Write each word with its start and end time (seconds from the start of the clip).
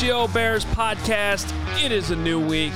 Into 0.00 0.28
Bears 0.32 0.64
podcast. 0.66 1.52
It 1.84 1.90
is 1.90 2.12
a 2.12 2.16
new 2.16 2.38
week. 2.38 2.72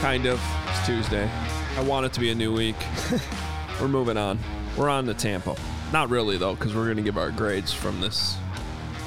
Kind 0.00 0.26
of. 0.26 0.40
It's 0.68 0.86
Tuesday. 0.86 1.28
I 1.76 1.82
want 1.82 2.06
it 2.06 2.12
to 2.12 2.20
be 2.20 2.30
a 2.30 2.36
new 2.36 2.54
week. 2.54 2.76
we're 3.80 3.88
moving 3.88 4.16
on. 4.16 4.38
We're 4.76 4.90
on 4.90 5.06
to 5.06 5.14
Tampa. 5.14 5.56
Not 5.92 6.08
really, 6.08 6.36
though, 6.36 6.54
because 6.54 6.72
we're 6.72 6.84
going 6.84 6.98
to 6.98 7.02
give 7.02 7.18
our 7.18 7.32
grades 7.32 7.72
from 7.72 8.00
this 8.00 8.36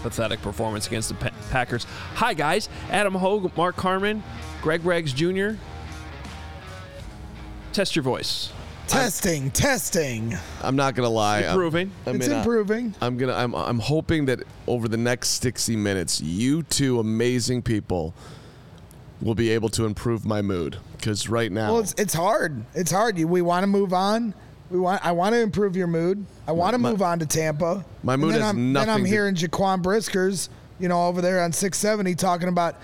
pathetic 0.01 0.41
performance 0.41 0.87
against 0.87 1.07
the 1.07 1.15
Pa- 1.15 1.31
Packers. 1.49 1.85
Hi, 2.15 2.33
guys. 2.33 2.67
Adam 2.89 3.15
Hoge, 3.15 3.55
Mark 3.55 3.77
Carman, 3.77 4.21
Greg 4.61 4.81
Braggs 4.81 5.15
Jr. 5.15 5.57
Test 7.71 7.95
your 7.95 8.03
voice. 8.03 8.51
Testing, 8.91 9.51
testing. 9.51 10.37
I'm 10.61 10.75
not 10.75 10.95
gonna 10.95 11.09
lie. 11.09 11.39
I'm- 11.41 11.49
Improving. 11.51 11.91
I 12.05 12.09
it's 12.11 12.27
mean, 12.27 12.37
improving. 12.39 12.93
I'm 13.01 13.17
gonna. 13.17 13.33
I'm. 13.33 13.53
I'm 13.55 13.79
hoping 13.79 14.25
that 14.25 14.41
over 14.67 14.87
the 14.87 14.97
next 14.97 15.41
60 15.41 15.75
minutes, 15.77 16.19
you 16.21 16.63
two 16.63 16.99
amazing 16.99 17.61
people 17.61 18.13
will 19.21 19.35
be 19.35 19.49
able 19.51 19.69
to 19.69 19.85
improve 19.85 20.25
my 20.25 20.41
mood. 20.41 20.77
Because 20.97 21.29
right 21.29 21.51
now, 21.51 21.71
well, 21.73 21.81
it's 21.81 21.93
it's 21.97 22.13
hard. 22.13 22.63
It's 22.73 22.91
hard. 22.91 23.17
You- 23.17 23.27
We 23.27 23.41
want 23.41 23.63
to 23.63 23.67
move 23.67 23.93
on. 23.93 24.33
We 24.69 24.77
want. 24.79 25.05
I 25.05 25.13
want 25.13 25.33
to 25.35 25.41
improve 25.41 25.75
your 25.77 25.87
mood. 25.87 26.25
I 26.47 26.51
want 26.51 26.73
to 26.73 26.77
move 26.77 27.01
on 27.01 27.19
to 27.19 27.25
Tampa. 27.25 27.85
My 28.03 28.15
mood 28.17 28.33
then 28.33 28.41
has 28.41 28.49
I'm, 28.49 28.73
Then 28.73 28.89
I'm 28.89 29.03
to- 29.03 29.09
hearing 29.09 29.35
Jaquan 29.35 29.81
Briskers, 29.81 30.49
you 30.81 30.87
know, 30.89 31.05
over 31.07 31.21
there 31.21 31.41
on 31.43 31.53
670 31.53 32.15
talking 32.15 32.47
about 32.49 32.75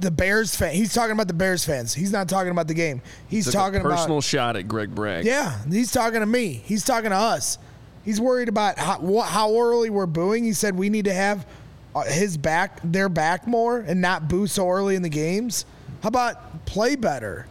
the 0.00 0.10
Bears 0.10 0.56
fan. 0.56 0.74
He's 0.74 0.92
talking 0.94 1.12
about 1.12 1.28
the 1.28 1.34
Bears 1.34 1.64
fans. 1.64 1.92
He's 1.94 2.10
not 2.10 2.28
talking 2.28 2.50
about 2.50 2.66
the 2.66 2.74
game. 2.74 3.02
He's 3.28 3.44
Took 3.44 3.54
a 3.54 3.56
talking 3.56 3.82
personal 3.82 4.16
about. 4.16 4.24
shot 4.24 4.56
at 4.56 4.66
Greg 4.66 4.94
Bragg. 4.94 5.24
Yeah, 5.24 5.56
he's 5.70 5.92
talking 5.92 6.20
to 6.20 6.26
me. 6.26 6.62
He's 6.64 6.84
talking 6.84 7.10
to 7.10 7.16
us. 7.16 7.58
He's 8.04 8.20
worried 8.20 8.48
about 8.48 8.78
how, 8.78 9.20
how 9.20 9.54
early 9.56 9.90
we're 9.90 10.06
booing. 10.06 10.44
He 10.44 10.54
said 10.54 10.74
we 10.76 10.88
need 10.90 11.04
to 11.04 11.12
have 11.14 11.46
uh, 11.94 12.02
his 12.04 12.36
back, 12.36 12.80
their 12.82 13.08
back 13.08 13.46
more, 13.46 13.78
and 13.78 14.00
not 14.00 14.28
boo 14.28 14.46
so 14.46 14.68
early 14.68 14.96
in 14.96 15.02
the 15.02 15.08
games. 15.08 15.66
How 16.02 16.08
about 16.08 16.64
play 16.66 16.96
better? 16.96 17.46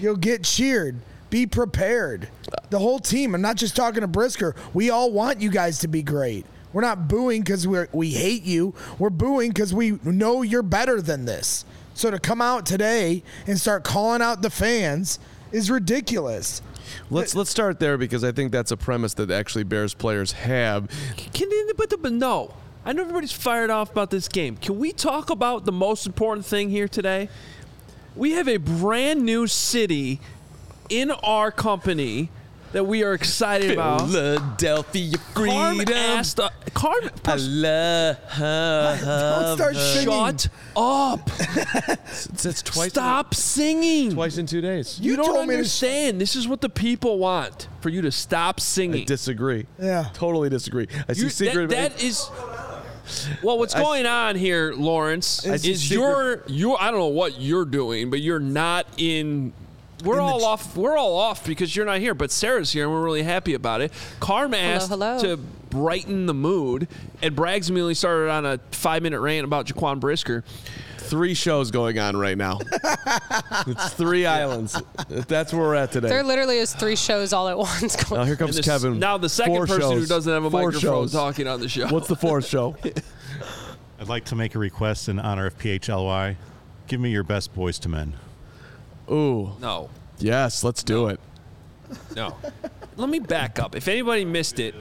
You'll 0.00 0.16
get 0.16 0.44
cheered. 0.44 0.96
Be 1.30 1.46
prepared. 1.46 2.28
The 2.70 2.78
whole 2.78 2.98
team. 2.98 3.34
I'm 3.34 3.42
not 3.42 3.56
just 3.56 3.76
talking 3.76 4.00
to 4.00 4.06
Brisker. 4.06 4.54
We 4.74 4.90
all 4.90 5.12
want 5.12 5.40
you 5.40 5.50
guys 5.50 5.80
to 5.80 5.88
be 5.88 6.02
great. 6.02 6.46
We're 6.76 6.82
not 6.82 7.08
booing 7.08 7.40
because 7.40 7.66
we 7.66 7.86
we 7.90 8.10
hate 8.10 8.42
you. 8.42 8.74
We're 8.98 9.08
booing 9.08 9.48
because 9.48 9.72
we 9.72 9.92
know 10.04 10.42
you're 10.42 10.62
better 10.62 11.00
than 11.00 11.24
this. 11.24 11.64
So 11.94 12.10
to 12.10 12.18
come 12.18 12.42
out 12.42 12.66
today 12.66 13.22
and 13.46 13.58
start 13.58 13.82
calling 13.82 14.20
out 14.20 14.42
the 14.42 14.50
fans 14.50 15.18
is 15.52 15.70
ridiculous. 15.70 16.60
let's 17.08 17.34
let's 17.34 17.48
start 17.48 17.80
there 17.80 17.96
because 17.96 18.24
I 18.24 18.30
think 18.30 18.52
that's 18.52 18.72
a 18.72 18.76
premise 18.76 19.14
that 19.14 19.30
actually 19.30 19.64
Bears 19.64 19.94
players 19.94 20.32
have. 20.32 20.90
Can 21.32 21.48
but, 21.78 21.94
but 22.02 22.12
no. 22.12 22.52
I 22.84 22.92
know 22.92 23.00
everybody's 23.00 23.32
fired 23.32 23.70
off 23.70 23.90
about 23.90 24.10
this 24.10 24.28
game. 24.28 24.58
Can 24.58 24.78
we 24.78 24.92
talk 24.92 25.30
about 25.30 25.64
the 25.64 25.72
most 25.72 26.04
important 26.04 26.44
thing 26.44 26.68
here 26.68 26.88
today? 26.88 27.30
We 28.14 28.32
have 28.32 28.48
a 28.48 28.58
brand 28.58 29.22
new 29.22 29.46
city 29.46 30.20
in 30.90 31.10
our 31.10 31.50
company 31.50 32.28
that 32.76 32.84
we 32.84 33.02
are 33.02 33.14
excited 33.14 33.70
about. 33.70 34.02
Philadelphia 34.10 35.16
Carm 35.32 35.76
freedom. 35.76 35.94
asked, 35.94 36.38
uh, 36.38 36.50
Carm, 36.74 37.08
I 37.24 37.36
love. 37.36 38.16
Don't 38.38 39.56
start 39.56 39.76
singing. 39.76 40.08
shut 40.36 40.48
up! 40.76 41.30
It's, 42.06 42.44
it's 42.44 42.60
twice. 42.62 42.90
Stop 42.90 43.34
singing. 43.34 44.12
Twice 44.12 44.36
in 44.36 44.44
two 44.44 44.60
days. 44.60 45.00
You, 45.00 45.12
You 45.12 45.16
don't 45.16 45.24
told 45.24 45.40
me 45.48 45.54
to- 45.54 45.58
understand. 45.58 46.20
This 46.20 46.36
is 46.36 46.46
what 46.46 46.60
the 46.60 46.68
people 46.68 47.18
want 47.18 47.66
for 47.80 47.88
you 47.88 48.02
to 48.02 48.12
stop 48.12 48.60
singing. 48.60 48.90
I 48.90 48.94
singing. 48.96 49.06
disagree. 49.06 49.66
Yeah. 49.80 50.10
Totally 50.12 50.50
disagree. 50.50 50.86
I 51.08 51.14
see 51.14 51.22
You- 51.22 51.28
secret. 51.30 51.70
that, 51.70 51.92
that 51.96 52.02
is 52.04 52.28
well 53.42 53.56
what's 53.56 53.72
going 53.72 54.04
on 54.04 54.34
here 54.34 54.72
lawrence 54.76 55.46
I 55.46 55.56
see 55.58 55.70
is 55.70 55.82
secret- 55.88 55.96
you're 55.96 56.42
you're 56.48 56.76
i 56.80 56.90
don't 56.90 56.98
know 56.98 57.06
what 57.06 57.40
you're 57.40 57.64
doing 57.64 58.10
but 58.10 58.18
you're 58.20 58.40
not 58.40 58.84
in 58.98 59.52
we're 60.06 60.20
all 60.20 60.44
off 60.44 60.76
we're 60.76 60.96
all 60.96 61.16
off 61.16 61.46
because 61.46 61.74
you're 61.74 61.86
not 61.86 61.98
here 61.98 62.14
but 62.14 62.30
sarah's 62.30 62.72
here 62.72 62.84
and 62.84 62.92
we're 62.92 63.02
really 63.04 63.22
happy 63.22 63.54
about 63.54 63.80
it 63.80 63.92
carm 64.20 64.54
asked 64.54 64.88
hello. 64.88 65.18
to 65.20 65.36
brighten 65.70 66.26
the 66.26 66.34
mood 66.34 66.88
and 67.22 67.36
braggs 67.36 67.68
immediately 67.68 67.94
started 67.94 68.30
on 68.30 68.46
a 68.46 68.58
five 68.70 69.02
minute 69.02 69.20
rant 69.20 69.44
about 69.44 69.66
jaquan 69.66 70.00
brisker 70.00 70.44
three 71.06 71.34
shows 71.34 71.70
going 71.70 71.98
on 71.98 72.16
right 72.16 72.36
now. 72.36 72.58
it's 73.66 73.92
three 73.94 74.26
islands. 74.26 74.80
That's 75.08 75.52
where 75.52 75.62
we're 75.62 75.74
at 75.74 75.92
today. 75.92 76.08
There 76.08 76.24
literally 76.24 76.58
is 76.58 76.74
three 76.74 76.96
shows 76.96 77.32
all 77.32 77.48
at 77.48 77.56
once 77.58 77.96
going. 77.96 78.20
Now 78.20 78.26
here 78.26 78.36
comes 78.36 78.56
this- 78.56 78.66
Kevin. 78.66 78.98
now 78.98 79.16
the 79.16 79.28
second 79.28 79.54
Four 79.54 79.66
person 79.66 79.98
who 79.98 80.06
doesn't 80.06 80.32
have 80.32 80.44
a 80.44 80.50
Four 80.50 80.66
microphone 80.66 81.04
shows. 81.04 81.12
talking 81.12 81.46
on 81.46 81.60
the 81.60 81.68
show 81.68 81.86
What's 81.88 82.08
the 82.08 82.16
fourth 82.16 82.46
show? 82.46 82.76
I'd 84.00 84.08
like 84.08 84.24
to 84.26 84.36
make 84.36 84.54
a 84.54 84.58
request 84.58 85.08
in 85.08 85.18
honor 85.18 85.46
of 85.46 85.56
PHLY. 85.58 86.36
Give 86.86 87.00
me 87.00 87.10
your 87.10 87.22
best 87.22 87.54
Boyz 87.54 87.84
II 87.84 87.92
Men. 87.92 88.14
Ooh, 89.10 89.52
no 89.60 89.90
yes, 90.18 90.64
let's 90.64 90.82
do 90.82 91.08
it. 91.08 91.20
No. 92.14 92.36
Let 92.96 93.08
me 93.08 93.18
back 93.18 93.58
up. 93.58 93.76
If 93.76 93.88
anybody 93.88 94.24
missed 94.24 94.58
it, 94.58 94.74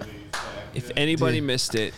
if 0.73 0.91
anybody 0.95 1.41
missed 1.41 1.75
it, 1.75 1.93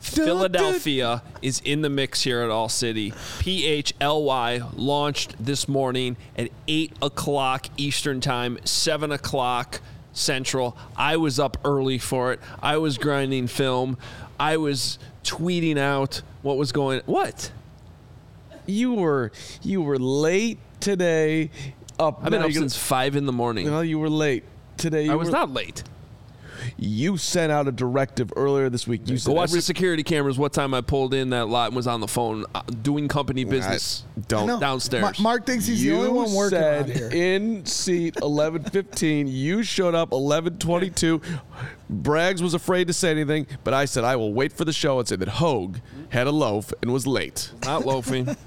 Philadelphia 0.00 1.22
is 1.42 1.60
in 1.64 1.82
the 1.82 1.90
mix 1.90 2.22
here 2.22 2.40
at 2.40 2.50
All 2.50 2.68
City. 2.68 3.10
PHLY 3.10 4.72
launched 4.76 5.34
this 5.44 5.68
morning 5.68 6.16
at 6.36 6.50
8 6.68 6.92
o'clock 7.02 7.66
Eastern 7.76 8.20
Time, 8.20 8.58
7 8.64 9.12
o'clock 9.12 9.80
Central. 10.12 10.76
I 10.96 11.16
was 11.16 11.38
up 11.38 11.56
early 11.64 11.98
for 11.98 12.32
it. 12.32 12.40
I 12.62 12.76
was 12.76 12.98
grinding 12.98 13.46
film. 13.46 13.98
I 14.38 14.56
was 14.56 14.98
tweeting 15.22 15.78
out 15.78 16.22
what 16.42 16.56
was 16.56 16.72
going 16.72 17.00
What? 17.06 17.50
You 18.66 18.94
were 18.94 19.30
you 19.62 19.82
were 19.82 19.98
late 19.98 20.58
today. 20.84 21.50
Up. 21.98 22.18
I've 22.24 22.30
been 22.30 22.40
now 22.40 22.46
up 22.46 22.52
you're 22.52 22.60
gonna- 22.60 22.70
since 22.70 22.76
5 22.76 23.16
in 23.16 23.24
the 23.26 23.32
morning. 23.32 23.70
Well, 23.70 23.84
you 23.84 23.98
were 23.98 24.10
late 24.10 24.44
today. 24.76 25.04
You 25.04 25.12
I 25.12 25.14
was 25.14 25.28
were- 25.28 25.32
not 25.32 25.52
late. 25.52 25.82
You 26.78 27.16
sent 27.18 27.52
out 27.52 27.68
a 27.68 27.72
directive 27.72 28.32
earlier 28.36 28.70
this 28.70 28.86
week. 28.86 29.02
You 29.04 29.14
Go 29.14 29.18
said 29.18 29.34
watch 29.34 29.50
every- 29.50 29.58
the 29.58 29.62
security 29.62 30.02
cameras. 30.02 30.38
What 30.38 30.52
time 30.52 30.72
I 30.72 30.80
pulled 30.80 31.12
in 31.12 31.30
that 31.30 31.48
lot 31.48 31.66
and 31.68 31.76
was 31.76 31.86
on 31.86 32.00
the 32.00 32.08
phone 32.08 32.46
uh, 32.54 32.62
doing 32.82 33.06
company 33.06 33.42
I- 33.42 33.44
business 33.44 34.04
don't. 34.28 34.46
No. 34.46 34.58
downstairs. 34.58 35.02
Ma- 35.02 35.22
Mark 35.22 35.46
thinks 35.46 35.66
he's 35.66 35.84
you 35.84 35.92
the 35.92 35.98
only 35.98 36.10
one 36.10 36.32
working 36.32 36.58
said 36.58 36.88
around 36.88 36.96
here. 36.96 37.10
in 37.12 37.66
seat 37.66 38.14
1115. 38.20 39.26
you 39.28 39.62
showed 39.62 39.94
up 39.94 40.10
1122. 40.12 41.20
Braggs 41.92 42.40
was 42.40 42.54
afraid 42.54 42.86
to 42.86 42.92
say 42.92 43.10
anything, 43.10 43.46
but 43.62 43.74
I 43.74 43.84
said 43.84 44.02
I 44.04 44.16
will 44.16 44.32
wait 44.32 44.52
for 44.52 44.64
the 44.64 44.72
show 44.72 44.98
and 44.98 45.06
say 45.06 45.16
that 45.16 45.28
Hoge 45.28 45.80
had 46.08 46.26
a 46.26 46.32
loaf 46.32 46.72
and 46.82 46.92
was 46.92 47.06
late. 47.06 47.50
Not 47.64 47.84
loafing. 47.86 48.36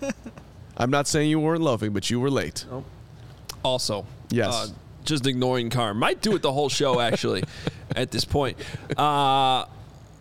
I'm 0.77 0.91
not 0.91 1.07
saying 1.07 1.29
you 1.29 1.39
weren't 1.39 1.61
loafing, 1.61 1.91
but 1.91 2.09
you 2.09 2.19
were 2.19 2.29
late. 2.29 2.65
also, 3.63 4.05
Yes. 4.29 4.53
uh, 4.53 4.67
just 5.03 5.25
ignoring 5.25 5.69
Carm. 5.69 5.97
Might 5.99 6.21
do 6.21 6.35
it 6.35 6.41
the 6.41 6.51
whole 6.53 6.69
show 6.69 6.99
actually. 6.99 7.43
at 7.95 8.11
this 8.11 8.25
point, 8.25 8.57
uh, 8.97 9.65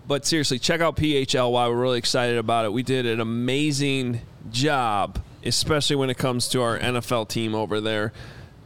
but 0.07 0.25
seriously, 0.25 0.59
check 0.59 0.81
out 0.81 0.97
PHLY. 0.97 1.69
We're 1.69 1.75
really 1.77 1.99
excited 1.99 2.39
about 2.39 2.65
it. 2.65 2.73
We 2.73 2.83
did 2.85 3.07
an 3.07 3.21
amazing 3.21 4.21
job, 4.53 5.21
especially 5.45 5.97
when 5.97 6.09
it 6.11 6.17
comes 6.17 6.49
to 6.51 6.63
our 6.63 6.79
NFL 6.79 7.29
team 7.29 7.55
over 7.57 7.81
there. 7.81 8.13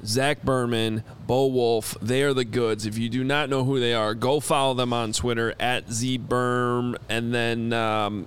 Zach 0.04 0.42
Berman, 0.42 1.02
Bo 1.26 1.46
Wolf, 1.46 1.96
they 2.00 2.22
are 2.22 2.32
the 2.34 2.44
goods. 2.44 2.84
If 2.86 2.96
you 2.98 3.08
do 3.08 3.24
not 3.24 3.48
know 3.48 3.64
who 3.64 3.80
they 3.80 3.94
are, 3.94 4.14
go 4.14 4.38
follow 4.40 4.74
them 4.74 4.92
on 4.92 5.12
Twitter 5.12 5.54
at 5.58 5.86
zberm, 5.88 6.96
and 7.08 7.34
then 7.34 7.72
um, 7.72 8.22
Bo- 8.22 8.26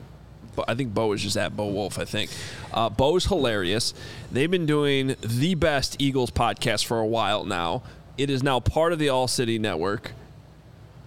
I 0.67 0.75
think 0.75 0.93
Bo 0.93 1.11
is 1.13 1.21
just 1.21 1.37
at 1.37 1.55
Bo 1.55 1.67
Wolf. 1.67 1.99
I 1.99 2.05
think 2.05 2.29
uh, 2.73 2.89
Bo's 2.89 3.25
hilarious. 3.25 3.93
They've 4.31 4.51
been 4.51 4.65
doing 4.65 5.15
the 5.21 5.55
best 5.55 5.95
Eagles 5.99 6.31
podcast 6.31 6.85
for 6.85 6.99
a 6.99 7.05
while 7.05 7.43
now. 7.43 7.83
It 8.17 8.29
is 8.29 8.43
now 8.43 8.59
part 8.59 8.93
of 8.93 8.99
the 8.99 9.09
All 9.09 9.27
City 9.27 9.57
Network. 9.57 10.11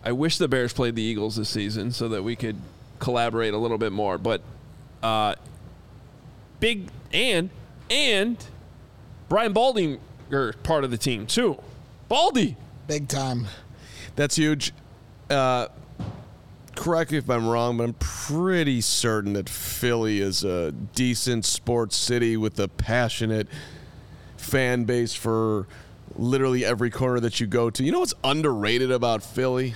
I 0.05 0.13
wish 0.13 0.39
the 0.39 0.49
Bears 0.49 0.73
played 0.73 0.95
the 0.95 1.03
Eagles 1.03 1.37
this 1.37 1.49
season 1.49 1.93
so 1.93 2.09
that 2.09 2.23
we 2.23 2.37
could 2.37 2.57
collaborate 2.99 3.55
a 3.55 3.59
little 3.59 3.79
bit 3.79 3.93
more. 3.93 4.19
But 4.19 4.41
uh, 5.03 5.35
big 6.61 6.89
and 7.13 7.51
and 7.91 8.45
Brian 9.29 9.55
Baldinger 9.55 9.99
are 10.33 10.53
part 10.63 10.85
of 10.85 10.91
the 10.91 10.99
team 10.99 11.27
too. 11.27 11.61
Baldy. 12.09 12.57
Big 12.87 13.09
time. 13.09 13.47
That's 14.15 14.37
huge. 14.37 14.73
Uh, 15.29 15.69
correct 16.77 17.11
me 17.11 17.19
if 17.19 17.29
I'm 17.29 17.49
wrong, 17.49 17.79
but 17.79 17.85
I'm 17.85 17.95
pretty 17.95 18.81
certain 18.81 19.33
that 19.33 19.49
Philly 19.49 20.21
is 20.21 20.45
a 20.45 20.71
decent 20.71 21.45
sports 21.45 21.97
city 21.97 22.37
with 22.37 22.61
a 22.61 22.69
passionate 22.69 23.49
fan 24.37 24.85
base 24.85 25.15
for 25.15 25.67
literally 26.15 26.65
every 26.65 26.91
corner 26.91 27.19
that 27.21 27.41
you 27.41 27.47
go 27.47 27.71
to. 27.71 27.83
You 27.83 27.93
know 27.93 28.01
what's 28.01 28.15
underrated 28.23 28.91
about 28.91 29.23
Philly? 29.23 29.75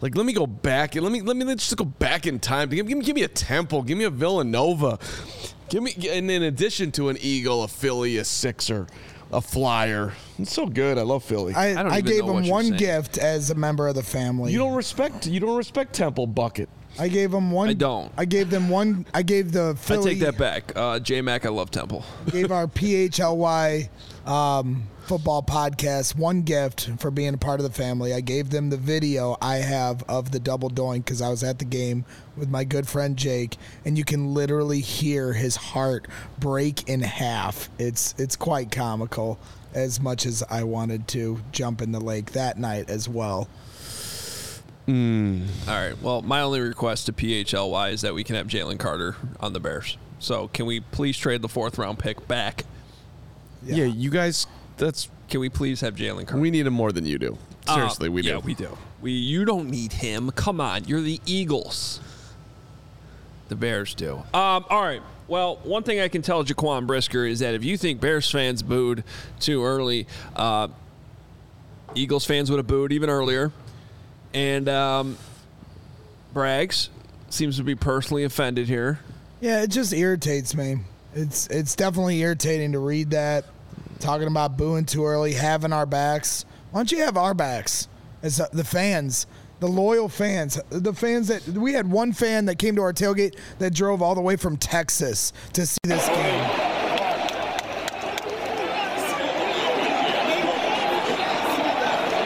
Like, 0.00 0.16
let 0.16 0.26
me 0.26 0.32
go 0.32 0.46
back 0.46 0.94
let 0.94 1.10
me 1.10 1.22
let 1.22 1.36
me 1.36 1.44
let's 1.44 1.64
just 1.64 1.76
go 1.76 1.84
back 1.84 2.26
in 2.26 2.38
time. 2.38 2.68
Give, 2.68 2.86
give, 2.86 2.98
me, 2.98 3.04
give 3.04 3.16
me 3.16 3.24
a 3.24 3.28
Temple, 3.28 3.82
give 3.82 3.98
me 3.98 4.04
a 4.04 4.10
Villanova, 4.10 4.98
give 5.70 5.82
me, 5.82 5.92
and 6.08 6.30
in 6.30 6.44
addition 6.44 6.92
to 6.92 7.08
an 7.08 7.16
Eagle, 7.20 7.64
a 7.64 7.68
Philly, 7.68 8.18
a 8.18 8.24
Sixer, 8.24 8.86
a 9.32 9.40
Flyer. 9.40 10.12
It's 10.38 10.52
so 10.52 10.66
good. 10.66 10.98
I 10.98 11.02
love 11.02 11.24
Philly. 11.24 11.54
I, 11.54 11.74
don't 11.74 11.86
I, 11.92 11.98
even 11.98 12.10
gave 12.12 12.24
know 12.26 12.36
him 12.36 12.44
you're 12.44 12.52
one 12.52 12.64
saying. 12.64 12.76
gift 12.78 13.18
as 13.18 13.50
a 13.50 13.54
member 13.54 13.88
of 13.88 13.94
the 13.94 14.02
family. 14.02 14.52
you 14.52 14.58
don't 14.58 14.74
respect 14.74 15.26
you 15.26 15.40
don't 15.40 15.56
respect 15.56 15.92
Temple 15.94 16.26
bucket. 16.26 16.68
I 16.98 17.08
gave 17.08 17.32
him 17.32 17.50
one. 17.52 17.68
I 17.68 17.74
don't. 17.74 18.10
I 18.16 18.24
gave 18.24 18.50
them 18.50 18.68
one. 18.68 19.06
I 19.14 19.22
gave 19.22 19.52
the 19.52 19.76
Philly. 19.76 19.98
I 19.98 20.02
Philly. 20.02 20.10
take 20.14 20.20
that 20.20 20.38
back. 20.38 20.72
Uh, 20.74 20.98
J 20.98 21.20
Mac, 21.20 21.46
I 21.46 21.50
love 21.50 21.70
Temple. 21.70 22.04
gave 22.30 22.50
our 22.50 22.66
PHLY 22.66 23.88
um, 24.26 24.82
football 25.08 25.42
podcast 25.42 26.14
one 26.16 26.42
gift 26.42 26.90
for 26.98 27.10
being 27.10 27.32
a 27.32 27.38
part 27.38 27.60
of 27.60 27.64
the 27.64 27.72
family. 27.72 28.12
I 28.12 28.20
gave 28.20 28.50
them 28.50 28.68
the 28.68 28.76
video 28.76 29.38
I 29.40 29.56
have 29.56 30.02
of 30.02 30.32
the 30.32 30.38
double 30.38 30.68
doink 30.68 31.06
because 31.06 31.22
I 31.22 31.30
was 31.30 31.42
at 31.42 31.58
the 31.58 31.64
game 31.64 32.04
with 32.36 32.50
my 32.50 32.62
good 32.62 32.86
friend 32.86 33.16
Jake, 33.16 33.56
and 33.86 33.96
you 33.96 34.04
can 34.04 34.34
literally 34.34 34.80
hear 34.80 35.32
his 35.32 35.56
heart 35.56 36.06
break 36.38 36.90
in 36.90 37.00
half. 37.00 37.70
It's 37.78 38.14
it's 38.18 38.36
quite 38.36 38.70
comical. 38.70 39.38
As 39.72 39.98
much 39.98 40.26
as 40.26 40.42
I 40.50 40.64
wanted 40.64 41.08
to 41.08 41.40
jump 41.52 41.80
in 41.80 41.92
the 41.92 42.00
lake 42.00 42.32
that 42.32 42.58
night 42.58 42.90
as 42.90 43.08
well. 43.08 43.48
Mm. 44.86 45.46
All 45.66 45.74
right. 45.74 46.02
Well, 46.02 46.22
my 46.22 46.40
only 46.40 46.60
request 46.60 47.06
to 47.06 47.12
PHLY 47.12 47.92
is 47.92 48.00
that 48.02 48.14
we 48.14 48.24
can 48.24 48.36
have 48.36 48.46
Jalen 48.46 48.78
Carter 48.78 49.16
on 49.40 49.52
the 49.52 49.60
Bears. 49.60 49.96
So 50.18 50.48
can 50.48 50.66
we 50.66 50.80
please 50.80 51.16
trade 51.16 51.42
the 51.42 51.48
fourth 51.48 51.78
round 51.78 51.98
pick 51.98 52.26
back? 52.28 52.64
Yeah, 53.62 53.84
you 53.84 54.10
guys. 54.10 54.46
That's 54.78 55.08
Can 55.28 55.40
we 55.40 55.48
please 55.48 55.80
have 55.82 55.94
Jalen 55.94 56.26
Carter? 56.26 56.40
we 56.40 56.50
need 56.50 56.66
him 56.66 56.72
more 56.72 56.92
than 56.92 57.04
you 57.04 57.18
do. 57.18 57.36
Seriously, 57.66 58.08
Uh, 58.08 58.12
we 58.12 58.22
do. 58.22 58.28
Yeah, 58.28 58.38
we 58.38 58.54
do. 58.54 58.76
We 59.02 59.12
you 59.12 59.44
don't 59.44 59.68
need 59.70 59.92
him. 59.92 60.30
Come 60.30 60.60
on, 60.60 60.84
you're 60.84 61.00
the 61.02 61.20
Eagles. 61.26 62.00
The 63.48 63.56
Bears 63.56 63.94
do. 63.94 64.16
Um, 64.34 64.64
all 64.70 64.82
right. 64.82 65.02
Well, 65.26 65.56
one 65.62 65.82
thing 65.82 66.00
I 66.00 66.08
can 66.08 66.22
tell 66.22 66.42
Jaquan 66.44 66.86
Brisker 66.86 67.26
is 67.26 67.40
that 67.40 67.54
if 67.54 67.62
you 67.64 67.76
think 67.76 68.00
Bears 68.00 68.30
fans 68.30 68.62
booed 68.62 69.04
too 69.40 69.62
early, 69.64 70.06
uh, 70.36 70.68
Eagles 71.94 72.24
fans 72.24 72.50
would 72.50 72.58
have 72.58 72.66
booed 72.66 72.92
even 72.92 73.10
earlier. 73.10 73.52
And 74.34 74.68
um, 74.68 75.16
Braggs 76.34 76.88
seems 77.30 77.56
to 77.56 77.62
be 77.62 77.74
personally 77.74 78.24
offended 78.24 78.68
here. 78.68 79.00
Yeah, 79.40 79.62
it 79.62 79.70
just 79.70 79.92
irritates 79.92 80.54
me. 80.54 80.78
It's 81.14 81.46
it's 81.48 81.74
definitely 81.76 82.20
irritating 82.20 82.72
to 82.72 82.78
read 82.78 83.10
that 83.10 83.44
talking 84.00 84.26
about 84.28 84.56
booing 84.56 84.84
too 84.84 85.04
early, 85.04 85.32
having 85.32 85.72
our 85.72 85.86
backs. 85.86 86.44
Why 86.70 86.80
don't 86.80 86.92
you 86.92 86.98
have 86.98 87.16
our 87.16 87.34
backs 87.34 87.88
as 88.22 88.40
uh, 88.40 88.46
the 88.52 88.64
fans, 88.64 89.26
the 89.60 89.68
loyal 89.68 90.08
fans, 90.08 90.60
the 90.70 90.92
fans 90.92 91.28
that 91.28 91.46
we 91.48 91.72
had 91.72 91.90
one 91.90 92.12
fan 92.12 92.46
that 92.46 92.58
came 92.58 92.76
to 92.76 92.82
our 92.82 92.92
tailgate 92.92 93.36
that 93.58 93.74
drove 93.74 94.02
all 94.02 94.14
the 94.14 94.20
way 94.20 94.36
from 94.36 94.56
Texas 94.56 95.32
to 95.54 95.66
see 95.66 95.78
this 95.84 96.06
game. 96.08 96.50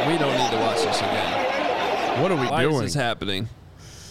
We 0.08 0.18
don't 0.18 0.36
need 0.36 0.50
to 0.50 0.56
watch 0.58 0.82
this 0.82 0.98
again. 0.98 2.20
What 2.20 2.32
are 2.32 2.36
we 2.36 2.46
Why 2.48 2.62
doing? 2.62 2.74
is 2.74 2.80
this 2.80 2.94
happening? 2.94 3.48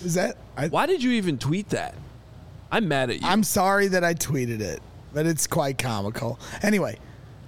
Is 0.04 0.14
that? 0.16 0.38
I, 0.58 0.70
Why 0.70 0.86
did 0.86 1.04
you 1.04 1.12
even 1.12 1.38
tweet 1.38 1.70
that? 1.70 1.96
I'm 2.72 2.88
mad 2.88 3.10
at 3.10 3.22
you. 3.22 3.28
I'm 3.28 3.44
sorry 3.44 3.90
that 3.90 4.04
I 4.04 4.14
tweeted 4.14 4.62
it, 4.62 4.82
but 5.14 5.26
it's 5.28 5.46
quite 5.46 5.78
comical. 5.78 6.40
Anyway, 6.64 6.98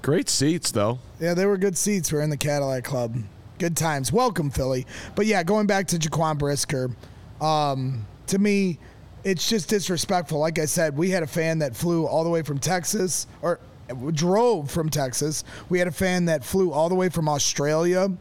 Great 0.03 0.27
seats, 0.27 0.69
though. 0.69 0.99
Yeah, 1.21 1.33
they 1.33 1.45
were 1.45 1.57
good 1.57 1.77
seats. 1.77 2.11
We're 2.11 2.19
in 2.19 2.29
the 2.29 2.35
Cadillac 2.35 2.83
Club. 2.83 3.15
Good 3.57 3.77
times. 3.77 4.11
Welcome, 4.11 4.49
Philly. 4.49 4.85
But 5.15 5.27
yeah, 5.27 5.43
going 5.43 5.65
back 5.65 5.87
to 5.87 5.97
Jaquan 5.97 6.37
Brisker, 6.37 6.91
um, 7.39 8.05
to 8.27 8.37
me, 8.37 8.79
it's 9.23 9.47
just 9.47 9.69
disrespectful. 9.69 10.39
Like 10.39 10.59
I 10.59 10.65
said, 10.65 10.97
we 10.97 11.09
had 11.09 11.23
a 11.23 11.27
fan 11.27 11.59
that 11.59 11.73
flew 11.73 12.05
all 12.05 12.25
the 12.25 12.29
way 12.29 12.41
from 12.41 12.59
Texas 12.59 13.27
or 13.41 13.61
drove 14.11 14.69
from 14.69 14.89
Texas. 14.89 15.45
We 15.69 15.79
had 15.79 15.87
a 15.87 15.91
fan 15.91 16.25
that 16.25 16.43
flew 16.43 16.73
all 16.73 16.89
the 16.89 16.95
way 16.95 17.07
from 17.07 17.29
Australia. 17.29 18.11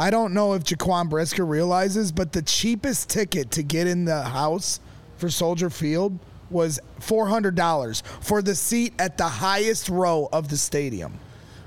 I 0.00 0.10
don't 0.10 0.34
know 0.34 0.54
if 0.54 0.64
Jaquan 0.64 1.08
Brisker 1.08 1.46
realizes, 1.46 2.10
but 2.10 2.32
the 2.32 2.42
cheapest 2.42 3.08
ticket 3.08 3.52
to 3.52 3.62
get 3.62 3.86
in 3.86 4.06
the 4.06 4.22
house 4.22 4.80
for 5.18 5.30
Soldier 5.30 5.70
Field 5.70 6.18
was 6.52 6.78
$400 7.00 8.02
for 8.20 8.42
the 8.42 8.54
seat 8.54 8.94
at 8.98 9.16
the 9.18 9.28
highest 9.28 9.88
row 9.88 10.28
of 10.32 10.48
the 10.48 10.56
stadium. 10.56 11.18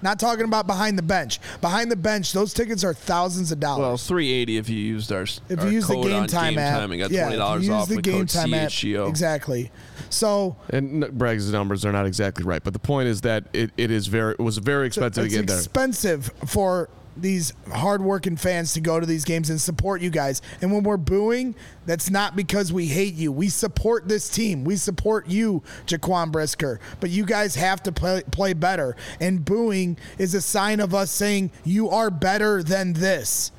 Not 0.02 0.20
talking 0.20 0.46
about 0.46 0.68
behind 0.68 1.00
the 1.00 1.04
bench. 1.04 1.40
Behind 1.62 1.90
the 1.90 1.96
bench, 1.96 2.32
those 2.34 2.54
tickets 2.54 2.84
are 2.84 2.94
thousands 2.94 3.52
of 3.52 3.60
dollars. 3.60 3.80
well, 3.82 3.98
380 3.98 4.58
if 4.58 4.70
you 4.70 4.78
used 4.78 5.12
our 5.12 5.24
if 5.24 5.60
our 5.60 5.66
you 5.66 5.72
use 5.72 5.88
the 5.88 5.96
game 5.96 6.28
time 6.28 6.52
game 6.54 6.60
app, 6.60 6.80
time 6.80 6.92
and 6.92 7.02
got 7.02 7.10
yeah, 7.12 7.24
twenty 7.24 7.38
dollars 7.38 7.66
you 7.66 7.74
use 7.74 7.82
off 7.82 7.90
the 7.90 7.96
with 7.96 8.06
game 8.06 8.18
code 8.20 8.30
time 8.30 8.54
app, 8.54 8.72
exactly. 9.10 9.72
So 10.12 10.58
And 10.70 11.04
n- 11.06 11.10
Bragg's 11.14 11.52
numbers 11.52 11.86
are 11.86 11.92
not 11.92 12.06
exactly 12.06 12.46
right, 12.46 12.64
but 12.64 12.74
the 12.74 12.80
point 12.80 13.08
is 13.08 13.22
that 13.22 13.46
it, 13.54 13.72
it 13.77 13.89
is 13.89 14.06
very 14.06 14.34
it 14.34 14.42
was 14.42 14.60
very 14.60 14.86
expensive 14.86 15.24
to 15.24 15.25
it's 15.25 15.34
get 15.36 15.48
there. 15.48 15.58
expensive 15.58 16.30
for 16.46 16.88
these 17.17 17.53
hardworking 17.72 18.38
fans 18.38 18.74
to 18.74 18.81
go 18.81 19.00
to 19.00 19.05
these 19.05 19.25
games 19.25 19.50
and 19.50 19.60
support 19.60 20.01
you 20.01 20.10
guys. 20.10 20.41
And 20.62 20.72
when 20.72 20.84
we're 20.84 20.98
booing, 20.98 21.55
that's 21.86 22.10
not 22.10 22.36
because 22.36 22.74
we 22.74 22.88
hate 22.88 23.13
you. 23.13 23.31
We 23.31 23.50
support 23.50 24.07
this 24.07 24.29
team. 24.29 24.63
We 24.63 24.75
support 24.75 25.27
you, 25.27 25.63
Jaquan 25.86 26.31
Brisker. 26.31 26.79
But 27.00 27.10
you 27.10 27.25
guys 27.25 27.55
have 27.55 27.84
to 27.84 27.91
play, 27.91 28.24
play 28.31 28.53
better. 28.53 28.95
And 29.19 29.43
booing 29.43 29.98
is 30.17 30.34
a 30.34 30.41
sign 30.41 30.79
of 30.79 30.93
us 30.93 31.12
saying 31.12 31.51
you 31.63 31.89
are 31.89 32.10
better 32.10 32.63
than 32.63 32.93
this. 32.93 33.51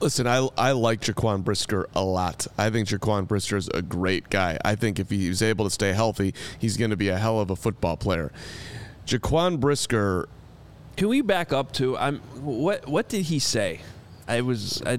Listen, 0.00 0.26
I 0.26 0.48
I 0.58 0.72
like 0.72 1.00
Jaquan 1.00 1.44
Brisker 1.44 1.88
a 1.94 2.02
lot. 2.02 2.48
I 2.58 2.70
think 2.70 2.88
Jaquan 2.88 3.28
Brisker 3.28 3.56
is 3.56 3.68
a 3.68 3.82
great 3.82 4.30
guy. 4.30 4.58
I 4.64 4.74
think 4.74 4.98
if 4.98 5.10
he's 5.10 5.42
able 5.42 5.64
to 5.64 5.70
stay 5.70 5.92
healthy, 5.92 6.34
he's 6.58 6.76
going 6.76 6.90
to 6.90 6.96
be 6.96 7.08
a 7.08 7.18
hell 7.18 7.38
of 7.38 7.50
a 7.50 7.56
football 7.56 7.96
player. 7.96 8.32
Jaquan 9.06 9.60
Brisker, 9.60 10.28
Can 10.96 11.08
we 11.08 11.22
back 11.22 11.52
up 11.52 11.72
to 11.72 11.96
I'm 11.96 12.18
what 12.40 12.86
what 12.86 13.08
did 13.08 13.22
he 13.22 13.38
say? 13.38 13.80
I 14.28 14.40
was 14.42 14.82
I, 14.84 14.98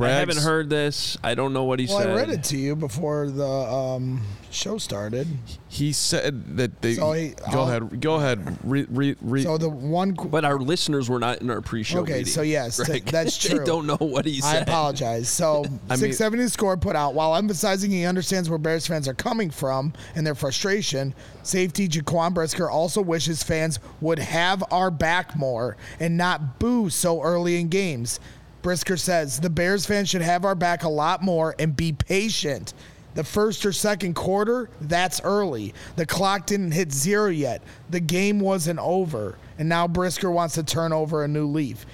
I 0.00 0.08
haven't 0.08 0.38
heard 0.38 0.70
this. 0.70 1.16
I 1.22 1.34
don't 1.34 1.52
know 1.52 1.64
what 1.64 1.78
he 1.78 1.86
Well, 1.86 1.98
said. 1.98 2.10
I 2.10 2.14
read 2.14 2.30
it 2.30 2.44
to 2.44 2.56
you 2.56 2.74
before 2.76 3.28
the 3.30 3.46
um, 3.46 4.22
show 4.50 4.78
started. 4.78 5.26
He 5.68 5.92
said 5.92 6.56
that 6.56 6.80
they. 6.82 6.94
So 6.94 7.12
he- 7.12 7.30
go 7.52 7.60
I'll- 7.60 7.68
ahead. 7.68 8.00
Go 8.00 8.14
ahead. 8.16 8.58
Re, 8.64 8.86
re, 8.90 9.16
re, 9.20 9.42
So 9.42 9.58
the 9.58 9.68
one. 9.68 10.16
qu- 10.16 10.28
But 10.28 10.44
our 10.44 10.58
listeners 10.58 11.08
were 11.08 11.18
not 11.18 11.40
in 11.40 11.50
our 11.50 11.60
pre-show 11.60 12.00
Okay, 12.00 12.12
meeting. 12.18 12.26
so 12.26 12.42
yes, 12.42 12.76
th- 12.76 12.86
Greg. 12.86 13.04
that's 13.06 13.36
they 13.48 13.56
true. 13.56 13.64
don't 13.64 13.86
know 13.86 13.96
what 13.98 14.24
he 14.26 14.40
said. 14.40 14.56
I 14.56 14.60
apologize. 14.60 15.28
So, 15.28 15.64
I 15.88 15.96
mean- 15.96 15.98
670 15.98 16.48
score 16.48 16.76
put 16.76 16.96
out 16.96 17.14
while 17.14 17.34
emphasizing 17.36 17.90
he 17.90 18.04
understands 18.04 18.48
where 18.50 18.58
Bears 18.58 18.86
fans 18.86 19.08
are 19.08 19.14
coming 19.14 19.50
from 19.50 19.92
and 20.14 20.26
their 20.26 20.34
frustration. 20.34 21.14
Safety 21.42 21.88
Jaquan 21.88 22.34
Brisker 22.34 22.68
also 22.70 23.00
wishes 23.02 23.42
fans 23.42 23.78
would 24.00 24.18
have 24.18 24.62
our 24.70 24.90
back 24.90 25.36
more 25.36 25.76
and 26.00 26.16
not 26.16 26.58
boo 26.58 26.88
so 26.90 27.22
early 27.22 27.60
in 27.60 27.68
games. 27.68 28.20
Brisker 28.62 28.96
says 28.96 29.40
the 29.40 29.50
Bears 29.50 29.84
fans 29.84 30.08
should 30.08 30.22
have 30.22 30.44
our 30.44 30.54
back 30.54 30.84
a 30.84 30.88
lot 30.88 31.22
more 31.22 31.54
and 31.58 31.76
be 31.76 31.92
patient. 31.92 32.74
The 33.14 33.24
first 33.24 33.66
or 33.66 33.72
second 33.72 34.14
quarter, 34.14 34.70
that's 34.80 35.20
early. 35.22 35.74
The 35.96 36.06
clock 36.06 36.46
didn't 36.46 36.72
hit 36.72 36.92
zero 36.92 37.28
yet. 37.28 37.62
The 37.90 38.00
game 38.00 38.40
wasn't 38.40 38.78
over. 38.78 39.36
And 39.58 39.68
now 39.68 39.86
Brisker 39.86 40.30
wants 40.30 40.54
to 40.54 40.62
turn 40.62 40.92
over 40.92 41.22
a 41.22 41.28
new 41.28 41.46
leaf. 41.46 41.84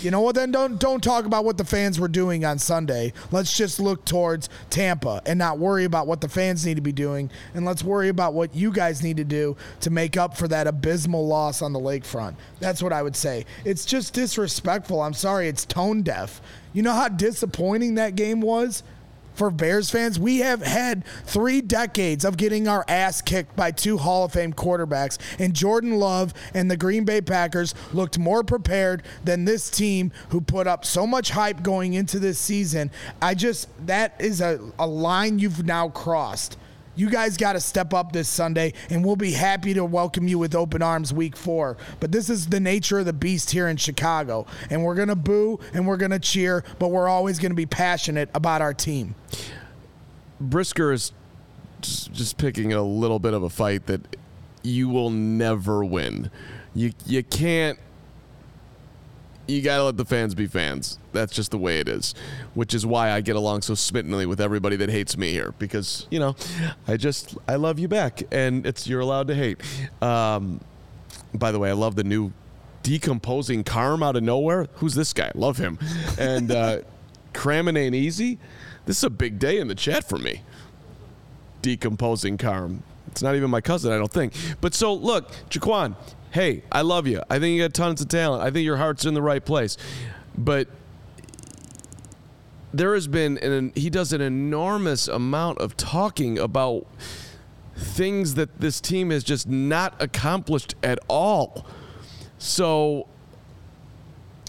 You 0.00 0.12
know 0.12 0.20
what? 0.20 0.36
Then 0.36 0.52
don't 0.52 0.78
don't 0.78 1.02
talk 1.02 1.24
about 1.24 1.44
what 1.44 1.56
the 1.56 1.64
fans 1.64 1.98
were 1.98 2.08
doing 2.08 2.44
on 2.44 2.58
Sunday. 2.58 3.12
Let's 3.32 3.56
just 3.56 3.80
look 3.80 4.04
towards 4.04 4.48
Tampa 4.70 5.20
and 5.26 5.38
not 5.38 5.58
worry 5.58 5.84
about 5.84 6.06
what 6.06 6.20
the 6.20 6.28
fans 6.28 6.64
need 6.64 6.76
to 6.76 6.80
be 6.80 6.92
doing, 6.92 7.30
and 7.54 7.64
let's 7.64 7.82
worry 7.82 8.08
about 8.08 8.32
what 8.32 8.54
you 8.54 8.70
guys 8.70 9.02
need 9.02 9.16
to 9.16 9.24
do 9.24 9.56
to 9.80 9.90
make 9.90 10.16
up 10.16 10.36
for 10.36 10.46
that 10.48 10.68
abysmal 10.68 11.26
loss 11.26 11.62
on 11.62 11.72
the 11.72 11.80
lakefront. 11.80 12.34
That's 12.60 12.82
what 12.82 12.92
I 12.92 13.02
would 13.02 13.16
say. 13.16 13.44
It's 13.64 13.84
just 13.84 14.14
disrespectful. 14.14 15.02
I'm 15.02 15.14
sorry. 15.14 15.48
It's 15.48 15.64
tone 15.64 16.02
deaf. 16.02 16.40
You 16.72 16.82
know 16.82 16.92
how 16.92 17.08
disappointing 17.08 17.94
that 17.94 18.14
game 18.14 18.40
was 18.40 18.84
for 19.38 19.50
Bears 19.50 19.88
fans, 19.88 20.18
we 20.18 20.38
have 20.38 20.62
had 20.62 21.04
three 21.24 21.60
decades 21.60 22.24
of 22.24 22.36
getting 22.36 22.66
our 22.66 22.84
ass 22.88 23.22
kicked 23.22 23.54
by 23.54 23.70
two 23.70 23.96
Hall 23.96 24.24
of 24.24 24.32
Fame 24.32 24.52
quarterbacks, 24.52 25.16
and 25.38 25.54
Jordan 25.54 25.94
Love 25.94 26.34
and 26.52 26.68
the 26.68 26.76
Green 26.76 27.04
Bay 27.04 27.20
Packers 27.20 27.74
looked 27.92 28.18
more 28.18 28.42
prepared 28.42 29.04
than 29.22 29.44
this 29.44 29.70
team 29.70 30.10
who 30.30 30.40
put 30.40 30.66
up 30.66 30.84
so 30.84 31.06
much 31.06 31.30
hype 31.30 31.62
going 31.62 31.94
into 31.94 32.18
this 32.18 32.38
season. 32.38 32.90
I 33.22 33.34
just, 33.34 33.68
that 33.86 34.20
is 34.20 34.40
a, 34.40 34.60
a 34.78 34.86
line 34.86 35.38
you've 35.38 35.64
now 35.64 35.88
crossed. 35.88 36.58
You 36.98 37.08
guys 37.08 37.36
got 37.36 37.52
to 37.52 37.60
step 37.60 37.94
up 37.94 38.10
this 38.10 38.28
Sunday, 38.28 38.72
and 38.90 39.04
we'll 39.04 39.14
be 39.14 39.30
happy 39.30 39.72
to 39.72 39.84
welcome 39.84 40.26
you 40.26 40.36
with 40.36 40.56
open 40.56 40.82
arms 40.82 41.14
week 41.14 41.36
four. 41.36 41.76
But 42.00 42.10
this 42.10 42.28
is 42.28 42.48
the 42.48 42.58
nature 42.58 42.98
of 42.98 43.06
the 43.06 43.12
beast 43.12 43.52
here 43.52 43.68
in 43.68 43.76
Chicago. 43.76 44.46
And 44.68 44.82
we're 44.82 44.96
going 44.96 45.06
to 45.06 45.14
boo 45.14 45.60
and 45.72 45.86
we're 45.86 45.96
going 45.96 46.10
to 46.10 46.18
cheer, 46.18 46.64
but 46.80 46.88
we're 46.88 47.06
always 47.06 47.38
going 47.38 47.52
to 47.52 47.56
be 47.56 47.66
passionate 47.66 48.28
about 48.34 48.62
our 48.62 48.74
team. 48.74 49.14
Brisker 50.40 50.90
is 50.90 51.12
just, 51.82 52.36
picking 52.36 52.72
a 52.72 52.82
little 52.82 53.20
bit 53.20 53.32
of 53.32 53.44
a 53.44 53.48
fight 53.48 53.86
that 53.86 54.16
you 54.64 54.88
will 54.88 55.10
never 55.10 55.84
win. 55.84 56.32
You 56.74 56.92
you 57.06 57.22
can't. 57.22 57.78
You 59.48 59.62
gotta 59.62 59.82
let 59.82 59.96
the 59.96 60.04
fans 60.04 60.34
be 60.34 60.46
fans. 60.46 60.98
That's 61.12 61.34
just 61.34 61.50
the 61.50 61.58
way 61.58 61.80
it 61.80 61.88
is, 61.88 62.14
which 62.52 62.74
is 62.74 62.84
why 62.84 63.10
I 63.12 63.22
get 63.22 63.34
along 63.34 63.62
so 63.62 63.74
smittenly 63.74 64.26
with 64.26 64.42
everybody 64.42 64.76
that 64.76 64.90
hates 64.90 65.16
me 65.16 65.32
here 65.32 65.54
because 65.58 66.06
you 66.10 66.18
know, 66.18 66.36
I 66.86 66.98
just 66.98 67.36
I 67.48 67.56
love 67.56 67.78
you 67.78 67.88
back, 67.88 68.22
and 68.30 68.66
it's 68.66 68.86
you're 68.86 69.00
allowed 69.00 69.28
to 69.28 69.34
hate. 69.34 69.58
Um, 70.02 70.60
by 71.32 71.50
the 71.50 71.58
way, 71.58 71.70
I 71.70 71.72
love 71.72 71.96
the 71.96 72.04
new 72.04 72.32
decomposing 72.82 73.64
Carm 73.64 74.02
out 74.02 74.16
of 74.16 74.22
nowhere. 74.22 74.66
Who's 74.74 74.94
this 74.94 75.14
guy? 75.14 75.32
Love 75.34 75.56
him. 75.56 75.78
And 76.18 76.50
uh, 76.50 76.80
cramming 77.32 77.76
ain't 77.76 77.94
easy. 77.94 78.38
This 78.84 78.98
is 78.98 79.04
a 79.04 79.10
big 79.10 79.38
day 79.38 79.58
in 79.58 79.68
the 79.68 79.74
chat 79.74 80.08
for 80.08 80.18
me. 80.18 80.42
Decomposing 81.62 82.36
Carm. 82.36 82.82
It's 83.08 83.22
not 83.22 83.34
even 83.34 83.50
my 83.50 83.60
cousin, 83.60 83.92
I 83.92 83.96
don't 83.96 84.12
think. 84.12 84.34
But 84.60 84.74
so 84.74 84.92
look, 84.94 85.30
Jaquan. 85.50 85.96
Hey, 86.30 86.62
I 86.70 86.82
love 86.82 87.06
you. 87.06 87.22
I 87.30 87.38
think 87.38 87.56
you 87.56 87.62
got 87.62 87.72
tons 87.74 88.00
of 88.00 88.08
talent. 88.08 88.42
I 88.42 88.50
think 88.50 88.64
your 88.64 88.76
heart's 88.76 89.04
in 89.06 89.14
the 89.14 89.22
right 89.22 89.44
place. 89.44 89.76
But 90.36 90.68
there 92.72 92.94
has 92.94 93.08
been 93.08 93.38
an 93.38 93.72
he 93.74 93.88
does 93.90 94.12
an 94.12 94.20
enormous 94.20 95.08
amount 95.08 95.58
of 95.58 95.76
talking 95.76 96.38
about 96.38 96.86
things 97.76 98.34
that 98.34 98.60
this 98.60 98.80
team 98.80 99.10
has 99.10 99.24
just 99.24 99.48
not 99.48 99.94
accomplished 100.02 100.74
at 100.82 100.98
all. 101.08 101.64
So 102.38 103.06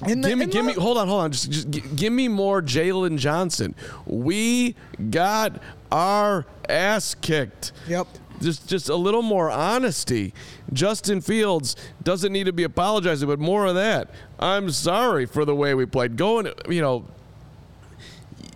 And 0.03 0.24
the- 0.24 0.29
give 0.29 0.38
me, 0.38 0.43
and 0.43 0.51
give 0.51 0.65
me. 0.65 0.74
Hold 0.74 0.98
on, 0.98 1.07
hold 1.07 1.21
on. 1.21 1.31
Just, 1.31 1.50
just 1.51 1.69
gi- 1.71 1.83
give 1.95 2.12
me 2.13 2.27
more 2.27 2.62
Jalen 2.62 3.17
Johnson. 3.17 3.74
We 4.05 4.75
got 5.09 5.62
our 5.91 6.45
ass 6.67 7.15
kicked. 7.15 7.71
Yep. 7.88 8.07
Just, 8.41 8.67
just 8.67 8.89
a 8.89 8.96
little 8.96 9.22
more 9.22 9.50
honesty. 9.50 10.34
Justin 10.72 11.22
Fields 11.22 11.75
doesn't 12.03 12.31
need 12.31 12.46
to 12.46 12.53
be 12.53 12.63
apologizing, 12.63 13.27
but 13.27 13.39
more 13.39 13.65
of 13.65 13.75
that. 13.75 14.12
I'm 14.39 14.69
sorry 14.72 15.25
for 15.25 15.46
the 15.46 15.55
way 15.55 15.74
we 15.74 15.86
played. 15.86 16.15
Going, 16.15 16.51
you 16.69 16.81
know, 16.81 17.05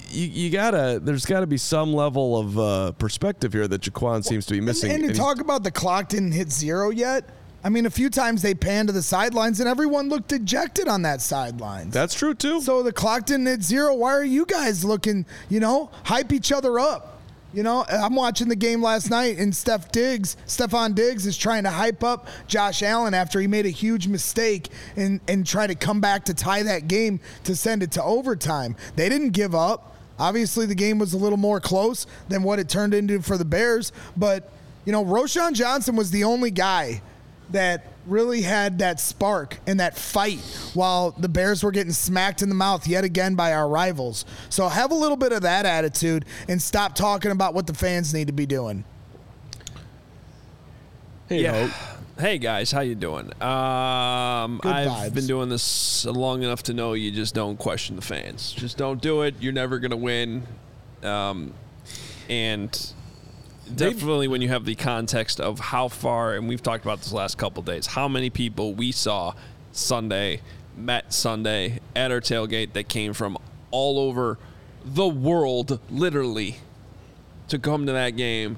you, 0.09 0.27
you 0.27 0.49
gotta. 0.49 0.99
There's 1.01 1.25
got 1.25 1.41
to 1.41 1.47
be 1.47 1.57
some 1.57 1.93
level 1.93 2.37
of 2.37 2.59
uh, 2.59 2.91
perspective 2.93 3.51
here 3.51 3.67
that 3.67 3.81
Jaquan 3.81 4.23
seems 4.23 4.45
to 4.45 4.53
be 4.53 4.61
missing. 4.61 4.91
And, 4.91 5.01
and 5.01 5.09
And 5.09 5.15
to 5.15 5.19
talk 5.19 5.39
about 5.39 5.63
the 5.63 5.71
clock 5.71 6.09
didn't 6.09 6.33
hit 6.33 6.51
zero 6.51 6.89
yet. 6.89 7.29
I 7.65 7.69
mean, 7.69 7.85
a 7.85 7.89
few 7.89 8.09
times 8.09 8.41
they 8.41 8.53
panned 8.53 8.89
to 8.89 8.93
the 8.93 9.01
sidelines 9.01 9.61
and 9.61 9.69
everyone 9.69 10.09
looked 10.09 10.27
dejected 10.27 10.89
on 10.89 11.03
that 11.03 11.21
sidelines. 11.21 11.93
that's 11.93 12.13
true 12.13 12.33
too. 12.33 12.59
so 12.59 12.83
the 12.83 12.91
clock 12.91 13.25
didn't 13.25 13.45
hit 13.45 13.63
zero. 13.63 13.93
Why 13.95 14.13
are 14.13 14.23
you 14.23 14.45
guys 14.45 14.83
looking, 14.83 15.25
you 15.49 15.61
know, 15.61 15.89
hype 16.03 16.33
each 16.33 16.51
other 16.51 16.77
up? 16.77 17.12
You 17.53 17.61
know, 17.61 17.85
I'm 17.87 18.15
watching 18.15 18.49
the 18.49 18.55
game 18.55 18.81
last 18.81 19.11
night 19.11 19.37
and 19.37 19.55
Steph 19.55 19.91
Diggs, 19.91 20.35
Stefon 20.47 20.95
Diggs 20.95 21.27
is 21.27 21.37
trying 21.37 21.63
to 21.63 21.69
hype 21.69 22.03
up 22.03 22.27
Josh 22.47 22.81
Allen 22.81 23.13
after 23.13 23.39
he 23.39 23.45
made 23.45 23.67
a 23.67 23.69
huge 23.69 24.07
mistake 24.07 24.69
and, 24.95 25.21
and 25.27 25.45
try 25.45 25.67
to 25.67 25.75
come 25.75 26.01
back 26.01 26.25
to 26.25 26.33
tie 26.33 26.63
that 26.63 26.87
game 26.87 27.19
to 27.43 27.55
send 27.55 27.83
it 27.83 27.91
to 27.91 28.03
overtime. 28.03 28.75
They 28.95 29.07
didn't 29.07 29.31
give 29.31 29.53
up. 29.53 29.95
Obviously, 30.17 30.65
the 30.65 30.75
game 30.75 30.97
was 30.97 31.13
a 31.13 31.17
little 31.17 31.37
more 31.37 31.59
close 31.59 32.07
than 32.27 32.41
what 32.41 32.57
it 32.57 32.69
turned 32.69 32.95
into 32.95 33.21
for 33.21 33.37
the 33.37 33.45
Bears. 33.45 33.91
But, 34.17 34.51
you 34.85 34.91
know, 34.91 35.05
Roschon 35.05 35.53
Johnson 35.53 35.95
was 35.95 36.09
the 36.09 36.23
only 36.23 36.49
guy 36.49 37.03
that 37.51 37.85
really 38.05 38.41
had 38.41 38.79
that 38.79 38.99
spark 38.99 39.59
and 39.65 39.79
that 39.79 39.97
fight 39.97 40.39
while 40.73 41.11
the 41.11 41.29
Bears 41.29 41.63
were 41.63 41.71
getting 41.71 41.93
smacked 41.93 42.41
in 42.41 42.49
the 42.49 42.55
mouth 42.55 42.87
yet 42.87 43.03
again 43.03 43.35
by 43.35 43.53
our 43.53 43.67
rivals. 43.67 44.25
So 44.49 44.67
have 44.67 44.91
a 44.91 44.95
little 44.95 45.17
bit 45.17 45.31
of 45.31 45.41
that 45.43 45.65
attitude 45.65 46.25
and 46.47 46.61
stop 46.61 46.95
talking 46.95 47.31
about 47.31 47.53
what 47.53 47.67
the 47.67 47.73
fans 47.73 48.13
need 48.13 48.27
to 48.27 48.33
be 48.33 48.45
doing. 48.45 48.83
hey, 51.29 51.43
Yeah. 51.43 51.67
Hope. 51.67 51.71
Hey 52.19 52.37
guys, 52.37 52.71
how 52.71 52.81
you 52.81 52.93
doing? 52.93 53.25
Um, 53.41 54.61
I've 54.63 54.87
vibes. 54.87 55.13
been 55.15 55.25
doing 55.25 55.49
this 55.49 56.05
long 56.05 56.43
enough 56.43 56.61
to 56.63 56.73
know 56.73 56.93
you 56.93 57.09
just 57.09 57.33
don't 57.33 57.57
question 57.57 57.95
the 57.95 58.03
fans. 58.03 58.51
Just 58.51 58.77
don't 58.77 59.01
do 59.01 59.23
it. 59.23 59.33
You're 59.39 59.51
never 59.51 59.79
gonna 59.79 59.97
win. 59.97 60.43
Um, 61.01 61.53
and 62.29 62.92
definitely 63.75 64.27
when 64.27 64.41
you 64.41 64.49
have 64.49 64.65
the 64.65 64.75
context 64.75 65.39
of 65.39 65.59
how 65.59 65.87
far, 65.87 66.33
and 66.35 66.47
we've 66.47 66.63
talked 66.63 66.83
about 66.83 66.99
this 66.99 67.11
last 67.11 67.37
couple 67.37 67.63
days, 67.63 67.87
how 67.87 68.07
many 68.07 68.29
people 68.29 68.73
we 68.73 68.91
saw 68.91 69.33
Sunday, 69.71 70.41
met 70.75 71.13
Sunday 71.13 71.79
at 71.95 72.11
our 72.11 72.21
tailgate 72.21 72.73
that 72.73 72.87
came 72.87 73.13
from 73.13 73.37
all 73.71 73.99
over 73.99 74.37
the 74.85 75.07
world, 75.07 75.79
literally, 75.89 76.57
to 77.47 77.59
come 77.59 77.85
to 77.85 77.91
that 77.91 78.11
game. 78.11 78.57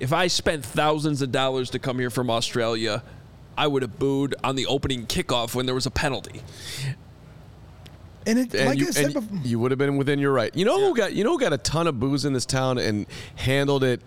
If 0.00 0.12
I 0.12 0.26
spent 0.26 0.64
thousands 0.64 1.22
of 1.22 1.32
dollars 1.32 1.70
to 1.70 1.78
come 1.78 1.98
here 1.98 2.10
from 2.10 2.30
Australia, 2.30 3.02
I 3.56 3.66
would 3.66 3.82
have 3.82 3.98
booed 3.98 4.34
on 4.42 4.56
the 4.56 4.66
opening 4.66 5.06
kickoff 5.06 5.54
when 5.54 5.66
there 5.66 5.74
was 5.74 5.86
a 5.86 5.90
penalty. 5.90 6.42
And 8.26 8.38
it, 8.38 8.54
And 8.54 8.70
like 8.70 8.78
you, 8.78 8.88
I 8.88 8.90
said 8.90 9.04
and 9.04 9.14
before, 9.14 9.38
you 9.44 9.58
would 9.58 9.70
have 9.70 9.78
been 9.78 9.96
within 9.96 10.18
your 10.18 10.32
right. 10.32 10.54
You 10.56 10.64
know 10.64 10.80
who 10.80 10.96
got 10.96 11.12
you 11.12 11.24
know 11.24 11.32
who 11.32 11.38
got 11.38 11.52
a 11.52 11.58
ton 11.58 11.86
of 11.86 12.00
booze 12.00 12.24
in 12.24 12.32
this 12.32 12.46
town 12.46 12.78
and 12.78 13.06
handled 13.36 13.84
it 13.84 14.00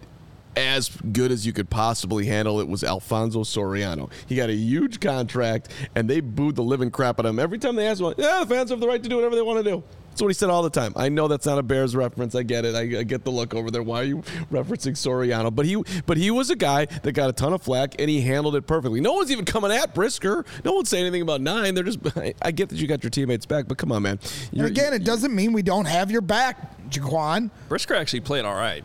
as 0.57 0.89
good 0.89 1.31
as 1.31 1.45
you 1.45 1.53
could 1.53 1.69
possibly 1.69 2.25
handle 2.25 2.59
it 2.59 2.67
was 2.67 2.83
Alfonso 2.83 3.43
Soriano. 3.43 4.09
He 4.25 4.35
got 4.35 4.49
a 4.49 4.55
huge 4.55 4.99
contract 4.99 5.69
and 5.95 6.09
they 6.09 6.19
booed 6.19 6.55
the 6.55 6.63
living 6.63 6.89
crap 6.91 7.19
out 7.19 7.25
of 7.25 7.29
him. 7.29 7.39
Every 7.39 7.59
time 7.59 7.75
they 7.75 7.87
asked 7.87 8.01
him, 8.01 8.13
yeah, 8.17 8.39
the 8.43 8.47
fans 8.47 8.71
have 8.71 8.79
the 8.79 8.87
right 8.87 9.01
to 9.01 9.07
do 9.09 9.15
whatever 9.15 9.35
they 9.35 9.41
want 9.41 9.63
to 9.63 9.71
do. 9.71 9.83
That's 10.09 10.23
what 10.23 10.29
he 10.29 10.33
said 10.33 10.49
all 10.49 10.63
the 10.63 10.71
time. 10.71 10.93
I 10.95 11.09
know 11.09 11.27
that's 11.27 11.45
not 11.45 11.59
a 11.59 11.63
Bears 11.63 11.95
reference. 11.95 12.33
I 12.33 12.41
get 12.41 12.65
it. 12.65 12.73
I, 12.73 13.01
I 13.01 13.03
get 13.03 13.23
the 13.23 13.29
look 13.29 13.53
over 13.53 13.69
there. 13.69 13.83
Why 13.83 13.99
are 14.01 14.03
you 14.03 14.23
referencing 14.51 14.93
Soriano? 14.93 15.53
But 15.53 15.67
he, 15.67 15.77
but 16.07 16.17
he 16.17 16.31
was 16.31 16.49
a 16.49 16.55
guy 16.55 16.85
that 16.85 17.11
got 17.11 17.29
a 17.29 17.33
ton 17.33 17.53
of 17.53 17.61
flack 17.61 17.93
and 17.99 18.09
he 18.09 18.21
handled 18.21 18.55
it 18.55 18.65
perfectly. 18.65 18.99
No 18.99 19.13
one's 19.13 19.29
even 19.31 19.45
coming 19.45 19.71
at 19.71 19.93
Brisker. 19.93 20.43
No 20.65 20.73
one's 20.73 20.89
saying 20.89 21.03
anything 21.05 21.21
about 21.21 21.41
nine. 21.41 21.75
They're 21.75 21.83
just. 21.83 21.99
I, 22.17 22.33
I 22.41 22.49
get 22.49 22.69
that 22.69 22.79
you 22.79 22.87
got 22.87 23.03
your 23.03 23.11
teammates 23.11 23.45
back, 23.45 23.67
but 23.67 23.77
come 23.77 23.91
on, 23.91 24.01
man. 24.01 24.17
and 24.23 24.49
You're- 24.53 24.71
again, 24.71 24.91
it 24.93 25.03
doesn't 25.03 25.35
mean 25.35 25.53
we 25.53 25.61
don't 25.61 25.85
have 25.85 26.09
your 26.09 26.21
back, 26.21 26.89
Jaquan. 26.89 27.51
Brisker 27.69 27.93
actually 27.93 28.21
played 28.21 28.43
all 28.43 28.55
right. 28.55 28.83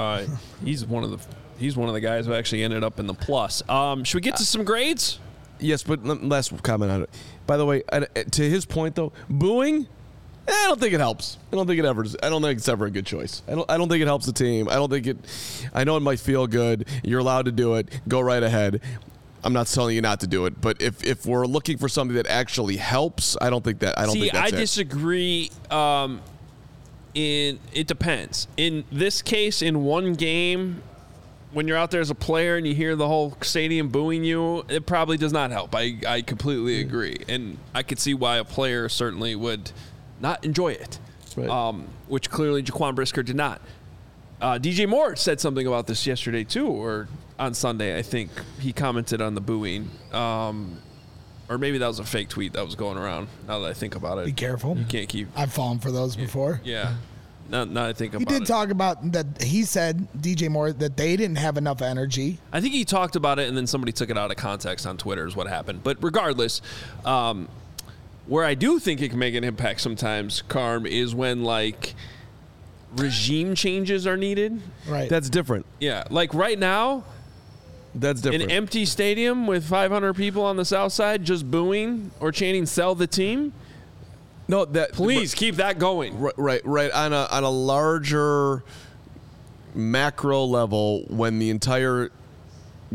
Uh, 0.00 0.26
he's 0.64 0.84
one 0.86 1.04
of 1.04 1.10
the 1.10 1.18
he's 1.58 1.76
one 1.76 1.88
of 1.88 1.94
the 1.94 2.00
guys 2.00 2.26
who 2.26 2.32
actually 2.32 2.62
ended 2.62 2.82
up 2.82 2.98
in 2.98 3.06
the 3.06 3.14
plus. 3.14 3.62
Um, 3.68 4.02
should 4.02 4.16
we 4.16 4.22
get 4.22 4.36
to 4.36 4.44
some 4.44 4.64
grades? 4.64 5.18
Yes, 5.58 5.82
but 5.82 6.02
last 6.04 6.62
comment 6.62 6.90
on 6.90 7.02
it. 7.02 7.10
By 7.46 7.56
the 7.58 7.66
way, 7.66 7.82
to 7.82 8.42
his 8.42 8.64
point 8.64 8.94
though, 8.94 9.12
booing, 9.28 9.86
eh, 10.48 10.52
I 10.52 10.64
don't 10.68 10.80
think 10.80 10.94
it 10.94 11.00
helps. 11.00 11.36
I 11.52 11.56
don't 11.56 11.66
think 11.66 11.78
it 11.78 11.84
ever. 11.84 12.04
I 12.22 12.30
don't 12.30 12.40
think 12.40 12.58
it's 12.58 12.68
ever 12.68 12.86
a 12.86 12.90
good 12.90 13.04
choice. 13.04 13.42
I 13.46 13.52
don't. 13.54 13.70
I 13.70 13.76
don't 13.76 13.88
think 13.88 14.00
it 14.00 14.06
helps 14.06 14.26
the 14.26 14.32
team. 14.32 14.68
I 14.68 14.74
don't 14.74 14.90
think 14.90 15.06
it. 15.06 15.18
I 15.74 15.84
know 15.84 15.96
it 15.96 16.00
might 16.00 16.20
feel 16.20 16.46
good. 16.46 16.88
You're 17.04 17.20
allowed 17.20 17.44
to 17.44 17.52
do 17.52 17.74
it. 17.74 17.88
Go 18.08 18.20
right 18.20 18.42
ahead. 18.42 18.80
I'm 19.42 19.52
not 19.52 19.66
telling 19.66 19.94
you 19.96 20.02
not 20.02 20.20
to 20.20 20.26
do 20.26 20.46
it, 20.46 20.60
but 20.60 20.80
if 20.80 21.04
if 21.04 21.26
we're 21.26 21.46
looking 21.46 21.76
for 21.78 21.88
something 21.88 22.16
that 22.16 22.26
actually 22.26 22.76
helps, 22.76 23.36
I 23.40 23.50
don't 23.50 23.64
think 23.64 23.80
that. 23.80 23.98
I 23.98 24.02
don't 24.04 24.12
See, 24.12 24.20
think 24.20 24.32
that's 24.32 24.52
I 24.52 24.56
disagree. 24.56 25.50
Um, 25.70 26.20
in 27.14 27.58
it 27.72 27.86
depends. 27.86 28.46
In 28.56 28.84
this 28.90 29.22
case, 29.22 29.62
in 29.62 29.84
one 29.84 30.14
game, 30.14 30.82
when 31.52 31.66
you're 31.66 31.76
out 31.76 31.90
there 31.90 32.00
as 32.00 32.10
a 32.10 32.14
player 32.14 32.56
and 32.56 32.66
you 32.66 32.74
hear 32.74 32.96
the 32.96 33.08
whole 33.08 33.36
stadium 33.40 33.88
booing 33.88 34.24
you, 34.24 34.64
it 34.68 34.86
probably 34.86 35.16
does 35.16 35.32
not 35.32 35.50
help. 35.50 35.74
I 35.74 35.96
I 36.06 36.22
completely 36.22 36.80
agree, 36.80 37.18
and 37.28 37.58
I 37.74 37.82
could 37.82 37.98
see 37.98 38.14
why 38.14 38.38
a 38.38 38.44
player 38.44 38.88
certainly 38.88 39.34
would 39.34 39.72
not 40.20 40.44
enjoy 40.44 40.72
it. 40.72 40.98
Right. 41.36 41.48
Um, 41.48 41.88
which 42.08 42.30
clearly 42.30 42.62
Jaquan 42.62 42.94
Brisker 42.94 43.22
did 43.22 43.36
not. 43.36 43.60
Uh, 44.40 44.58
DJ 44.58 44.88
Moore 44.88 45.16
said 45.16 45.38
something 45.40 45.66
about 45.66 45.86
this 45.86 46.06
yesterday 46.06 46.44
too, 46.44 46.66
or 46.66 47.08
on 47.38 47.54
Sunday, 47.54 47.96
I 47.98 48.02
think 48.02 48.30
he 48.58 48.72
commented 48.72 49.20
on 49.20 49.34
the 49.34 49.40
booing. 49.40 49.90
Um, 50.12 50.78
Or 51.50 51.58
maybe 51.58 51.78
that 51.78 51.88
was 51.88 51.98
a 51.98 52.04
fake 52.04 52.28
tweet 52.28 52.52
that 52.52 52.64
was 52.64 52.76
going 52.76 52.96
around. 52.96 53.26
Now 53.48 53.58
that 53.58 53.68
I 53.68 53.74
think 53.74 53.96
about 53.96 54.18
it, 54.18 54.26
Be 54.26 54.32
careful. 54.32 54.78
You 54.78 54.84
can't 54.84 55.08
keep. 55.08 55.28
I've 55.36 55.52
fallen 55.52 55.80
for 55.80 55.90
those 55.90 56.14
before. 56.14 56.60
Yeah. 56.64 56.94
Now, 57.50 57.64
now 57.64 57.86
I 57.86 57.92
think 57.92 58.14
about 58.14 58.22
it. 58.22 58.32
He 58.32 58.38
did 58.38 58.44
it. 58.44 58.46
talk 58.46 58.70
about 58.70 59.10
that. 59.10 59.42
He 59.42 59.64
said 59.64 60.06
DJ 60.16 60.48
Moore 60.48 60.72
that 60.72 60.96
they 60.96 61.16
didn't 61.16 61.38
have 61.38 61.56
enough 61.58 61.82
energy. 61.82 62.38
I 62.52 62.60
think 62.60 62.72
he 62.72 62.84
talked 62.84 63.16
about 63.16 63.40
it, 63.40 63.48
and 63.48 63.56
then 63.56 63.66
somebody 63.66 63.90
took 63.90 64.10
it 64.10 64.16
out 64.16 64.30
of 64.30 64.36
context 64.36 64.86
on 64.86 64.96
Twitter. 64.96 65.26
Is 65.26 65.34
what 65.34 65.48
happened. 65.48 65.82
But 65.82 65.98
regardless, 66.00 66.62
um, 67.04 67.48
where 68.28 68.44
I 68.44 68.54
do 68.54 68.78
think 68.78 69.02
it 69.02 69.08
can 69.08 69.18
make 69.18 69.34
an 69.34 69.42
impact 69.42 69.80
sometimes, 69.80 70.42
Carm, 70.42 70.86
is 70.86 71.16
when 71.16 71.42
like 71.42 71.96
regime 72.96 73.56
changes 73.56 74.06
are 74.06 74.16
needed. 74.16 74.62
Right. 74.86 75.08
That's 75.08 75.28
different. 75.28 75.66
Yeah, 75.80 76.04
like 76.10 76.32
right 76.32 76.58
now, 76.58 77.02
That's 77.94 78.20
different. 78.20 78.44
an 78.44 78.50
empty 78.50 78.84
stadium 78.84 79.46
with 79.46 79.64
500 79.64 80.14
people 80.14 80.44
on 80.44 80.56
the 80.56 80.64
south 80.64 80.92
side 80.92 81.24
just 81.24 81.50
booing 81.50 82.10
or 82.20 82.32
chanting 82.32 82.66
"Sell 82.66 82.94
the 82.94 83.06
team." 83.06 83.52
no, 84.48 84.64
that 84.64 84.92
Please 84.92 85.34
keep 85.34 85.56
that 85.56 85.78
going. 85.78 86.18
Right, 86.20 86.34
right, 86.36 86.60
right. 86.64 86.90
On 86.92 87.12
a 87.12 87.26
on 87.30 87.44
a 87.44 87.50
larger 87.50 88.64
macro 89.74 90.44
level, 90.44 91.04
when 91.08 91.38
the 91.38 91.50
entire 91.50 92.10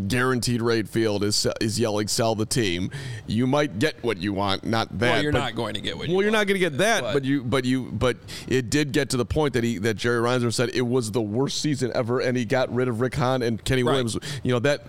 guaranteed 0.08 0.62
rate 0.62 0.88
field 0.88 1.24
is 1.24 1.48
is 1.62 1.80
yelling 1.80 2.08
"sell 2.08 2.36
the 2.36 2.46
team," 2.46 2.92
you 3.28 3.48
might 3.48 3.80
get 3.80 4.04
what 4.04 4.18
you 4.18 4.34
want. 4.34 4.64
Not 4.64 4.98
that. 5.00 5.12
Well, 5.14 5.24
you're 5.24 5.32
but- 5.32 5.40
not 5.40 5.56
going 5.56 5.74
to 5.76 5.82
get 5.82 5.98
what. 5.98 6.08
Well, 6.08 6.18
you 6.18 6.24
you're 6.24 6.32
not 6.32 6.48
going 6.48 6.56
to 6.56 6.60
get 6.60 6.78
that, 6.80 7.02
But- 7.02 7.14
but 7.14 7.24
you, 7.26 7.44
but 7.44 7.66
you, 7.66 7.92
but 7.92 8.18
it 8.48 8.70
did 8.70 8.92
get 8.92 9.10
to 9.12 9.18
the 9.18 9.26
point 9.26 9.54
that 9.54 9.64
he, 9.64 9.78
that 9.80 9.96
Jerry 9.96 10.20
Reinsdorf 10.22 10.54
said 10.54 10.70
it 10.74 10.82
was 10.82 11.12
the 11.12 11.22
worst 11.22 11.62
season 11.62 11.92
ever, 11.96 12.20
and 12.20 12.38
he 12.38 12.46
got 12.46 12.74
rid 12.74 12.88
of 12.88 13.02
Rick 13.02 13.16
Hahn 13.16 13.42
and 13.42 13.64
Kenny 13.64 13.84
Right. 13.84 13.92
Williams. 13.92 14.18
You 14.44 14.52
know 14.54 14.60
that, 14.60 14.82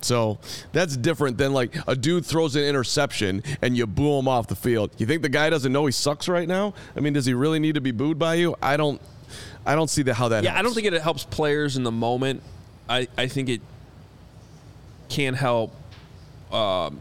so 0.00 0.38
that's 0.72 0.96
different 0.96 1.38
than 1.38 1.52
like 1.52 1.76
a 1.86 1.96
dude 1.96 2.24
throws 2.26 2.56
an 2.56 2.62
interception 2.64 3.42
and 3.62 3.76
you 3.76 3.86
boo 3.86 4.18
him 4.18 4.28
off 4.28 4.46
the 4.48 4.54
field. 4.56 4.90
You 4.98 5.06
think 5.06 5.22
the 5.22 5.28
guy 5.28 5.50
doesn't 5.50 5.72
know 5.72 5.86
he 5.86 5.92
sucks 5.92 6.28
right 6.28 6.46
now? 6.48 6.74
I 6.96 7.00
mean, 7.00 7.12
does 7.12 7.26
he 7.26 7.34
really 7.34 7.58
need 7.58 7.74
to 7.74 7.80
be 7.80 7.90
booed 7.92 8.18
by 8.18 8.34
you? 8.34 8.56
I 8.62 8.76
don't, 8.76 9.00
I 9.64 9.74
don't 9.74 9.88
see 9.90 10.02
the, 10.02 10.14
how 10.14 10.28
that. 10.28 10.44
Yeah, 10.44 10.58
I 10.58 10.62
don't 10.62 10.74
think 10.74 10.86
it 10.86 11.00
helps 11.00 11.24
players 11.24 11.76
in 11.76 11.82
the 11.82 11.92
moment. 11.92 12.42
I, 12.88 13.08
I 13.16 13.28
think 13.28 13.48
it 13.48 13.60
can 15.10 15.34
help 15.34 15.74
um, 16.52 17.00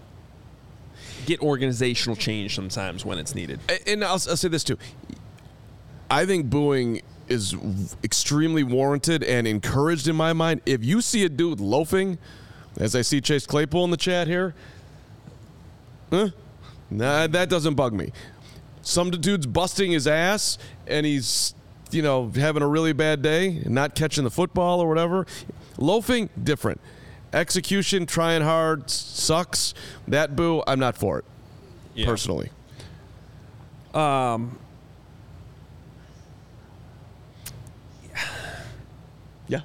get 1.26 1.40
organizational 1.42 2.16
change 2.16 2.56
sometimes 2.56 3.06
when 3.06 3.18
it's 3.18 3.36
needed. 3.36 3.60
And 3.88 4.04
I'll, 4.04 4.14
I'll 4.14 4.20
say 4.38 4.50
this 4.50 4.64
too. 4.64 4.78
I 6.10 6.26
think 6.26 6.50
booing 6.50 7.02
is 7.28 7.56
extremely 8.04 8.64
warranted 8.64 9.24
and 9.24 9.48
encouraged 9.48 10.08
in 10.08 10.16
my 10.16 10.34
mind. 10.34 10.62
If 10.66 10.84
you 10.84 11.02
see 11.02 11.24
a 11.24 11.30
dude 11.30 11.60
loafing, 11.60 12.18
as 12.78 12.96
I 12.96 13.04
see 13.04 13.22
Chase 13.22 13.46
Claypool 13.46 13.84
in 13.86 13.92
the 13.92 13.98
chat 13.98 14.28
here, 14.28 14.56
huh? 16.10 16.30
Nah, 16.90 17.28
that 17.28 17.50
doesn't 17.50 17.76
bug 17.76 17.94
me. 17.94 18.12
Some 18.82 19.12
dude's 19.12 19.46
busting 19.46 19.92
his 19.92 20.08
ass 20.08 20.58
and 20.88 21.06
he's, 21.06 21.54
you 21.92 22.02
know, 22.02 22.32
having 22.36 22.64
a 22.64 22.68
really 22.68 22.94
bad 22.94 23.22
day 23.22 23.62
and 23.64 23.70
not 23.70 23.94
catching 23.94 24.24
the 24.24 24.32
football 24.32 24.80
or 24.80 24.88
whatever. 24.88 25.28
Loafing, 25.78 26.30
different. 26.44 26.82
Execution, 27.34 28.06
trying 28.06 28.42
hard, 28.42 28.90
sucks. 28.90 29.74
That 30.08 30.36
boo, 30.36 30.64
I'm 30.66 30.80
not 30.80 30.98
for 30.98 31.20
it, 31.20 31.26
Yeah. 31.96 32.06
personally. 32.08 32.50
Yeah. 39.48 39.62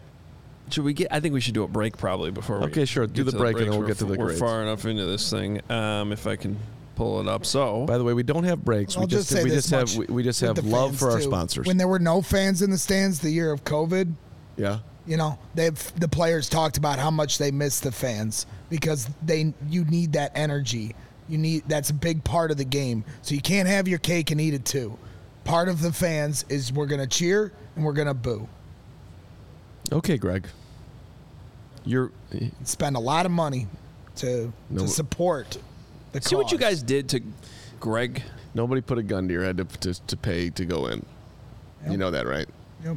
Should 0.71 0.85
we 0.85 0.93
get? 0.95 1.09
I 1.11 1.21
think 1.21 1.35
we 1.35 1.41
should 1.41 1.55
do 1.55 1.63
a 1.63 1.69
break 1.69 1.97
probably 1.99 2.31
before. 2.31 2.59
we 2.61 2.67
Okay, 2.67 2.85
sure. 2.85 3.07
Do 3.07 3.23
get 3.25 3.27
the 3.27 3.33
to 3.33 3.39
break 3.39 3.57
and 3.57 3.65
then 3.67 3.71
we'll 3.71 3.81
We're- 3.81 3.91
get 3.91 3.99
to 3.99 4.05
the 4.07 4.15
We're 4.19 4.27
grades. 4.27 4.41
far 4.41 4.63
enough 4.63 4.85
into 4.87 5.05
this 5.07 5.31
thing. 5.31 5.61
Um, 5.71 6.13
if 6.13 6.27
I 6.27 6.37
can 6.37 6.57
pull 6.97 7.21
it 7.21 7.29
up. 7.29 7.45
So 7.45 7.85
By 7.87 7.99
the 7.99 8.05
way, 8.05 8.15
we 8.15 8.23
don't 8.23 8.45
have 8.45 8.65
breaks. 8.65 8.97
I'll 8.97 9.03
we 9.03 9.09
just, 9.09 9.29
just, 9.29 9.31
say 9.31 9.45
we 9.45 9.51
this 9.51 9.69
just 9.69 9.93
have 9.93 9.97
we, 9.99 10.07
we 10.15 10.23
just 10.23 10.41
with 10.41 10.57
have 10.57 10.65
love 10.67 10.91
fans, 10.91 11.01
for 11.01 11.11
our 11.11 11.21
sponsors. 11.21 11.67
When 11.67 11.77
there 11.77 11.89
were 11.89 11.99
no 11.99 12.23
fans 12.23 12.63
in 12.63 12.71
the 12.71 12.79
stands 12.79 13.19
the 13.21 13.31
year 13.31 13.51
of 13.53 13.65
COVID, 13.65 14.13
yeah. 14.57 14.79
You 15.07 15.17
know, 15.17 15.39
they've 15.55 16.01
the 16.01 16.09
players 16.09 16.49
talked 16.49 16.77
about 16.77 16.99
how 16.99 17.11
much 17.11 17.39
they 17.39 17.51
miss 17.51 17.81
the 17.81 17.93
fans 17.93 18.47
because 18.71 19.09
they 19.25 19.53
you 19.69 19.85
need 19.85 20.13
that 20.15 20.33
energy. 20.35 20.95
You 21.29 21.39
need 21.39 21.65
that's 21.67 21.91
a 21.91 21.95
big 21.95 22.23
part 22.25 22.51
of 22.51 22.57
the 22.57 22.65
game. 22.65 23.05
So 23.23 23.35
you 23.35 23.41
can't 23.41 23.69
have 23.69 23.87
your 23.89 23.99
cake 23.99 24.31
and 24.31 24.41
eat 24.41 24.55
it 24.55 24.65
too. 24.65 24.99
Part 25.45 25.69
of 25.69 25.81
the 25.81 25.93
fans 25.93 26.45
is 26.49 26.73
we're 26.73 26.87
gonna 26.87 27.07
cheer 27.07 27.53
and 27.77 27.85
we're 27.85 27.93
gonna 27.93 28.15
boo. 28.15 28.49
Okay, 29.93 30.17
Greg. 30.17 30.47
You're 31.85 32.11
Spend 32.65 32.97
a 32.97 33.01
lot 33.01 33.27
of 33.27 33.33
money 33.33 33.67
to 34.17 34.53
No. 34.71 34.83
to 34.83 34.89
support 34.89 35.59
the 36.13 36.23
see 36.23 36.37
what 36.37 36.51
you 36.53 36.59
guys 36.59 36.83
did 36.83 37.09
to 37.11 37.21
Greg. 37.81 38.23
nobody 38.55 38.81
put 38.81 38.97
a 38.99 39.03
gun 39.03 39.27
to 39.29 39.35
your 39.35 39.45
head 39.45 39.59
to, 39.59 39.65
to, 39.65 40.07
to 40.07 40.17
pay 40.17 40.49
to 40.51 40.65
go 40.65 40.87
in. 40.87 41.05
You 41.91 41.99
know 41.99 42.11
that, 42.13 42.27
right? 42.27 42.49
Yep. 42.83 42.97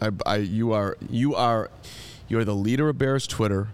I, 0.00 0.10
I, 0.26 0.36
you 0.36 0.72
are 0.72 0.96
you 1.10 1.34
are 1.34 1.70
you 2.28 2.38
are 2.38 2.44
the 2.44 2.54
leader 2.54 2.88
of 2.88 2.98
Bears 2.98 3.26
Twitter. 3.26 3.68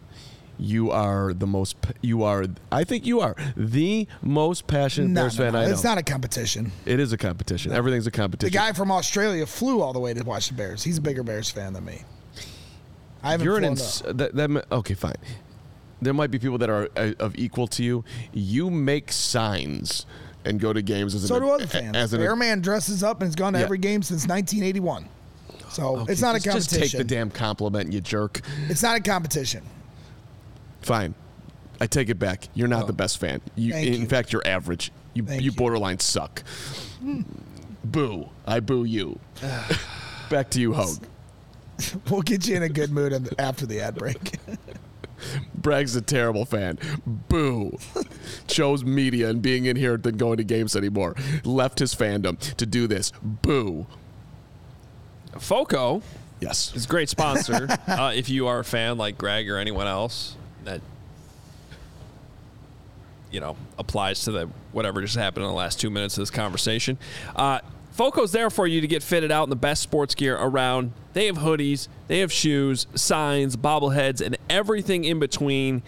You 0.57 0.93
are 0.93 1.35
the 1.35 1.49
most. 1.49 1.77
You 2.01 2.23
are. 2.23 2.45
I 2.71 2.85
think 2.85 3.05
you 3.07 3.21
are 3.21 3.35
the 3.57 4.07
most 4.23 4.69
passionate 4.69 5.09
No, 5.09 5.23
Bears 5.23 5.37
no, 5.39 5.45
fan 5.47 5.53
no, 5.55 5.59
I 5.61 5.65
know. 5.67 5.73
it's 5.73 5.83
not 5.83 5.99
a 5.99 6.03
competition. 6.03 6.71
it 6.87 7.01
is 7.01 7.13
a 7.13 7.17
competition. 7.19 7.73
Everything's 7.73 8.07
a 8.07 8.13
competition. 8.13 8.53
The 8.53 8.57
guy 8.59 8.73
from 8.73 8.93
Australia 8.93 9.47
flew 9.47 9.81
all 9.83 9.93
the 9.93 9.99
way 9.99 10.15
to 10.15 10.23
watch 10.23 10.49
the 10.49 10.55
Bears. 10.55 10.85
He's 10.85 10.99
a 10.99 11.01
bigger 11.01 11.25
Bears 11.25 11.51
fan 11.51 11.73
than 11.73 11.85
me. 11.85 12.03
I 13.25 13.33
haven't 13.33 13.45
You're 13.45 13.57
an 13.57 13.65
ins- 13.65 14.03
that, 14.07 14.35
that 14.37 14.65
okay, 14.71 14.95
fine. 14.95 15.15
There 16.01 16.15
might 16.15 16.31
be 16.31 16.39
people 16.39 16.59
that 16.59 16.71
are 16.71 16.89
uh, 16.97 17.13
of 17.19 17.35
equal 17.37 17.67
to 17.69 17.83
you. 17.83 18.05
You 18.33 18.71
make 18.71 19.11
signs 19.11 20.07
and 20.45 20.61
go 20.61 20.73
to 20.73 20.83
games 20.83 21.15
as 21.17 21.27
So 21.27 21.37
an 21.37 21.43
do 21.43 21.51
other 21.51 21.67
fans. 21.67 21.97
As 21.97 22.13
an, 22.13 22.21
Bearman 22.21 22.61
dresses 22.63 23.03
up 23.03 23.23
and 23.23 23.27
has 23.29 23.35
gone 23.35 23.55
to 23.55 23.59
Yeah. 23.59 23.65
every 23.65 23.79
game 23.79 24.03
since 24.03 24.29
1981. 24.29 25.09
So 25.75 25.97
Okay, 25.99 26.13
it's 26.13 26.23
not 26.23 26.37
a 26.37 26.41
just- 26.41 26.57
Just 26.57 26.71
competition. 26.71 26.99
take 26.99 27.09
the 27.09 27.15
damn 27.15 27.31
compliment, 27.31 27.93
you 27.93 28.01
jerk. 28.01 28.41
it's 28.69 28.83
not 28.83 28.97
a 28.97 29.01
competition. 29.01 29.63
Fine, 30.83 31.15
I 31.81 31.87
take 31.87 32.09
it 32.11 32.19
back. 32.19 32.49
You're 32.55 32.69
not 32.69 32.85
oh. 32.85 32.87
the 32.87 32.93
best 32.93 33.19
fan. 33.19 33.41
You, 33.57 33.75
in 33.75 34.03
you. 34.03 34.07
fact, 34.07 34.33
you're 34.33 34.47
average. 34.47 34.93
You, 35.15 35.25
you 35.29 35.41
you. 35.41 35.53
borderline 35.53 35.99
suck. 35.99 36.45
boo! 37.85 38.29
I 38.47 38.61
boo 38.61 38.85
you. 38.85 39.19
back 40.31 40.51
to 40.51 40.61
you, 40.61 40.75
Hoge. 40.75 40.99
We'll 42.09 42.23
get 42.23 42.47
you 42.47 42.55
in 42.55 42.63
a 42.63 42.69
good 42.69 42.93
mood 42.93 43.35
after 43.37 43.67
the 43.67 43.81
ad 43.81 43.97
break. 43.97 44.39
Bragg's 45.57 45.97
a 45.97 46.01
terrible 46.01 46.45
fan. 46.45 46.79
Boo. 47.05 47.77
Chose 48.47 48.85
media 48.85 49.29
and 49.29 49.43
being 49.43 49.65
in 49.65 49.75
here 49.75 49.97
than 49.97 50.17
going 50.17 50.37
to 50.37 50.45
games 50.45 50.77
anymore. 50.77 51.17
Left 51.43 51.81
his 51.81 51.93
fandom 51.93 52.39
to 52.57 52.65
do 52.67 52.87
this. 52.87 53.11
Boo. 53.23 53.89
Foco 55.39 56.03
Yes. 56.41 56.75
is 56.75 56.85
a 56.85 56.89
great 56.89 57.09
sponsor. 57.09 57.69
uh, 57.87 58.13
if 58.15 58.29
you 58.29 58.49
are 58.49 58.59
a 58.59 58.65
fan 58.65 58.99
like 58.99 59.17
Greg 59.19 59.49
or 59.49 59.59
anyone 59.59 59.87
else 59.87 60.37
that 60.65 60.81
you 63.31 63.41
know 63.41 63.57
applies 63.79 64.25
to 64.25 64.31
the 64.31 64.49
whatever 64.73 65.01
just 65.01 65.17
happened 65.17 65.45
in 65.45 65.51
the 65.51 65.57
last 65.57 65.81
two 65.81 65.91
minutes 65.91 66.17
of 66.17 66.23
this 66.23 66.31
conversation. 66.31 66.99
Uh, 67.35 67.61
Foco's 67.93 68.33
there 68.33 68.51
for 68.51 68.67
you 68.67 68.81
to 68.81 68.87
get 68.89 69.03
fitted 69.03 69.31
out 69.31 69.45
in 69.45 69.51
the 69.51 69.57
best 69.57 69.81
sports 69.83 70.15
gear 70.17 70.37
around. 70.37 70.93
They 71.13 71.27
have 71.27 71.39
hoodies, 71.39 71.87
they 72.09 72.19
have 72.21 72.33
shoes, 72.33 72.87
signs, 72.95 73.57
bobbleheads, 73.57 74.21
and 74.21 74.37
everything 74.51 75.05
in 75.05 75.21
between. 75.21 75.83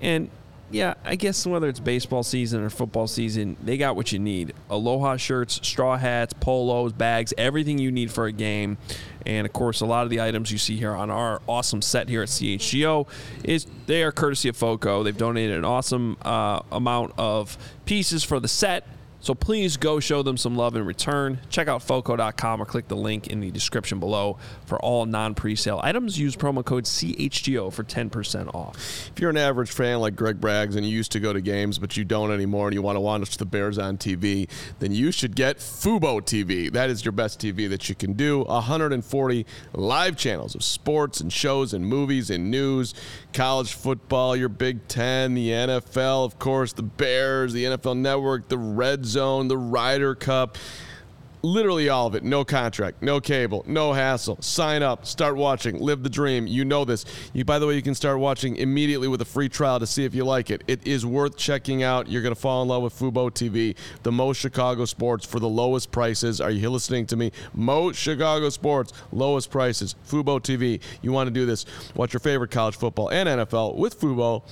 And 0.00 0.30
yeah, 0.70 0.94
I 1.04 1.16
guess 1.16 1.46
whether 1.46 1.68
it's 1.68 1.80
baseball 1.80 2.22
season 2.22 2.62
or 2.62 2.70
football 2.70 3.06
season, 3.06 3.56
they 3.62 3.78
got 3.78 3.96
what 3.96 4.12
you 4.12 4.18
need. 4.18 4.52
Aloha 4.68 5.16
shirts, 5.16 5.60
straw 5.66 5.96
hats, 5.96 6.34
polos, 6.34 6.92
bags, 6.92 7.32
everything 7.38 7.78
you 7.78 7.90
need 7.90 8.10
for 8.10 8.26
a 8.26 8.32
game. 8.32 8.76
And 9.24 9.46
of 9.46 9.52
course, 9.52 9.80
a 9.80 9.86
lot 9.86 10.04
of 10.04 10.10
the 10.10 10.20
items 10.20 10.52
you 10.52 10.58
see 10.58 10.76
here 10.76 10.94
on 10.94 11.10
our 11.10 11.40
awesome 11.46 11.80
set 11.80 12.08
here 12.08 12.22
at 12.22 12.28
CHGO 12.28 13.08
is 13.44 13.66
they 13.86 14.02
are 14.02 14.12
courtesy 14.12 14.48
of 14.48 14.56
FOCO. 14.56 15.02
They've 15.02 15.16
donated 15.16 15.56
an 15.56 15.64
awesome 15.64 16.16
uh, 16.22 16.60
amount 16.70 17.14
of 17.16 17.56
pieces 17.86 18.22
for 18.22 18.38
the 18.38 18.48
set. 18.48 18.86
So 19.20 19.34
please 19.34 19.76
go 19.76 20.00
show 20.00 20.22
them 20.22 20.36
some 20.36 20.56
love 20.56 20.76
in 20.76 20.84
return. 20.84 21.40
Check 21.50 21.68
out 21.68 21.82
FOCO.com 21.82 22.62
or 22.62 22.64
click 22.64 22.88
the 22.88 22.96
link 22.96 23.26
in 23.26 23.40
the 23.40 23.50
description 23.50 24.00
below 24.00 24.38
for 24.64 24.78
all 24.80 25.06
non 25.06 25.34
presale 25.34 25.80
items. 25.82 26.18
Use 26.18 26.36
promo 26.36 26.64
code 26.64 26.84
CHGO 26.84 27.72
for 27.72 27.84
10% 27.84 28.54
off. 28.54 28.76
If 29.14 29.20
you're 29.20 29.30
an 29.30 29.36
average 29.36 29.70
fan 29.70 30.00
like 30.00 30.16
Greg 30.16 30.40
Braggs 30.40 30.76
and 30.76 30.86
you 30.86 30.94
used 30.94 31.12
to 31.12 31.20
go 31.20 31.32
to 31.32 31.40
games, 31.40 31.78
but 31.78 31.96
you 31.96 32.04
don't 32.04 32.30
anymore 32.30 32.68
and 32.68 32.74
you 32.74 32.82
want 32.82 32.96
to 32.96 33.00
watch 33.00 33.36
the 33.36 33.46
Bears 33.46 33.78
on 33.78 33.98
TV, 33.98 34.48
then 34.78 34.92
you 34.92 35.10
should 35.10 35.34
get 35.34 35.58
Fubo 35.58 36.20
TV. 36.20 36.70
That 36.70 36.90
is 36.90 37.04
your 37.04 37.12
best 37.12 37.40
TV 37.40 37.68
that 37.68 37.88
you 37.88 37.94
can 37.94 38.12
do. 38.12 38.44
140 38.44 39.46
live 39.72 40.16
channels 40.16 40.54
of 40.54 40.62
sports 40.62 41.20
and 41.20 41.32
shows 41.32 41.74
and 41.74 41.84
movies 41.84 42.30
and 42.30 42.50
news, 42.50 42.94
college 43.32 43.72
football, 43.72 44.36
your 44.36 44.48
Big 44.48 44.86
Ten, 44.88 45.34
the 45.34 45.50
NFL, 45.50 46.24
of 46.24 46.38
course, 46.38 46.72
the 46.72 46.82
Bears, 46.82 47.52
the 47.52 47.64
NFL 47.64 47.98
Network, 47.98 48.48
the 48.48 48.58
Red 48.58 49.04
Zone, 49.04 49.17
the 49.18 49.58
Ryder 49.58 50.14
Cup 50.14 50.56
Literally 51.42 51.88
all 51.88 52.08
of 52.08 52.16
it. 52.16 52.24
No 52.24 52.44
contract, 52.44 53.00
no 53.00 53.20
cable, 53.20 53.62
no 53.66 53.92
hassle. 53.92 54.38
Sign 54.40 54.82
up, 54.82 55.06
start 55.06 55.36
watching, 55.36 55.78
live 55.78 56.02
the 56.02 56.10
dream. 56.10 56.48
You 56.48 56.64
know 56.64 56.84
this. 56.84 57.04
You, 57.32 57.44
by 57.44 57.60
the 57.60 57.66
way, 57.66 57.76
you 57.76 57.82
can 57.82 57.94
start 57.94 58.18
watching 58.18 58.56
immediately 58.56 59.06
with 59.06 59.22
a 59.22 59.24
free 59.24 59.48
trial 59.48 59.78
to 59.78 59.86
see 59.86 60.04
if 60.04 60.16
you 60.16 60.24
like 60.24 60.50
it. 60.50 60.64
It 60.66 60.84
is 60.86 61.06
worth 61.06 61.36
checking 61.36 61.84
out. 61.84 62.08
You're 62.08 62.22
going 62.22 62.34
to 62.34 62.40
fall 62.40 62.62
in 62.62 62.68
love 62.68 62.82
with 62.82 62.98
Fubo 62.98 63.30
TV, 63.30 63.76
the 64.02 64.10
most 64.10 64.38
Chicago 64.38 64.84
sports 64.84 65.24
for 65.24 65.38
the 65.38 65.48
lowest 65.48 65.92
prices. 65.92 66.40
Are 66.40 66.50
you 66.50 66.68
listening 66.70 67.06
to 67.06 67.16
me? 67.16 67.30
Most 67.54 67.96
Chicago 67.96 68.48
sports, 68.48 68.92
lowest 69.12 69.48
prices. 69.50 69.94
Fubo 70.08 70.40
TV. 70.40 70.80
You 71.02 71.12
want 71.12 71.28
to 71.28 71.32
do 71.32 71.46
this? 71.46 71.66
Watch 71.94 72.12
your 72.12 72.20
favorite 72.20 72.50
college 72.50 72.74
football 72.76 73.10
and 73.10 73.28
NFL 73.28 73.76
with 73.76 74.00
Fubo. 74.00 74.42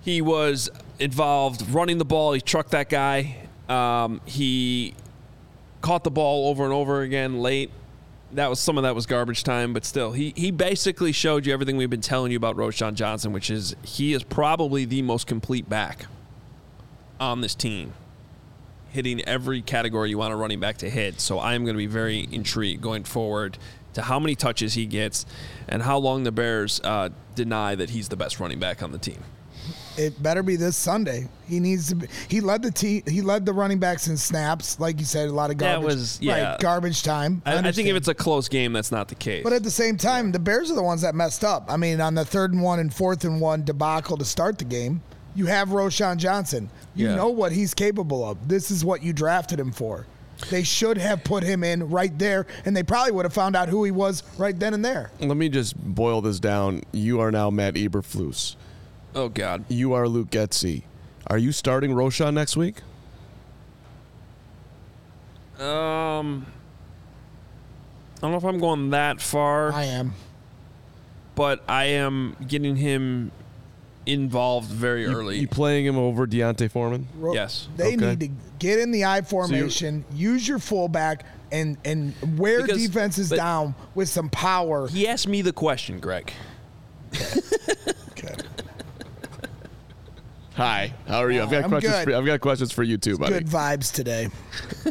He 0.00 0.22
was 0.22 0.70
involved 0.98 1.68
running 1.70 1.98
the 1.98 2.06
ball. 2.06 2.32
He 2.32 2.40
trucked 2.40 2.70
that 2.70 2.88
guy 2.88 3.47
um, 3.68 4.20
he 4.24 4.94
caught 5.80 6.04
the 6.04 6.10
ball 6.10 6.48
over 6.48 6.64
and 6.64 6.72
over 6.72 7.02
again 7.02 7.40
late. 7.40 7.70
That 8.32 8.50
was 8.50 8.60
some 8.60 8.76
of 8.76 8.82
that 8.82 8.94
was 8.94 9.06
garbage 9.06 9.42
time, 9.42 9.72
but 9.72 9.84
still, 9.84 10.12
he 10.12 10.34
he 10.36 10.50
basically 10.50 11.12
showed 11.12 11.46
you 11.46 11.52
everything 11.52 11.76
we've 11.76 11.88
been 11.88 12.00
telling 12.00 12.30
you 12.30 12.36
about 12.36 12.56
Roschon 12.56 12.94
Johnson, 12.94 13.32
which 13.32 13.48
is 13.48 13.74
he 13.82 14.12
is 14.12 14.22
probably 14.22 14.84
the 14.84 15.00
most 15.00 15.26
complete 15.26 15.68
back 15.68 16.06
on 17.18 17.40
this 17.40 17.54
team, 17.54 17.94
hitting 18.90 19.24
every 19.24 19.62
category 19.62 20.10
you 20.10 20.18
want 20.18 20.34
a 20.34 20.36
running 20.36 20.60
back 20.60 20.76
to 20.78 20.90
hit. 20.90 21.20
So 21.20 21.38
I 21.38 21.54
am 21.54 21.64
going 21.64 21.74
to 21.74 21.78
be 21.78 21.86
very 21.86 22.28
intrigued 22.30 22.82
going 22.82 23.04
forward 23.04 23.56
to 23.94 24.02
how 24.02 24.20
many 24.20 24.34
touches 24.34 24.74
he 24.74 24.84
gets 24.84 25.24
and 25.66 25.82
how 25.82 25.96
long 25.96 26.24
the 26.24 26.32
Bears 26.32 26.80
uh, 26.84 27.08
deny 27.34 27.74
that 27.74 27.90
he's 27.90 28.08
the 28.10 28.16
best 28.16 28.38
running 28.38 28.58
back 28.58 28.82
on 28.82 28.92
the 28.92 28.98
team 28.98 29.24
it 29.98 30.22
better 30.22 30.42
be 30.42 30.56
this 30.56 30.76
Sunday. 30.76 31.28
He 31.46 31.60
needs 31.60 31.88
to. 31.88 31.96
Be, 31.96 32.06
he 32.28 32.40
led 32.40 32.62
the 32.62 32.70
team. 32.70 33.02
He 33.06 33.20
led 33.20 33.44
the 33.44 33.52
running 33.52 33.78
backs 33.78 34.08
in 34.08 34.16
snaps, 34.16 34.78
like 34.78 34.98
you 34.98 35.04
said, 35.04 35.28
a 35.28 35.32
lot 35.32 35.50
of 35.50 35.58
garbage. 35.58 35.80
That 35.80 35.86
was 35.86 36.18
yeah, 36.20 36.50
right, 36.50 36.60
garbage 36.60 37.02
time. 37.02 37.42
I, 37.44 37.58
I, 37.58 37.72
think 37.72 37.88
if 37.88 37.96
it's 37.96 38.08
a 38.08 38.14
close 38.14 38.48
game, 38.48 38.72
that's 38.72 38.92
not 38.92 39.08
the 39.08 39.14
case. 39.14 39.42
But 39.42 39.52
at 39.52 39.62
the 39.62 39.70
same 39.70 39.96
time, 39.96 40.26
yeah. 40.26 40.32
the 40.32 40.38
Bears 40.38 40.70
are 40.70 40.74
the 40.74 40.82
ones 40.82 41.02
that 41.02 41.14
messed 41.14 41.44
up. 41.44 41.66
I 41.68 41.76
mean, 41.76 42.00
on 42.00 42.14
the 42.14 42.24
third 42.24 42.52
and 42.52 42.62
one 42.62 42.78
and 42.78 42.92
fourth 42.92 43.24
and 43.24 43.40
one 43.40 43.64
debacle 43.64 44.16
to 44.16 44.24
start 44.24 44.58
the 44.58 44.64
game, 44.64 45.02
you 45.34 45.46
have 45.46 45.68
Roschon 45.68 46.16
Johnson. 46.16 46.70
You 46.94 47.08
yeah. 47.08 47.16
know 47.16 47.28
what 47.28 47.52
he's 47.52 47.74
capable 47.74 48.28
of. 48.28 48.48
This 48.48 48.70
is 48.70 48.84
what 48.84 49.02
you 49.02 49.12
drafted 49.12 49.58
him 49.58 49.72
for. 49.72 50.06
They 50.50 50.62
should 50.62 50.98
have 50.98 51.24
put 51.24 51.42
him 51.42 51.64
in 51.64 51.90
right 51.90 52.16
there, 52.16 52.46
and 52.64 52.76
they 52.76 52.82
probably 52.82 53.12
would 53.12 53.24
have 53.24 53.32
found 53.32 53.56
out 53.56 53.68
who 53.68 53.84
he 53.84 53.90
was 53.90 54.22
right 54.38 54.58
then 54.58 54.72
and 54.72 54.84
there. 54.84 55.10
Let 55.20 55.36
me 55.36 55.48
just 55.48 55.76
boil 55.76 56.20
this 56.20 56.38
down. 56.38 56.82
You 56.92 57.20
are 57.20 57.32
now 57.32 57.50
Matt 57.50 57.74
Eberflus. 57.74 58.54
Oh 59.18 59.28
God. 59.28 59.64
You 59.68 59.94
are 59.94 60.06
Luke 60.06 60.30
Getsy. 60.30 60.84
Are 61.26 61.38
you 61.38 61.50
starting 61.50 61.90
Roschon 61.90 62.34
next 62.34 62.56
week? 62.56 62.82
Um, 65.58 66.46
I 68.16 68.20
don't 68.20 68.30
know 68.30 68.36
if 68.36 68.44
I'm 68.44 68.60
going 68.60 68.90
that 68.90 69.20
far. 69.20 69.72
I 69.72 69.86
am, 69.86 70.12
but 71.34 71.64
I 71.68 71.86
am 71.86 72.36
getting 72.46 72.76
him 72.76 73.32
involved 74.06 74.70
very 74.70 75.02
you, 75.02 75.12
early. 75.12 75.38
You 75.40 75.48
playing 75.48 75.84
him 75.84 75.98
over 75.98 76.24
D'Onta 76.24 76.70
Foreman? 76.70 77.08
Ro- 77.16 77.34
yes. 77.34 77.66
They 77.76 77.96
okay. 77.96 78.10
need 78.10 78.20
to 78.20 78.30
get 78.60 78.78
in 78.78 78.92
the 78.92 79.04
I 79.04 79.22
formation, 79.22 80.04
so 80.08 80.16
use 80.16 80.46
your 80.46 80.60
fullback, 80.60 81.26
and 81.50 81.76
and 81.84 82.14
wear 82.38 82.62
because, 82.62 82.80
defenses 82.86 83.30
down 83.30 83.74
with 83.96 84.08
some 84.08 84.30
power. 84.30 84.86
He 84.86 85.08
asked 85.08 85.26
me 85.26 85.42
the 85.42 85.52
question, 85.52 85.98
Greg. 85.98 86.32
okay. 90.58 90.62
Hi, 90.62 90.92
how 91.06 91.22
are 91.22 91.30
you? 91.30 91.42
I've 91.42 91.50
got 91.50 91.64
I'm 91.64 91.70
questions. 91.70 92.04
For, 92.04 92.14
I've 92.14 92.26
got 92.26 92.40
questions 92.40 92.72
for 92.72 92.82
you 92.82 92.98
too, 92.98 93.16
buddy. 93.18 93.34
Good 93.34 93.46
vibes 93.46 93.92
today. 93.92 94.28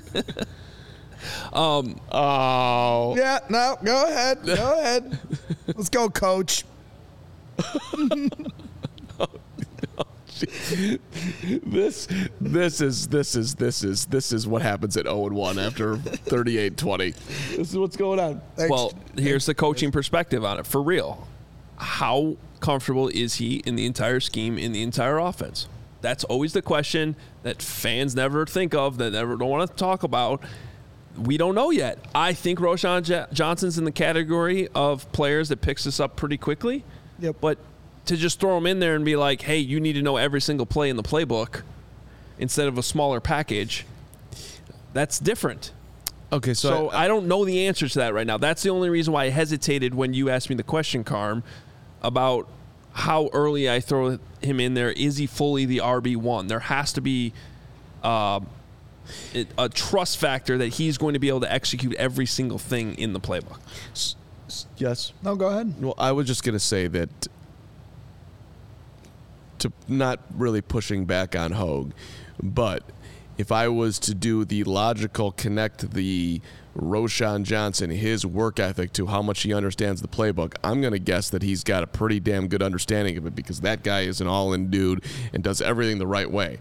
um. 1.54 2.00
Oh. 2.12 3.16
Yeah. 3.18 3.40
No. 3.50 3.78
Go 3.84 4.08
ahead. 4.08 4.46
Go 4.46 4.80
ahead. 4.80 5.20
Let's 5.76 5.90
go, 5.90 6.10
Coach. 6.10 6.64
this 11.66 12.08
this 12.40 12.82
is 12.82 13.08
this 13.08 13.36
is 13.36 13.56
this 13.56 13.84
is 13.84 14.06
this 14.06 14.32
is 14.32 14.48
what 14.48 14.62
happens 14.62 14.96
at 14.96 15.06
0 15.06 15.28
and 15.28 15.36
1 15.36 15.60
after 15.60 15.98
38-20. 15.98 17.16
This 17.56 17.72
is 17.72 17.78
what's 17.78 17.98
going 17.98 18.20
on. 18.20 18.42
Well, 18.70 18.94
here's 19.16 19.48
the 19.48 19.56
coaching 19.56 19.92
perspective 19.92 20.46
on 20.46 20.60
it 20.60 20.68
for 20.68 20.82
real. 20.82 21.28
How 21.78 22.38
comfortable 22.60 23.08
is 23.10 23.36
he 23.36 23.58
in 23.66 23.76
the 23.76 23.86
entire 23.86 24.20
scheme, 24.20 24.58
in 24.58 24.72
the 24.72 24.84
entire 24.84 25.18
offense? 25.18 25.68
That's 26.02 26.24
always 26.26 26.54
the 26.54 26.62
question 26.62 27.16
that 27.44 27.62
fans 27.62 28.16
never 28.16 28.46
think 28.46 28.74
of, 28.74 28.98
that 28.98 29.14
never 29.14 29.36
don't 29.36 29.50
want 29.50 29.70
to 29.70 29.76
talk 29.76 30.04
about. 30.04 30.42
We 31.18 31.38
don't 31.38 31.56
know 31.56 31.72
yet. 31.72 31.98
I 32.14 32.34
think 32.34 32.60
Roschon 32.60 33.04
J- 33.04 33.26
Johnson's 33.34 33.78
in 33.78 33.84
the 33.84 33.92
category 33.92 34.68
of 34.76 35.12
players 35.12 35.50
that 35.50 35.62
picks 35.62 35.86
this 35.86 36.00
up 36.00 36.16
pretty 36.16 36.38
quickly. 36.38 36.84
Yep. 37.20 37.38
But 37.42 37.58
to 38.06 38.16
just 38.16 38.40
throw 38.40 38.58
him 38.58 38.68
in 38.68 38.80
there 38.80 38.96
and 38.96 39.04
be 39.04 39.16
like, 39.16 39.42
hey, 39.42 39.58
you 39.58 39.80
need 39.80 39.94
to 39.94 40.02
know 40.02 40.18
every 40.18 40.42
single 40.42 40.66
play 40.66 40.90
in 40.90 40.96
the 40.96 41.04
playbook 41.04 41.62
instead 42.40 42.68
of 42.68 42.78
a 42.78 42.84
smaller 42.84 43.20
package, 43.20 43.86
that's 44.94 45.20
different. 45.20 45.72
Okay, 46.32 46.54
so, 46.54 46.70
so 46.70 46.90
I, 46.90 47.06
I, 47.06 47.08
don't 47.08 47.28
know 47.28 47.46
the 47.46 47.68
answer 47.68 47.88
to 47.88 48.00
that 48.00 48.14
right 48.14 48.28
now. 48.28 48.38
That's 48.38 48.62
the 48.62 48.70
only 48.70 48.90
reason 48.90 49.14
why 49.14 49.26
I 49.26 49.30
hesitated 49.30 49.96
when 49.96 50.14
you 50.14 50.30
asked 50.30 50.50
me 50.50 50.58
the 50.58 50.64
question, 50.64 51.06
Carm, 51.06 51.42
about 52.02 52.48
how 52.94 53.30
early 53.34 53.70
I 53.70 53.80
throw 53.80 54.18
him 54.42 54.60
in 54.60 54.74
there. 54.74 54.92
Is 54.92 55.18
he 55.18 55.28
fully 55.28 55.66
the 55.66 55.80
RB 55.80 56.16
one? 56.16 56.48
There 56.48 56.60
has 56.60 56.94
to 56.94 57.02
be 57.02 57.34
uh, 58.04 58.40
a 59.58 59.70
trust 59.70 60.18
factor 60.18 60.58
that 60.58 60.70
he's 60.70 60.98
going 60.98 61.14
to 61.14 61.20
be 61.20 61.30
able 61.30 61.42
to 61.42 61.52
execute 61.52 61.94
every 61.96 62.26
single 62.26 62.58
thing 62.58 62.96
in 62.96 63.14
the 63.14 63.20
playbook. 63.20 63.60
Yes. 64.78 65.14
No, 65.22 65.36
go 65.36 65.48
ahead. 65.48 65.76
Well, 65.82 65.96
I 65.98 66.12
was 66.12 66.28
just 66.28 66.44
going 66.44 66.54
to 66.54 66.60
say 66.60 66.88
that 66.88 67.10
to 69.60 69.72
not 69.88 70.20
really 70.36 70.62
pushing 70.62 71.06
back 71.06 71.36
on 71.36 71.52
Hoge, 71.52 71.92
but 72.42 72.84
if 73.38 73.52
I 73.52 73.68
was 73.68 74.00
to 74.00 74.16
do 74.16 74.46
the 74.46 74.64
logical 74.64 75.32
connect 75.32 75.92
the 75.92 76.42
Roschon 76.78 77.44
Johnson, 77.44 77.90
his 77.90 78.26
work 78.26 78.60
ethic 78.60 78.94
to 78.94 79.08
how 79.08 79.22
much 79.22 79.42
he 79.42 79.54
understands 79.54 80.02
the 80.02 80.08
playbook, 80.08 80.56
I'm 80.64 80.80
going 80.80 80.94
to 80.94 81.00
guess 81.00 81.30
that 81.32 81.42
he's 81.42 81.64
got 81.64 81.84
a 81.84 81.88
pretty 81.88 82.20
damn 82.20 82.48
good 82.48 82.62
understanding 82.62 83.18
of 83.18 83.26
it 83.26 83.36
because 83.36 83.62
that 83.62 83.84
guy 83.84 84.02
is 84.02 84.22
an 84.22 84.28
all 84.28 84.54
in 84.54 84.70
dude 84.70 85.04
and 85.34 85.44
does 85.44 85.62
everything 85.62 85.98
the 85.98 86.08
right 86.08 86.30
way. 86.30 86.60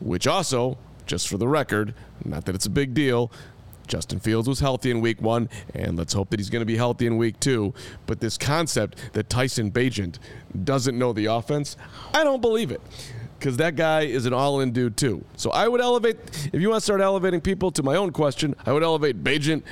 Which 0.00 0.26
also, 0.26 0.78
just 1.06 1.28
for 1.28 1.36
the 1.36 1.48
record, 1.48 1.94
not 2.24 2.46
that 2.46 2.54
it's 2.54 2.66
a 2.66 2.70
big 2.70 2.94
deal, 2.94 3.30
Justin 3.86 4.20
Fields 4.20 4.48
was 4.48 4.60
healthy 4.60 4.90
in 4.90 5.00
week 5.00 5.20
one, 5.20 5.50
and 5.74 5.98
let's 5.98 6.14
hope 6.14 6.30
that 6.30 6.40
he's 6.40 6.48
going 6.48 6.62
to 6.62 6.66
be 6.66 6.76
healthy 6.76 7.06
in 7.06 7.18
week 7.18 7.38
two. 7.40 7.74
But 8.06 8.20
this 8.20 8.38
concept 8.38 8.96
that 9.12 9.28
Tyson 9.28 9.70
Bagent 9.70 10.18
doesn't 10.64 10.98
know 10.98 11.12
the 11.12 11.26
offense, 11.26 11.76
I 12.14 12.24
don't 12.24 12.40
believe 12.40 12.70
it. 12.70 12.80
Because 13.42 13.56
that 13.56 13.74
guy 13.74 14.02
is 14.02 14.24
an 14.24 14.32
all 14.32 14.60
in 14.60 14.70
dude, 14.70 14.96
too. 14.96 15.24
So 15.36 15.50
I 15.50 15.66
would 15.66 15.80
elevate, 15.80 16.16
if 16.52 16.60
you 16.60 16.68
want 16.70 16.78
to 16.78 16.84
start 16.84 17.00
elevating 17.00 17.40
people 17.40 17.72
to 17.72 17.82
my 17.82 17.96
own 17.96 18.12
question, 18.12 18.54
I 18.64 18.72
would 18.72 18.84
elevate 18.84 19.24
Bagent 19.24 19.64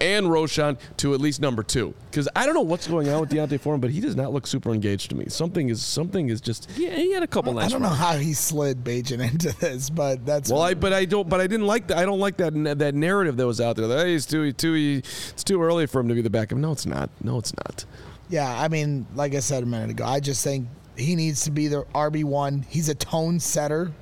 and 0.00 0.28
Roschon 0.28 0.78
to 0.98 1.14
at 1.14 1.20
least 1.20 1.40
number 1.40 1.64
two. 1.64 1.94
Because 2.12 2.28
I 2.36 2.46
don't 2.46 2.54
know 2.54 2.60
what's 2.60 2.86
going 2.86 3.08
on 3.08 3.18
with 3.18 3.30
D'Onta 3.30 3.58
Foreman, 3.58 3.80
but 3.80 3.90
he 3.90 3.98
does 3.98 4.14
not 4.14 4.32
look 4.32 4.46
super 4.46 4.72
engaged 4.72 5.10
to 5.10 5.16
me. 5.16 5.24
Something 5.30 5.68
is 5.68 5.84
something 5.84 6.28
is 6.28 6.40
just. 6.40 6.70
Yeah, 6.76 6.90
he 6.90 7.10
had 7.10 7.24
a 7.24 7.26
couple 7.26 7.54
nice. 7.54 7.64
I 7.66 7.68
don't 7.70 7.82
know 7.82 7.88
how 7.88 8.16
he 8.16 8.34
slid 8.34 8.84
Bagent 8.84 9.20
into 9.32 9.52
this, 9.58 9.90
but 9.90 10.24
that's 10.24 10.48
Well, 10.48 10.62
I 10.62 10.74
but 10.74 10.92
I 10.92 11.04
don't 11.04 11.28
but 11.28 11.40
I 11.40 11.48
didn't 11.48 11.66
like 11.66 11.88
that. 11.88 11.98
I 11.98 12.04
don't 12.04 12.20
like 12.20 12.36
that 12.36 12.52
that 12.78 12.94
narrative 12.94 13.36
that 13.36 13.48
was 13.48 13.60
out 13.60 13.74
there. 13.74 13.88
That 13.88 14.06
hey, 14.06 14.12
he's 14.12 14.26
too 14.26 14.52
too 14.52 14.74
it's 15.02 15.42
too 15.42 15.60
early 15.60 15.86
for 15.86 15.98
him 15.98 16.06
to 16.06 16.14
be 16.14 16.22
the 16.22 16.30
backup. 16.30 16.58
No, 16.58 16.70
it's 16.70 16.86
not. 16.86 17.10
No, 17.20 17.36
it's 17.38 17.52
not. 17.56 17.84
Yeah, 18.28 18.48
I 18.48 18.68
mean, 18.68 19.08
like 19.16 19.34
I 19.34 19.40
said 19.40 19.64
a 19.64 19.66
minute 19.66 19.90
ago, 19.90 20.04
I 20.04 20.20
just 20.20 20.44
think 20.44 20.68
he 20.98 21.14
needs 21.14 21.44
to 21.44 21.50
be 21.50 21.68
the 21.68 21.84
RB 21.94 22.24
one. 22.24 22.64
He's 22.68 22.88
a 22.88 22.94
tone 22.94 23.40
setter. 23.40 23.92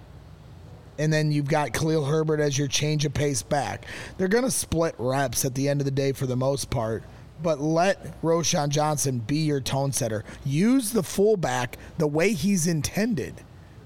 And 0.98 1.12
then 1.12 1.30
you've 1.30 1.48
got 1.48 1.74
Khalil 1.74 2.06
Herbert 2.06 2.40
as 2.40 2.56
your 2.56 2.68
change 2.68 3.04
of 3.04 3.12
pace 3.12 3.42
back. 3.42 3.84
They're 4.16 4.28
going 4.28 4.44
to 4.44 4.50
split 4.50 4.94
reps 4.98 5.44
at 5.44 5.54
the 5.54 5.68
end 5.68 5.82
of 5.82 5.84
the 5.84 5.90
day 5.90 6.12
for 6.12 6.26
the 6.26 6.36
most 6.36 6.70
part, 6.70 7.02
but 7.42 7.60
let 7.60 8.20
Roschon 8.22 8.70
Johnson 8.70 9.18
be 9.18 9.38
your 9.38 9.60
tone 9.60 9.92
setter. 9.92 10.24
Use 10.44 10.92
the 10.92 11.02
fullback 11.02 11.76
the 11.98 12.06
way 12.06 12.32
he's 12.32 12.66
intended. 12.66 13.34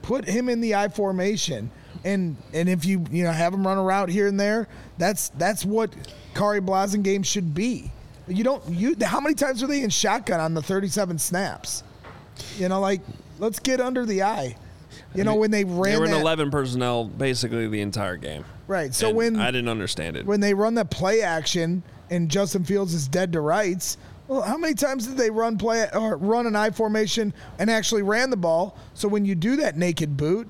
Put 0.02 0.24
him 0.26 0.48
in 0.48 0.60
the 0.60 0.76
I 0.76 0.88
formation. 0.88 1.72
And 2.04 2.36
and 2.54 2.68
if 2.68 2.86
you 2.86 3.04
you 3.10 3.24
know 3.24 3.32
have 3.32 3.52
him 3.52 3.66
run 3.66 3.76
a 3.76 3.82
route 3.82 4.08
here 4.08 4.28
and 4.28 4.38
there, 4.38 4.68
that's 4.96 5.30
that's 5.30 5.66
what 5.66 5.92
Kari 6.34 6.60
Blasen 6.60 7.02
game 7.02 7.22
should 7.22 7.54
be. 7.54 7.90
You 8.26 8.44
don't 8.44 8.66
you 8.68 8.94
how 9.02 9.20
many 9.20 9.34
times 9.34 9.62
are 9.62 9.66
they 9.66 9.82
in 9.82 9.90
shotgun 9.90 10.40
on 10.40 10.54
the 10.54 10.62
37 10.62 11.18
snaps? 11.18 11.82
You 12.58 12.68
know, 12.68 12.80
like 12.80 13.00
let's 13.38 13.58
get 13.58 13.80
under 13.80 14.04
the 14.06 14.22
eye. 14.22 14.56
You 15.14 15.24
know, 15.24 15.34
when 15.34 15.50
they 15.50 15.64
ran 15.64 15.92
They 15.94 15.98
were 15.98 16.04
in 16.04 16.10
that, 16.12 16.20
11 16.20 16.50
personnel 16.50 17.04
basically 17.04 17.66
the 17.68 17.80
entire 17.80 18.16
game. 18.16 18.44
Right. 18.66 18.94
So 18.94 19.08
And 19.08 19.16
when 19.16 19.36
I 19.40 19.50
didn't 19.50 19.68
understand 19.68 20.16
it. 20.16 20.26
when 20.26 20.40
they 20.40 20.54
run 20.54 20.74
that 20.74 20.90
play 20.90 21.22
action 21.22 21.82
and 22.10 22.28
Justin 22.28 22.64
Fields 22.64 22.94
is 22.94 23.08
dead 23.08 23.32
to 23.32 23.40
rights, 23.40 23.98
well, 24.28 24.42
how 24.42 24.56
many 24.56 24.74
times 24.74 25.06
did 25.06 25.16
they 25.16 25.30
run 25.30 25.58
play 25.58 25.88
or 25.92 26.16
run 26.16 26.46
an 26.46 26.54
I 26.54 26.70
formation 26.70 27.34
and 27.58 27.68
actually 27.68 28.02
ran 28.02 28.30
the 28.30 28.36
ball? 28.36 28.76
So 28.94 29.08
when 29.08 29.24
you 29.24 29.34
do 29.34 29.56
that 29.56 29.76
naked 29.76 30.16
boot, 30.16 30.48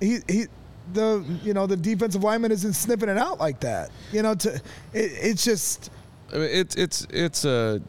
he 0.00 0.18
he 0.28 0.46
the 0.92 1.24
you 1.42 1.54
know 1.54 1.66
the 1.66 1.76
defensive 1.76 2.24
lineman 2.24 2.50
isn't 2.52 2.72
sniffing 2.72 3.08
it 3.08 3.18
out 3.18 3.38
like 3.38 3.60
that. 3.60 3.90
You 4.12 4.22
know, 4.22 4.34
to 4.34 4.54
it, 4.54 4.60
it's 4.92 5.44
just 5.44 5.90
I 6.32 6.38
mean, 6.38 6.50
it's 6.50 6.74
it's 6.74 7.06
it's 7.10 7.44
a 7.44 7.80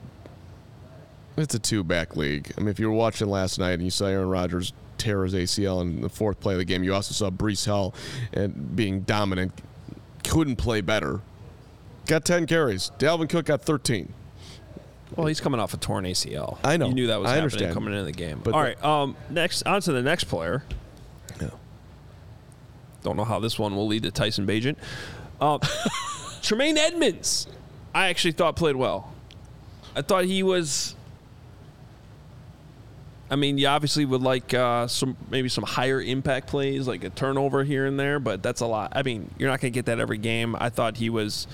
it's 1.37 1.55
a 1.55 1.59
two 1.59 1.83
back 1.83 2.15
league. 2.15 2.51
I 2.57 2.61
mean, 2.61 2.69
if 2.69 2.79
you 2.79 2.87
were 2.89 2.95
watching 2.95 3.29
last 3.29 3.59
night 3.59 3.73
and 3.73 3.83
you 3.83 3.91
saw 3.91 4.05
Aaron 4.05 4.29
Rodgers 4.29 4.73
tear 4.97 5.23
his 5.23 5.33
ACL 5.33 5.81
in 5.81 6.01
the 6.01 6.09
fourth 6.09 6.39
play 6.39 6.53
of 6.53 6.59
the 6.59 6.65
game, 6.65 6.83
you 6.83 6.93
also 6.93 7.13
saw 7.13 7.29
Breece 7.29 7.67
Hall 7.67 7.93
and 8.33 8.75
being 8.75 9.01
dominant, 9.01 9.53
couldn't 10.23 10.55
play 10.57 10.81
better. 10.81 11.21
Got 12.07 12.25
ten 12.25 12.45
carries. 12.47 12.91
Dalvin 12.99 13.29
Cook 13.29 13.45
got 13.45 13.61
thirteen. 13.61 14.13
well, 15.15 15.27
he's 15.27 15.39
coming 15.41 15.59
off 15.59 15.73
a 15.73 15.77
torn 15.77 16.05
ACL. 16.05 16.57
I 16.63 16.77
know. 16.77 16.87
You 16.87 16.93
knew 16.93 17.07
that 17.07 17.19
was 17.19 17.27
I 17.27 17.35
happening 17.35 17.43
understand. 17.43 17.73
coming 17.73 17.93
into 17.93 18.05
the 18.05 18.11
game. 18.11 18.39
But 18.43 18.53
All 18.53 18.61
right. 18.61 18.81
Um. 18.83 19.15
Next, 19.29 19.63
on 19.63 19.81
to 19.81 19.91
the 19.91 20.01
next 20.01 20.25
player. 20.25 20.63
Yeah. 21.41 21.49
Don't 23.03 23.15
know 23.17 23.25
how 23.25 23.39
this 23.39 23.59
one 23.59 23.75
will 23.75 23.87
lead 23.87 24.03
to 24.03 24.11
Tyson 24.11 24.47
Bagent. 24.47 24.75
Uh, 25.39 25.59
Tremaine 26.41 26.77
Edmunds, 26.77 27.47
I 27.93 28.07
actually 28.07 28.31
thought 28.31 28.55
played 28.55 28.75
well. 28.75 29.13
I 29.95 30.01
thought 30.01 30.25
he 30.25 30.43
was. 30.43 30.95
I 33.29 33.35
mean, 33.35 33.57
you 33.57 33.67
obviously 33.67 34.05
would 34.05 34.21
like 34.21 34.53
uh, 34.53 34.87
some 34.87 35.17
maybe 35.29 35.49
some 35.49 35.65
higher 35.65 36.01
impact 36.01 36.47
plays, 36.47 36.87
like 36.87 37.03
a 37.03 37.09
turnover 37.09 37.63
here 37.63 37.85
and 37.85 37.99
there, 37.99 38.19
but 38.19 38.41
that's 38.41 38.61
a 38.61 38.65
lot. 38.65 38.93
I 38.95 39.03
mean, 39.03 39.29
you're 39.37 39.49
not 39.49 39.59
going 39.59 39.73
to 39.73 39.77
get 39.77 39.85
that 39.87 39.99
every 39.99 40.17
game. 40.17 40.55
I 40.57 40.69
thought 40.69 40.97
he 40.97 41.09
was. 41.09 41.47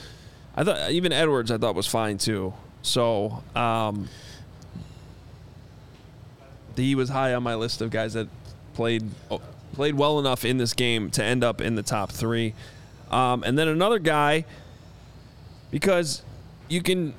I 0.56 0.64
thought 0.64 0.92
even 0.92 1.12
Edwards, 1.12 1.50
I 1.50 1.58
thought 1.58 1.74
was 1.74 1.88
fine 1.88 2.20
too. 2.20 2.54
So 2.84 3.44
um, 3.56 4.08
he 6.76 6.94
was 6.94 7.10
high 7.10 7.34
on 7.34 7.42
my 7.42 7.56
list 7.56 7.82
of 7.82 7.90
guys 7.90 8.14
that 8.14 8.28
played 8.76 9.04
oh, 9.32 9.42
played 9.74 9.96
well 9.96 10.20
enough 10.20 10.46
in 10.46 10.58
this 10.58 10.74
game 10.74 11.10
to 11.12 11.24
end 11.24 11.44
up 11.44 11.60
in 11.60 11.74
the 11.74 11.84
top 11.84 12.12
three. 12.12 12.54
Um, 13.10 13.44
and 13.44 13.58
then 13.58 13.68
another 13.68 14.00
guy, 14.00 14.46
because 15.72 16.22
you 16.68 16.84
can 16.84 17.16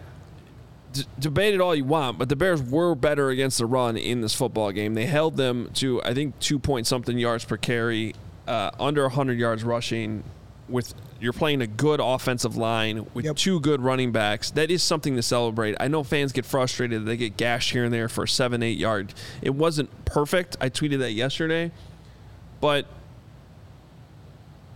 d- 0.95 1.05
debate 1.19 1.53
it 1.55 1.61
all 1.61 1.75
you 1.75 1.85
want, 1.85 2.19
but 2.19 2.29
the 2.31 2.37
Bears 2.37 2.63
were 2.63 2.95
better 2.95 3.29
against 3.29 3.59
the 3.59 3.67
run 3.67 3.97
in 3.99 4.23
this 4.23 4.35
football 4.35 4.73
game. 4.73 4.95
They 4.95 5.07
held 5.07 5.37
them 5.37 5.71
to 5.75 6.03
I 6.03 6.15
think 6.15 6.39
two 6.41 6.59
point 6.59 6.87
something 6.87 7.19
yards 7.19 7.45
per 7.45 7.57
carry, 7.59 8.15
uh, 8.49 8.71
under 8.81 9.03
100 9.03 9.39
yards 9.39 9.63
rushing. 9.65 10.25
With 10.67 10.95
you're 11.21 11.35
playing 11.35 11.61
a 11.61 11.67
good 11.67 12.01
offensive 12.03 12.57
line 12.57 13.07
with 13.13 13.27
Yep. 13.27 13.37
two 13.37 13.61
good 13.61 13.83
running 13.83 14.13
backs. 14.13 14.51
That 14.51 14.71
is 14.71 14.83
something 14.83 15.15
to 15.17 15.23
celebrate. 15.23 15.77
I 15.79 15.89
know 15.89 16.03
fans 16.03 16.33
get 16.33 16.47
frustrated; 16.47 17.05
they 17.05 17.19
get 17.19 17.37
gashed 17.37 17.73
here 17.73 17.85
and 17.85 17.93
there 17.93 18.09
for 18.09 18.27
seven, 18.27 18.63
eight 18.63 18.79
yard. 18.79 19.13
It 19.43 19.55
wasn't 19.55 19.91
perfect. 20.07 20.57
I 20.63 20.71
tweeted 20.71 21.01
that 21.01 21.13
yesterday, 21.13 21.71
but 22.63 22.87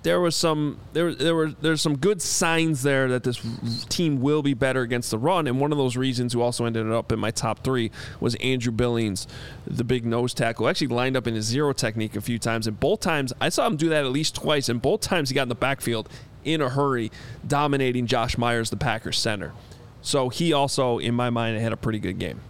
there 0.03 0.21
was 0.21 0.37
some 0.37 0.79
there 0.93 1.15
there 1.15 1.35
were 1.35 1.49
there's 1.49 1.81
some 1.81 1.97
good 1.97 2.23
signs 2.23 2.83
there 2.83 3.09
that 3.09 3.25
this 3.25 3.41
team 3.89 4.21
will 4.21 4.43
be 4.43 4.55
better 4.55 4.83
against 4.83 5.11
the 5.11 5.19
run. 5.19 5.47
And 5.47 5.61
one 5.61 5.73
of 5.73 5.79
those 5.79 5.97
reasons 5.97 6.33
who 6.33 6.41
also 6.41 6.65
ended 6.65 6.91
up 6.91 7.11
in 7.11 7.19
my 7.19 7.31
top 7.31 7.65
3 7.65 7.91
was 8.21 8.35
Andrew 8.37 8.73
Billings 8.73 9.27
the 9.67 9.85
big 9.85 10.07
nose 10.07 10.33
tackle. 10.35 10.69
Actually 10.69 10.89
lined 10.89 11.17
up 11.17 11.27
in 11.27 11.35
his 11.35 11.47
zero 11.47 11.73
technique 11.73 12.17
a 12.17 12.21
few 12.21 12.39
times. 12.39 12.67
And 12.67 12.79
both 12.79 13.01
times 13.01 13.33
I 13.41 13.49
saw 13.49 13.67
him 13.67 13.77
do 13.77 13.89
that 13.89 14.05
at 14.05 14.13
least 14.13 14.37
twice. 14.37 14.69
And 14.69 14.81
both 14.81 15.01
times 15.01 15.31
he 15.31 15.35
got 15.35 15.43
in 15.43 15.49
the 15.49 15.55
backfield 15.55 16.09
in 16.45 16.61
a 16.61 16.69
hurry 16.69 17.11
dominating 17.47 18.07
Josh 18.07 18.39
Myers 18.39 18.71
the 18.71 18.77
Packers 18.77 19.19
center. 19.19 19.53
So 20.01 20.29
he 20.29 20.53
also 20.53 20.99
in 20.99 21.15
my 21.15 21.31
mind 21.31 21.61
had 21.61 21.73
a 21.73 21.77
pretty 21.77 21.99
good 21.99 22.19
game. 22.19 22.41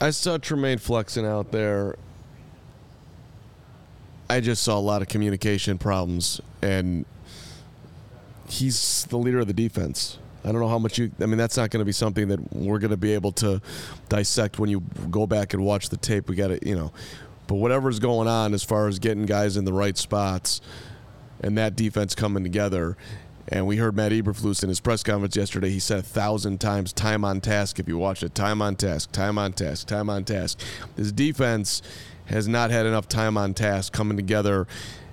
I 0.00 0.10
saw 0.10 0.36
Tremaine 0.36 0.78
flexing 0.78 1.24
out 1.24 1.52
there. 1.52 1.96
I 4.32 4.40
just 4.40 4.62
saw 4.62 4.78
a 4.78 4.80
lot 4.80 5.02
of 5.02 5.08
communication 5.08 5.76
problems, 5.76 6.40
and 6.62 7.04
he's 8.48 9.04
the 9.10 9.18
leader 9.18 9.40
of 9.40 9.46
the 9.46 9.52
defense. 9.52 10.18
I 10.42 10.50
don't 10.52 10.60
know 10.62 10.68
how 10.68 10.78
much 10.78 10.96
you. 10.96 11.12
I 11.20 11.26
mean, 11.26 11.36
that's 11.36 11.58
not 11.58 11.68
going 11.68 11.82
to 11.82 11.84
be 11.84 11.92
something 11.92 12.28
that 12.28 12.50
we're 12.50 12.78
going 12.78 12.92
to 12.92 12.96
be 12.96 13.12
able 13.12 13.32
to 13.32 13.60
dissect 14.08 14.58
when 14.58 14.70
you 14.70 14.80
go 15.10 15.26
back 15.26 15.52
and 15.52 15.62
watch 15.62 15.90
the 15.90 15.98
tape. 15.98 16.30
We 16.30 16.36
got 16.36 16.48
to, 16.48 16.66
you 16.66 16.74
know, 16.74 16.92
but 17.46 17.56
whatever's 17.56 17.98
going 17.98 18.26
on 18.26 18.54
as 18.54 18.64
far 18.64 18.88
as 18.88 18.98
getting 18.98 19.26
guys 19.26 19.58
in 19.58 19.66
the 19.66 19.72
right 19.72 19.98
spots 19.98 20.62
and 21.42 21.58
that 21.58 21.76
defense 21.76 22.14
coming 22.14 22.42
together. 22.42 22.96
And 23.48 23.66
we 23.66 23.76
heard 23.76 23.94
Matt 23.94 24.12
Eberflus 24.12 24.62
in 24.62 24.70
his 24.70 24.80
press 24.80 25.02
conference 25.02 25.36
yesterday. 25.36 25.68
He 25.68 25.78
said 25.78 25.98
a 25.98 26.02
thousand 26.02 26.58
times, 26.58 26.94
"Time 26.94 27.22
on 27.22 27.42
task." 27.42 27.78
If 27.78 27.86
you 27.86 27.98
watch 27.98 28.22
it, 28.22 28.34
time 28.34 28.62
on 28.62 28.76
task, 28.76 29.12
time 29.12 29.36
on 29.36 29.52
task, 29.52 29.88
time 29.88 30.08
on 30.08 30.24
task. 30.24 30.58
This 30.96 31.12
defense 31.12 31.82
has 32.32 32.48
not 32.48 32.70
had 32.70 32.86
enough 32.86 33.08
time 33.08 33.36
on 33.36 33.54
task 33.54 33.92
coming 33.92 34.16
together 34.16 34.66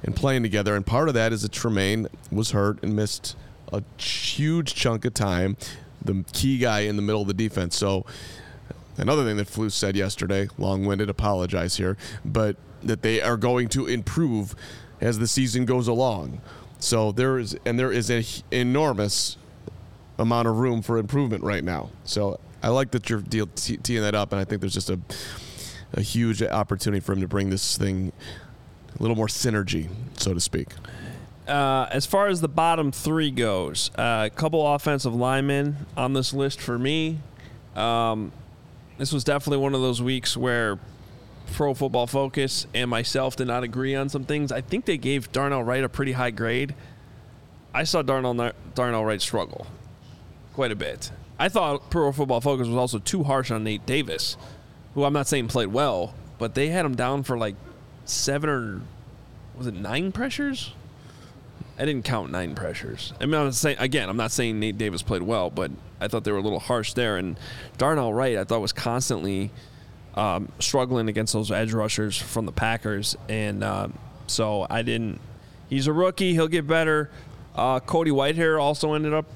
and 0.04 0.16
playing 0.16 0.42
together. 0.42 0.76
And 0.76 0.86
part 0.86 1.10
of 1.10 1.14
that 1.14 1.34
is 1.34 1.42
that 1.42 1.52
Tremaine 1.52 2.08
was 2.32 2.52
hurt 2.52 2.82
and 2.82 2.96
missed 2.96 3.36
a 3.72 3.84
huge 4.02 4.74
chunk 4.74 5.06
of 5.06 5.14
time, 5.14 5.58
the 6.04 6.24
key 6.34 6.58
guy 6.58 6.80
in 6.82 6.96
the 6.96 7.02
middle 7.02 7.22
of 7.22 7.28
the 7.28 7.34
defense. 7.34 7.78
So 7.78 8.06
another 8.98 9.26
thing 9.26 9.38
that 9.38 9.48
Flus 9.48 9.74
said 9.74 9.96
yesterday, 9.96 10.48
long-winded, 10.58 11.10
apologize 11.10 11.78
here, 11.78 11.98
but 12.24 12.56
that 12.82 13.02
they 13.02 13.22
are 13.22 13.38
going 13.38 13.68
to 13.68 13.86
improve 13.86 14.56
as 15.02 15.20
the 15.20 15.28
season 15.28 15.66
goes 15.66 15.88
along. 15.88 16.42
So 16.80 17.12
there 17.12 17.38
is, 17.38 17.58
and 17.66 17.78
there 17.78 17.92
is 17.92 18.10
an 18.10 18.24
enormous 18.52 19.36
amount 20.18 20.48
of 20.48 20.58
room 20.58 20.82
for 20.82 20.98
improvement 20.98 21.44
right 21.44 21.64
now. 21.64 21.90
So 22.06 22.40
I 22.64 22.70
like 22.70 22.92
that 22.92 23.10
you're 23.10 23.22
teeing 23.22 24.02
that 24.02 24.16
up, 24.16 24.32
and 24.32 24.40
I 24.40 24.46
think 24.46 24.62
there's 24.62 24.74
just 24.74 24.90
a 24.90 25.00
a 25.94 26.02
huge 26.02 26.42
opportunity 26.44 27.00
for 27.00 27.14
him 27.14 27.22
to 27.22 27.28
bring 27.28 27.50
this 27.50 27.78
thing 27.78 28.12
a 28.98 29.02
little 29.02 29.16
more 29.16 29.28
synergy, 29.28 29.90
so 30.18 30.34
to 30.34 30.40
speak. 30.40 30.70
uh, 31.48 31.88
as 31.92 32.06
far 32.06 32.28
as 32.28 32.42
the 32.42 32.48
bottom 32.48 32.92
three 32.92 33.32
goes, 33.32 33.90
uh, 33.98 34.30
a 34.32 34.36
couple 34.36 34.66
offensive 34.76 35.14
linemen 35.16 35.76
on 35.98 36.14
this 36.14 36.32
list 36.34 36.62
for 36.62 36.78
me. 36.78 37.20
Um, 37.76 38.32
this 38.98 39.12
was 39.12 39.24
definitely 39.24 39.58
one 39.58 39.74
of 39.74 39.82
those 39.82 40.02
weeks 40.02 40.38
where 40.38 40.78
Pro 41.54 41.74
Football 41.74 42.06
Focus 42.06 42.68
and 42.76 42.90
myself 42.90 43.36
did 43.36 43.48
not 43.48 43.64
agree 43.64 43.96
on 43.96 44.10
some 44.10 44.24
things. 44.26 44.52
I 44.52 44.62
think 44.62 44.86
they 44.86 44.98
gave 44.98 45.32
Darnell 45.32 45.64
Wright 45.64 45.84
a 45.84 45.90
pretty 45.90 46.12
high 46.12 46.32
grade. 46.32 46.76
I 47.74 47.84
saw 47.84 48.02
Darnell 48.02 48.52
Darnell 48.76 49.06
Wright 49.06 49.22
struggle 49.22 49.66
quite 50.54 50.72
a 50.72 50.76
bit. 50.76 51.12
I 51.40 51.50
thought 51.50 51.90
Pro 51.90 52.12
Football 52.12 52.42
Focus 52.42 52.68
was 52.68 52.76
also 52.76 53.00
too 53.00 53.24
harsh 53.24 53.50
on 53.50 53.64
Nate 53.64 53.86
Davis, 53.86 54.36
who 55.00 55.06
I'm 55.06 55.14
not 55.14 55.28
saying 55.28 55.48
played 55.48 55.68
well, 55.68 56.14
but 56.38 56.56
they 56.56 56.68
had 56.68 56.86
him 56.86 56.94
down 56.94 57.24
for 57.24 57.38
like 57.38 57.56
seven 58.04 58.50
or 58.50 58.82
was 59.58 59.66
it 59.66 59.74
nine 59.74 60.12
pressures? 60.12 60.74
I 61.78 61.86
didn't 61.86 62.04
count 62.04 62.32
nine 62.32 62.54
pressures. 62.54 63.14
I 63.22 63.26
mean, 63.26 63.36
I'm 63.36 63.52
saying 63.54 63.78
again, 63.80 64.10
I'm 64.10 64.18
not 64.18 64.32
saying 64.32 64.60
Nate 64.60 64.78
Davis 64.78 65.02
played 65.02 65.22
well, 65.22 65.50
but 65.50 65.72
I 66.02 66.10
thought 66.10 66.26
they 66.26 66.34
were 66.34 66.40
a 66.40 66.42
little 66.42 66.60
harsh 66.60 66.94
there. 66.94 67.16
And 67.16 67.40
Darnell 67.78 68.14
Wright, 68.14 68.38
I 68.38 68.44
thought 68.44 68.60
was 68.60 68.74
constantly 68.74 69.52
um, 70.16 70.52
struggling 70.60 71.08
against 71.08 71.32
those 71.32 71.50
edge 71.50 71.72
rushers 71.72 72.18
from 72.18 72.46
the 72.46 72.52
Packers, 72.52 73.16
and 73.30 73.64
um, 73.64 73.98
so 74.28 74.68
I 74.70 74.82
didn't. 74.82 75.22
He's 75.70 75.88
a 75.88 75.94
rookie; 75.94 76.34
he'll 76.34 76.50
get 76.50 76.68
better. 76.68 77.10
Uh, 77.56 77.80
Cody 77.80 78.12
Whitehair 78.12 78.62
also 78.62 78.94
ended 78.94 79.14
up 79.14 79.28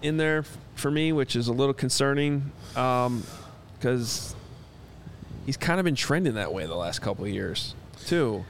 in 0.00 0.16
there 0.16 0.44
for 0.74 0.90
me, 0.90 1.12
which 1.12 1.36
is 1.36 1.48
a 1.48 1.52
little 1.52 1.74
concerning 1.74 2.50
because 2.72 4.34
he's 5.46 5.56
kind 5.56 5.80
of 5.80 5.84
been 5.84 5.94
trending 5.94 6.34
that 6.34 6.52
way 6.52 6.66
the 6.66 6.74
last 6.76 7.00
couple 7.00 7.24
of 7.24 7.30
years 7.30 7.74
too. 8.06 8.44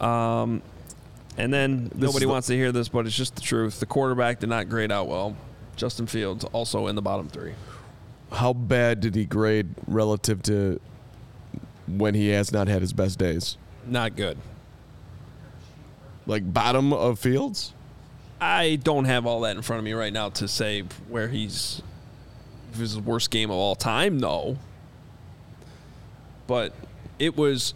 Um, 0.00 0.62
and 1.36 1.52
then 1.52 1.90
is 1.94 2.00
nobody 2.00 2.24
the- 2.24 2.30
wants 2.32 2.46
to 2.48 2.54
hear 2.54 2.72
this, 2.72 2.88
but 2.88 3.06
it's 3.06 3.16
just 3.16 3.34
the 3.34 3.40
truth. 3.42 3.80
The 3.80 3.86
quarterback 3.86 4.40
did 4.40 4.48
not 4.48 4.68
grade 4.68 4.90
out 4.92 5.08
well. 5.08 5.36
Justin 5.76 6.06
Fields 6.06 6.44
also 6.52 6.86
in 6.86 6.94
the 6.96 7.02
bottom 7.02 7.28
three. 7.28 7.52
How 8.32 8.52
bad 8.52 9.00
did 9.00 9.14
he 9.14 9.24
grade 9.24 9.68
relative 9.86 10.42
to 10.44 10.80
when 11.86 12.14
he 12.14 12.28
has 12.30 12.52
not 12.52 12.68
had 12.68 12.80
his 12.82 12.92
best 12.92 13.18
days? 13.18 13.56
Not 13.86 14.16
good. 14.16 14.36
Like 16.26 16.52
bottom 16.52 16.92
of 16.92 17.18
Fields? 17.18 17.72
I 18.40 18.76
don't 18.76 19.06
have 19.06 19.26
all 19.26 19.40
that 19.40 19.56
in 19.56 19.62
front 19.62 19.78
of 19.78 19.84
me 19.84 19.92
right 19.94 20.12
now 20.12 20.28
to 20.30 20.46
say 20.46 20.82
where 21.08 21.28
he's 21.28 21.82
his 22.76 23.00
worst 23.00 23.30
game 23.30 23.50
of 23.50 23.56
all 23.56 23.74
time. 23.74 24.18
No, 24.18 24.58
but 26.48 26.72
it 27.20 27.36
was 27.36 27.74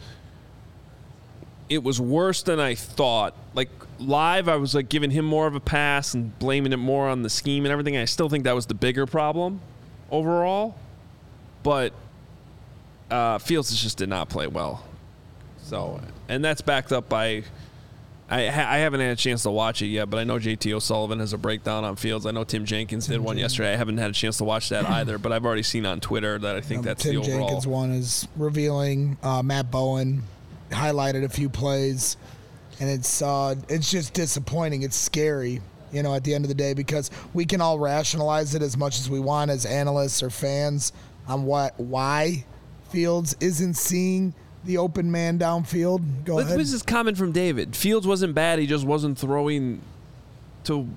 it 1.69 1.85
was 1.85 2.01
worse 2.01 2.43
than 2.43 2.59
I 2.59 2.75
thought. 2.75 3.35
Like 3.55 3.71
live, 4.01 4.49
I 4.49 4.57
was 4.57 4.75
like 4.75 4.89
giving 4.89 5.13
him 5.13 5.25
more 5.25 5.47
of 5.47 5.55
a 5.55 5.61
pass 5.61 6.15
and 6.15 6.37
blaming 6.41 6.73
it 6.73 6.79
more 6.79 7.09
on 7.09 7.23
the 7.23 7.31
scheme 7.31 7.65
and 7.65 7.71
everything. 7.71 7.97
I 7.97 8.07
still 8.07 8.29
think 8.29 8.43
that 8.45 8.55
was 8.57 8.67
the 8.67 8.75
bigger 8.75 9.07
problem 9.07 9.61
overall, 10.11 10.75
but 11.63 11.93
uh, 13.11 13.39
Fields 13.39 13.75
just 13.81 13.99
did 13.99 14.09
not 14.09 14.29
play 14.29 14.49
well. 14.49 14.85
So, 15.63 16.01
and 16.29 16.45
that's 16.45 16.61
backed 16.61 16.91
up 16.91 17.09
by. 17.09 17.45
I, 18.33 18.47
ha- 18.49 18.67
I 18.71 18.79
haven't 18.79 19.01
had 19.01 19.11
a 19.11 19.17
chance 19.17 19.43
to 19.43 19.51
watch 19.51 19.83
it 19.83 19.89
yet, 19.89 20.09
but 20.09 20.19
I 20.19 20.25
know 20.25 20.39
JT 20.39 20.73
O'Sullivan 20.73 21.19
has 21.21 21.33
a 21.33 21.39
breakdown 21.39 21.85
on 21.85 21.97
Fields. 21.97 22.25
I 22.25 22.31
know 22.31 22.45
Tim 22.45 22.65
Jenkins 22.65 23.07
did 23.07 23.21
one 23.21 23.37
yesterday. 23.37 23.73
I 23.75 23.77
haven't 23.77 23.99
had 23.99 24.11
a 24.11 24.15
chance 24.15 24.39
to 24.39 24.45
watch 24.45 24.71
that 24.71 24.87
either, 24.89 25.19
but 25.19 25.33
I've 25.33 25.45
already 25.45 25.63
seen 25.63 25.85
on 25.85 26.01
Twitter 26.01 26.39
that 26.39 26.57
I 26.57 26.61
think 26.63 26.79
Um, 26.79 26.85
that's 26.87 27.03
Tim 27.03 27.15
the 27.17 27.21
overall. 27.21 27.49
Jenkins 27.49 27.67
one 27.67 27.91
is 27.93 28.27
revealing. 28.37 29.19
Uh, 29.23 29.43
Matt 29.43 29.71
Bowen 29.71 30.23
highlighted 30.71 31.25
a 31.25 31.29
few 31.29 31.49
plays, 31.51 32.17
and 32.81 32.89
it's 32.89 33.21
uh, 33.21 33.55
it's 33.69 33.91
just 33.91 34.15
disappointing. 34.15 34.83
It's 34.83 34.97
scary, 34.97 35.61
you 35.93 36.03
know, 36.03 36.15
at 36.15 36.25
the 36.25 36.35
end 36.35 36.45
of 36.47 36.49
the 36.49 36.55
day 36.55 36.73
because 36.73 37.11
we 37.35 37.45
can 37.45 37.61
all 37.61 37.79
rationalize 37.79 38.55
it 38.55 38.63
as 38.63 38.77
much 38.79 38.99
as 38.99 39.11
we 39.11 39.21
want 39.21 39.51
as 39.51 39.67
analysts 39.67 40.23
or 40.23 40.31
fans 40.31 40.93
on 41.29 41.45
what 41.45 41.79
why 41.79 42.45
Fields 42.89 43.37
isn't 43.41 43.75
seeing 43.75 44.33
the 44.65 44.79
open 44.79 45.11
man 45.11 45.39
downfield. 45.39 46.25
Go 46.25 46.37
Look, 46.37 46.45
ahead. 46.47 46.59
This 46.59 46.73
is 46.73 46.83
comment 46.83 47.17
from 47.19 47.33
David. 47.33 47.75
Fields 47.77 48.07
wasn't 48.07 48.35
bad. 48.35 48.59
He 48.59 48.67
just 48.67 48.85
wasn't 48.85 49.19
throwing 49.19 49.81
to 50.65 50.89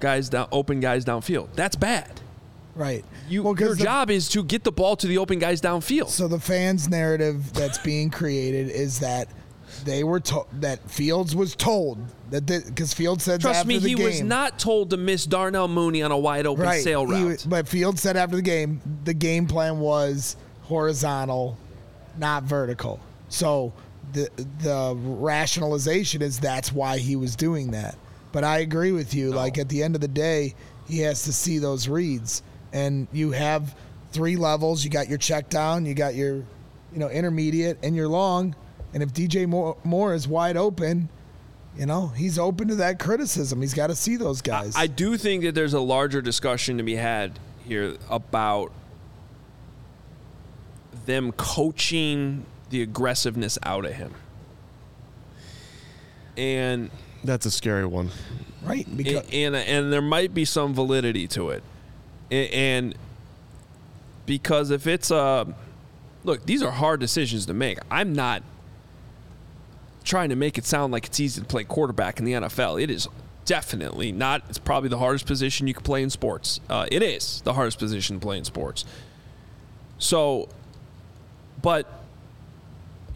guys 0.00 0.28
down, 0.28 0.48
open 0.52 0.80
guys 0.80 1.04
downfield. 1.04 1.48
That's 1.54 1.76
bad. 1.76 2.20
right. 2.74 3.04
You, 3.28 3.42
Well, 3.42 3.56
your 3.58 3.74
the- 3.74 3.82
job 3.82 4.10
is 4.10 4.28
to 4.30 4.44
get 4.44 4.62
the 4.64 4.70
ball 4.72 4.96
to 4.96 5.06
the 5.06 5.18
open 5.18 5.38
guys 5.38 5.60
downfield. 5.60 6.08
So 6.10 6.28
the 6.28 6.38
fans' 6.38 6.88
narrative 6.88 7.52
that's 7.54 7.78
being 7.78 8.10
created 8.10 8.68
is 8.70 9.00
that 9.00 9.28
they 9.84 10.04
were 10.04 10.20
told 10.20 10.46
that 10.60 10.88
Fields 10.90 11.34
was 11.34 11.56
told 11.56 11.98
that 12.30 12.46
because 12.46 12.92
Fields 12.94 13.24
said 13.24 13.40
Trust 13.40 13.60
after 13.60 13.68
me, 13.68 13.78
he 13.80 13.94
game, 13.94 14.04
was 14.04 14.20
not 14.22 14.58
told 14.58 14.90
to 14.90 14.96
miss 14.96 15.26
Darnell 15.26 15.66
Mooney 15.68 16.02
on 16.02 16.12
a 16.12 16.18
wide 16.18 16.46
open 16.46 16.64
right. 16.64 16.82
sail 16.82 17.06
route. 17.06 17.26
was- 17.26 17.44
but 17.46 17.66
Fields 17.66 18.00
said 18.02 18.16
after 18.16 18.36
the 18.36 18.42
game, 18.42 18.80
the 19.04 19.14
game 19.14 19.46
plan 19.46 19.80
was 19.80 20.36
horizontal, 20.62 21.56
not 22.18 22.42
vertical. 22.44 23.00
So 23.28 23.72
the 24.12 24.28
the 24.60 24.94
rationalization 24.96 26.22
is 26.22 26.38
that's 26.38 26.72
why 26.72 26.98
he 26.98 27.16
was 27.16 27.36
doing 27.36 27.72
that. 27.72 27.96
But 28.32 28.44
I 28.44 28.58
agree 28.58 28.92
with 28.92 29.14
you. 29.14 29.30
Like 29.30 29.58
at 29.58 29.68
the 29.68 29.82
end 29.82 29.94
of 29.94 30.00
the 30.00 30.08
day, 30.08 30.54
he 30.86 31.00
has 31.00 31.24
to 31.24 31.32
see 31.32 31.58
those 31.58 31.88
reads, 31.88 32.42
and 32.72 33.08
you 33.12 33.32
have 33.32 33.74
three 34.12 34.36
levels. 34.36 34.84
You 34.84 34.90
got 34.90 35.08
your 35.08 35.18
check 35.18 35.48
down, 35.48 35.86
you 35.86 35.94
got 35.94 36.14
your, 36.14 36.34
you 36.34 36.98
know, 36.98 37.08
intermediate, 37.08 37.78
and 37.82 37.96
your 37.96 38.08
long. 38.08 38.54
And 38.94 39.02
if 39.02 39.12
DJ 39.12 39.46
Moore, 39.46 39.76
Moore 39.84 40.14
is 40.14 40.26
wide 40.26 40.56
open, 40.56 41.08
you 41.76 41.86
know, 41.86 42.08
he's 42.08 42.38
open 42.38 42.68
to 42.68 42.76
that 42.76 42.98
criticism. 42.98 43.60
He's 43.60 43.74
got 43.74 43.88
to 43.88 43.94
see 43.94 44.16
those 44.16 44.40
guys. 44.40 44.74
I 44.76 44.86
do 44.86 45.16
think 45.16 45.42
that 45.44 45.54
there's 45.54 45.74
a 45.74 45.80
larger 45.80 46.22
discussion 46.22 46.78
to 46.78 46.82
be 46.82 46.96
had 46.96 47.38
here 47.64 47.96
about 48.08 48.72
them 51.04 51.32
coaching 51.32 52.46
the 52.70 52.82
aggressiveness 52.82 53.58
out 53.62 53.84
of 53.84 53.92
him. 53.94 54.14
And 56.36 56.90
That's 57.24 57.46
a 57.46 57.50
scary 57.50 57.86
one. 57.86 58.10
right 58.62 58.86
because 58.96 59.24
and 59.32 59.54
and 59.56 59.92
there 59.92 60.02
might 60.02 60.34
be 60.34 60.44
some 60.44 60.74
validity 60.74 61.26
to 61.28 61.50
it. 61.50 61.62
A- 62.30 62.48
And 62.50 62.94
because 64.26 64.70
if 64.70 64.86
it's 64.86 65.10
a 65.10 65.46
look, 66.24 66.44
these 66.46 66.62
are 66.62 66.70
hard 66.72 67.00
decisions 67.00 67.46
to 67.46 67.54
make. 67.54 67.78
I'm 67.90 68.12
not 68.12 68.42
trying 70.04 70.28
to 70.30 70.36
make 70.36 70.58
it 70.58 70.64
sound 70.64 70.92
like 70.92 71.06
it's 71.06 71.18
easy 71.20 71.40
to 71.40 71.46
play 71.46 71.64
quarterback 71.64 72.18
in 72.18 72.24
the 72.24 72.32
NFL. 72.32 72.82
It 72.82 72.90
is 72.90 73.08
definitely 73.44 74.12
not. 74.12 74.42
It's 74.48 74.58
probably 74.58 74.88
the 74.88 74.98
hardest 74.98 75.26
position 75.26 75.66
you 75.68 75.74
can 75.74 75.82
play 75.84 76.02
in 76.02 76.10
sports. 76.10 76.60
Uh, 76.68 76.86
it 76.90 77.02
is 77.02 77.40
the 77.42 77.52
hardest 77.54 77.78
position 77.78 78.16
to 78.16 78.20
play 78.20 78.36
in 78.38 78.44
sports. 78.44 78.84
So, 79.98 80.48
but 81.62 81.95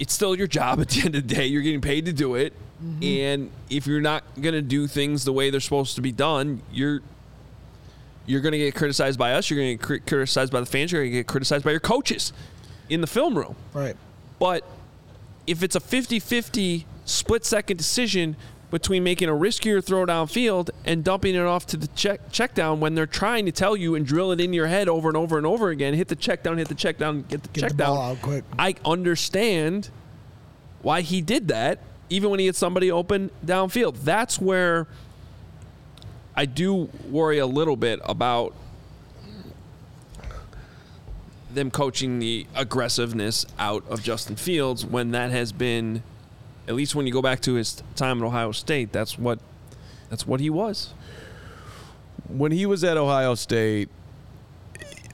it's 0.01 0.13
still 0.13 0.35
your 0.35 0.49
job 0.49 0.81
at 0.81 0.89
the 0.89 1.03
end 1.05 1.15
of 1.15 1.29
the 1.29 1.35
day. 1.35 1.47
You're 1.47 1.63
getting 1.63 1.83
paid 1.83 2.07
to 2.07 2.13
do 2.13 2.35
it. 2.35 2.53
Mm-hmm. 2.83 3.03
And 3.05 3.51
if 3.69 3.87
you're 3.87 4.01
not 4.01 4.25
going 4.41 4.55
to 4.55 4.63
do 4.63 4.87
things 4.87 5.25
the 5.25 5.33
way 5.33 5.51
they're 5.51 5.61
supposed 5.61 5.95
to 5.97 6.01
be 6.01 6.11
done, 6.11 6.63
you're 6.73 7.01
you're 8.27 8.41
going 8.41 8.53
to 8.53 8.59
get 8.59 8.75
criticized 8.75 9.19
by 9.19 9.35
us. 9.35 9.51
You're 9.51 9.59
going 9.59 9.71
to 9.71 9.75
get 9.77 9.87
cri- 9.87 10.01
criticized 10.01 10.53
by 10.53 10.61
the 10.61 10.67
fans. 10.67 10.91
You're 10.91 11.03
going 11.03 11.13
to 11.13 11.19
get 11.19 11.27
criticized 11.27 11.65
by 11.65 11.73
your 11.73 11.81
coaches 11.81 12.33
in 12.89 13.01
the 13.01 13.07
film 13.07 13.37
room. 13.37 13.55
right. 13.73 13.97
But 14.39 14.65
if 15.47 15.63
it's 15.63 15.77
a 15.77 15.81
50 15.81 16.19
50 16.19 16.87
split 17.05 17.45
second 17.45 17.77
decision 17.77 18.37
between 18.71 19.03
making 19.05 19.29
a 19.29 19.33
riskier 19.33 19.83
throw 19.85 20.07
downfield 20.07 20.71
and 20.85 21.03
dumping 21.03 21.35
it 21.35 21.41
off 21.43 21.67
to 21.67 21.77
the 21.77 21.87
check, 21.89 22.31
check 22.31 22.55
down 22.55 22.81
when 22.81 22.95
they're 22.95 23.07
trying 23.07 23.47
to 23.47 23.53
tell 23.53 23.77
you 23.77 23.95
and 23.95 24.07
drill 24.07 24.31
it 24.33 24.41
in 24.41 24.53
your 24.53 24.67
head 24.69 24.89
over 24.89 25.09
and 25.09 25.17
over 25.17 25.37
and 25.37 25.47
over 25.47 25.71
again 25.71 25.95
hit 25.95 26.09
the 26.09 26.17
check 26.17 26.43
down, 26.43 26.57
hit 26.59 26.69
the 26.69 26.75
check 26.75 26.99
down, 26.99 27.23
get 27.23 27.43
the 27.43 27.49
Get 27.49 27.61
check 27.63 27.71
the 27.73 27.77
down. 27.79 27.95
ball 27.97 28.11
out 28.13 28.23
quick. 28.23 28.45
I 28.59 28.75
understand 28.85 29.91
why 30.83 31.01
he 31.01 31.21
did 31.21 31.49
that, 31.49 31.81
even 32.09 32.31
when 32.31 32.39
he 32.41 32.47
had 32.47 32.57
somebody 32.57 32.91
open 32.91 33.31
downfield. 33.45 33.97
That's 34.05 34.41
where 34.41 34.87
I 36.37 36.47
do 36.47 36.89
worry 37.11 37.39
a 37.39 37.47
little 37.47 37.77
bit 37.77 38.01
about 38.05 38.55
them 41.53 41.71
coaching 41.71 42.21
the 42.21 42.47
aggressiveness 42.55 43.45
out 43.59 43.85
of 43.89 44.03
Justin 44.03 44.37
Fields 44.37 44.87
when 44.87 45.11
that 45.11 45.33
has 45.33 45.51
been, 45.53 46.03
at 46.71 46.77
least 46.77 46.95
when 46.95 47.05
you 47.05 47.13
go 47.13 47.21
back 47.21 47.41
to 47.41 47.55
his 47.55 47.83
time 47.97 48.23
at 48.23 48.25
Ohio 48.25 48.53
State, 48.53 48.93
that's 48.93 49.19
what 49.19 49.41
that's 50.09 50.25
what 50.25 50.39
he 50.39 50.49
was. 50.49 50.95
When 52.29 52.53
he 52.53 52.65
was 52.65 52.85
at 52.85 52.97
Ohio 52.97 53.35
State, 53.35 53.89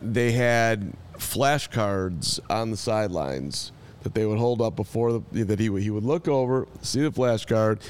they 0.03 0.33
had 0.33 0.92
flashcards 1.14 2.40
on 2.51 2.71
the 2.71 2.77
sidelines 2.77 3.73
that 4.03 4.12
they 4.12 4.27
would 4.27 4.38
hold 4.38 4.61
up 4.61 4.77
before 4.77 5.12
the, 5.33 5.45
that 5.45 5.59
he 5.59 5.71
would 5.71 5.83
he 5.83 5.88
would 5.88 6.05
look 6.05 6.29
over, 6.29 6.69
see 6.83 7.01
the 7.01 7.11
flashcard, 7.11 7.81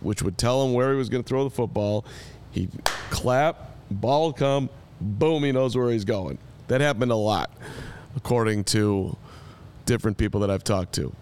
which 0.00 0.22
would 0.22 0.36
tell 0.36 0.66
him 0.66 0.72
where 0.72 0.90
he 0.90 0.98
was 0.98 1.08
going 1.08 1.22
to 1.22 1.28
throw 1.28 1.44
the 1.44 1.50
football. 1.50 2.04
He'd 2.50 2.72
clap, 3.10 3.76
ball 3.88 4.32
come, 4.32 4.68
boom, 5.00 5.44
he 5.44 5.52
knows 5.52 5.76
where 5.76 5.92
he's 5.92 6.04
going. 6.04 6.38
That 6.66 6.80
happened 6.80 7.12
a 7.12 7.16
lot, 7.16 7.52
according 8.16 8.64
to 8.64 9.16
different 9.84 10.18
people 10.18 10.40
that 10.40 10.50
I've 10.50 10.64
talked 10.64 10.92
to. 10.94 11.14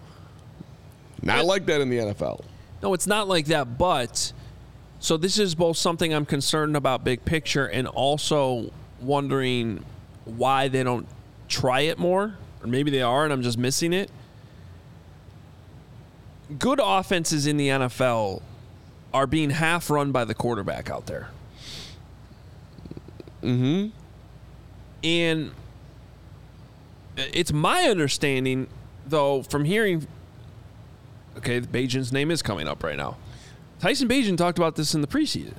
Not 1.25 1.45
like 1.45 1.65
that 1.65 1.81
in 1.81 1.89
the 1.89 1.97
NFL. 1.97 2.43
No, 2.83 2.93
it's 2.93 3.07
not 3.07 3.27
like 3.27 3.47
that, 3.47 3.77
but 3.77 4.31
so 4.99 5.17
this 5.17 5.39
is 5.39 5.55
both 5.55 5.77
something 5.77 6.13
I'm 6.13 6.25
concerned 6.25 6.77
about 6.77 7.03
big 7.03 7.25
picture 7.25 7.65
and 7.65 7.87
also 7.87 8.71
wondering 9.01 9.83
why 10.25 10.67
they 10.67 10.83
don't 10.83 11.07
try 11.47 11.81
it 11.81 11.97
more. 11.97 12.37
Or 12.61 12.67
maybe 12.67 12.91
they 12.91 13.01
are 13.01 13.23
and 13.23 13.33
I'm 13.33 13.41
just 13.41 13.57
missing 13.57 13.91
it. 13.91 14.09
Good 16.59 16.79
offenses 16.81 17.47
in 17.47 17.57
the 17.57 17.69
NFL 17.69 18.41
are 19.13 19.25
being 19.25 19.49
half 19.49 19.89
run 19.89 20.11
by 20.11 20.25
the 20.25 20.35
quarterback 20.35 20.89
out 20.89 21.07
there. 21.07 21.29
Mm-hmm. 23.41 23.89
And 25.03 25.51
it's 27.17 27.53
my 27.53 27.83
understanding, 27.83 28.67
though, 29.07 29.41
from 29.43 29.65
hearing. 29.65 30.07
Okay, 31.37 31.61
Bagent's 31.61 32.11
name 32.11 32.31
is 32.31 32.41
coming 32.41 32.67
up 32.67 32.83
right 32.83 32.97
now. 32.97 33.17
Tyson 33.79 34.07
Bagent 34.07 34.37
talked 34.37 34.57
about 34.57 34.75
this 34.75 34.95
in 34.95 35.01
the 35.01 35.07
preseason 35.07 35.53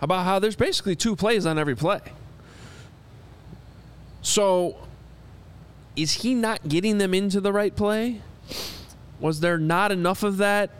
about 0.00 0.24
how 0.24 0.38
there's 0.38 0.54
basically 0.56 0.94
two 0.94 1.16
plays 1.16 1.44
on 1.46 1.58
every 1.58 1.74
play. 1.74 2.00
So, 4.22 4.76
is 5.96 6.12
he 6.12 6.34
not 6.34 6.68
getting 6.68 6.98
them 6.98 7.14
into 7.14 7.40
the 7.40 7.52
right 7.52 7.74
play? 7.74 8.20
Was 9.20 9.40
there 9.40 9.58
not 9.58 9.90
enough 9.90 10.22
of 10.22 10.36
that 10.36 10.70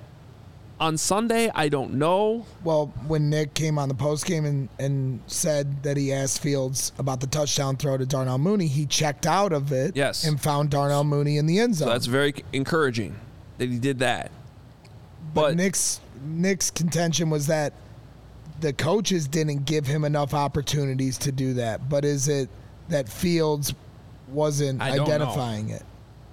on 0.79 0.97
Sunday? 0.97 1.51
I 1.55 1.69
don't 1.69 1.95
know. 1.95 2.47
Well, 2.63 2.93
when 3.07 3.31
Nick 3.31 3.55
came 3.55 3.79
on 3.79 3.89
the 3.89 3.95
post 3.95 4.27
game 4.27 4.45
and, 4.45 4.69
and 4.79 5.21
said 5.27 5.83
that 5.83 5.97
he 5.97 6.13
asked 6.13 6.41
Fields 6.41 6.93
about 6.99 7.21
the 7.21 7.27
touchdown 7.27 7.77
throw 7.77 7.97
to 7.97 8.07
Darnell 8.07 8.39
Mooney, 8.39 8.67
he 8.69 8.87
checked 8.87 9.27
out 9.27 9.53
of 9.53 9.73
it 9.73 9.97
Yes. 9.97 10.25
and 10.25 10.41
found 10.41 10.71
Darnell 10.71 11.05
Mooney 11.05 11.39
in 11.39 11.47
the 11.47 11.59
end 11.59 11.75
zone. 11.75 11.89
So 11.89 11.93
that's 11.93 12.07
very 12.07 12.35
encouraging 12.53 13.17
that 13.59 13.69
he 13.69 13.79
did 13.79 13.99
that. 14.01 14.31
but 15.35 15.43
But 15.43 15.57
Nick's 15.57 16.01
Nick's 16.25 16.71
contention 16.71 17.31
was 17.31 17.47
that 17.47 17.73
the 18.61 18.73
coaches 18.73 19.29
didn't 19.29 19.65
give 19.67 19.87
him 19.87 20.05
enough 20.05 20.35
opportunities 20.35 21.19
to 21.19 21.33
do 21.33 21.55
that. 21.55 21.89
But 21.89 22.05
is 22.05 22.29
it 22.29 22.49
that 22.89 23.09
Fields 23.09 23.75
wasn't 24.29 24.83
I 24.83 24.97
don't 24.97 25.09
know. 25.09 25.15
identifying 25.15 25.69
it? 25.71 25.83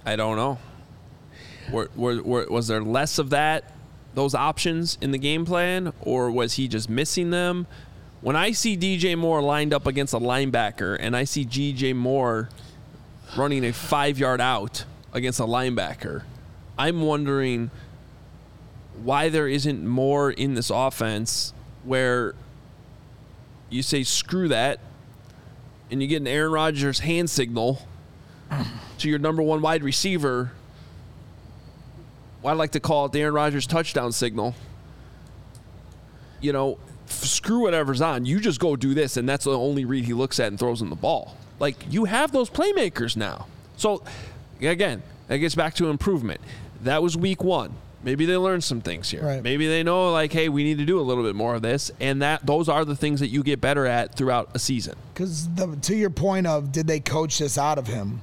I 0.05 0.15
don't 0.15 0.35
know. 0.35 0.57
Were, 1.71 1.89
were, 1.95 2.21
were, 2.21 2.45
was 2.49 2.67
there 2.67 2.81
less 2.81 3.17
of 3.19 3.31
that, 3.31 3.73
those 4.13 4.35
options 4.35 4.97
in 5.01 5.11
the 5.11 5.17
game 5.17 5.45
plan, 5.45 5.93
or 6.01 6.29
was 6.31 6.53
he 6.53 6.67
just 6.67 6.89
missing 6.89 7.31
them? 7.31 7.67
When 8.21 8.35
I 8.35 8.51
see 8.51 8.75
DJ 8.77 9.17
Moore 9.17 9.41
lined 9.41 9.73
up 9.73 9.85
against 9.85 10.13
a 10.13 10.19
linebacker 10.19 10.97
and 10.99 11.15
I 11.15 11.25
see 11.25 11.45
DJ 11.45 11.95
Moore 11.95 12.49
running 13.37 13.63
a 13.65 13.71
five 13.73 14.17
yard 14.17 14.41
out 14.41 14.85
against 15.13 15.39
a 15.39 15.43
linebacker, 15.43 16.23
I'm 16.77 17.01
wondering 17.01 17.71
why 19.03 19.29
there 19.29 19.47
isn't 19.47 19.85
more 19.85 20.31
in 20.31 20.55
this 20.55 20.69
offense 20.69 21.53
where 21.83 22.35
you 23.69 23.81
say, 23.81 24.03
screw 24.03 24.47
that, 24.49 24.79
and 25.91 26.01
you 26.01 26.07
get 26.07 26.21
an 26.21 26.27
Aaron 26.27 26.51
Rodgers 26.51 26.99
hand 26.99 27.29
signal 27.29 27.81
to 28.99 29.09
your 29.09 29.19
number 29.19 29.41
one 29.41 29.61
wide 29.61 29.83
receiver. 29.83 30.51
Well, 32.41 32.53
I 32.53 32.57
like 32.57 32.71
to 32.71 32.79
call 32.79 33.05
it 33.05 33.11
the 33.11 33.21
Aaron 33.21 33.33
Rodgers 33.33 33.67
touchdown 33.67 34.11
signal. 34.11 34.55
You 36.41 36.53
know, 36.53 36.77
f- 37.07 37.23
screw 37.25 37.61
whatever's 37.61 38.01
on. 38.01 38.25
You 38.25 38.39
just 38.39 38.59
go 38.59 38.75
do 38.75 38.93
this, 38.93 39.17
and 39.17 39.27
that's 39.27 39.45
the 39.45 39.57
only 39.57 39.85
read 39.85 40.05
he 40.05 40.13
looks 40.13 40.39
at 40.39 40.47
and 40.47 40.59
throws 40.59 40.81
in 40.81 40.89
the 40.89 40.95
ball. 40.95 41.35
Like 41.59 41.75
you 41.89 42.05
have 42.05 42.31
those 42.31 42.49
playmakers 42.49 43.15
now. 43.15 43.47
So 43.77 44.03
again, 44.61 45.01
that 45.27 45.37
gets 45.37 45.55
back 45.55 45.73
to 45.75 45.89
improvement. 45.89 46.41
That 46.85 47.03
was 47.03 47.17
week 47.17 47.43
one. 47.43 47.73
Maybe 48.03 48.27
they 48.27 48.37
learned 48.37 48.63
some 48.63 48.81
things 48.81 49.09
here. 49.09 49.25
Right. 49.25 49.41
Maybe 49.41 49.67
they 49.67 49.81
know 49.81 50.11
like, 50.11 50.31
hey, 50.31 50.47
we 50.47 50.63
need 50.63 50.77
to 50.77 50.85
do 50.85 50.99
a 50.99 51.01
little 51.01 51.23
bit 51.23 51.35
more 51.35 51.55
of 51.55 51.63
this, 51.63 51.91
and 51.99 52.21
that 52.21 52.45
those 52.45 52.69
are 52.69 52.85
the 52.85 52.95
things 52.95 53.19
that 53.19 53.29
you 53.29 53.41
get 53.41 53.59
better 53.59 53.87
at 53.87 54.15
throughout 54.15 54.51
a 54.53 54.59
season. 54.59 54.95
Because 55.13 55.49
to 55.81 55.95
your 55.95 56.11
point 56.11 56.45
of 56.45 56.71
did 56.71 56.85
they 56.85 56.99
coach 56.99 57.39
this 57.39 57.57
out 57.57 57.79
of 57.79 57.87
him? 57.87 58.21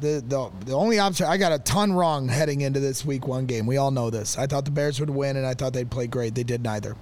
The 0.00 0.22
the 0.26 0.50
the 0.64 0.72
only 0.72 1.00
option 1.00 1.26
I 1.26 1.36
got 1.36 1.52
a 1.52 1.58
ton 1.58 1.92
wrong 1.92 2.28
heading 2.28 2.60
into 2.60 2.78
this 2.78 3.04
week 3.04 3.26
one 3.26 3.46
game. 3.46 3.66
We 3.66 3.76
all 3.76 3.90
know 3.90 4.10
this. 4.10 4.38
I 4.38 4.46
thought 4.46 4.64
the 4.64 4.70
Bears 4.70 5.00
would 5.00 5.10
win, 5.10 5.36
and 5.36 5.44
I 5.44 5.54
thought 5.54 5.72
they'd 5.72 5.90
play 5.90 6.06
great. 6.06 6.36
They 6.36 6.44
did 6.44 6.62
neither. 6.62 6.94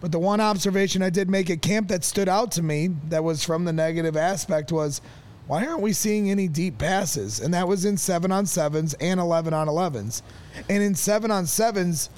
But 0.00 0.12
the 0.12 0.18
one 0.18 0.40
observation 0.40 1.02
I 1.02 1.10
did 1.10 1.28
make 1.28 1.50
at 1.50 1.60
camp 1.60 1.88
that 1.88 2.04
stood 2.04 2.28
out 2.28 2.52
to 2.52 2.62
me, 2.62 2.88
that 3.10 3.22
was 3.22 3.44
from 3.44 3.66
the 3.66 3.72
negative 3.72 4.16
aspect, 4.16 4.72
was 4.72 5.02
why 5.46 5.64
aren't 5.64 5.80
we 5.80 5.92
seeing 5.92 6.30
any 6.30 6.48
deep 6.48 6.78
passes? 6.78 7.40
And 7.40 7.54
that 7.54 7.68
was 7.68 7.84
in 7.84 7.96
seven 7.96 8.32
on 8.32 8.46
sevens 8.46 8.94
and 8.94 9.20
eleven 9.20 9.54
on 9.54 9.68
elevens. 9.68 10.22
And 10.68 10.82
in 10.82 10.94
seven 10.94 11.30
on 11.30 11.46
sevens, 11.46 12.10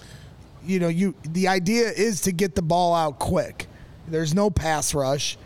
you 0.64 0.81
know, 0.81 0.89
you 0.89 1.14
the 1.22 1.49
idea 1.49 1.91
is 1.91 2.22
to 2.22 2.33
get 2.33 2.55
the 2.55 2.62
ball 2.62 2.95
out 2.95 3.18
quick. 3.18 3.66
There's 4.07 4.35
no 4.35 4.49
pass 4.49 4.95
rush, 4.95 5.37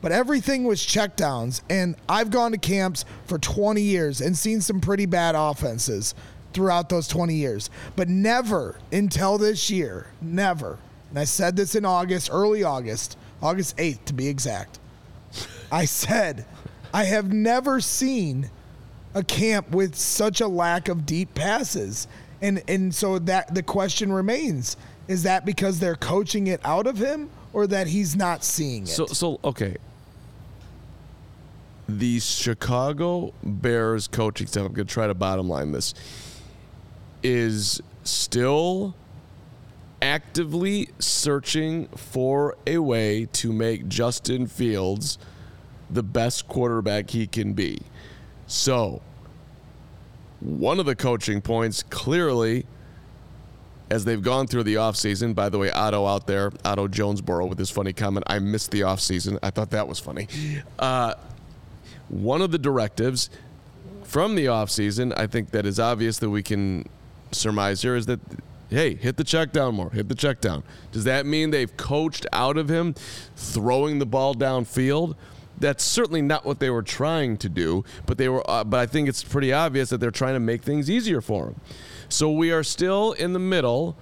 but 0.00 0.12
everything 0.12 0.64
was 0.64 0.80
checkdowns. 0.80 1.62
And 1.68 1.96
I've 2.08 2.30
gone 2.30 2.52
to 2.52 2.58
camps 2.58 3.04
for 3.26 3.38
20 3.38 3.82
years 3.82 4.20
and 4.20 4.36
seen 4.36 4.60
some 4.60 4.80
pretty 4.80 5.06
bad 5.06 5.34
offenses 5.34 6.14
throughout 6.52 6.88
those 6.88 7.08
20 7.08 7.34
years, 7.34 7.70
but 7.96 8.08
never 8.08 8.78
until 8.92 9.38
this 9.38 9.70
year, 9.70 10.06
never. 10.20 10.78
And 11.10 11.18
I 11.18 11.24
said 11.24 11.56
this 11.56 11.74
in 11.74 11.84
August, 11.84 12.28
early 12.32 12.62
August, 12.62 13.16
August 13.42 13.76
8th 13.78 14.04
to 14.06 14.12
be 14.12 14.28
exact. 14.28 14.78
I 15.70 15.86
said, 15.86 16.44
I 16.92 17.04
have 17.04 17.32
never 17.32 17.80
seen 17.80 18.50
a 19.14 19.22
camp 19.22 19.70
with 19.70 19.94
such 19.94 20.40
a 20.40 20.48
lack 20.48 20.88
of 20.88 21.06
deep 21.06 21.34
passes. 21.34 22.06
And 22.40 22.62
and 22.68 22.94
so 22.94 23.18
that 23.20 23.54
the 23.54 23.62
question 23.62 24.12
remains, 24.12 24.76
is 25.08 25.22
that 25.22 25.44
because 25.44 25.78
they're 25.78 25.96
coaching 25.96 26.48
it 26.48 26.60
out 26.64 26.86
of 26.86 26.98
him 26.98 27.30
or 27.52 27.66
that 27.66 27.86
he's 27.86 28.16
not 28.16 28.44
seeing 28.44 28.84
it? 28.84 28.88
So, 28.88 29.06
so 29.06 29.38
okay. 29.44 29.76
The 31.88 32.20
Chicago 32.20 33.34
Bears 33.42 34.08
coaching 34.08 34.46
staff, 34.46 34.66
I'm 34.66 34.74
to 34.74 34.84
try 34.84 35.06
to 35.06 35.14
bottom 35.14 35.48
line 35.48 35.72
this, 35.72 35.94
is 37.22 37.80
still 38.04 38.94
actively 40.00 40.88
searching 40.98 41.86
for 41.88 42.56
a 42.66 42.78
way 42.78 43.26
to 43.32 43.52
make 43.52 43.88
Justin 43.88 44.46
Fields 44.46 45.18
the 45.92 46.02
best 46.02 46.48
quarterback 46.48 47.10
he 47.10 47.26
can 47.26 47.52
be. 47.52 47.82
So, 48.46 49.02
one 50.40 50.80
of 50.80 50.86
the 50.86 50.96
coaching 50.96 51.40
points 51.40 51.82
clearly 51.84 52.66
as 53.92 54.06
they've 54.06 54.22
gone 54.22 54.46
through 54.46 54.62
the 54.62 54.76
offseason. 54.76 55.34
By 55.34 55.50
the 55.50 55.58
way, 55.58 55.70
Otto 55.70 56.06
out 56.06 56.26
there, 56.26 56.50
Otto 56.64 56.88
Jonesboro 56.88 57.44
with 57.44 57.58
his 57.58 57.68
funny 57.68 57.92
comment, 57.92 58.24
I 58.26 58.38
missed 58.38 58.70
the 58.70 58.80
offseason. 58.80 59.38
I 59.42 59.50
thought 59.50 59.70
that 59.70 59.86
was 59.86 59.98
funny. 60.00 60.28
Uh, 60.78 61.14
one 62.08 62.40
of 62.40 62.50
the 62.52 62.58
directives 62.58 63.28
from 64.02 64.34
the 64.34 64.46
offseason, 64.46 65.12
I 65.18 65.26
think 65.26 65.50
that 65.50 65.66
is 65.66 65.78
obvious 65.78 66.18
that 66.20 66.30
we 66.30 66.42
can 66.42 66.86
surmise 67.32 67.82
here, 67.82 67.94
is 67.94 68.06
that, 68.06 68.20
hey, 68.70 68.94
hit 68.94 69.18
the 69.18 69.24
check 69.24 69.52
down 69.52 69.74
more, 69.74 69.90
hit 69.90 70.08
the 70.08 70.14
check 70.14 70.40
down. 70.40 70.62
Does 70.90 71.04
that 71.04 71.26
mean 71.26 71.50
they've 71.50 71.76
coached 71.76 72.26
out 72.32 72.56
of 72.56 72.70
him 72.70 72.94
throwing 73.36 73.98
the 73.98 74.06
ball 74.06 74.34
downfield? 74.34 75.16
That's 75.58 75.84
certainly 75.84 76.22
not 76.22 76.44
what 76.44 76.58
they 76.58 76.70
were 76.70 76.82
trying 76.82 77.36
to 77.38 77.48
do, 77.48 77.84
but 78.06 78.18
they 78.18 78.28
were. 78.28 78.48
Uh, 78.50 78.64
but 78.64 78.80
I 78.80 78.86
think 78.86 79.08
it's 79.08 79.22
pretty 79.22 79.52
obvious 79.52 79.90
that 79.90 79.98
they're 79.98 80.10
trying 80.10 80.34
to 80.34 80.40
make 80.40 80.62
things 80.62 80.90
easier 80.90 81.20
for 81.20 81.48
him. 81.48 81.60
So 82.08 82.30
we 82.30 82.50
are 82.50 82.62
still 82.62 83.12
in 83.12 83.32
the 83.32 83.38
middle, 83.38 83.96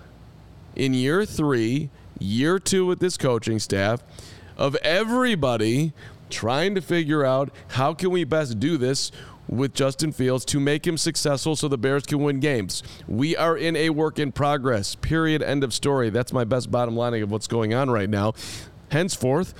in 0.74 0.94
year 0.94 1.24
three, 1.24 1.90
year 2.18 2.58
two 2.58 2.86
with 2.86 2.98
this 3.00 3.16
coaching 3.16 3.58
staff, 3.58 4.02
of 4.56 4.74
everybody 4.76 5.92
trying 6.30 6.74
to 6.76 6.80
figure 6.80 7.24
out 7.24 7.50
how 7.68 7.92
can 7.92 8.10
we 8.10 8.24
best 8.24 8.58
do 8.60 8.76
this 8.76 9.10
with 9.48 9.74
Justin 9.74 10.12
Fields 10.12 10.44
to 10.44 10.60
make 10.60 10.86
him 10.86 10.96
successful 10.96 11.56
so 11.56 11.66
the 11.66 11.76
Bears 11.76 12.06
can 12.06 12.20
win 12.20 12.38
games. 12.38 12.82
We 13.08 13.36
are 13.36 13.56
in 13.56 13.74
a 13.74 13.90
work 13.90 14.18
in 14.18 14.30
progress. 14.30 14.94
Period. 14.94 15.42
End 15.42 15.64
of 15.64 15.74
story. 15.74 16.08
That's 16.08 16.32
my 16.32 16.44
best 16.44 16.70
bottom 16.70 16.96
lining 16.96 17.22
of 17.22 17.30
what's 17.30 17.48
going 17.48 17.74
on 17.74 17.90
right 17.90 18.08
now. 18.08 18.34
Henceforth, 18.90 19.54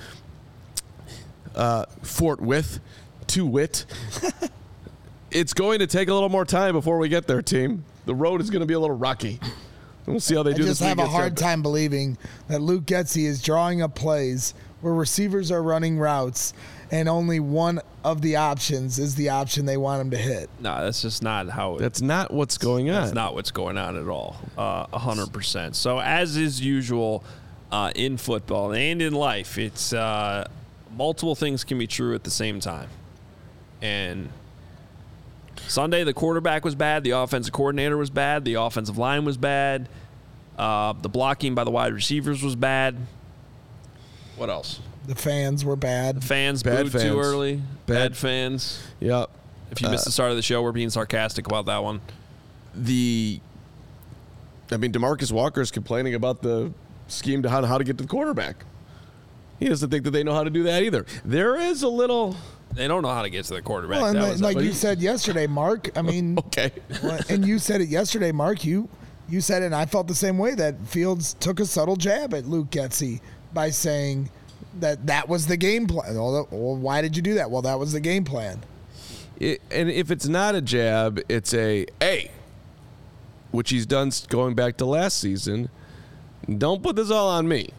uh, 1.55 1.85
Fort 2.01 2.41
With, 2.41 2.79
to 3.27 3.45
wit. 3.45 3.85
it's 5.31 5.53
going 5.53 5.79
to 5.79 5.87
take 5.87 6.09
a 6.09 6.13
little 6.13 6.29
more 6.29 6.45
time 6.45 6.73
before 6.73 6.97
we 6.97 7.09
get 7.09 7.27
there, 7.27 7.41
team. 7.41 7.83
The 8.05 8.15
road 8.15 8.41
is 8.41 8.49
going 8.49 8.61
to 8.61 8.65
be 8.65 8.73
a 8.73 8.79
little 8.79 8.95
rocky. 8.95 9.39
We'll 10.05 10.19
see 10.19 10.35
how 10.35 10.43
they 10.43 10.53
do. 10.53 10.63
I 10.63 10.65
just 10.65 10.79
this 10.81 10.87
have 10.87 10.97
a 10.97 11.01
weekend. 11.03 11.15
hard 11.15 11.37
time 11.37 11.61
believing 11.61 12.17
that 12.47 12.61
Luke 12.61 12.85
Getsy 12.85 13.25
is 13.25 13.41
drawing 13.41 13.81
up 13.81 13.95
plays 13.95 14.53
where 14.81 14.93
receivers 14.93 15.51
are 15.51 15.61
running 15.61 15.99
routes 15.99 16.53
and 16.89 17.07
only 17.07 17.39
one 17.39 17.79
of 18.03 18.21
the 18.21 18.35
options 18.35 18.99
is 18.99 19.15
the 19.15 19.29
option 19.29 19.65
they 19.65 19.77
want 19.77 20.01
him 20.01 20.11
to 20.11 20.17
hit. 20.17 20.49
No, 20.59 20.83
that's 20.83 21.01
just 21.01 21.23
not 21.23 21.49
how 21.49 21.75
it, 21.75 21.79
That's 21.79 22.01
not 22.01 22.33
what's 22.33 22.57
going 22.57 22.89
on. 22.89 23.01
That's 23.03 23.13
not 23.13 23.33
what's 23.33 23.51
going 23.51 23.77
on 23.77 23.95
at 23.95 24.07
all. 24.07 24.35
Uh, 24.57 24.87
A 24.91 24.99
hundred 24.99 25.31
percent. 25.31 25.75
So 25.75 25.99
as 25.99 26.35
is 26.35 26.59
usual 26.59 27.23
uh, 27.71 27.91
in 27.95 28.17
football 28.17 28.73
and 28.73 29.01
in 29.01 29.13
life, 29.13 29.57
it's 29.57 29.93
uh, 29.93 30.49
multiple 30.95 31.35
things 31.35 31.63
can 31.63 31.77
be 31.77 31.87
true 31.87 32.13
at 32.15 32.23
the 32.23 32.31
same 32.31 32.59
time. 32.59 32.89
And 33.81 34.29
Sunday, 35.67 36.03
the 36.03 36.13
quarterback 36.13 36.63
was 36.65 36.75
bad. 36.75 37.03
The 37.03 37.11
offensive 37.11 37.53
coordinator 37.53 37.97
was 37.97 38.09
bad. 38.09 38.45
The 38.45 38.55
offensive 38.55 38.97
line 38.97 39.25
was 39.25 39.37
bad. 39.37 39.89
Uh, 40.57 40.93
the 40.93 41.09
blocking 41.09 41.55
by 41.55 41.63
the 41.63 41.71
wide 41.71 41.93
receivers 41.93 42.43
was 42.43 42.55
bad. 42.55 42.97
What 44.35 44.49
else? 44.49 44.79
The 45.07 45.15
fans 45.15 45.65
were 45.65 45.75
bad. 45.75 46.23
Fans 46.23 46.61
Bad 46.63 46.83
booed 46.83 46.91
fans. 46.91 47.03
too 47.03 47.19
early. 47.19 47.55
Bad, 47.55 48.11
Bad- 48.11 48.17
fans. 48.17 48.83
Yep. 48.99 49.29
If 49.71 49.81
you 49.81 49.89
missed 49.89 50.05
the 50.05 50.11
start 50.11 50.31
of 50.31 50.35
the 50.35 50.41
show, 50.43 50.61
we're 50.61 50.73
being 50.73 50.89
sarcastic 50.89 51.47
about 51.47 51.65
that 51.67 51.81
one. 51.83 52.01
the 52.75 53.39
I 54.69 54.77
mean 54.77 54.91
Demarcus 54.91 55.31
Walker 55.31 55.59
is 55.61 55.71
complaining 55.71 56.13
about 56.13 56.41
the 56.41 56.71
scheme 57.07 57.41
to 57.43 57.49
how, 57.49 57.63
how 57.65 57.77
to 57.77 57.83
get 57.83 57.97
to 57.97 58.03
the 58.03 58.07
quarterback. 58.09 58.63
He 59.61 59.69
doesn't 59.69 59.91
think 59.91 60.05
that 60.05 60.11
they 60.11 60.23
know 60.23 60.33
how 60.33 60.43
to 60.43 60.49
do 60.49 60.63
that 60.63 60.81
either. 60.81 61.05
There 61.23 61.55
is 61.55 61.83
a 61.83 61.87
little 61.87 62.35
They 62.73 62.87
don't 62.87 63.03
know 63.03 63.13
how 63.13 63.21
to 63.21 63.29
get 63.29 63.45
to 63.45 63.53
the 63.53 63.61
quarterback. 63.61 64.01
Well, 64.01 64.09
and 64.09 64.17
That 64.17 64.39
like, 64.41 64.55
like 64.55 64.65
you 64.65 64.73
said 64.73 64.99
yesterday, 64.99 65.45
Mark. 65.45 65.95
I 65.95 66.01
mean, 66.01 66.39
okay. 66.47 66.71
and 67.29 67.45
you 67.45 67.59
said 67.59 67.79
it 67.79 67.87
yesterday, 67.87 68.31
Mark. 68.31 68.65
You 68.65 68.89
you 69.29 69.39
said 69.39 69.61
it, 69.61 69.67
and 69.67 69.75
I 69.75 69.85
felt 69.85 70.07
the 70.07 70.15
same 70.15 70.39
way 70.39 70.55
that 70.55 70.79
Fields 70.87 71.35
took 71.35 71.59
a 71.59 71.65
subtle 71.67 71.95
jab 71.95 72.33
at 72.33 72.47
Luke 72.47 72.71
Getsy 72.71 73.21
by 73.53 73.69
saying 73.69 74.31
that 74.79 75.05
that 75.05 75.29
was 75.29 75.45
the 75.45 75.57
game 75.57 75.85
plan. 75.85 76.15
Well, 76.15 76.47
well, 76.49 76.75
why 76.75 77.03
did 77.03 77.15
you 77.15 77.21
do 77.21 77.35
that? 77.35 77.51
Well, 77.51 77.61
that 77.61 77.77
was 77.77 77.93
the 77.93 77.99
game 77.99 78.23
plan. 78.23 78.61
It, 79.39 79.61
and 79.69 79.91
if 79.91 80.09
it's 80.09 80.27
not 80.27 80.55
a 80.55 80.61
jab, 80.61 81.21
it's 81.29 81.53
a 81.53 81.85
A, 82.01 82.31
which 83.51 83.69
he's 83.69 83.85
done 83.85 84.11
going 84.27 84.55
back 84.55 84.77
to 84.77 84.85
last 84.85 85.19
season. 85.19 85.69
Don't 86.57 86.81
put 86.81 86.95
this 86.95 87.11
all 87.11 87.29
on 87.29 87.47
me. 87.47 87.69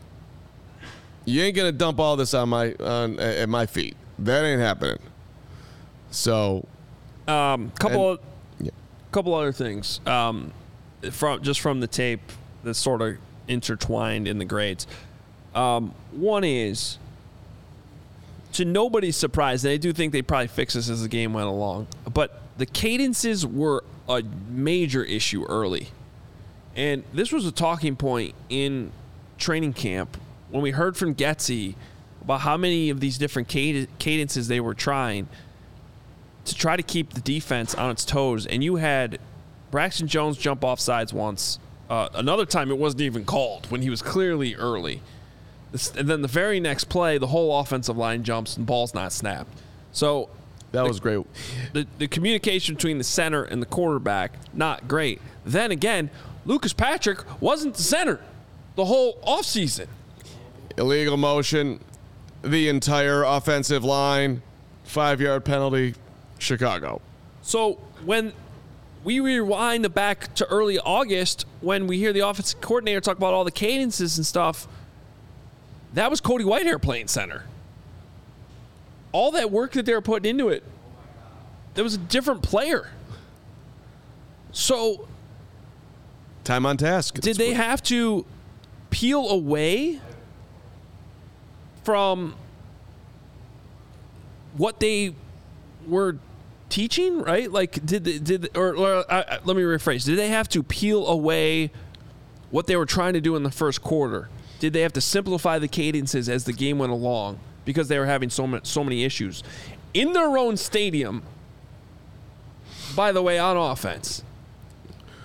You 1.25 1.43
ain't 1.43 1.57
gonna 1.57 1.73
dump 1.73 2.01
all 2.01 2.17
this 2.17 2.35
on 2.35 2.49
my 2.49 2.75
on 2.75 3.19
at 3.21 3.49
my 3.49 3.67
feet. 3.67 3.97
That 4.19 4.45
ain't 4.45 4.61
happening. 4.61 4.99
So, 6.11 6.67
Um, 7.29 7.71
couple 7.79 8.11
And- 8.11 8.19
of, 8.19 8.25
yeah. 8.61 8.71
couple 9.13 9.35
other 9.35 9.53
things 9.53 10.01
um, 10.07 10.53
from 11.11 11.43
just 11.43 11.61
from 11.61 11.81
the 11.81 11.87
tape 11.87 12.21
that's 12.65 12.79
sort 12.79 13.01
of 13.01 13.17
intertwined 13.49 14.27
in 14.27 14.39
the 14.39 14.45
grades. 14.45 14.87
Um, 15.55 15.95
one 16.13 16.45
is 16.45 16.99
to 18.55 18.65
nobody's 18.65 19.17
surprise, 19.17 19.65
and 19.65 19.73
I 19.73 19.77
do 19.77 19.93
think 19.93 20.13
they 20.13 20.23
probably 20.23 20.49
fix 20.49 20.75
this 20.75 20.89
as 20.91 21.03
the 21.03 21.09
game 21.09 21.33
went 21.33 21.47
along, 21.47 21.87
but 22.13 22.41
the 22.59 22.67
cadences 22.67 23.47
were 23.47 23.83
a 24.09 24.23
major 24.51 25.03
issue 25.05 25.45
early. 25.45 25.89
And 26.77 27.05
this 27.13 27.33
was 27.33 27.47
a 27.47 27.53
talking 27.53 27.97
point 27.97 28.35
in 28.49 28.93
training 29.39 29.73
camp 29.75 30.17
when 30.53 30.63
we 30.63 30.71
heard 30.71 30.97
from 30.97 31.15
Getsy 31.15 31.75
about 32.21 32.43
how 32.43 32.57
many 32.57 32.91
of 32.91 33.01
these 33.01 33.19
different 33.19 33.49
cad- 33.49 33.89
cadences 33.99 34.47
they 34.47 34.61
were 34.61 34.75
trying 34.75 35.29
to 36.45 36.55
try 36.55 36.77
to 36.77 36.83
keep 36.83 37.15
the 37.15 37.21
defense 37.21 37.75
on 37.75 37.91
its 37.91 38.05
toes. 38.05 38.47
And 38.47 38.63
you 38.63 38.77
had 38.77 39.19
Braxton 39.71 40.07
Jones 40.07 40.37
jump 40.37 40.65
off 40.65 40.79
sides 40.79 41.13
once. 41.13 41.59
Uh, 41.89 42.09
another 42.15 42.47
time 42.47 42.71
it 42.71 42.79
wasn't 42.79 43.03
even 43.03 43.25
called 43.25 43.71
when 43.71 43.83
he 43.83 43.91
was 43.91 44.03
clearly 44.03 44.55
early. 44.55 45.03
This, 45.73 45.91
and 45.97 46.09
then 46.09 46.21
the 46.21 46.29
very 46.29 46.61
next 46.61 46.85
play, 46.85 47.17
the 47.17 47.29
whole 47.29 47.59
offensive 47.59 47.97
line 47.97 48.23
jumps 48.23 48.57
and 48.57 48.67
ball's 48.67 48.93
not 48.93 49.13
snapped. 49.13 49.51
So 49.93 50.29
that 50.73 50.87
was 50.87 51.01
great. 51.01 51.25
the, 51.73 51.87
the 51.99 52.09
communication 52.09 52.75
between 52.75 52.99
the 52.99 53.05
center 53.05 53.43
and 53.43 53.63
the 53.63 53.67
quarterback, 53.67 54.33
not 54.53 54.87
great. 54.87 55.21
Then 55.47 55.71
again, 55.71 56.11
Lucas 56.45 56.73
Patrick 56.73 57.25
wasn't 57.41 57.75
the 57.75 57.83
center 57.83 58.21
the 58.77 58.85
whole 58.85 59.19
offseason. 59.27 59.87
Illegal 60.79 61.17
motion, 61.17 61.81
the 62.43 62.69
entire 62.69 63.23
offensive 63.25 63.85
line, 63.85 64.43
five 64.85 65.21
yard 65.21 65.45
penalty, 65.45 65.95
Chicago. 66.39 67.01
So 67.43 67.75
when 68.05 68.33
we 69.05 69.21
rewind 69.21 69.85
the 69.85 69.91
back 69.91 70.35
to 70.37 70.47
early 70.47 70.79
August, 70.79 71.47
when 71.61 71.87
we 71.87 71.99
hear 71.99 72.13
the 72.13 72.21
offensive 72.21 72.61
coordinator 72.61 73.01
talk 73.01 73.17
about 73.17 73.35
all 73.35 73.45
the 73.45 73.51
cadences 73.51 74.17
and 74.17 74.27
stuff, 74.27 74.69
that 75.95 76.11
was 76.11 76.21
Cody 76.21 76.45
Whitehair 76.45 76.81
playing 76.81 77.09
center. 77.09 77.45
All 79.13 79.31
that 79.33 79.51
work 79.51 79.73
that 79.73 79.85
they 79.85 79.93
were 79.93 80.01
putting 80.01 80.31
into 80.31 80.49
it, 80.49 80.63
there 81.75 81.85
was 81.85 81.95
a 81.95 81.99
different 81.99 82.43
player. 82.43 82.91
So 84.53 85.09
Time 86.45 86.67
on 86.67 86.77
task. 86.77 87.21
did 87.21 87.37
they 87.37 87.53
have 87.53 87.83
to 87.85 88.25
peel 88.91 89.29
away 89.29 90.01
from 91.85 92.35
what 94.57 94.81
they 94.81 95.15
were 95.87 96.19
teaching 96.69 97.21
right? 97.23 97.51
Like 97.51 97.85
did 97.85 98.05
they- 98.05 98.19
did 98.19 98.57
or, 98.57 98.75
or 98.77 99.05
uh, 99.13 99.39
let 99.45 99.57
me 99.57 99.63
rephrase. 99.63 100.05
Did 100.05 100.19
they 100.19 100.29
have 100.29 100.49
to 100.51 100.63
peel 100.63 101.07
away 101.07 101.71
what 102.51 102.67
they 102.67 102.77
were 102.77 102.87
trying 102.87 103.13
to 103.15 103.21
do 103.21 103.37
in 103.37 103.43
the 103.43 103.51
first 103.51 103.83
quarter? 103.83 104.29
Did 104.59 104.73
they 104.73 104.81
have 104.83 104.93
to 104.95 105.01
simplify 105.01 105.59
the 105.59 105.69
cadences 105.69 106.29
as 106.29 106.45
the 106.45 106.53
game 106.53 106.79
went 106.79 106.93
along 106.93 107.41
because 107.65 107.89
they 107.89 107.99
were 107.99 108.07
having 108.07 108.31
so 108.31 108.47
many 108.47 108.63
so 108.65 108.83
many 108.85 109.05
issues? 109.05 109.43
In 109.93 110.13
their 110.13 110.39
own 110.39 110.57
stadium 110.57 111.23
by 112.97 113.13
the 113.13 113.23
way 113.23 113.39
on 113.39 113.57
offense 113.57 114.23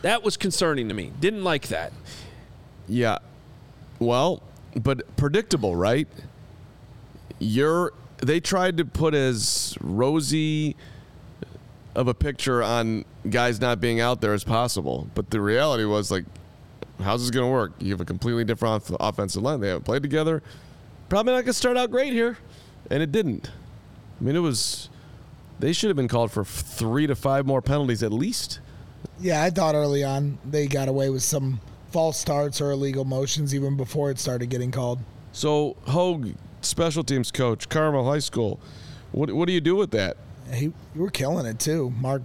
that 0.03 0.23
was 0.23 0.37
concerning 0.37 0.87
to 0.89 0.93
me. 0.93 1.11
Didn't 1.19 1.43
like 1.43 1.69
that. 1.69 1.91
Yeah. 2.87 3.17
Well, 3.99 4.43
but 4.75 5.15
predictable, 5.17 5.75
right? 5.75 6.07
You're 7.39 7.93
they 8.17 8.39
tried 8.39 8.77
to 8.77 8.85
put 8.85 9.13
as 9.13 9.77
rosy 9.81 10.75
of 11.95 12.07
a 12.07 12.13
picture 12.13 12.63
on 12.63 13.05
guys 13.29 13.59
not 13.59 13.79
being 13.79 13.99
out 13.99 14.21
there 14.21 14.33
as 14.33 14.43
possible, 14.43 15.07
but 15.15 15.29
the 15.29 15.41
reality 15.41 15.85
was 15.85 16.11
like 16.11 16.25
how's 17.01 17.21
this 17.21 17.31
going 17.31 17.45
to 17.45 17.51
work? 17.51 17.73
You 17.79 17.91
have 17.91 18.01
a 18.01 18.05
completely 18.05 18.43
different 18.43 18.89
off- 18.89 18.97
offensive 18.99 19.43
line. 19.43 19.59
They 19.59 19.67
haven't 19.67 19.83
played 19.83 20.01
together. 20.01 20.41
Probably 21.09 21.31
not 21.33 21.39
going 21.39 21.45
to 21.47 21.53
start 21.53 21.77
out 21.77 21.91
great 21.91 22.13
here, 22.13 22.37
and 22.89 23.01
it 23.01 23.11
didn't. 23.11 23.51
I 24.19 24.23
mean, 24.23 24.35
it 24.35 24.39
was 24.39 24.89
they 25.59 25.73
should 25.73 25.89
have 25.89 25.97
been 25.97 26.07
called 26.07 26.31
for 26.31 26.43
3 26.43 27.07
to 27.07 27.15
5 27.15 27.45
more 27.45 27.61
penalties 27.61 28.03
at 28.03 28.11
least. 28.11 28.59
Yeah, 29.19 29.43
I 29.43 29.49
thought 29.49 29.75
early 29.75 30.03
on 30.03 30.37
they 30.45 30.67
got 30.67 30.87
away 30.87 31.09
with 31.09 31.23
some 31.23 31.59
false 31.91 32.19
starts 32.19 32.61
or 32.61 32.71
illegal 32.71 33.05
motions 33.05 33.55
even 33.55 33.77
before 33.77 34.11
it 34.11 34.19
started 34.19 34.49
getting 34.49 34.71
called. 34.71 34.99
So, 35.31 35.75
Hoge, 35.87 36.35
special 36.67 37.03
teams 37.03 37.31
coach, 37.31 37.69
Carmel 37.69 38.05
High 38.05 38.19
School. 38.19 38.59
What, 39.11 39.31
what 39.31 39.47
do 39.47 39.53
you 39.53 39.61
do 39.61 39.75
with 39.75 39.91
that? 39.91 40.17
He, 40.53 40.65
you 40.65 40.73
were 40.95 41.09
killing 41.09 41.45
it 41.45 41.59
too. 41.59 41.91
Mark 41.99 42.21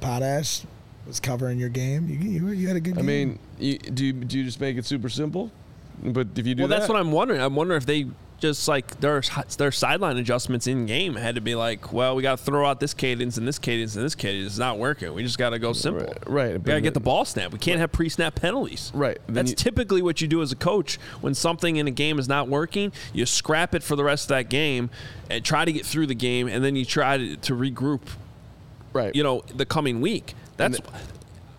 Potash 0.00 0.62
was 1.06 1.20
covering 1.20 1.58
your 1.58 1.68
game. 1.68 2.08
You, 2.08 2.16
you, 2.16 2.48
you 2.48 2.68
had 2.68 2.76
a 2.76 2.80
good 2.80 2.94
I 2.94 3.02
game. 3.02 3.06
mean, 3.06 3.38
you, 3.58 3.78
do 3.78 4.06
you, 4.06 4.12
do 4.12 4.38
you 4.38 4.44
just 4.44 4.60
make 4.60 4.76
it 4.76 4.84
super 4.84 5.08
simple? 5.08 5.50
But 6.02 6.28
if 6.36 6.46
you 6.46 6.54
do 6.54 6.62
well, 6.62 6.68
that, 6.68 6.78
that's 6.80 6.88
what 6.88 6.98
I'm 6.98 7.12
wondering. 7.12 7.40
I'm 7.40 7.54
wondering 7.54 7.76
if 7.76 7.86
they 7.86 8.06
just 8.40 8.66
like 8.66 9.00
their 9.00 9.22
their 9.58 9.70
sideline 9.70 10.16
adjustments 10.16 10.66
in 10.66 10.86
game 10.86 11.14
had 11.14 11.34
to 11.34 11.40
be 11.40 11.54
like, 11.54 11.92
well, 11.92 12.16
we 12.16 12.22
got 12.22 12.38
to 12.38 12.44
throw 12.44 12.66
out 12.66 12.80
this 12.80 12.94
cadence 12.94 13.36
and 13.36 13.46
this 13.46 13.58
cadence 13.58 13.96
and 13.96 14.04
this 14.04 14.14
cadence. 14.14 14.46
It's 14.46 14.58
not 14.58 14.78
working. 14.78 15.12
We 15.14 15.22
just 15.22 15.38
got 15.38 15.50
to 15.50 15.58
go 15.58 15.72
simple. 15.72 16.06
Right, 16.06 16.28
right, 16.28 16.52
We 16.54 16.58
got 16.58 16.74
to 16.74 16.80
get 16.80 16.94
the 16.94 17.00
ball 17.00 17.24
snap. 17.24 17.52
We 17.52 17.58
can't 17.58 17.78
have 17.78 17.92
pre-snap 17.92 18.34
penalties. 18.34 18.90
Right, 18.94 19.18
then 19.26 19.34
That's 19.34 19.50
you- 19.50 19.56
typically 19.56 20.02
what 20.02 20.20
you 20.20 20.26
do 20.28 20.42
as 20.42 20.50
a 20.52 20.56
coach 20.56 20.98
when 21.20 21.34
something 21.34 21.76
in 21.76 21.86
a 21.86 21.90
game 21.92 22.18
is 22.18 22.28
not 22.28 22.48
working. 22.48 22.92
You 23.12 23.26
scrap 23.26 23.74
it 23.74 23.82
for 23.82 23.94
the 23.94 24.04
rest 24.04 24.24
of 24.24 24.28
that 24.28 24.48
game 24.48 24.90
and 25.28 25.44
try 25.44 25.64
to 25.64 25.72
get 25.72 25.84
through 25.86 26.06
the 26.06 26.14
game, 26.14 26.48
and 26.48 26.64
then 26.64 26.76
you 26.76 26.84
try 26.84 27.18
to, 27.18 27.36
to 27.36 27.54
regroup. 27.54 28.02
right. 28.92 29.14
You 29.14 29.22
know, 29.22 29.42
the 29.54 29.66
coming 29.66 30.00
week. 30.00 30.34
That's. 30.56 30.78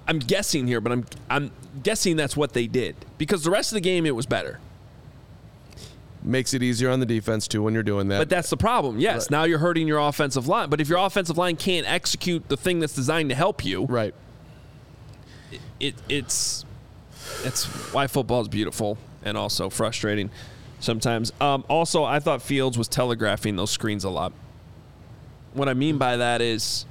I'm 0.07 0.19
guessing 0.19 0.67
here, 0.67 0.81
but 0.81 0.91
I'm 0.91 1.05
I'm 1.29 1.51
guessing 1.83 2.17
that's 2.17 2.35
what 2.35 2.53
they 2.53 2.67
did 2.67 2.95
because 3.17 3.43
the 3.43 3.51
rest 3.51 3.71
of 3.71 3.75
the 3.75 3.81
game 3.81 4.05
it 4.05 4.15
was 4.15 4.25
better. 4.25 4.59
Makes 6.23 6.53
it 6.53 6.61
easier 6.61 6.89
on 6.89 6.99
the 6.99 7.05
defense 7.05 7.47
too 7.47 7.63
when 7.63 7.73
you're 7.73 7.83
doing 7.83 8.07
that. 8.09 8.19
But 8.19 8.29
that's 8.29 8.49
the 8.49 8.57
problem. 8.57 8.99
Yes, 8.99 9.23
Right. 9.23 9.31
now 9.31 9.43
you're 9.43 9.59
hurting 9.59 9.87
your 9.87 9.99
offensive 9.99 10.47
line. 10.47 10.69
But 10.69 10.81
if 10.81 10.89
your 10.89 10.99
offensive 10.99 11.37
line 11.37 11.55
can't 11.55 11.89
execute 11.89 12.47
the 12.47 12.57
thing 12.57 12.79
that's 12.79 12.93
designed 12.93 13.29
to 13.29 13.35
help 13.35 13.65
you, 13.65 13.85
right. 13.85 14.13
it, 15.79 15.95
it's 16.07 16.65
it's 17.43 17.65
why 17.93 18.07
football 18.07 18.41
is 18.41 18.47
beautiful 18.47 18.97
and 19.23 19.37
also 19.37 19.69
frustrating 19.69 20.29
sometimes. 20.79 21.31
Um, 21.39 21.63
also, 21.67 22.03
I 22.03 22.19
thought 22.19 22.41
Fields 22.41 22.77
was 22.77 22.87
telegraphing 22.87 23.55
those 23.55 23.71
screens 23.71 24.03
a 24.03 24.09
lot. 24.09 24.33
What 25.53 25.69
I 25.69 25.73
mean 25.73 25.97
by 25.97 26.17
that 26.17 26.41
is 26.41 26.85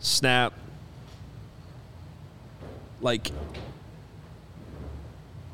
snap, 0.00 0.52
like. 3.00 3.30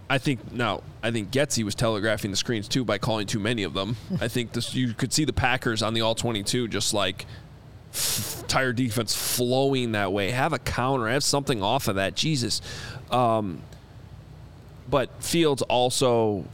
I 0.08 0.18
think 0.18 0.52
no. 0.52 0.82
I 1.02 1.10
think 1.10 1.30
Getsy 1.30 1.64
was 1.64 1.74
telegraphing 1.74 2.30
the 2.30 2.36
screens 2.36 2.68
too 2.68 2.84
by 2.84 2.98
calling 2.98 3.26
too 3.26 3.40
many 3.40 3.64
of 3.64 3.74
them. 3.74 3.96
I 4.20 4.28
think 4.28 4.52
this 4.52 4.74
you 4.74 4.94
could 4.94 5.12
see 5.12 5.24
the 5.24 5.32
Packers 5.32 5.82
on 5.82 5.94
the 5.94 6.02
all 6.02 6.14
twenty 6.14 6.42
two 6.42 6.68
just 6.68 6.94
like 6.94 7.26
tire 8.46 8.72
defense 8.72 9.14
flowing 9.14 9.92
that 9.92 10.12
way. 10.12 10.30
Have 10.30 10.52
a 10.52 10.58
counter, 10.58 11.08
have 11.08 11.24
something 11.24 11.62
off 11.62 11.88
of 11.88 11.96
that. 11.96 12.14
Jesus. 12.14 12.60
Um, 13.10 13.62
but 14.88 15.10
Fields 15.22 15.62
also 15.62 16.44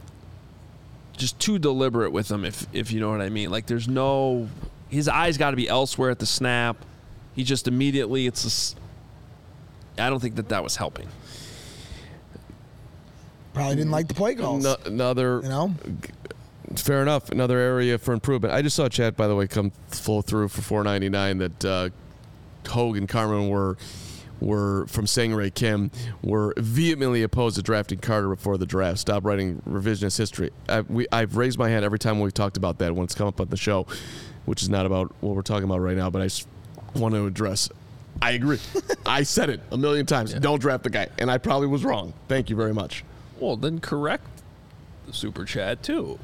just 1.17 1.39
too 1.39 1.59
deliberate 1.59 2.11
with 2.11 2.27
them, 2.27 2.45
if 2.45 2.65
if 2.73 2.91
you 2.91 2.99
know 2.99 3.11
what 3.11 3.21
I 3.21 3.29
mean. 3.29 3.51
Like 3.51 3.67
there's 3.67 3.87
no, 3.87 4.49
his 4.89 5.07
eyes 5.07 5.37
got 5.37 5.51
to 5.51 5.57
be 5.57 5.67
elsewhere 5.67 6.09
at 6.09 6.19
the 6.19 6.25
snap. 6.25 6.77
He 7.35 7.43
just 7.43 7.67
immediately 7.67 8.27
it's. 8.27 8.43
Just, 8.43 8.79
I 9.97 10.09
don't 10.09 10.19
think 10.19 10.35
that 10.35 10.49
that 10.49 10.63
was 10.63 10.75
helping. 10.75 11.07
Probably 13.53 13.75
didn't 13.75 13.91
like 13.91 14.07
the 14.07 14.13
play 14.13 14.35
calls. 14.35 14.63
No, 14.63 14.75
another 14.85 15.41
You 15.43 15.49
know, 15.49 15.75
fair 16.75 17.01
enough. 17.01 17.29
Another 17.29 17.57
area 17.57 17.97
for 17.97 18.13
improvement. 18.13 18.53
I 18.53 18.61
just 18.61 18.75
saw 18.75 18.85
a 18.85 18.89
chat 18.89 19.15
by 19.15 19.27
the 19.27 19.35
way 19.35 19.47
come 19.47 19.71
flow 19.87 20.21
through 20.21 20.47
for 20.49 20.83
4.99 20.83 21.39
that 21.39 21.65
uh, 21.65 22.69
Hoge 22.69 22.97
and 22.97 23.07
Carman 23.07 23.49
were 23.49 23.77
were 24.39 24.85
from 24.87 25.05
Sangray 25.05 25.53
Kim 25.53 25.89
were 26.21 26.53
vehemently 26.57 27.23
opposed 27.23 27.55
to 27.55 27.61
drafting 27.61 27.99
Carter 27.99 28.27
before 28.27 28.57
the 28.57 28.65
draft. 28.65 28.99
Stop 28.99 29.23
writing 29.23 29.61
revisionist 29.67 30.17
history. 30.17 30.51
I, 30.67 30.81
we, 30.81 31.07
I've 31.13 31.37
raised 31.37 31.57
my 31.57 31.69
hand 31.69 31.85
every 31.85 31.99
time 31.99 32.19
we've 32.19 32.33
talked 32.33 32.57
about 32.57 32.79
that 32.79 32.93
when 32.93 33.05
it's 33.05 33.15
come 33.15 33.27
up 33.27 33.39
on 33.39 33.47
the 33.47 33.57
show, 33.57 33.87
which 34.45 34.61
is 34.61 34.69
not 34.69 34.85
about 34.85 35.13
what 35.21 35.35
we're 35.35 35.43
talking 35.43 35.63
about 35.63 35.79
right 35.79 35.95
now. 35.95 36.09
But 36.09 36.23
I 36.23 36.25
just 36.25 36.47
want 36.95 37.15
to 37.15 37.25
address 37.25 37.69
I 38.21 38.31
agree. 38.31 38.59
I 39.05 39.23
said 39.23 39.49
it 39.49 39.61
a 39.71 39.77
million 39.77 40.05
times. 40.05 40.33
Don't 40.33 40.59
draft 40.59 40.83
the 40.83 40.89
guy, 40.89 41.09
and 41.17 41.31
I 41.31 41.37
probably 41.37 41.67
was 41.67 41.83
wrong. 41.83 42.13
Thank 42.27 42.49
you 42.49 42.55
very 42.55 42.73
much. 42.73 43.03
Well, 43.39 43.55
then 43.57 43.79
correct 43.79 44.25
the 45.07 45.13
super 45.13 45.43
chat 45.45 45.83
too, 45.83 46.19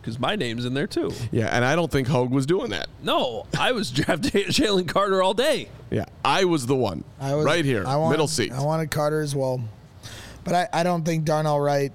because 0.00 0.18
my 0.18 0.34
name's 0.36 0.64
in 0.64 0.74
there 0.74 0.86
too. 0.86 1.12
Yeah, 1.30 1.46
and 1.46 1.64
I 1.64 1.76
don't 1.76 1.90
think 1.90 2.08
Hoge 2.08 2.30
was 2.30 2.46
doing 2.46 2.70
that. 2.70 2.88
No, 3.02 3.46
I 3.58 3.72
was 3.72 3.90
drafting 3.92 4.30
Jalen 4.46 4.88
Carter 4.88 5.22
all 5.22 5.34
day. 5.34 5.68
Yeah, 5.90 6.06
I 6.24 6.44
was 6.44 6.66
the 6.66 6.76
one. 6.76 7.04
I 7.20 7.34
was 7.34 7.44
right 7.46 7.64
here, 7.64 7.84
I 7.86 7.96
wanted, 7.96 8.10
middle 8.12 8.28
seat. 8.28 8.52
I 8.52 8.62
wanted 8.62 8.90
Carter 8.90 9.20
as 9.20 9.34
well, 9.34 9.60
but 10.44 10.54
I, 10.54 10.68
I 10.72 10.82
don't 10.82 11.04
think 11.04 11.24
Darnell 11.24 11.60
Wright. 11.60 11.92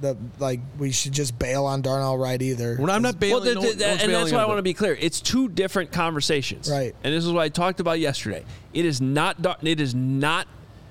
The 0.00 0.16
like 0.38 0.60
we 0.78 0.92
should 0.92 1.12
just 1.12 1.38
bail 1.38 1.66
on 1.66 1.82
Darnell 1.82 2.16
Wright 2.16 2.40
either. 2.40 2.78
Well, 2.80 2.90
I'm 2.90 3.02
not 3.02 3.20
bailing. 3.20 3.44
Well, 3.44 3.54
no- 3.56 3.60
the- 3.60 3.74
the- 3.74 3.84
no 3.84 3.88
one's 3.90 4.00
and 4.02 4.08
bailing 4.10 4.24
that's 4.24 4.32
why 4.32 4.38
I 4.42 4.46
want 4.46 4.56
to 4.56 4.62
be 4.62 4.72
clear. 4.72 4.96
It's 4.98 5.20
two 5.20 5.46
different 5.50 5.92
conversations, 5.92 6.70
Right. 6.70 6.94
And 7.04 7.12
this 7.12 7.22
is 7.26 7.30
what 7.30 7.42
I 7.42 7.50
talked 7.50 7.80
about 7.80 8.00
yesterday. 8.00 8.46
It 8.72 8.86
is 8.86 9.02
not. 9.02 9.42
Dar- 9.42 9.58
It 9.60 9.78
is 9.78 9.94
not 9.94 10.46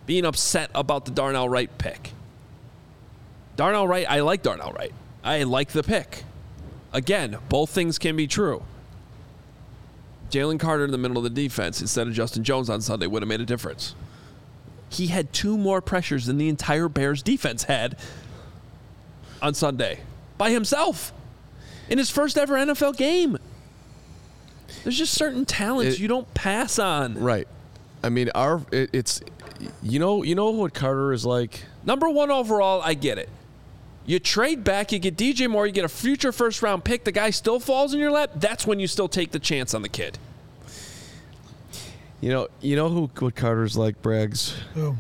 being 0.06 0.26
upset 0.26 0.70
about 0.76 1.06
the 1.06 1.12
Darnell 1.12 1.50
Wright 1.50 1.76
pick. 1.80 2.12
Darnell 3.60 3.90
Wright, 3.90 4.06
I 4.08 4.22
like 4.22 4.42
Darnell 4.42 4.72
Wright. 4.72 4.94
I 5.22 5.44
like 5.44 5.72
the 5.74 5.84
pick. 5.84 6.24
Again, 6.94 7.40
both 7.50 7.70
things 7.72 8.00
can 8.00 8.16
be 8.16 8.26
true. 8.26 8.64
Jalen 10.32 10.62
Carter 10.62 10.86
in 10.86 10.92
the 10.92 10.98
middle 10.98 11.18
of 11.18 11.26
the 11.26 11.30
defense 11.30 11.82
instead 11.82 12.08
of 12.08 12.14
Justin 12.14 12.46
Jones 12.46 12.70
on 12.70 12.80
Sunday 12.80 13.06
would 13.06 13.22
have 13.22 13.28
made 13.28 13.42
a 13.42 13.46
difference. 13.46 13.96
He 14.88 15.08
had 15.08 15.34
two 15.34 15.58
more 15.58 15.82
pressures 15.82 16.26
than 16.26 16.38
the 16.38 16.48
entire 16.48 16.88
Bears 16.88 17.22
defense 17.22 17.64
had 17.64 17.98
on 19.42 19.54
Sunday 19.54 20.00
by 20.38 20.52
himself 20.52 21.12
in 21.90 21.98
his 21.98 22.10
first 22.10 22.38
ever 22.38 22.54
NFL 22.56 22.96
game. 22.96 23.38
There's 24.86 24.98
just 24.98 25.14
certain 25.16 25.44
talents 25.44 25.96
It- 25.96 26.00
you 26.00 26.08
don't 26.08 26.34
pass 26.34 26.80
on. 26.80 27.16
Right. 27.16 27.48
I 28.06 28.08
mean, 28.08 28.32
our 28.34 28.62
it, 28.72 28.92
it's 28.94 29.20
you 29.84 30.00
know 30.00 30.24
you 30.24 30.34
know 30.34 30.50
what 30.52 30.74
Carter 30.74 31.12
is 31.12 31.26
like. 31.26 31.66
Number 31.84 32.10
one 32.10 32.32
overall, 32.32 32.82
I 32.82 32.94
get 32.94 33.18
it. 33.18 33.28
You 34.10 34.18
trade 34.18 34.64
back, 34.64 34.92
you 34.92 34.98
get 34.98 35.16
DJ 35.16 35.48
Moore, 35.48 35.68
you 35.68 35.72
get 35.72 35.86
a 35.86 35.88
future 35.88 36.32
first 36.32 36.64
round 36.64 36.84
pick, 36.84 37.04
the 37.04 37.12
guy 37.12 37.30
still 37.30 37.60
falls 37.60 37.94
in 37.94 38.00
your 38.00 38.10
lap. 38.10 38.32
That's 38.38 38.66
when 38.66 38.80
you 38.80 38.88
still 38.88 39.08
take 39.08 39.30
the 39.30 39.38
chance 39.38 39.76
on 39.76 39.84
the 39.84 39.88
kid. 39.90 40.18
You 42.20 42.30
know 42.32 42.48
you 42.60 42.76
know 42.76 42.90
who 42.90 43.12
what 43.20 43.36
Carter's 43.36 43.78
like, 43.78 44.02
Braggs. 44.02 44.54
Who? 44.74 44.96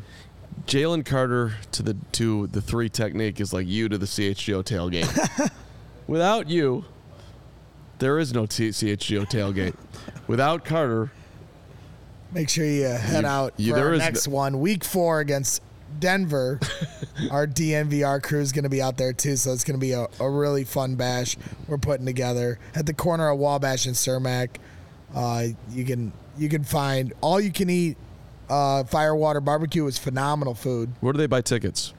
Jalen 0.68 1.07
Carter 1.07 1.55
to 1.72 1.82
the 1.82 1.97
to 2.12 2.45
the 2.47 2.62
three 2.62 2.88
technique 2.88 3.41
is 3.41 3.51
like 3.51 3.66
you 3.68 3.89
to 3.89 3.97
the 3.97 4.05
CHGO 4.05 4.64
tailgate. 4.64 5.51
Without 6.07 6.47
you, 6.47 6.86
there 7.97 8.20
is 8.20 8.32
no 8.32 8.45
T- 8.45 8.70
CHGO 8.70 9.26
tailgate. 9.28 9.76
Without 10.28 10.64
Carter, 10.64 11.12
Make 12.32 12.47
sure 12.49 12.64
you 12.64 12.86
uh, 12.86 12.95
head 12.99 13.24
You- 13.24 13.28
out 13.28 13.53
you- 13.57 13.72
for 13.74 13.76
there 13.80 13.88
our 13.88 13.93
is 13.93 13.99
next 13.99 14.28
no- 14.28 14.36
one, 14.36 14.60
week 14.60 14.84
four 14.84 15.20
against 15.20 15.64
Denver. 16.00 16.60
our 17.32 17.48
DNVR 17.48 18.22
crew 18.22 18.40
is 18.40 18.52
going 18.52 18.64
to 18.64 18.70
be 18.70 18.82
out 18.82 18.98
there 18.98 19.14
too, 19.14 19.36
so 19.36 19.52
it's 19.52 19.64
going 19.64 19.80
to 19.80 19.86
be 19.86 19.92
a, 19.92 20.08
a 20.20 20.30
really 20.30 20.64
fun 20.64 20.96
bash 20.96 21.38
we're 21.68 21.78
putting 21.78 22.06
together 22.06 22.60
at 22.76 22.86
the 22.86 22.94
corner 22.94 23.30
of 23.30 23.40
Wabash 23.40 23.86
and 23.86 23.96
Cermak. 23.96 24.50
Uh, 25.14 25.48
you 25.72 25.86
can 25.86 26.12
you 26.38 26.50
can 26.50 26.64
find 26.64 27.14
all 27.22 27.40
you 27.40 27.52
can 27.52 27.70
eat. 27.70 27.98
Uh, 28.50 28.84
Firewater 28.84 29.42
Barbecue 29.42 29.86
is 29.86 30.00
phenomenal 30.00 30.56
food. 30.56 30.92
where 31.02 31.14
do 31.14 31.18
they 31.18 31.28
buy 31.28 31.42
tickets? 31.42 31.94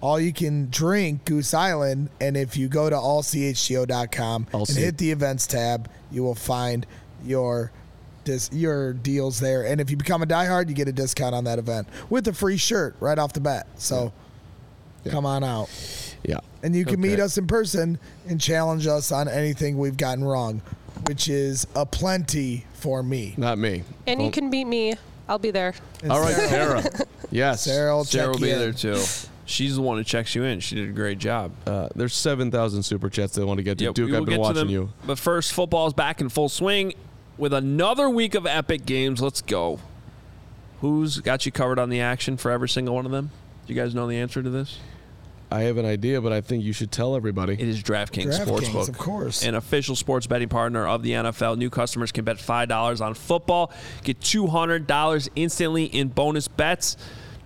All 0.00 0.18
you 0.18 0.32
can 0.32 0.68
drink 0.68 1.24
Goose 1.24 1.54
Island, 1.54 2.10
and 2.20 2.36
if 2.36 2.56
you 2.56 2.66
go 2.66 2.90
to 2.90 2.96
allchgo.com 2.96 4.46
I'll 4.52 4.60
and 4.60 4.76
hit 4.76 4.98
the 4.98 5.12
events 5.12 5.46
tab, 5.46 5.88
you 6.10 6.24
will 6.24 6.34
find 6.34 6.84
your 7.24 7.70
dis- 8.24 8.50
your 8.52 8.92
deals 8.92 9.40
there. 9.40 9.66
And 9.66 9.80
if 9.80 9.90
you 9.90 9.96
become 9.96 10.22
a 10.22 10.26
diehard, 10.26 10.68
you 10.68 10.74
get 10.74 10.88
a 10.88 10.92
discount 10.92 11.34
on 11.34 11.44
that 11.44 11.58
event 11.58 11.88
with 12.10 12.26
a 12.28 12.32
free 12.32 12.56
shirt 12.56 12.94
right 13.00 13.18
off 13.18 13.32
the 13.32 13.40
bat. 13.40 13.66
So 13.76 14.12
come 15.08 15.26
on 15.26 15.42
out, 15.42 15.68
Yeah. 16.22 16.38
and 16.62 16.76
you 16.76 16.84
can 16.84 17.00
meet 17.00 17.18
us 17.18 17.36
in 17.38 17.46
person 17.46 17.98
and 18.28 18.40
challenge 18.40 18.86
us 18.86 19.10
on 19.10 19.28
anything 19.28 19.76
we've 19.78 19.96
gotten 19.96 20.22
wrong, 20.24 20.62
which 21.06 21.28
is 21.28 21.66
a 21.74 21.84
plenty 21.84 22.64
for 22.74 23.02
me. 23.02 23.34
Not 23.36 23.58
me. 23.58 23.82
And 24.06 24.22
you 24.22 24.30
can 24.30 24.50
beat 24.50 24.66
me. 24.66 24.94
I'll 25.28 25.38
be 25.38 25.50
there. 25.50 25.74
All 26.08 26.20
right, 26.20 26.34
Sarah- 26.34 26.82
Sarah. 26.82 27.06
yes. 27.30 27.62
Sarah 27.62 27.96
will 27.96 28.04
Sarah 28.04 28.30
will 28.30 28.38
be 28.38 28.50
in. 28.50 28.58
there 28.58 28.72
too. 28.72 29.00
She's 29.44 29.74
the 29.76 29.82
one 29.82 29.96
who 29.98 30.04
checks 30.04 30.34
you 30.34 30.44
in. 30.44 30.60
She 30.60 30.76
did 30.76 30.88
a 30.88 30.92
great 30.92 31.18
job. 31.18 31.52
Uh, 31.66 31.88
there's 31.96 32.14
7,000 32.14 32.82
super 32.84 33.10
chats 33.10 33.34
they 33.34 33.42
want 33.44 33.58
to 33.58 33.62
get 33.64 33.76
to. 33.78 33.84
Yep, 33.84 33.94
Duke, 33.94 34.12
I've 34.14 34.24
been 34.24 34.40
watching 34.40 34.54
them. 34.56 34.68
you. 34.70 34.90
But 35.04 35.18
first, 35.18 35.52
football's 35.52 35.94
back 35.94 36.20
in 36.20 36.28
full 36.28 36.48
swing 36.48 36.94
with 37.38 37.52
another 37.52 38.08
week 38.08 38.34
of 38.34 38.46
epic 38.46 38.86
games. 38.86 39.20
Let's 39.20 39.42
go. 39.42 39.78
Who's 40.80 41.20
got 41.20 41.46
you 41.46 41.52
covered 41.52 41.78
on 41.78 41.90
the 41.90 42.00
action 42.00 42.36
for 42.36 42.50
every 42.50 42.68
single 42.68 42.94
one 42.94 43.06
of 43.06 43.12
them? 43.12 43.30
Do 43.66 43.72
you 43.72 43.80
guys 43.80 43.94
know 43.94 44.06
the 44.08 44.16
answer 44.16 44.42
to 44.42 44.50
this? 44.50 44.78
I 45.52 45.64
have 45.64 45.76
an 45.76 45.84
idea, 45.84 46.20
but 46.20 46.32
I 46.32 46.40
think 46.40 46.64
you 46.64 46.72
should 46.72 46.90
tell 46.90 47.14
everybody. 47.14 47.52
It 47.52 47.60
is 47.60 47.82
DraftKings, 47.82 48.38
DraftKings, 48.38 48.46
Sportsbook. 48.46 48.88
of 48.88 48.96
course. 48.96 49.44
An 49.44 49.54
official 49.54 49.94
sports 49.94 50.26
betting 50.26 50.48
partner 50.48 50.86
of 50.86 51.02
the 51.02 51.10
NFL. 51.10 51.58
New 51.58 51.68
customers 51.68 52.10
can 52.10 52.24
bet 52.24 52.38
$5 52.38 53.00
on 53.04 53.12
football, 53.12 53.70
get 54.02 54.18
$200 54.20 55.28
instantly 55.36 55.84
in 55.84 56.08
bonus 56.08 56.48
bets. 56.48 56.96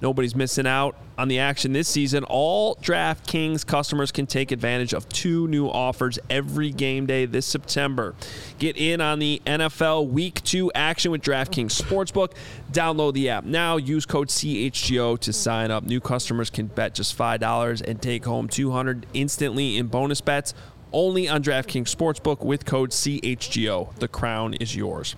Nobody's 0.01 0.35
missing 0.35 0.67
out 0.67 0.97
on 1.17 1.29
the 1.29 1.39
action 1.39 1.73
this 1.73 1.89
season. 1.89 2.25
All 2.25 2.77
DraftKings 2.77 3.67
customers 3.67 4.13
can 4.13 4.27
take 4.27 4.53
advantage 4.53 4.93
of 4.93 5.09
two 5.09 5.49
new 5.49 5.69
offers 5.69 6.19
every 6.29 6.71
game 6.71 7.07
day 7.07 7.25
this 7.25 7.47
September. 7.47 8.15
Get 8.59 8.77
in 8.77 9.01
on 9.01 9.19
the 9.19 9.41
NFL 9.47 10.09
Week 10.09 10.43
2 10.45 10.73
action 10.75 11.11
with 11.11 11.23
DraftKings 11.23 11.81
Sportsbook. 11.81 12.33
Download 12.73 13.15
the 13.15 13.31
app 13.31 13.45
now. 13.45 13.79
Use 13.79 14.05
code 14.05 14.29
CHGO 14.29 15.19
to 15.21 15.33
sign 15.33 15.71
up. 15.71 15.85
New 15.85 16.01
customers 16.01 16.51
can 16.51 16.67
bet 16.67 16.95
just 16.95 17.17
$5 17.17 17.81
and 17.81 18.03
take 18.03 18.25
home 18.25 18.49
200 18.49 19.07
instantly 19.15 19.79
in 19.79 19.87
bonus 19.87 20.21
bets 20.21 20.53
only 20.93 21.29
on 21.29 21.43
DraftKings 21.43 21.95
Sportsbook 21.95 22.45
with 22.45 22.65
code 22.65 22.91
CHGO. 22.91 23.95
The 23.97 24.09
crown 24.09 24.55
is 24.55 24.77
yours. 24.77 25.17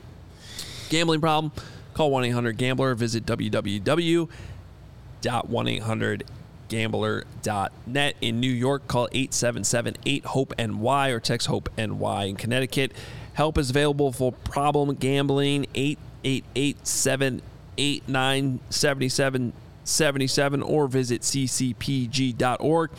Gambling 0.89 1.21
problem? 1.21 1.53
Call 1.95 2.11
1 2.11 2.25
800 2.25 2.57
Gambler. 2.57 2.95
Visit 2.95 3.27
www.1800gambler.net. 5.23 8.17
In 8.21 8.41
New 8.41 8.51
York, 8.51 8.87
call 8.89 9.09
877 9.13 9.97
8 10.05 10.25
HOPE 10.27 10.53
NY 10.59 11.09
or 11.09 11.21
text 11.21 11.47
HOPE 11.47 11.71
NY. 11.77 12.25
In 12.25 12.37
Connecticut, 12.37 12.93
help 13.35 13.59
is 13.59 13.71
available 13.71 14.13
for 14.13 14.33
problem 14.33 14.95
gambling 14.95 15.67
888 15.75 16.87
789 16.87 18.61
7777 18.71 20.63
or 20.63 20.89
visit 20.89 21.23
ccpg.org. 21.23 22.91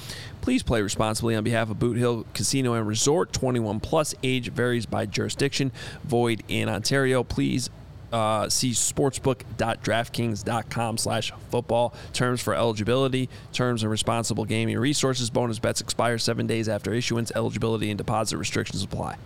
Please 0.41 0.63
play 0.63 0.81
responsibly 0.81 1.35
on 1.35 1.43
behalf 1.43 1.69
of 1.69 1.77
Boot 1.77 1.97
Hill 1.97 2.25
Casino 2.33 2.73
and 2.73 2.87
Resort. 2.87 3.31
21 3.33 3.79
plus 3.79 4.15
age 4.23 4.51
varies 4.51 4.85
by 4.85 5.05
jurisdiction. 5.05 5.71
Void 6.03 6.43
in 6.47 6.69
Ontario. 6.69 7.23
Please 7.23 7.69
uh, 8.11 8.49
see 8.49 8.71
sportsbook.draftkings.com 8.71 10.97
slash 10.97 11.31
football. 11.49 11.93
Terms 12.13 12.41
for 12.41 12.55
eligibility, 12.55 13.29
terms 13.53 13.83
and 13.83 13.91
responsible 13.91 14.45
gaming 14.45 14.77
resources. 14.77 15.29
Bonus 15.29 15.59
bets 15.59 15.81
expire 15.81 16.17
seven 16.17 16.47
days 16.47 16.69
after 16.69 16.93
issuance. 16.93 17.31
Eligibility 17.35 17.91
and 17.91 17.97
deposit 17.97 18.37
restrictions 18.37 18.83
apply. 18.83 19.17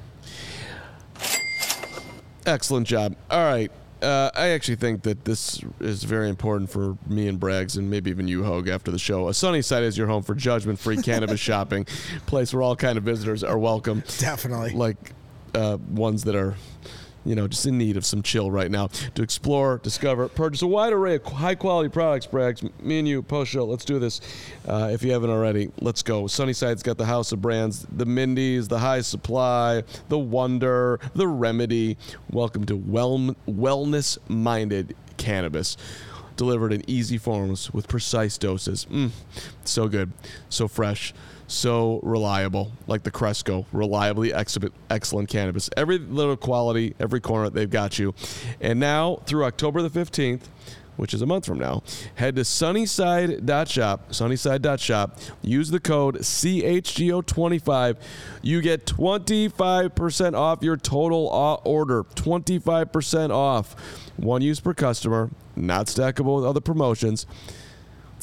Excellent 2.45 2.87
job. 2.87 3.15
All 3.29 3.45
right. 3.45 3.71
Uh, 4.01 4.29
I 4.35 4.47
actually 4.49 4.75
think 4.75 5.03
that 5.03 5.23
this 5.23 5.61
is 5.79 6.03
very 6.03 6.27
important 6.27 6.69
for 6.69 6.97
me 7.07 7.29
and 7.29 7.39
Braggs 7.39 7.77
and 7.77 7.89
maybe 7.89 8.09
even 8.09 8.27
you, 8.27 8.43
Hoge, 8.43 8.67
after 8.67 8.91
the 8.91 8.99
show. 8.99 9.29
A 9.29 9.33
Sunnyside 9.33 9.83
is 9.83 9.97
your 9.97 10.07
home 10.07 10.23
for 10.23 10.35
judgment-free 10.35 10.97
cannabis 11.03 11.39
shopping, 11.39 11.85
place 12.25 12.53
where 12.53 12.61
all 12.61 12.75
kind 12.75 12.97
of 12.97 13.05
visitors 13.05 13.45
are 13.45 13.57
welcome. 13.57 14.03
Definitely. 14.17 14.71
Like 14.71 14.97
uh, 15.55 15.77
ones 15.89 16.25
that 16.25 16.35
are, 16.35 16.55
you 17.25 17.35
know, 17.35 17.47
just 17.47 17.65
in 17.65 17.77
need 17.77 17.97
of 17.97 18.05
some 18.05 18.21
chill 18.21 18.51
right 18.51 18.69
now. 18.69 18.87
To 19.15 19.23
explore, 19.23 19.79
discover, 19.83 20.27
purchase 20.27 20.61
a 20.61 20.67
wide 20.67 20.93
array 20.93 21.15
of 21.15 21.23
high-quality 21.23 21.89
products, 21.89 22.27
Braggs. 22.27 22.69
Me 22.81 22.99
and 22.99 23.07
you, 23.07 23.21
post-show, 23.21 23.65
let's 23.65 23.85
do 23.85 23.99
this. 23.99 24.21
Uh, 24.67 24.89
if 24.91 25.03
you 25.03 25.11
haven't 25.11 25.29
already, 25.29 25.71
let's 25.81 26.01
go. 26.03 26.23
Sunnyside's 26.23 26.83
got 26.83 26.97
the 26.97 27.05
house 27.05 27.31
of 27.31 27.41
brands, 27.41 27.85
the 27.91 28.05
Mindy's, 28.05 28.67
the 28.67 28.79
High 28.79 29.01
Supply, 29.01 29.83
the 30.09 30.19
Wonder, 30.19 30.99
the 31.15 31.27
Remedy. 31.27 31.97
Welcome 32.31 32.65
to 32.65 32.75
well- 32.75 33.35
wellness-minded 33.47 34.95
cannabis 35.17 35.77
delivered 36.35 36.73
in 36.73 36.83
easy 36.89 37.17
forms 37.17 37.71
with 37.71 37.87
precise 37.87 38.37
doses. 38.37 38.85
Mm, 38.91 39.11
so 39.63 39.87
good, 39.87 40.11
so 40.49 40.67
fresh, 40.67 41.13
so 41.53 41.99
reliable, 42.03 42.71
like 42.87 43.03
the 43.03 43.11
Cresco, 43.11 43.65
reliably 43.71 44.33
ex- 44.33 44.57
excellent 44.89 45.29
cannabis. 45.29 45.69
Every 45.77 45.97
little 45.97 46.37
quality, 46.37 46.95
every 46.99 47.21
corner, 47.21 47.49
they've 47.49 47.69
got 47.69 47.99
you. 47.99 48.13
And 48.59 48.79
now 48.79 49.17
through 49.25 49.45
October 49.45 49.81
the 49.81 49.89
15th, 49.89 50.41
which 50.95 51.13
is 51.13 51.21
a 51.21 51.25
month 51.25 51.45
from 51.45 51.57
now, 51.57 51.81
head 52.15 52.35
to 52.35 52.45
sunnyside.shop, 52.45 54.13
sunnyside.shop, 54.13 55.19
use 55.41 55.69
the 55.69 55.79
code 55.79 56.17
CHGO25. 56.17 57.97
You 58.41 58.61
get 58.61 58.85
25% 58.85 60.33
off 60.35 60.61
your 60.61 60.77
total 60.77 61.61
order. 61.65 62.03
25% 62.03 63.31
off. 63.31 63.75
One 64.17 64.41
use 64.41 64.59
per 64.59 64.73
customer, 64.73 65.31
not 65.55 65.87
stackable 65.87 66.35
with 66.35 66.45
other 66.45 66.61
promotions. 66.61 67.25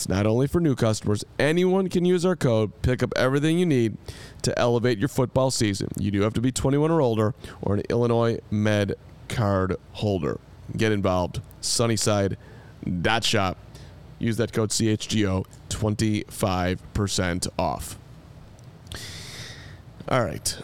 It's 0.01 0.09
not 0.09 0.27
only 0.27 0.47
for 0.47 0.63
new 0.63 0.75
customers. 0.75 1.27
Anyone 1.39 1.91
can 1.91 2.07
use 2.07 2.25
our 2.25 2.35
code, 2.35 2.73
pick 2.81 3.03
up 3.03 3.13
everything 3.17 3.59
you 3.59 3.67
need 3.67 3.99
to 4.41 4.59
elevate 4.59 4.99
your 4.99 5.11
football 5.11 5.51
season. 5.51 5.89
You 5.99 6.11
do 6.11 6.23
have 6.23 6.33
to 6.33 6.41
be 6.41 6.51
21 6.51 6.91
or 6.91 7.03
older 7.03 7.35
or 7.61 7.75
an 7.75 7.83
Illinois 7.91 8.39
Med 8.51 8.95
card 9.29 9.77
holder. 9.93 10.41
Get 10.75 10.91
involved. 10.91 11.43
Sunnyside.shop. 11.61 13.59
Use 14.19 14.39
that 14.39 14.55
code 14.55 14.71
CHGO, 14.71 15.45
25% 15.69 17.49
off. 17.59 17.99
All 20.09 20.25
right. 20.25 20.59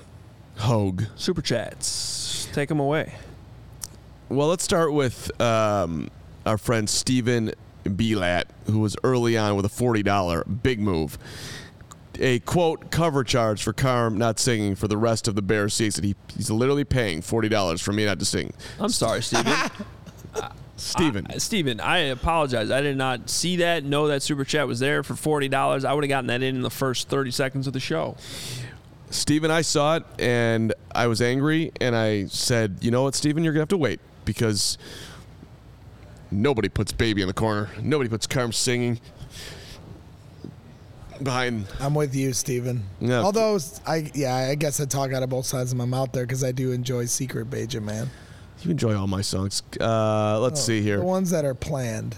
Hoge. 0.60 1.08
Super 1.14 1.42
chats. 1.42 2.48
Take 2.54 2.70
them 2.70 2.80
away. 2.80 3.12
Well, 4.30 4.48
let's 4.48 4.64
start 4.64 4.94
with 4.94 5.38
um, 5.42 6.08
our 6.46 6.56
friend 6.56 6.88
Steven 6.88 7.52
Belat, 7.94 8.48
who 8.66 8.80
was 8.80 8.96
early 9.04 9.36
on 9.36 9.56
with 9.56 9.64
a 9.64 9.68
$40 9.68 10.62
big 10.62 10.80
move. 10.80 11.18
A 12.18 12.38
quote 12.40 12.90
cover 12.90 13.24
charge 13.24 13.62
for 13.62 13.72
Carm 13.72 14.16
not 14.16 14.38
singing 14.38 14.74
for 14.74 14.88
the 14.88 14.96
rest 14.96 15.28
of 15.28 15.34
the 15.34 15.42
Bears 15.42 15.74
season. 15.74 16.04
He, 16.04 16.16
he's 16.34 16.50
literally 16.50 16.84
paying 16.84 17.20
$40 17.20 17.82
for 17.82 17.92
me 17.92 18.06
not 18.06 18.18
to 18.20 18.24
sing. 18.24 18.54
I'm 18.80 18.88
sorry, 18.88 19.22
Steven. 19.22 19.52
Steven. 20.76 21.26
Uh, 21.26 21.38
Steven, 21.38 21.80
I 21.80 21.98
apologize. 21.98 22.70
I 22.70 22.80
did 22.80 22.96
not 22.96 23.30
see 23.30 23.56
that, 23.56 23.84
know 23.84 24.08
that 24.08 24.22
super 24.22 24.44
chat 24.44 24.66
was 24.68 24.78
there 24.78 25.02
for 25.02 25.14
$40. 25.14 25.84
I 25.84 25.92
would 25.92 26.04
have 26.04 26.08
gotten 26.08 26.26
that 26.28 26.42
in 26.42 26.56
in 26.56 26.62
the 26.62 26.70
first 26.70 27.08
30 27.08 27.30
seconds 27.30 27.66
of 27.66 27.72
the 27.72 27.80
show. 27.80 28.16
Steven, 29.10 29.50
I 29.50 29.62
saw 29.62 29.96
it 29.96 30.04
and 30.18 30.74
I 30.94 31.06
was 31.06 31.22
angry 31.22 31.72
and 31.80 31.94
I 31.96 32.26
said, 32.26 32.78
you 32.80 32.90
know 32.90 33.04
what, 33.04 33.14
Steven, 33.14 33.44
you're 33.44 33.52
going 33.52 33.60
to 33.60 33.62
have 33.62 33.68
to 33.68 33.78
wait 33.78 34.00
because 34.24 34.76
nobody 36.30 36.68
puts 36.68 36.92
baby 36.92 37.22
in 37.22 37.28
the 37.28 37.34
corner. 37.34 37.68
Nobody 37.80 38.08
puts 38.08 38.26
Carm 38.26 38.52
singing 38.52 39.00
behind. 41.22 41.66
I'm 41.80 41.94
with 41.94 42.14
you, 42.14 42.32
Steven. 42.32 42.84
Yeah. 43.00 43.20
Although 43.20 43.58
I 43.86 44.10
yeah, 44.14 44.34
I 44.34 44.54
guess 44.54 44.80
I 44.80 44.84
talk 44.84 45.12
out 45.12 45.22
of 45.22 45.30
both 45.30 45.46
sides 45.46 45.72
of 45.72 45.78
my 45.78 45.84
mouth 45.84 46.12
there 46.12 46.24
because 46.24 46.44
I 46.44 46.52
do 46.52 46.72
enjoy 46.72 47.06
Secret 47.06 47.52
Agent 47.54 47.84
Man. 47.84 48.10
You 48.62 48.70
enjoy 48.70 48.96
all 48.96 49.06
my 49.06 49.20
songs. 49.20 49.62
Uh, 49.80 50.40
let's 50.40 50.62
see 50.62 50.80
here. 50.80 50.98
The 50.98 51.04
ones 51.04 51.30
that 51.30 51.44
are 51.44 51.54
planned. 51.54 52.16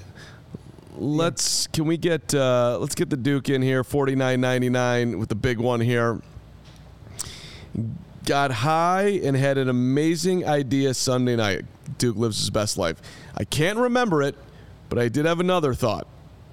Let's 0.97 1.67
can 1.69 1.85
we 1.85 1.97
get 1.97 2.35
uh, 2.35 2.79
let's 2.81 2.95
get 2.95 3.11
the 3.11 3.17
Duke 3.17 3.49
in 3.49 3.63
here, 3.63 3.85
forty 3.85 4.17
nine 4.17 4.41
ninety 4.41 4.69
nine 4.69 5.19
with 5.19 5.29
the 5.29 5.35
big 5.35 5.59
one 5.59 5.81
here. 5.81 6.21
Got 8.29 8.51
high 8.51 9.21
and 9.25 9.35
had 9.35 9.57
an 9.57 9.71
amazing 9.71 10.47
idea 10.47 10.93
Sunday 10.93 11.35
night. 11.35 11.65
Duke 11.97 12.19
lives 12.19 12.39
his 12.39 12.51
best 12.51 12.77
life. 12.77 13.01
I 13.35 13.45
can't 13.45 13.79
remember 13.79 14.21
it, 14.23 14.35
but 14.91 14.99
I 14.99 15.09
did 15.09 15.25
have 15.25 15.41
another 15.41 15.73
thought. 15.73 16.07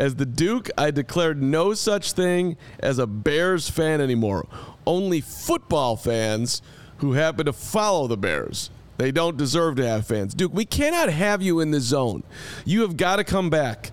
as 0.00 0.16
the 0.16 0.26
Duke, 0.26 0.68
I 0.76 0.90
declared 0.90 1.40
no 1.40 1.74
such 1.74 2.10
thing 2.10 2.56
as 2.80 2.98
a 2.98 3.06
Bears 3.06 3.70
fan 3.70 4.00
anymore. 4.00 4.48
Only 4.84 5.20
football 5.20 5.94
fans 5.94 6.60
who 6.96 7.12
happen 7.12 7.46
to 7.46 7.52
follow 7.52 8.08
the 8.08 8.16
Bears. 8.16 8.70
They 8.96 9.12
don't 9.12 9.36
deserve 9.36 9.76
to 9.76 9.86
have 9.86 10.08
fans. 10.08 10.34
Duke, 10.34 10.52
we 10.52 10.64
cannot 10.64 11.10
have 11.10 11.40
you 11.40 11.60
in 11.60 11.70
the 11.70 11.78
zone. 11.78 12.24
You 12.64 12.80
have 12.80 12.96
got 12.96 13.16
to 13.16 13.24
come 13.24 13.48
back. 13.48 13.92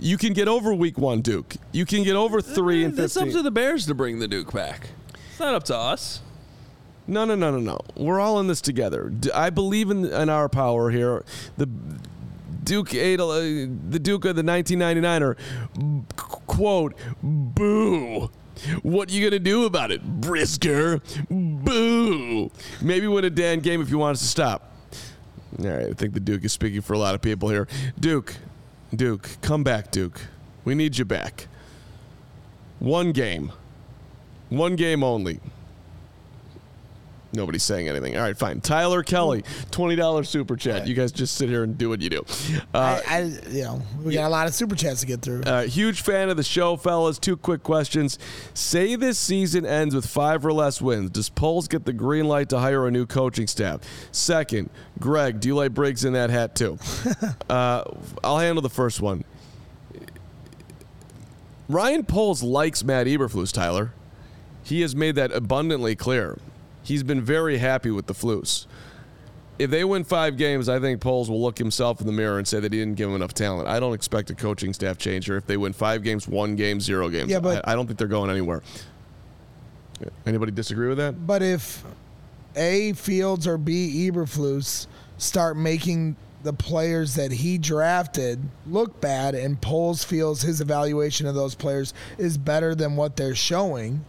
You 0.00 0.18
can 0.18 0.32
get 0.32 0.48
over 0.48 0.74
week 0.74 0.98
one, 0.98 1.20
Duke. 1.20 1.54
You 1.70 1.86
can 1.86 2.02
get 2.02 2.16
over 2.16 2.40
three 2.40 2.82
and 2.82 2.98
It's 2.98 3.16
up 3.16 3.28
to 3.28 3.40
the 3.40 3.52
Bears 3.52 3.86
to 3.86 3.94
bring 3.94 4.18
the 4.18 4.26
Duke 4.26 4.52
back. 4.52 4.88
It's 5.32 5.40
not 5.40 5.54
up 5.54 5.64
to 5.64 5.76
us. 5.76 6.20
No, 7.06 7.24
no, 7.24 7.34
no, 7.34 7.50
no, 7.50 7.58
no. 7.58 7.78
We're 7.96 8.20
all 8.20 8.38
in 8.38 8.48
this 8.48 8.60
together. 8.60 9.10
I 9.34 9.48
believe 9.48 9.90
in, 9.90 10.04
in 10.04 10.28
our 10.28 10.50
power 10.50 10.90
here. 10.90 11.24
The 11.56 11.66
Duke 12.64 12.92
ate 12.92 13.18
a, 13.18 13.24
uh, 13.24 13.40
the 13.88 13.98
Duke 13.98 14.26
of 14.26 14.36
the 14.36 14.42
1999er. 14.42 15.36
quote, 16.46 16.94
boo. 17.22 18.30
What 18.82 19.10
are 19.10 19.14
you 19.14 19.24
gonna 19.24 19.38
do 19.38 19.64
about 19.64 19.90
it, 19.90 20.02
Brisker? 20.02 21.00
Boo. 21.30 22.50
Maybe 22.82 23.06
win 23.06 23.24
a 23.24 23.30
damn 23.30 23.60
game 23.60 23.80
if 23.80 23.88
you 23.88 23.96
want 23.96 24.16
us 24.16 24.20
to 24.20 24.28
stop. 24.28 24.70
All 25.58 25.66
right, 25.66 25.86
I 25.86 25.92
think 25.94 26.12
the 26.12 26.20
Duke 26.20 26.44
is 26.44 26.52
speaking 26.52 26.82
for 26.82 26.92
a 26.92 26.98
lot 26.98 27.14
of 27.14 27.22
people 27.22 27.48
here. 27.48 27.66
Duke, 27.98 28.36
Duke, 28.94 29.30
come 29.40 29.64
back, 29.64 29.90
Duke. 29.90 30.20
We 30.66 30.74
need 30.74 30.98
you 30.98 31.06
back. 31.06 31.48
One 32.80 33.12
game. 33.12 33.52
One 34.52 34.76
game 34.76 35.02
only. 35.02 35.40
Nobody's 37.34 37.62
saying 37.62 37.88
anything. 37.88 38.14
All 38.18 38.22
right, 38.22 38.36
fine. 38.36 38.60
Tyler 38.60 39.02
Kelly, 39.02 39.44
twenty 39.70 39.96
dollars 39.96 40.28
super 40.28 40.54
chat. 40.54 40.86
You 40.86 40.92
guys 40.92 41.10
just 41.10 41.36
sit 41.36 41.48
here 41.48 41.62
and 41.62 41.78
do 41.78 41.88
what 41.88 42.02
you 42.02 42.10
do. 42.10 42.26
Uh, 42.74 43.00
I, 43.08 43.16
I 43.16 43.20
you 43.48 43.62
know 43.62 43.82
we 44.02 44.12
got 44.12 44.26
a 44.26 44.28
lot 44.28 44.46
of 44.46 44.52
super 44.52 44.76
chats 44.76 45.00
to 45.00 45.06
get 45.06 45.22
through. 45.22 45.40
uh, 45.44 45.62
huge 45.62 46.02
fan 46.02 46.28
of 46.28 46.36
the 46.36 46.42
show, 46.42 46.76
fellas. 46.76 47.18
Two 47.18 47.38
quick 47.38 47.62
questions. 47.62 48.18
Say 48.52 48.96
this 48.96 49.18
season 49.18 49.64
ends 49.64 49.94
with 49.94 50.04
five 50.04 50.44
or 50.44 50.52
less 50.52 50.82
wins. 50.82 51.08
Does 51.08 51.30
Poles 51.30 51.66
get 51.68 51.86
the 51.86 51.94
green 51.94 52.28
light 52.28 52.50
to 52.50 52.58
hire 52.58 52.86
a 52.86 52.90
new 52.90 53.06
coaching 53.06 53.46
staff? 53.46 53.80
Second, 54.12 54.68
Greg, 55.00 55.40
do 55.40 55.48
you 55.48 55.54
like 55.54 55.72
Briggs 55.72 56.04
in 56.04 56.12
that 56.12 56.28
hat 56.28 56.54
too? 56.54 56.78
uh, 57.48 57.84
I'll 58.22 58.38
handle 58.38 58.60
the 58.60 58.68
first 58.68 59.00
one. 59.00 59.24
Ryan 61.70 62.04
Poles 62.04 62.42
likes 62.42 62.84
Matt 62.84 63.06
Eberflus, 63.06 63.50
Tyler. 63.50 63.94
He 64.62 64.80
has 64.82 64.94
made 64.94 65.14
that 65.16 65.32
abundantly 65.32 65.96
clear. 65.96 66.38
He's 66.82 67.02
been 67.02 67.20
very 67.20 67.58
happy 67.58 67.90
with 67.90 68.06
the 68.06 68.14
Flus. 68.14 68.66
If 69.58 69.70
they 69.70 69.84
win 69.84 70.02
five 70.04 70.36
games, 70.36 70.68
I 70.68 70.80
think 70.80 71.00
Poles 71.00 71.30
will 71.30 71.40
look 71.40 71.58
himself 71.58 72.00
in 72.00 72.06
the 72.06 72.12
mirror 72.12 72.38
and 72.38 72.48
say 72.48 72.58
that 72.58 72.72
he 72.72 72.78
didn't 72.78 72.96
give 72.96 73.08
him 73.08 73.14
enough 73.14 73.34
talent. 73.34 73.68
I 73.68 73.78
don't 73.78 73.92
expect 73.94 74.30
a 74.30 74.34
coaching 74.34 74.72
staff 74.72 74.98
change 74.98 75.26
here 75.26 75.36
if 75.36 75.46
they 75.46 75.56
win 75.56 75.72
five 75.72 76.02
games, 76.02 76.26
one 76.26 76.56
game, 76.56 76.80
zero 76.80 77.08
games. 77.08 77.30
Yeah, 77.30 77.38
but- 77.40 77.66
I, 77.68 77.72
I 77.72 77.74
don't 77.74 77.86
think 77.86 77.98
they're 77.98 78.08
going 78.08 78.30
anywhere. 78.30 78.62
Anybody 80.26 80.50
disagree 80.52 80.88
with 80.88 80.98
that? 80.98 81.26
But 81.26 81.42
if 81.42 81.84
A 82.56 82.92
Fields 82.94 83.46
or 83.46 83.56
B 83.56 84.10
Eberflus 84.10 84.86
start 85.18 85.56
making 85.56 86.16
the 86.42 86.52
players 86.52 87.14
that 87.14 87.30
he 87.30 87.56
drafted 87.56 88.40
look 88.66 89.00
bad, 89.00 89.36
and 89.36 89.60
Poles 89.60 90.02
feels 90.02 90.42
his 90.42 90.60
evaluation 90.60 91.28
of 91.28 91.36
those 91.36 91.54
players 91.54 91.94
is 92.18 92.36
better 92.36 92.74
than 92.74 92.96
what 92.96 93.14
they're 93.16 93.36
showing, 93.36 94.04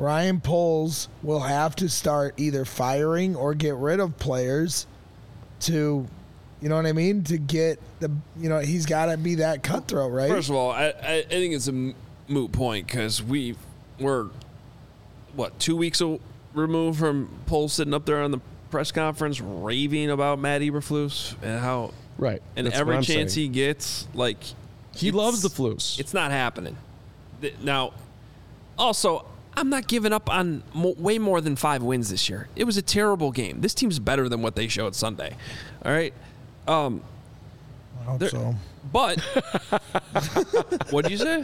Ryan 0.00 0.40
Poles 0.40 1.08
will 1.22 1.40
have 1.40 1.76
to 1.76 1.88
start 1.90 2.32
either 2.38 2.64
firing 2.64 3.36
or 3.36 3.52
get 3.52 3.74
rid 3.74 4.00
of 4.00 4.18
players 4.18 4.86
to, 5.60 6.06
you 6.62 6.68
know 6.70 6.76
what 6.76 6.86
I 6.86 6.92
mean, 6.92 7.22
to 7.24 7.36
get 7.36 7.78
the, 8.00 8.10
you 8.38 8.48
know, 8.48 8.60
he's 8.60 8.86
got 8.86 9.06
to 9.06 9.18
be 9.18 9.34
that 9.36 9.62
cutthroat, 9.62 10.10
right? 10.10 10.30
First 10.30 10.48
of 10.48 10.54
all, 10.56 10.70
I, 10.70 10.86
I, 11.02 11.12
I 11.18 11.22
think 11.24 11.52
it's 11.54 11.68
a 11.68 11.92
moot 12.28 12.50
point 12.50 12.86
because 12.86 13.22
we 13.22 13.56
were, 14.00 14.30
what, 15.36 15.58
two 15.58 15.76
weeks 15.76 16.00
removed 16.54 16.98
from 16.98 17.28
Pohl 17.44 17.68
sitting 17.68 17.92
up 17.92 18.06
there 18.06 18.22
on 18.22 18.30
the 18.30 18.40
press 18.70 18.90
conference 18.92 19.38
raving 19.38 20.08
about 20.10 20.38
Matt 20.38 20.62
Eberflus 20.62 21.34
and 21.42 21.60
how, 21.60 21.92
Right. 22.16 22.40
and 22.56 22.66
That's 22.66 22.78
every 22.78 23.02
chance 23.02 23.34
saying. 23.34 23.48
he 23.48 23.54
gets, 23.54 24.08
like, 24.14 24.38
He 24.96 25.10
loves 25.10 25.42
the 25.42 25.50
Flus. 25.50 26.00
It's 26.00 26.14
not 26.14 26.30
happening. 26.30 26.78
Now, 27.62 27.92
also, 28.78 29.26
I'm 29.60 29.68
not 29.68 29.86
giving 29.86 30.12
up 30.12 30.30
on 30.30 30.62
mo- 30.74 30.94
way 30.98 31.18
more 31.18 31.40
than 31.40 31.54
five 31.54 31.82
wins 31.82 32.08
this 32.10 32.28
year. 32.28 32.48
It 32.56 32.64
was 32.64 32.76
a 32.76 32.82
terrible 32.82 33.30
game. 33.30 33.60
This 33.60 33.74
team's 33.74 33.98
better 33.98 34.28
than 34.28 34.40
what 34.42 34.56
they 34.56 34.68
showed 34.68 34.94
Sunday. 34.94 35.36
All 35.84 35.92
right. 35.92 36.14
Um, 36.66 37.02
I 38.00 38.04
hope 38.04 38.24
so. 38.24 38.54
but 38.92 39.20
what 40.90 41.04
did 41.06 41.12
you 41.12 41.18
say? 41.18 41.42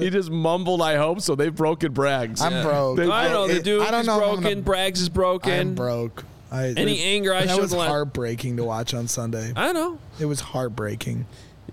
He 0.00 0.10
just 0.10 0.30
mumbled, 0.30 0.80
I 0.80 0.96
hope 0.96 1.20
so. 1.20 1.34
They've 1.34 1.54
broken 1.54 1.92
Braggs. 1.92 2.40
I'm 2.40 2.62
broke. 2.64 2.96
They- 2.98 3.10
I 3.10 3.28
know 3.28 3.48
the 3.48 3.56
It- 3.56 3.64
dude 3.64 3.82
I 3.82 3.90
don't 3.90 4.06
know 4.06 4.18
if 4.18 4.22
I'm 4.22 4.40
broken. 4.40 4.62
gonna- 4.62 4.78
Braggs 4.78 4.98
is 4.98 5.08
broken. 5.08 5.52
I'm 5.52 5.74
broke. 5.74 6.24
I, 6.50 6.68
Any 6.76 7.02
anger 7.02 7.34
I 7.34 7.46
that 7.46 7.54
showed 7.54 7.62
was 7.62 7.70
the 7.70 7.78
heartbreaking 7.80 8.58
to 8.58 8.64
watch 8.64 8.92
on 8.94 9.08
Sunday. 9.08 9.52
I 9.56 9.72
know. 9.72 9.98
It 10.20 10.26
was 10.26 10.40
heartbreaking. 10.40 11.24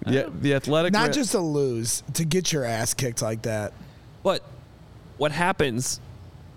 the, 0.05 0.32
the 0.41 0.53
athletic. 0.53 0.93
Not 0.93 1.07
Ra- 1.07 1.13
just 1.13 1.32
to 1.32 1.39
lose, 1.39 2.01
to 2.13 2.24
get 2.26 2.51
your 2.53 2.63
ass 2.63 2.93
kicked 2.93 3.22
like 3.22 3.41
that. 3.43 3.74
But 4.24 4.41
what 5.20 5.34
happens, 5.34 5.99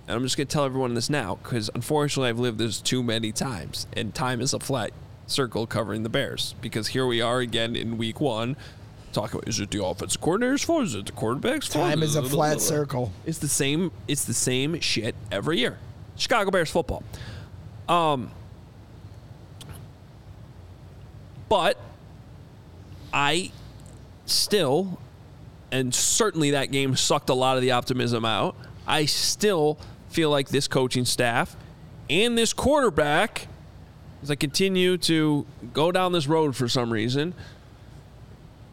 and 0.07 0.17
I'm 0.17 0.23
just 0.23 0.37
going 0.37 0.47
to 0.47 0.53
tell 0.53 0.65
everyone 0.65 0.95
this 0.95 1.11
now, 1.11 1.35
because 1.43 1.69
unfortunately 1.75 2.31
I've 2.31 2.39
lived 2.39 2.59
this 2.59 2.81
too 2.81 3.03
many 3.03 3.33
times, 3.33 3.87
and 3.93 4.15
time 4.15 4.41
is 4.41 4.55
a 4.55 4.61
flat 4.61 4.93
circle 5.27 5.67
covering 5.67 6.05
the 6.05 6.09
Bears. 6.09 6.55
Because 6.61 6.89
here 6.89 7.05
we 7.05 7.21
are 7.21 7.41
again 7.41 7.75
in 7.75 7.99
week 7.99 8.21
one, 8.21 8.57
talking 9.13 9.39
about 9.39 9.49
is 9.49 9.59
it 9.59 9.73
the 9.73 9.85
offensive 9.85 10.21
coordinator's 10.21 10.63
fault? 10.63 10.85
Is 10.85 10.95
it 10.95 11.07
the 11.07 11.13
quarterback's 11.13 11.67
fault? 11.67 11.91
Time 11.91 12.03
is 12.05 12.15
a 12.15 12.23
flat 12.23 12.61
circle. 12.61 13.13
It's 13.27 13.39
the 13.39 13.49
same. 13.49 13.91
It's 14.07 14.25
the 14.25 14.35
same 14.35 14.81
shit 14.81 15.17
every 15.31 15.59
year. 15.59 15.79
Chicago 16.17 16.51
Bears 16.51 16.71
football. 16.71 17.03
Um. 17.89 18.31
But 21.49 21.77
I 23.13 23.51
still, 24.25 24.99
and 25.73 25.93
certainly 25.93 26.53
that 26.53 26.71
game 26.71 26.95
sucked 26.95 27.31
a 27.31 27.35
lot 27.35 27.57
of 27.57 27.63
the 27.63 27.73
optimism 27.73 28.25
out. 28.25 28.55
I 28.87 29.07
still 29.07 29.79
feel 30.11 30.31
like 30.31 30.49
this 30.49 30.69
coaching 30.69 31.07
staff 31.07 31.57
and 32.11 32.37
this 32.37 32.53
quarterback, 32.53 33.49
as 34.23 34.31
I 34.31 34.35
continue 34.35 34.99
to 34.99 35.47
go 35.73 35.91
down 35.91 36.13
this 36.13 36.29
road 36.29 36.55
for 36.55 36.69
some 36.69 36.93
reason, 36.93 37.35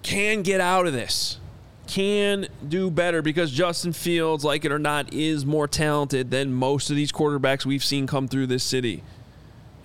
can 0.04 0.42
get 0.44 0.60
out 0.60 0.86
of 0.86 0.94
this. 0.94 1.40
Can 1.88 2.48
do 2.68 2.92
better 2.92 3.22
because 3.22 3.50
Justin 3.52 3.94
Fields, 3.94 4.44
like 4.44 4.66
it 4.66 4.72
or 4.72 4.78
not, 4.78 5.12
is 5.14 5.46
more 5.46 5.68
talented 5.68 6.30
than 6.30 6.54
most 6.54 6.90
of 6.90 6.96
these 6.96 7.12
quarterbacks 7.12 7.66
we've 7.66 7.84
seen 7.84 8.06
come 8.06 8.28
through 8.28 8.48
this 8.48 8.64
city. 8.64 9.02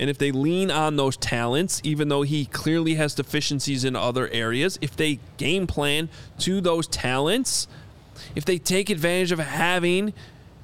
And 0.04 0.10
if 0.10 0.18
they 0.18 0.32
lean 0.32 0.70
on 0.70 0.96
those 0.96 1.16
talents, 1.16 1.80
even 1.82 2.08
though 2.08 2.20
he 2.20 2.44
clearly 2.44 2.96
has 2.96 3.14
deficiencies 3.14 3.86
in 3.86 3.96
other 3.96 4.28
areas, 4.28 4.78
if 4.82 4.94
they 4.94 5.18
game 5.38 5.66
plan 5.66 6.10
to 6.40 6.60
those 6.60 6.86
talents, 6.86 7.66
if 8.36 8.44
they 8.44 8.58
take 8.58 8.90
advantage 8.90 9.32
of 9.32 9.38
having 9.38 10.12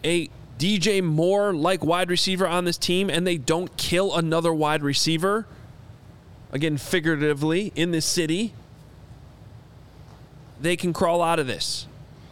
a 0.05 0.29
DJ 0.59 1.03
Moore 1.03 1.55
like 1.55 1.83
wide 1.83 2.11
receiver 2.11 2.47
on 2.47 2.67
this 2.67 2.77
team 2.77 3.09
and 3.09 3.27
they 3.27 3.39
don't 3.39 3.75
kill 3.79 4.15
another 4.15 4.53
wide 4.53 4.83
receiver, 4.83 5.47
again, 6.53 6.77
figuratively, 6.77 7.73
in 7.75 7.93
this 7.93 8.05
city, 8.05 8.53
they 10.61 10.77
can 10.77 10.93
crawl 10.93 11.23
out 11.23 11.39
of 11.39 11.47
this. 11.47 11.87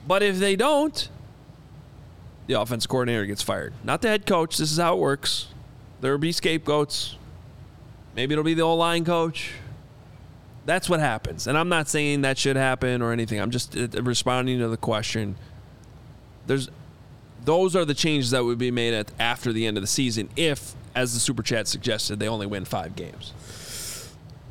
But 0.06 0.22
if 0.22 0.38
they 0.38 0.56
don't, 0.56 1.09
the 2.48 2.61
offense 2.61 2.86
coordinator 2.86 3.24
gets 3.24 3.40
fired. 3.40 3.72
Not 3.82 4.02
the 4.02 4.09
head 4.09 4.26
coach. 4.26 4.59
This 4.59 4.70
is 4.70 4.76
how 4.76 4.96
it 4.96 4.98
works. 4.98 5.48
There 6.01 6.12
will 6.12 6.18
be 6.18 6.32
scapegoats. 6.32 7.16
Maybe 8.14 8.34
it'll 8.34 8.44
be 8.44 8.55
the 8.55 8.62
old 8.62 8.78
line 8.78 9.05
coach. 9.05 9.53
That's 10.64 10.88
what 10.88 11.01
happens. 11.01 11.46
And 11.46 11.57
I'm 11.57 11.68
not 11.68 11.88
saying 11.88 12.22
that 12.22 12.36
should 12.36 12.57
happen 12.57 13.01
or 13.01 13.12
anything. 13.12 13.40
I'm 13.40 13.51
just 13.51 13.76
uh, 13.76 13.88
responding 14.03 14.59
to 14.59 14.68
the 14.68 14.76
question. 14.76 15.36
There's 16.46 16.68
those 17.44 17.74
are 17.74 17.84
the 17.84 17.94
changes 17.94 18.32
that 18.32 18.44
would 18.44 18.59
be 18.59 18.70
made 18.70 18.92
at 18.92 19.11
after 19.18 19.53
the 19.53 19.66
end 19.66 19.76
of 19.76 19.82
the 19.82 19.86
season 19.86 20.28
if 20.36 20.74
as 20.94 21.14
the 21.14 21.20
super 21.20 21.42
chat 21.42 21.68
suggested 21.68 22.18
they 22.18 22.28
only 22.28 22.46
win 22.46 22.64
5 22.64 22.96
games. 22.96 23.32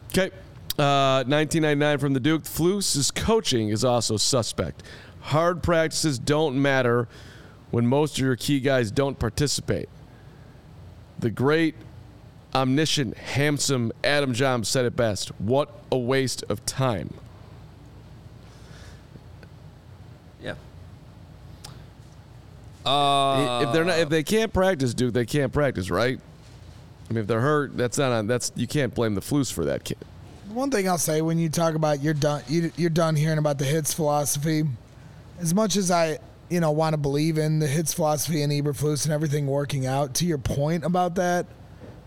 Okay. 0.10 0.32
Uh, 0.80 1.24
1999 1.28 1.98
from 1.98 2.14
the 2.14 2.20
Duke. 2.20 2.46
Fluce's 2.46 3.12
coaching 3.12 3.70
is 3.70 3.84
also 3.84 4.18
suspect. 4.18 4.84
Hard 5.22 5.62
practices 5.62 6.18
don't 6.18 6.60
matter 6.60 7.08
when 7.72 7.86
most 7.86 8.18
of 8.18 8.26
your 8.26 8.36
key 8.36 8.60
guys 8.60 8.92
don't 8.92 9.20
participate. 9.20 9.90
The 11.20 11.30
great, 11.30 11.76
omniscient, 12.54 13.18
handsome 13.18 13.92
Adam 14.04 14.34
John 14.34 14.64
said 14.64 14.86
it 14.86 14.96
best. 14.96 15.30
What 15.40 15.70
a 15.92 15.98
waste 15.98 16.44
of 16.50 16.66
time. 16.66 17.14
Yeah. 20.42 20.56
Uh, 22.86 23.66
if 23.66 23.74
they're 23.74 23.86
not, 23.86 24.00
if 24.00 24.10
they 24.10 24.24
can't 24.24 24.54
practice, 24.54 24.94
Duke, 24.94 25.14
they 25.14 25.26
can't 25.26 25.52
practice, 25.52 25.90
right? 25.90 26.20
I 27.10 27.14
mean, 27.14 27.22
if 27.22 27.28
they're 27.28 27.42
hurt, 27.42 27.76
that's 27.78 27.98
not 27.98 28.12
on. 28.12 28.28
That's 28.28 28.52
you 28.56 28.68
can't 28.68 28.94
blame 28.94 29.16
the 29.16 29.22
flus 29.22 29.52
for 29.52 29.66
that 29.66 29.84
kid. 29.84 29.98
One 30.50 30.72
thing 30.72 30.88
I'll 30.88 30.98
say 30.98 31.22
when 31.22 31.38
you 31.38 31.50
talk 31.50 31.76
about 31.76 32.02
you're 32.02 32.14
done 32.14 32.42
you, 32.48 32.72
you're 32.78 32.90
done 32.90 33.16
hearing 33.16 33.38
about 33.38 33.58
the 33.58 33.66
hits 33.66 33.94
philosophy. 33.94 34.64
As 35.40 35.54
much 35.54 35.76
as 35.76 35.92
I 35.92 36.20
you 36.50 36.60
know 36.60 36.72
want 36.72 36.94
to 36.94 36.98
believe 36.98 37.38
in 37.38 37.60
the 37.60 37.68
hits 37.68 37.94
philosophy 37.94 38.42
and 38.42 38.52
Eberflus 38.52 39.06
and 39.06 39.14
everything 39.14 39.48
working 39.48 39.86
out, 39.86 40.14
to 40.16 40.26
your 40.26 40.38
point 40.38 40.84
about 40.84 41.16
that, 41.16 41.46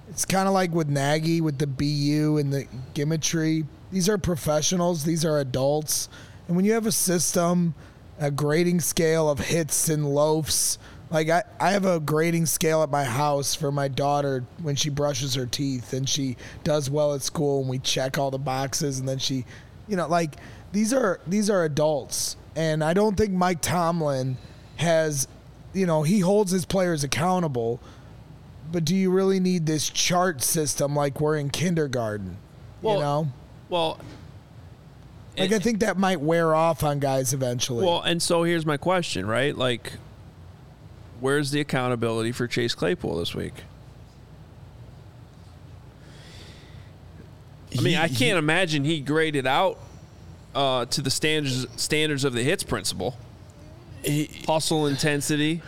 it's 0.09 0.25
kind 0.25 0.49
of 0.49 0.55
like 0.55 0.73
with 0.73 0.89
Nagy 0.89 1.41
with 1.41 1.59
the 1.59 1.67
BU 1.67 2.39
and 2.39 2.53
the 2.53 2.67
gimmetry. 2.95 3.67
These 3.93 4.09
are 4.09 4.19
professionals. 4.19 5.05
These 5.05 5.25
are 5.25 5.39
adults, 5.39 6.09
and 6.47 6.57
when 6.57 6.65
you 6.65 6.73
have 6.73 6.87
a 6.87 6.93
system, 6.93 7.75
a 8.19 8.31
grading 8.31 8.81
scale 8.81 9.31
of 9.31 9.39
hits 9.39 9.89
and 9.89 10.05
loafs. 10.05 10.79
Like 11.11 11.29
I, 11.29 11.43
I 11.59 11.73
have 11.73 11.87
a 11.87 11.99
grading 11.99 12.47
scale 12.47 12.85
at 12.85 12.91
my 12.91 13.03
house 13.03 13.57
for 13.57 13.73
my 13.73 13.89
daughter 13.89 14.45
when 14.63 14.77
she 14.77 14.91
brushes 14.91 15.35
her 15.35 15.47
teeth 15.47 15.93
and 15.93 16.09
she 16.09 16.37
does 16.63 16.89
well 16.89 17.15
at 17.15 17.23
school 17.23 17.63
and 17.63 17.69
we 17.69 17.81
check 17.81 18.17
all 18.17 18.31
the 18.31 18.39
boxes 18.39 19.01
and 19.01 19.09
then 19.09 19.19
she 19.19 19.45
you 19.91 19.97
know, 19.97 20.07
like 20.07 20.37
these 20.73 20.95
are 20.95 21.21
these 21.27 21.51
are 21.51 21.65
adults. 21.65 22.37
And 22.57 22.83
I 22.83 22.95
don't 22.95 23.17
think 23.17 23.31
Mike 23.33 23.61
Tomlin 23.61 24.37
has 24.77 25.29
you 25.73 25.87
know, 25.87 26.03
he 26.03 26.21
holds 26.21 26.51
his 26.51 26.65
players 26.65 27.05
accountable. 27.05 27.81
But 28.73 28.85
do 28.85 28.95
you 28.95 29.11
really 29.11 29.41
need 29.41 29.67
this 29.67 29.89
chart 29.89 30.43
system 30.43 30.95
like 30.95 31.21
we're 31.21 31.37
in 31.37 31.51
kindergarten? 31.51 32.37
Well, 32.83 32.95
you 32.95 33.01
know? 33.01 33.29
Well, 33.69 33.99
Like 35.37 35.53
I 35.53 35.59
think 35.59 35.81
that 35.81 35.97
might 35.97 36.21
wear 36.21 36.55
off 36.55 36.85
on 36.85 36.99
guys 37.01 37.33
eventually. 37.33 37.85
Well, 37.85 38.01
and 38.03 38.23
so 38.23 38.45
here's 38.45 38.65
my 38.67 38.77
question, 38.77 39.27
right? 39.27 39.57
Like, 39.57 39.95
where's 41.19 41.51
the 41.51 41.61
accountability 41.61 42.33
for 42.33 42.47
Chase 42.47 42.75
Claypool 42.75 43.17
this 43.17 43.35
week? 43.35 43.55
I 47.77 47.83
mean, 47.83 47.97
I 47.97 48.09
can't 48.09 48.39
imagine 48.39 48.85
he 48.85 49.01
graded 49.01 49.47
out 49.47 49.79
uh, 50.55 50.85
to 50.87 51.03
the 51.03 51.11
standards 51.11 51.67
standards 51.77 52.25
of 52.25 52.33
the 52.33 52.43
hits 52.43 52.63
principle. 52.63 53.17
Hustle 54.47 54.87
intensity. 54.87 55.61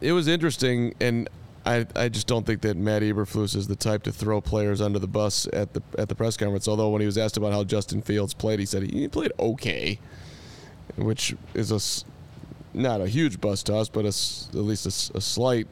It 0.00 0.12
was 0.12 0.28
interesting, 0.28 0.94
and 1.00 1.28
I, 1.66 1.84
I 1.96 2.08
just 2.08 2.26
don't 2.26 2.46
think 2.46 2.60
that 2.62 2.76
Matt 2.76 3.02
Eberflus 3.02 3.56
is 3.56 3.66
the 3.66 3.76
type 3.76 4.04
to 4.04 4.12
throw 4.12 4.40
players 4.40 4.80
under 4.80 4.98
the 4.98 5.08
bus 5.08 5.46
at 5.52 5.74
the 5.74 5.82
at 5.98 6.08
the 6.08 6.14
press 6.14 6.36
conference. 6.36 6.68
Although 6.68 6.90
when 6.90 7.00
he 7.00 7.06
was 7.06 7.18
asked 7.18 7.36
about 7.36 7.52
how 7.52 7.64
Justin 7.64 8.00
Fields 8.02 8.34
played, 8.34 8.60
he 8.60 8.66
said 8.66 8.84
he 8.84 9.08
played 9.08 9.32
okay, 9.38 9.98
which 10.96 11.34
is 11.54 11.72
a 11.72 11.80
not 12.78 13.00
a 13.00 13.08
huge 13.08 13.40
bust 13.40 13.66
to 13.66 13.76
us, 13.76 13.88
but 13.88 14.04
a 14.04 14.08
at 14.56 14.64
least 14.64 14.86
a 14.86 15.20
slight. 15.20 15.66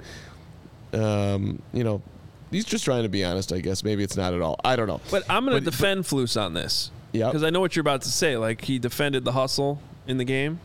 Um, 0.92 1.62
you 1.72 1.84
know, 1.84 2.02
he's 2.50 2.64
just 2.64 2.84
trying 2.84 3.04
to 3.04 3.08
be 3.08 3.24
honest. 3.24 3.52
I 3.52 3.60
guess 3.60 3.84
maybe 3.84 4.02
it's 4.02 4.16
not 4.16 4.34
at 4.34 4.40
all. 4.40 4.56
I 4.64 4.76
don't 4.76 4.88
know. 4.88 5.00
But 5.10 5.22
I'm 5.30 5.44
going 5.44 5.56
to 5.58 5.64
But- 5.64 5.70
defend 5.70 6.04
Flus 6.04 6.40
on 6.40 6.54
this. 6.54 6.90
Yep. 7.16 7.28
Because 7.30 7.42
I 7.42 7.50
know 7.50 7.60
what 7.60 7.76
you're 7.76 7.82
about 7.82 8.02
to 8.02 8.10
say. 8.10 8.36
Like, 8.36 8.62
he 8.62 8.78
defended 8.78 9.24
the 9.24 9.32
hustle 9.32 9.80
in 10.06 10.18
the 10.18 10.24
game, 10.24 10.60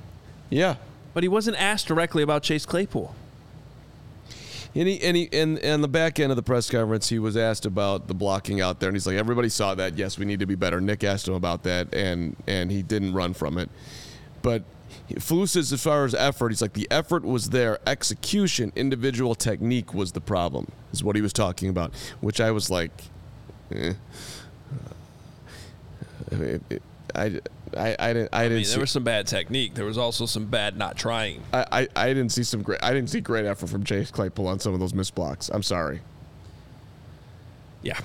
Yeah, 0.49 0.76
but 1.14 1.24
he 1.24 1.30
wasn't 1.30 1.58
asked 1.58 1.88
directly 1.88 2.24
about 2.24 2.43
Chase 2.43 2.66
Claypool. 2.66 3.16
And 4.74 4.88
he 4.88 5.02
and 5.02 5.18
he 5.18 5.30
and, 5.34 5.60
and 5.60 5.84
the 5.84 5.89
back 5.89 6.20
end 6.20 6.32
of 6.32 6.38
the 6.38 6.43
press 6.43 6.70
conference, 6.70 7.10
he 7.10 7.20
was 7.20 7.36
asked 7.36 7.66
about 7.66 8.08
the 8.08 8.14
blocking 8.14 8.62
out 8.62 8.80
there, 8.80 8.88
and 8.88 8.95
he's 8.95 9.06
like, 9.06 9.18
"Everybody 9.18 9.49
saw 9.49 9.76
that. 9.76 9.97
Yes, 9.97 10.18
we 10.18 10.24
need 10.26 10.39
to 10.39 10.45
be 10.45 10.56
better." 10.56 10.80
Nick 10.80 11.04
asked 11.04 11.28
him 11.28 11.34
about 11.34 11.64
that, 11.64 11.93
and 11.93 12.38
and 12.47 12.72
he 12.72 12.82
didn't 12.82 13.14
run 13.14 13.34
from 13.34 13.58
it. 13.58 13.70
But 14.41 14.64
Flus 15.16 15.49
says, 15.49 15.74
as 15.74 15.84
far 15.84 16.06
as 16.06 16.16
effort, 16.16 16.49
he's 16.49 16.62
like, 16.62 16.74
the 16.74 16.88
effort 16.89 17.24
was 17.24 17.49
there. 17.49 17.80
Execution, 17.86 18.72
individual 18.76 19.36
technique 19.36 19.93
was 19.93 20.14
the 20.14 20.22
problem. 20.22 20.72
Is 20.93 21.04
what 21.04 21.16
he 21.16 21.22
was 21.22 21.34
talking 21.34 21.70
about. 21.70 21.93
Which 22.22 22.39
I 22.39 22.52
was 22.52 22.70
like, 22.70 22.91
eh. 23.74 23.93
It- 26.32 26.61
it- 26.69 26.82
I, 27.13 27.41
I, 27.75 27.95
I 27.99 28.13
didn't. 28.13 28.29
I, 28.32 28.39
I 28.39 28.43
didn't 28.43 28.55
mean, 28.59 28.65
see. 28.65 28.71
there 28.71 28.79
was 28.79 28.91
some 28.91 29.03
bad 29.03 29.27
technique. 29.27 29.73
There 29.73 29.84
was 29.84 29.97
also 29.97 30.25
some 30.25 30.45
bad 30.45 30.77
not 30.77 30.95
trying. 30.95 31.43
I, 31.51 31.65
I, 31.71 31.88
I 31.93 32.07
didn't 32.13 32.32
see 32.32 32.43
some 32.43 32.61
great. 32.61 32.79
I 32.82 32.93
didn't 32.93 33.09
see 33.09 33.19
great 33.19 33.45
effort 33.45 33.67
from 33.67 33.84
Chase 33.84 34.11
Claypool 34.11 34.47
on 34.47 34.59
some 34.59 34.73
of 34.73 34.79
those 34.79 34.93
missed 34.93 35.13
blocks. 35.13 35.49
I'm 35.49 35.63
sorry. 35.63 35.99
Yeah. 37.82 37.99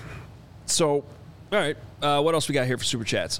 So, 0.64 0.88
all 0.94 1.04
right. 1.52 1.76
Uh, 2.02 2.20
what 2.20 2.34
else 2.34 2.48
we 2.48 2.52
got 2.54 2.66
here 2.66 2.76
for 2.78 2.82
super 2.84 3.04
chats? 3.04 3.38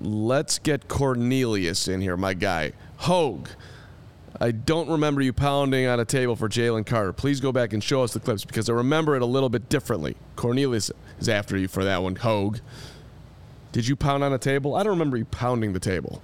Let's 0.00 0.58
get 0.58 0.88
Cornelius 0.88 1.86
in 1.88 2.00
here, 2.00 2.16
my 2.16 2.32
guy. 2.34 2.72
Hoge. 2.96 3.48
I 4.42 4.52
don't 4.52 4.88
remember 4.88 5.20
you 5.20 5.34
pounding 5.34 5.86
on 5.86 6.00
a 6.00 6.04
table 6.06 6.34
for 6.34 6.48
Jalen 6.48 6.86
Carter. 6.86 7.12
Please 7.12 7.40
go 7.40 7.52
back 7.52 7.74
and 7.74 7.84
show 7.84 8.02
us 8.02 8.14
the 8.14 8.20
clips 8.20 8.44
because 8.44 8.70
I 8.70 8.72
remember 8.72 9.14
it 9.14 9.20
a 9.20 9.26
little 9.26 9.50
bit 9.50 9.68
differently. 9.68 10.16
Cornelius 10.36 10.90
is 11.18 11.28
after 11.28 11.58
you 11.58 11.68
for 11.68 11.84
that 11.84 12.02
one, 12.02 12.16
Hoge. 12.16 12.60
Did 13.72 13.86
you 13.86 13.96
pound 13.96 14.24
on 14.24 14.32
a 14.32 14.38
table? 14.38 14.74
I 14.74 14.82
don't 14.82 14.92
remember 14.92 15.18
you 15.18 15.26
pounding 15.26 15.74
the 15.74 15.80
table. 15.80 16.22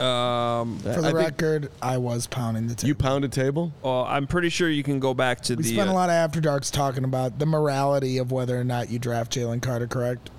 Um, 0.00 0.78
For 0.78 1.02
the 1.02 1.08
I 1.08 1.12
record, 1.12 1.70
I 1.82 1.98
was 1.98 2.26
pounding 2.26 2.66
the 2.66 2.74
table. 2.74 2.88
You 2.88 2.94
pounded 2.94 3.32
table? 3.32 3.74
well, 3.82 4.06
I'm 4.06 4.26
pretty 4.26 4.48
sure 4.48 4.70
you 4.70 4.82
can 4.82 4.98
go 4.98 5.12
back 5.12 5.42
to 5.42 5.54
we 5.54 5.62
the. 5.62 5.68
We 5.68 5.74
spent 5.74 5.90
a 5.90 5.92
uh, 5.92 5.96
lot 5.96 6.08
of 6.08 6.14
after 6.14 6.40
darks 6.40 6.70
talking 6.70 7.04
about 7.04 7.38
the 7.38 7.44
morality 7.44 8.16
of 8.16 8.32
whether 8.32 8.58
or 8.58 8.64
not 8.64 8.88
you 8.88 8.98
draft 8.98 9.30
Jalen 9.30 9.60
Carter. 9.60 9.86
Correct? 9.86 10.30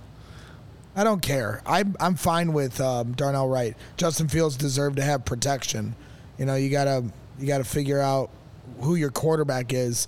I 0.95 1.03
don't 1.03 1.21
care. 1.21 1.61
I'm 1.67 1.95
I'm 1.99 2.15
fine 2.15 2.53
with 2.53 2.81
um, 2.81 3.11
Darnell 3.11 3.47
Wright. 3.47 3.77
Justin 3.97 4.27
Fields 4.27 4.57
deserved 4.57 4.95
to 4.95 5.03
have 5.03 5.25
protection. 5.25 5.95
You 6.41 6.47
know, 6.47 6.55
you 6.55 6.71
gotta 6.71 7.03
you 7.39 7.45
gotta 7.45 7.63
figure 7.63 7.99
out 8.01 8.31
who 8.79 8.95
your 8.95 9.11
quarterback 9.11 9.73
is. 9.73 10.07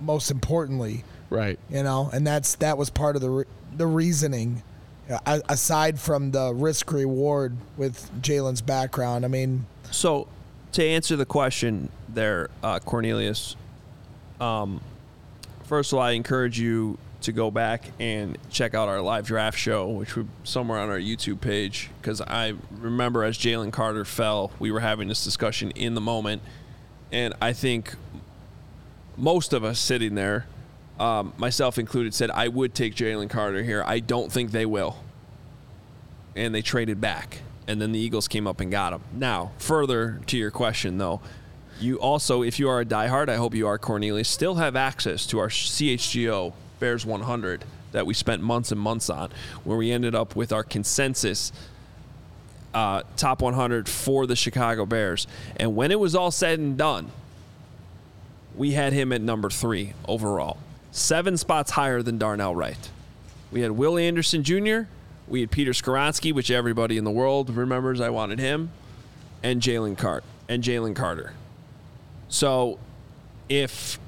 Most 0.00 0.30
importantly, 0.30 1.02
Right. 1.30 1.58
you 1.68 1.82
know, 1.82 2.08
and 2.12 2.24
that's 2.24 2.54
that 2.56 2.78
was 2.78 2.90
part 2.90 3.16
of 3.16 3.22
the 3.22 3.30
re- 3.30 3.44
the 3.76 3.88
reasoning. 3.88 4.62
Uh, 5.26 5.40
aside 5.48 5.98
from 5.98 6.30
the 6.30 6.54
risk 6.54 6.92
reward 6.92 7.56
with 7.76 8.08
Jalen's 8.22 8.62
background, 8.62 9.24
I 9.24 9.28
mean, 9.28 9.66
So, 9.90 10.28
to 10.74 10.84
answer 10.86 11.16
the 11.16 11.26
question 11.26 11.88
there, 12.08 12.48
uh, 12.62 12.78
Cornelius, 12.78 13.56
um, 14.40 14.80
first 15.64 15.92
of 15.92 15.98
all, 15.98 16.04
I 16.04 16.12
encourage 16.12 16.60
you 16.60 16.98
to 17.22 17.32
go 17.32 17.50
back 17.50 17.84
and 17.98 18.38
check 18.50 18.74
out 18.74 18.88
our 18.88 19.00
live 19.00 19.26
draft 19.26 19.58
show, 19.58 19.88
which 19.88 20.16
was 20.16 20.26
somewhere 20.44 20.78
on 20.78 20.90
our 20.90 20.98
YouTube 20.98 21.40
page. 21.40 21.90
Because 22.00 22.20
I 22.20 22.54
remember 22.70 23.24
as 23.24 23.38
Jalen 23.38 23.72
Carter 23.72 24.04
fell, 24.04 24.52
we 24.58 24.70
were 24.70 24.80
having 24.80 25.08
this 25.08 25.24
discussion 25.24 25.70
in 25.72 25.94
the 25.94 26.00
moment, 26.00 26.42
and 27.10 27.34
I 27.40 27.52
think 27.52 27.94
most 29.16 29.52
of 29.52 29.64
us 29.64 29.78
sitting 29.78 30.14
there, 30.14 30.46
um, 30.98 31.32
myself 31.36 31.78
included, 31.78 32.14
said 32.14 32.30
I 32.30 32.48
would 32.48 32.74
take 32.74 32.94
Jalen 32.94 33.30
Carter 33.30 33.62
here. 33.62 33.84
I 33.86 34.00
don't 34.00 34.30
think 34.30 34.50
they 34.50 34.66
will. 34.66 34.96
And 36.34 36.54
they 36.54 36.62
traded 36.62 37.00
back. 37.00 37.42
And 37.68 37.80
then 37.80 37.92
the 37.92 37.98
Eagles 37.98 38.28
came 38.28 38.46
up 38.46 38.60
and 38.60 38.70
got 38.70 38.92
him. 38.92 39.02
Now, 39.12 39.52
further 39.58 40.20
to 40.26 40.36
your 40.36 40.50
question, 40.50 40.98
though, 40.98 41.20
you 41.80 41.98
also, 41.98 42.42
if 42.42 42.58
you 42.58 42.68
are 42.68 42.80
a 42.80 42.84
diehard, 42.84 43.28
I 43.28 43.36
hope 43.36 43.54
you 43.54 43.66
are, 43.66 43.78
Cornelius, 43.78 44.28
still 44.28 44.56
have 44.56 44.76
access 44.76 45.26
to 45.26 45.38
our 45.38 45.48
CHGO 45.48 46.52
Bears 46.82 47.06
100 47.06 47.64
that 47.92 48.04
we 48.06 48.12
spent 48.12 48.42
months 48.42 48.72
and 48.72 48.80
months 48.80 49.08
on, 49.08 49.30
where 49.62 49.78
we 49.78 49.92
ended 49.92 50.14
up 50.14 50.34
with 50.34 50.52
our 50.52 50.64
consensus 50.64 51.52
uh, 52.74 53.02
top 53.16 53.40
100 53.40 53.88
for 53.88 54.26
the 54.26 54.34
Chicago 54.34 54.84
Bears. 54.84 55.26
And 55.56 55.76
when 55.76 55.92
it 55.92 56.00
was 56.00 56.14
all 56.16 56.32
said 56.32 56.58
and 56.58 56.76
done, 56.76 57.12
we 58.56 58.72
had 58.72 58.92
him 58.92 59.12
at 59.12 59.20
number 59.20 59.48
three 59.48 59.92
overall, 60.08 60.58
seven 60.90 61.36
spots 61.36 61.70
higher 61.70 62.02
than 62.02 62.18
Darnell 62.18 62.54
Wright. 62.56 62.90
We 63.52 63.60
had 63.60 63.70
Will 63.72 63.96
Anderson 63.96 64.42
Jr., 64.42 64.82
we 65.28 65.40
had 65.40 65.50
Peter 65.50 65.70
Skoronski, 65.70 66.32
which 66.34 66.50
everybody 66.50 66.98
in 66.98 67.04
the 67.04 67.10
world 67.10 67.48
remembers 67.48 68.00
I 68.00 68.10
wanted 68.10 68.38
him, 68.38 68.70
and 69.42 69.62
Jalen 69.62 69.96
Cart 69.96 70.24
and 70.48 70.62
Jalen 70.62 70.96
Carter. 70.96 71.34
So 72.28 72.78
if 73.48 73.98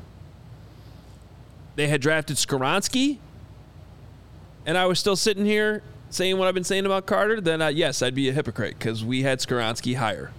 they 1.76 1.88
had 1.88 2.00
drafted 2.00 2.36
Skoronski 2.36 3.18
and 4.66 4.78
I 4.78 4.86
was 4.86 4.98
still 4.98 5.16
sitting 5.16 5.44
here 5.44 5.82
saying 6.10 6.38
what 6.38 6.48
I've 6.48 6.54
been 6.54 6.64
saying 6.64 6.86
about 6.86 7.06
Carter, 7.06 7.40
then 7.40 7.60
uh, 7.60 7.68
yes, 7.68 8.00
I'd 8.02 8.14
be 8.14 8.28
a 8.28 8.32
hypocrite 8.32 8.78
because 8.78 9.04
we 9.04 9.22
had 9.22 9.40
Skoronski 9.40 9.96
higher. 9.96 10.30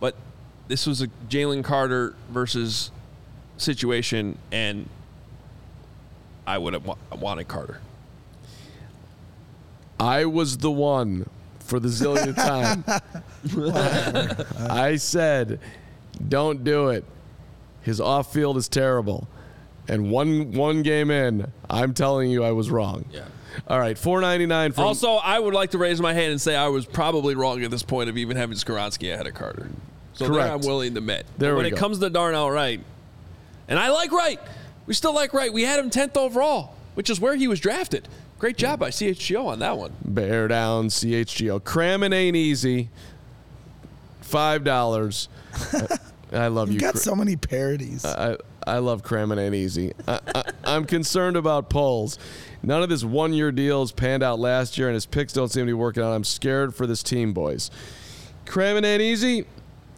But 0.00 0.14
this 0.68 0.86
was 0.86 1.02
a 1.02 1.08
Jalen 1.28 1.64
Carter 1.64 2.14
versus 2.30 2.90
situation, 3.56 4.38
and 4.52 4.88
I 6.46 6.58
would 6.58 6.72
have 6.74 6.86
wa- 6.86 6.96
wanted 7.18 7.48
Carter. 7.48 7.80
I 9.98 10.24
was 10.24 10.58
the 10.58 10.70
one 10.70 11.28
for 11.58 11.80
the 11.80 11.88
zillionth 11.88 12.36
time. 12.36 12.84
I 14.70 14.96
said, 14.96 15.60
don't 16.28 16.62
do 16.64 16.88
it. 16.88 17.04
His 17.82 18.00
off 18.00 18.32
field 18.32 18.56
is 18.56 18.68
terrible. 18.68 19.28
And 19.88 20.10
one 20.10 20.52
one 20.52 20.82
game 20.82 21.10
in, 21.10 21.50
I'm 21.68 21.92
telling 21.94 22.30
you 22.30 22.42
I 22.44 22.52
was 22.52 22.70
wrong. 22.70 23.04
Yeah. 23.12 23.24
All 23.68 23.78
right, 23.78 23.96
499 23.96 24.72
from 24.72 24.84
Also, 24.84 25.12
I 25.14 25.38
would 25.38 25.54
like 25.54 25.70
to 25.72 25.78
raise 25.78 26.00
my 26.00 26.12
hand 26.12 26.32
and 26.32 26.40
say 26.40 26.56
I 26.56 26.68
was 26.68 26.86
probably 26.86 27.34
wrong 27.36 27.62
at 27.62 27.70
this 27.70 27.84
point 27.84 28.10
of 28.10 28.16
even 28.18 28.36
having 28.36 28.56
Skoronski 28.56 29.12
ahead 29.14 29.26
of 29.28 29.34
Carter. 29.34 29.68
So 30.14 30.24
there 30.24 30.34
Correct. 30.34 30.50
I'm 30.52 30.60
willing 30.60 30.94
to 30.94 30.98
admit. 30.98 31.24
There 31.38 31.52
But 31.52 31.56
when 31.58 31.64
we 31.64 31.68
it 31.68 31.74
go. 31.74 31.76
comes 31.76 31.98
to 32.00 32.10
Darnell 32.10 32.50
Wright, 32.50 32.80
and 33.68 33.78
I 33.78 33.90
like 33.90 34.10
Wright. 34.10 34.40
We 34.86 34.94
still 34.94 35.14
like 35.14 35.32
Wright. 35.32 35.52
We 35.52 35.62
had 35.62 35.78
him 35.78 35.88
10th 35.90 36.16
overall, 36.16 36.74
which 36.94 37.08
is 37.10 37.20
where 37.20 37.36
he 37.36 37.46
was 37.46 37.60
drafted. 37.60 38.08
Great 38.40 38.56
job 38.56 38.80
by 38.80 38.90
CHGO 38.90 39.46
on 39.46 39.60
that 39.60 39.76
one. 39.78 39.92
Bear 40.04 40.48
Down 40.48 40.88
CHGO. 40.88 41.62
Cramming 41.62 42.12
ain't 42.12 42.36
easy. 42.36 42.90
Five 44.20 44.64
dollars. 44.64 45.28
I 46.32 46.48
love 46.48 46.68
you. 46.68 46.74
You've 46.74 46.82
got 46.82 46.94
Cra- 46.94 47.00
so 47.02 47.14
many 47.14 47.36
parodies. 47.36 48.04
I, 48.04 48.36
I 48.66 48.78
love 48.78 49.02
cramming 49.02 49.38
ain't 49.38 49.54
easy. 49.54 49.92
I, 50.08 50.20
I, 50.34 50.44
I'm 50.64 50.84
concerned 50.84 51.36
about 51.36 51.68
Poles. 51.68 52.18
None 52.62 52.82
of 52.82 52.88
this 52.88 53.04
one 53.04 53.32
year 53.32 53.52
deals 53.52 53.92
panned 53.92 54.22
out 54.22 54.38
last 54.38 54.78
year, 54.78 54.88
and 54.88 54.94
his 54.94 55.06
picks 55.06 55.32
don't 55.32 55.48
seem 55.48 55.62
to 55.62 55.66
be 55.66 55.72
working 55.74 56.02
out. 56.02 56.12
I'm 56.12 56.24
scared 56.24 56.74
for 56.74 56.86
this 56.86 57.02
team, 57.02 57.32
boys. 57.32 57.70
Cramming 58.46 58.84
ain't 58.84 59.02
easy. 59.02 59.46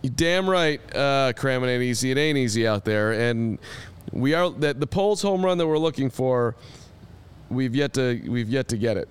You 0.02 0.10
damn 0.10 0.48
right. 0.48 0.80
Uh, 0.94 1.32
cramming 1.34 1.70
ain't 1.70 1.82
easy. 1.82 2.10
It 2.10 2.18
ain't 2.18 2.38
easy 2.38 2.66
out 2.66 2.84
there, 2.84 3.12
and 3.12 3.58
we 4.12 4.34
are 4.34 4.50
that 4.50 4.80
the 4.80 4.86
Poles 4.86 5.22
home 5.22 5.44
run 5.44 5.58
that 5.58 5.66
we're 5.66 5.78
looking 5.78 6.10
for. 6.10 6.54
We've 7.50 7.74
yet 7.74 7.94
to 7.94 8.20
we've 8.28 8.48
yet 8.48 8.68
to 8.68 8.76
get 8.76 8.96
it. 8.96 9.08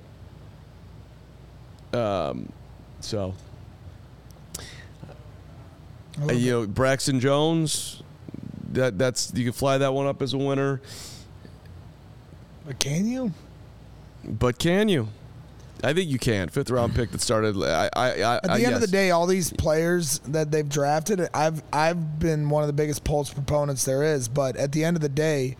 Um, 1.93 2.51
so 2.99 3.33
you 6.29 6.51
know 6.51 6.67
Braxton 6.67 7.19
Jones. 7.19 8.03
That 8.73 8.97
that's 8.97 9.31
you 9.35 9.43
can 9.43 9.53
fly 9.53 9.77
that 9.77 9.93
one 9.93 10.07
up 10.07 10.21
as 10.21 10.33
a 10.33 10.37
winner. 10.37 10.81
but 12.65 12.79
can 12.79 13.07
you? 13.07 13.31
But 14.23 14.57
can 14.57 14.89
you? 14.89 15.07
I 15.83 15.93
think 15.93 16.09
you 16.09 16.17
can. 16.17 16.49
Fifth 16.49 16.71
round 16.71 16.95
pick 16.95 17.11
that 17.11 17.21
started. 17.21 17.55
I, 17.57 17.89
I, 17.93 18.09
I, 18.21 18.35
At 18.37 18.43
the 18.43 18.51
I, 18.51 18.59
end 18.61 18.75
of 18.75 18.81
the 18.81 18.87
day, 18.87 19.11
all 19.11 19.27
these 19.27 19.51
players 19.51 20.19
that 20.19 20.49
they've 20.49 20.67
drafted, 20.67 21.27
I've 21.33 21.61
I've 21.71 22.19
been 22.19 22.49
one 22.49 22.63
of 22.63 22.67
the 22.67 22.73
biggest 22.73 23.03
Poles 23.03 23.31
proponents 23.31 23.85
there 23.85 24.01
is. 24.01 24.27
But 24.27 24.55
at 24.55 24.71
the 24.71 24.83
end 24.83 24.95
of 24.97 25.01
the 25.01 25.09
day, 25.09 25.57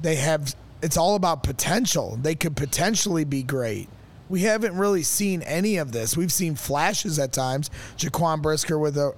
they 0.00 0.16
have. 0.16 0.54
It's 0.82 0.96
all 0.96 1.14
about 1.14 1.42
potential. 1.42 2.18
They 2.20 2.34
could 2.34 2.56
potentially 2.56 3.24
be 3.24 3.42
great. 3.42 3.88
We 4.28 4.42
haven't 4.42 4.76
really 4.76 5.02
seen 5.02 5.42
any 5.42 5.76
of 5.76 5.92
this. 5.92 6.16
We've 6.16 6.32
seen 6.32 6.56
flashes 6.56 7.18
at 7.18 7.32
times. 7.32 7.70
Jaquan 7.96 8.42
Brisker 8.42 8.78
with 8.78 8.98
an 8.98 9.12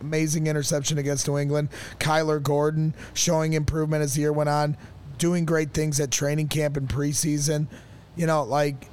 amazing 0.00 0.46
interception 0.46 0.98
against 0.98 1.28
New 1.28 1.38
England. 1.38 1.68
Kyler 1.98 2.42
Gordon 2.42 2.94
showing 3.12 3.52
improvement 3.52 4.02
as 4.02 4.14
the 4.14 4.22
year 4.22 4.32
went 4.32 4.48
on, 4.48 4.76
doing 5.18 5.44
great 5.44 5.72
things 5.72 6.00
at 6.00 6.10
training 6.10 6.48
camp 6.48 6.76
and 6.76 6.88
preseason. 6.88 7.66
You 8.16 8.26
know, 8.26 8.42
like 8.42 8.88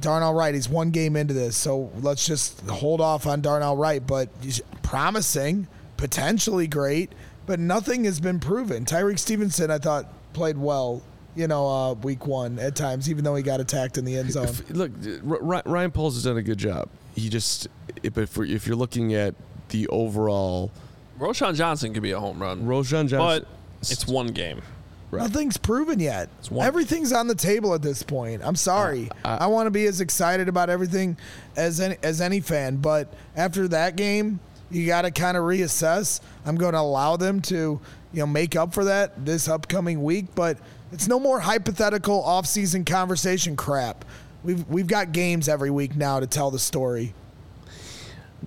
Darnell 0.00 0.34
Wright, 0.34 0.54
he's 0.54 0.68
one 0.68 0.90
game 0.90 1.16
into 1.16 1.34
this, 1.34 1.56
so 1.56 1.90
let's 2.00 2.26
just 2.26 2.60
hold 2.68 3.00
off 3.00 3.26
on 3.26 3.40
Darnell 3.40 3.76
Wright. 3.76 4.06
But 4.06 4.28
he's 4.40 4.60
promising, 4.82 5.66
potentially 5.96 6.68
great, 6.68 7.12
but 7.46 7.58
nothing 7.58 8.04
has 8.04 8.20
been 8.20 8.38
proven. 8.38 8.84
Tyrique 8.84 9.18
Stevenson, 9.18 9.70
I 9.70 9.78
thought, 9.78 10.06
played 10.32 10.56
well, 10.56 11.02
you 11.36 11.46
know, 11.46 11.66
uh, 11.68 11.94
week 11.94 12.26
one 12.26 12.58
at 12.58 12.74
times, 12.74 13.08
even 13.10 13.24
though 13.24 13.34
he 13.34 13.42
got 13.42 13.60
attacked 13.60 13.98
in 13.98 14.04
the 14.04 14.16
end 14.16 14.32
zone. 14.32 14.44
If- 14.48 14.70
look, 14.70 14.90
R- 15.28 15.54
R- 15.56 15.62
Ryan 15.66 15.90
Poles 15.90 16.14
has 16.14 16.24
done 16.24 16.36
a 16.36 16.42
good 16.42 16.58
job. 16.58 16.88
He 17.14 17.28
just, 17.28 17.68
if, 18.02 18.16
if, 18.18 18.38
if 18.38 18.66
you're 18.66 18.76
looking 18.76 19.14
at 19.14 19.34
the 19.70 19.86
overall, 19.88 20.70
Roschon 21.18 21.54
Johnson 21.54 21.92
could 21.94 22.02
be 22.02 22.12
a 22.12 22.20
home 22.20 22.40
run, 22.40 22.62
Roschon 22.62 23.08
Johnson, 23.08 23.18
but 23.18 23.46
it's 23.80 24.06
one 24.06 24.28
game. 24.28 24.62
Right. 25.10 25.22
Nothing's 25.22 25.56
proven 25.56 25.98
yet. 25.98 26.28
Everything's 26.56 27.12
on 27.12 27.26
the 27.26 27.34
table 27.34 27.74
at 27.74 27.82
this 27.82 28.00
point. 28.02 28.42
I'm 28.44 28.54
sorry. 28.54 29.10
I 29.24 29.48
want 29.48 29.66
to 29.66 29.70
be 29.72 29.86
as 29.86 30.00
excited 30.00 30.48
about 30.48 30.70
everything 30.70 31.16
as 31.56 31.80
any, 31.80 31.96
as 32.04 32.20
any 32.20 32.38
fan, 32.38 32.76
but 32.76 33.12
after 33.34 33.66
that 33.68 33.96
game, 33.96 34.38
you 34.70 34.86
got 34.86 35.02
to 35.02 35.10
kind 35.10 35.36
of 35.36 35.44
reassess. 35.44 36.20
I'm 36.44 36.56
going 36.56 36.72
to 36.72 36.80
allow 36.80 37.16
them 37.16 37.40
to, 37.42 37.54
you 37.54 38.20
know, 38.20 38.26
make 38.26 38.56
up 38.56 38.72
for 38.72 38.84
that 38.84 39.24
this 39.24 39.48
upcoming 39.48 40.02
week, 40.02 40.26
but 40.34 40.58
it's 40.92 41.08
no 41.08 41.20
more 41.20 41.40
hypothetical 41.40 42.22
off-season 42.22 42.84
conversation 42.84 43.56
crap. 43.56 44.04
We've 44.42 44.66
we've 44.68 44.86
got 44.86 45.12
games 45.12 45.48
every 45.48 45.70
week 45.70 45.96
now 45.96 46.20
to 46.20 46.26
tell 46.26 46.50
the 46.50 46.58
story. 46.58 47.14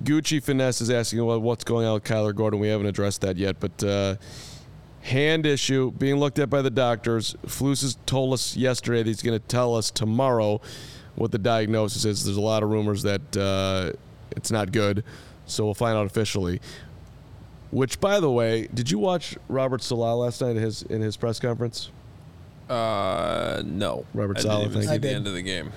Gucci 0.04 0.42
Finesse 0.44 0.82
is 0.82 0.90
asking 0.90 1.24
well, 1.24 1.40
what's 1.40 1.64
going 1.64 1.86
on 1.86 1.94
with 1.94 2.04
Kyler 2.04 2.36
Gordon. 2.36 2.60
We 2.60 2.68
haven't 2.68 2.88
addressed 2.88 3.22
that 3.22 3.38
yet, 3.38 3.60
but 3.60 3.84
uh, 3.84 4.16
hand 5.02 5.46
issue 5.46 5.92
being 5.92 6.16
looked 6.16 6.40
at 6.40 6.50
by 6.50 6.62
the 6.62 6.72
doctors. 6.72 7.36
Flus 7.46 7.84
has 7.84 7.98
told 8.06 8.34
us 8.34 8.58
yesterday 8.58 9.04
that 9.04 9.08
he's 9.08 9.22
going 9.22 9.40
to 9.40 9.48
tell 9.48 9.76
us 9.76 9.92
tomorrow 9.92 10.62
what 11.16 11.32
the 11.32 11.38
diagnosis 11.38 12.06
is. 12.06 12.26
There's 12.26 12.38
a 12.38 12.42
lot 12.42 12.64
of 12.64 12.70
rumors 12.70 13.04
that 13.04 13.38
uh, 13.38 13.92
it's 14.32 14.52
not 14.52 14.72
good, 14.72 15.04
so 15.54 15.66
we'll 15.66 15.74
find 15.74 15.98
out 15.98 16.06
officially. 16.06 16.60
Which, 17.72 18.00
by 18.00 18.20
the 18.20 18.30
way, 18.30 18.68
did 18.74 18.92
you 18.92 19.00
watch 19.00 19.36
Robert 19.48 19.82
Saleh 19.82 20.18
last 20.18 20.42
night 20.42 20.56
in 20.56 20.62
his 20.62 20.84
in 20.84 21.02
his 21.02 21.18
press 21.18 21.40
conference? 21.40 21.90
Uh, 22.70 23.62
no. 23.66 24.06
Robert 24.14 24.38
I 24.38 24.42
Saleh, 24.42 24.64
didn't 24.64 24.72
even 24.72 24.82
thank 24.82 24.90
see 24.90 24.94
you. 24.94 25.00
the 25.00 25.08
did. 25.08 25.16
end 25.16 25.28
of 25.28 25.34
the 25.34 25.42
game. 25.42 25.72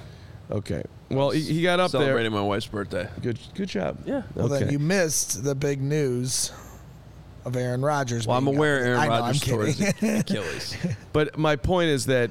Okay. 0.51 0.83
Well, 1.11 1.31
he, 1.31 1.41
he 1.41 1.63
got 1.63 1.81
up 1.81 1.91
there. 1.91 2.03
Celebrating 2.03 2.33
my 2.33 2.43
wife's 2.43 2.67
birthday. 2.67 3.09
Good, 3.23 3.39
good 3.55 3.69
job. 3.69 3.99
Yeah. 4.07 4.23
Well, 4.35 4.53
okay. 4.53 4.65
then 4.65 4.73
you 4.73 4.79
missed 4.79 5.45
the 5.45 5.55
big 5.55 5.81
news 5.81 6.53
of 7.45 7.57
Aaron 7.57 7.83
Rodgers. 7.83 8.27
Well, 8.27 8.37
I'm 8.37 8.47
aware 8.47 8.79
out. 8.79 8.87
Aaron 8.87 9.01
I 9.01 9.07
know, 9.07 9.21
Rodgers 9.21 9.41
tore 9.41 9.67
his. 9.67 9.81
Achilles. 10.21 10.77
But 11.13 11.39
my 11.39 11.57
point 11.57 11.91
is 11.91 12.07
that 12.07 12.31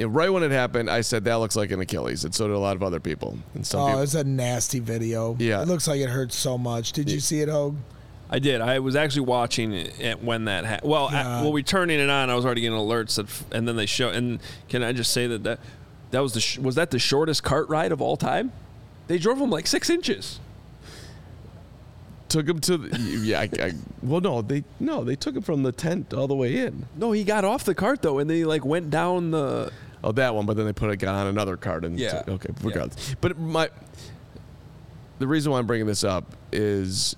you 0.00 0.06
know, 0.06 0.12
right 0.12 0.30
when 0.30 0.42
it 0.42 0.50
happened, 0.50 0.88
I 0.90 1.02
said 1.02 1.24
that 1.24 1.34
looks 1.36 1.54
like 1.56 1.70
an 1.70 1.80
Achilles, 1.80 2.24
and 2.24 2.34
so 2.34 2.46
did 2.48 2.54
a 2.56 2.58
lot 2.58 2.74
of 2.74 2.82
other 2.82 3.00
people. 3.00 3.38
And 3.54 3.66
some 3.66 3.80
Oh, 3.80 3.86
people, 3.86 4.00
it's 4.02 4.14
a 4.14 4.24
nasty 4.24 4.78
video. 4.80 5.36
Yeah. 5.38 5.62
It 5.62 5.68
looks 5.68 5.86
like 5.86 6.00
it 6.00 6.08
hurts 6.08 6.34
so 6.36 6.56
much. 6.58 6.92
Did 6.92 7.10
you 7.10 7.20
see 7.20 7.40
it, 7.40 7.48
Hoge? 7.48 7.76
I 8.30 8.38
did. 8.38 8.60
I 8.60 8.78
was 8.78 8.94
actually 8.96 9.26
watching 9.26 9.72
it 9.72 10.22
when 10.22 10.44
that 10.46 10.64
happened. 10.64 10.90
Well, 10.90 11.10
at, 11.10 11.42
well, 11.42 11.52
we 11.52 11.62
turning 11.62 11.98
it 12.00 12.08
on. 12.08 12.30
I 12.30 12.34
was 12.34 12.44
already 12.44 12.60
getting 12.60 12.78
alerts, 12.78 13.16
that, 13.16 13.26
f- 13.26 13.44
and 13.52 13.66
then 13.68 13.76
they 13.76 13.86
show. 13.86 14.08
And 14.08 14.38
can 14.68 14.82
I 14.84 14.92
just 14.92 15.12
say 15.12 15.26
that 15.26 15.42
that 15.44 15.58
that 16.12 16.20
was 16.20 16.32
the 16.34 16.40
sh- 16.40 16.58
was 16.58 16.76
that 16.76 16.90
the 16.92 16.98
shortest 17.00 17.42
cart 17.42 17.68
ride 17.68 17.90
of 17.92 18.00
all 18.00 18.16
time? 18.16 18.52
They 19.08 19.18
drove 19.18 19.38
him 19.38 19.50
like 19.50 19.66
six 19.66 19.90
inches. 19.90 20.38
took 22.28 22.48
him 22.48 22.60
to 22.60 22.76
the, 22.78 22.96
yeah. 23.24 23.40
I, 23.40 23.50
I, 23.60 23.72
well, 24.02 24.20
no, 24.20 24.40
they 24.42 24.62
no, 24.78 25.02
they 25.02 25.16
took 25.16 25.34
him 25.34 25.42
from 25.42 25.64
the 25.64 25.72
tent 25.72 26.14
all 26.14 26.28
the 26.28 26.34
way 26.36 26.58
in. 26.58 26.86
No, 26.96 27.10
he 27.10 27.24
got 27.24 27.44
off 27.44 27.64
the 27.64 27.74
cart 27.74 28.00
though, 28.02 28.20
and 28.20 28.30
then 28.30 28.36
he 28.36 28.44
like 28.44 28.64
went 28.64 28.90
down 28.90 29.32
the. 29.32 29.72
Oh, 30.02 30.12
that 30.12 30.34
one, 30.34 30.46
but 30.46 30.56
then 30.56 30.66
they 30.66 30.72
put 30.72 30.90
it 30.90 30.96
got 30.96 31.14
on 31.14 31.26
another 31.26 31.56
card 31.56 31.84
and 31.84 31.98
Yeah. 31.98 32.22
okay, 32.26 32.50
regardless. 32.62 33.14
But 33.20 33.38
my 33.38 33.68
the 35.18 35.26
reason 35.26 35.52
why 35.52 35.58
I'm 35.58 35.66
bringing 35.66 35.86
this 35.86 36.02
up 36.04 36.34
is 36.52 37.14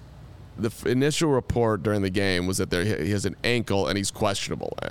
the 0.59 0.67
f- 0.69 0.87
initial 0.87 1.31
report 1.31 1.83
during 1.85 2.03
the 2.03 2.11
game 2.11 2.47
was 2.47 2.59
that 2.59 2.71
there 2.71 2.85
he 2.85 3.11
has 3.13 3.25
an 3.25 3.37
ankle 3.45 3.87
and 3.89 3.97
he's 3.97 4.11
questionable, 4.11 4.77
eh, 4.83 4.91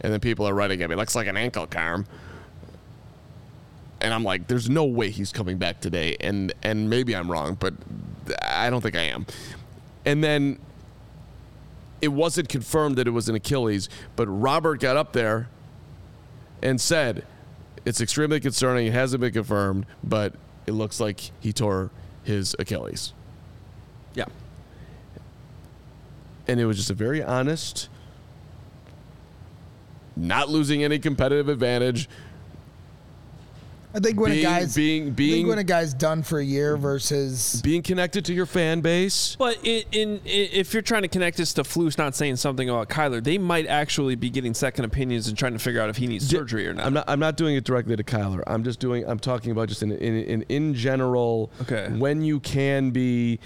and 0.00 0.12
then 0.12 0.20
people 0.20 0.46
are 0.48 0.54
writing 0.54 0.80
at 0.82 0.88
me 0.90 0.96
looks 0.96 1.14
like 1.16 1.26
an 1.26 1.36
ankle 1.36 1.66
carm. 1.66 2.06
And 4.00 4.12
I'm 4.12 4.22
like, 4.24 4.48
there's 4.48 4.68
no 4.68 4.84
way 4.84 5.08
he's 5.10 5.32
coming 5.32 5.56
back 5.58 5.80
today, 5.80 6.16
and 6.20 6.52
and 6.62 6.88
maybe 6.90 7.16
I'm 7.16 7.30
wrong, 7.30 7.56
but 7.58 7.74
I 8.42 8.68
don't 8.70 8.80
think 8.82 8.96
I 8.96 9.02
am. 9.02 9.26
And 10.04 10.22
then 10.22 10.58
it 12.02 12.08
wasn't 12.08 12.48
confirmed 12.50 12.96
that 12.96 13.06
it 13.08 13.12
was 13.12 13.28
an 13.30 13.34
Achilles, 13.34 13.88
but 14.14 14.26
Robert 14.26 14.80
got 14.80 14.96
up 14.96 15.12
there 15.14 15.48
and 16.64 16.80
said 16.80 17.24
it's 17.84 18.00
extremely 18.00 18.40
concerning. 18.40 18.86
It 18.88 18.94
hasn't 18.94 19.20
been 19.20 19.32
confirmed, 19.32 19.86
but 20.02 20.34
it 20.66 20.72
looks 20.72 20.98
like 20.98 21.30
he 21.38 21.52
tore 21.52 21.90
his 22.24 22.56
Achilles. 22.58 23.12
Yeah. 24.14 24.24
And 26.48 26.58
it 26.58 26.66
was 26.66 26.78
just 26.78 26.90
a 26.90 26.94
very 26.94 27.22
honest, 27.22 27.88
not 30.16 30.48
losing 30.48 30.82
any 30.82 30.98
competitive 30.98 31.48
advantage. 31.48 32.08
I 33.94 34.00
think 34.00 34.18
when 34.18 34.32
being, 34.32 34.44
a 34.44 34.48
guy's 34.48 34.74
being 34.74 35.10
being 35.12 35.46
when 35.46 35.58
a 35.58 35.64
guy's 35.64 35.94
done 35.94 36.24
for 36.24 36.40
a 36.40 36.44
year 36.44 36.76
versus 36.76 37.62
being 37.62 37.80
connected 37.80 38.24
to 38.24 38.34
your 38.34 38.44
fan 38.46 38.80
base. 38.80 39.36
But 39.36 39.58
in, 39.62 39.84
in, 39.92 40.20
i 40.26 40.28
if 40.28 40.72
you're 40.72 40.82
trying 40.82 41.02
to 41.02 41.08
connect 41.08 41.36
this 41.36 41.54
to 41.54 41.62
Flus 41.62 41.96
not 41.96 42.16
saying 42.16 42.36
something 42.36 42.68
about 42.68 42.88
Kyler, 42.88 43.22
they 43.22 43.38
might 43.38 43.66
actually 43.68 44.16
be 44.16 44.30
getting 44.30 44.52
second 44.52 44.84
opinions 44.84 45.28
and 45.28 45.38
trying 45.38 45.52
to 45.52 45.60
figure 45.60 45.80
out 45.80 45.90
if 45.90 45.96
he 45.96 46.08
needs 46.08 46.26
surgery 46.28 46.66
or 46.66 46.74
not. 46.74 46.86
I'm 46.86 46.94
not. 46.94 47.04
I'm 47.06 47.20
not 47.20 47.36
doing 47.36 47.54
it 47.54 47.62
directly 47.62 47.94
to 47.94 48.02
Kyler. 48.02 48.42
I'm 48.48 48.64
just 48.64 48.80
doing. 48.80 49.04
I'm 49.06 49.20
talking 49.20 49.52
about 49.52 49.68
just 49.68 49.82
in 49.84 49.92
in 49.92 50.16
in, 50.24 50.42
in 50.48 50.74
general. 50.74 51.52
Okay. 51.62 51.88
When 51.96 52.22
you 52.22 52.40
can 52.40 52.90
be. 52.90 53.38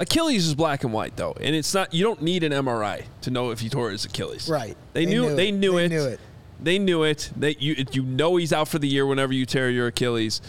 Achilles 0.00 0.44
is 0.44 0.56
black 0.56 0.82
and 0.82 0.92
white 0.92 1.16
though, 1.16 1.36
and 1.40 1.54
it's 1.54 1.72
not. 1.72 1.94
You 1.94 2.02
don't 2.02 2.20
need 2.20 2.42
an 2.42 2.50
MRI 2.50 3.04
to 3.20 3.30
know 3.30 3.50
if 3.52 3.60
he 3.60 3.68
tore 3.68 3.90
his 3.92 4.04
Achilles. 4.04 4.48
Right. 4.48 4.76
They, 4.92 5.04
They 5.04 5.10
knew. 5.12 5.22
knew 5.28 5.36
they 5.36 5.48
it. 5.50 5.52
knew 5.52 5.72
They 5.76 5.84
it. 5.84 5.88
knew 5.90 6.04
it. 6.04 6.20
They 6.64 6.78
knew 6.78 7.02
it. 7.02 7.30
They 7.36 7.56
you 7.58 7.84
you 7.92 8.02
know 8.02 8.36
he's 8.36 8.52
out 8.52 8.68
for 8.68 8.78
the 8.78 8.88
year 8.88 9.06
whenever 9.06 9.34
you 9.34 9.44
tear 9.44 9.68
your 9.68 9.88
Achilles. 9.88 10.40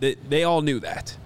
They, 0.00 0.16
they 0.16 0.44
all 0.44 0.60
knew 0.60 0.78
that. 0.80 1.16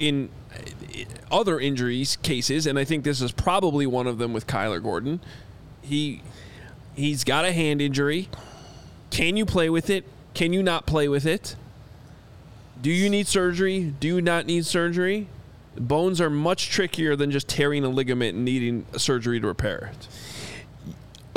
In 0.00 0.28
uh, 0.52 1.04
other 1.30 1.60
injuries 1.60 2.16
cases, 2.16 2.66
and 2.66 2.76
I 2.76 2.84
think 2.84 3.04
this 3.04 3.20
is 3.20 3.30
probably 3.30 3.86
one 3.86 4.08
of 4.08 4.18
them 4.18 4.32
with 4.32 4.48
Kyler 4.48 4.82
Gordon. 4.82 5.20
He 5.82 6.20
he's 6.96 7.22
got 7.22 7.44
a 7.44 7.52
hand 7.52 7.80
injury. 7.80 8.28
Can 9.10 9.36
you 9.36 9.46
play 9.46 9.70
with 9.70 9.88
it? 9.88 10.04
Can 10.34 10.52
you 10.52 10.62
not 10.62 10.84
play 10.84 11.06
with 11.06 11.26
it? 11.26 11.54
Do 12.82 12.90
you 12.90 13.08
need 13.08 13.28
surgery? 13.28 13.94
Do 14.00 14.08
you 14.08 14.20
not 14.20 14.46
need 14.46 14.66
surgery? 14.66 15.28
Bones 15.76 16.20
are 16.20 16.30
much 16.30 16.70
trickier 16.70 17.14
than 17.14 17.30
just 17.30 17.48
tearing 17.48 17.84
a 17.84 17.88
ligament 17.88 18.34
and 18.34 18.44
needing 18.44 18.84
surgery 18.96 19.38
to 19.38 19.46
repair 19.46 19.92
it. 19.92 20.08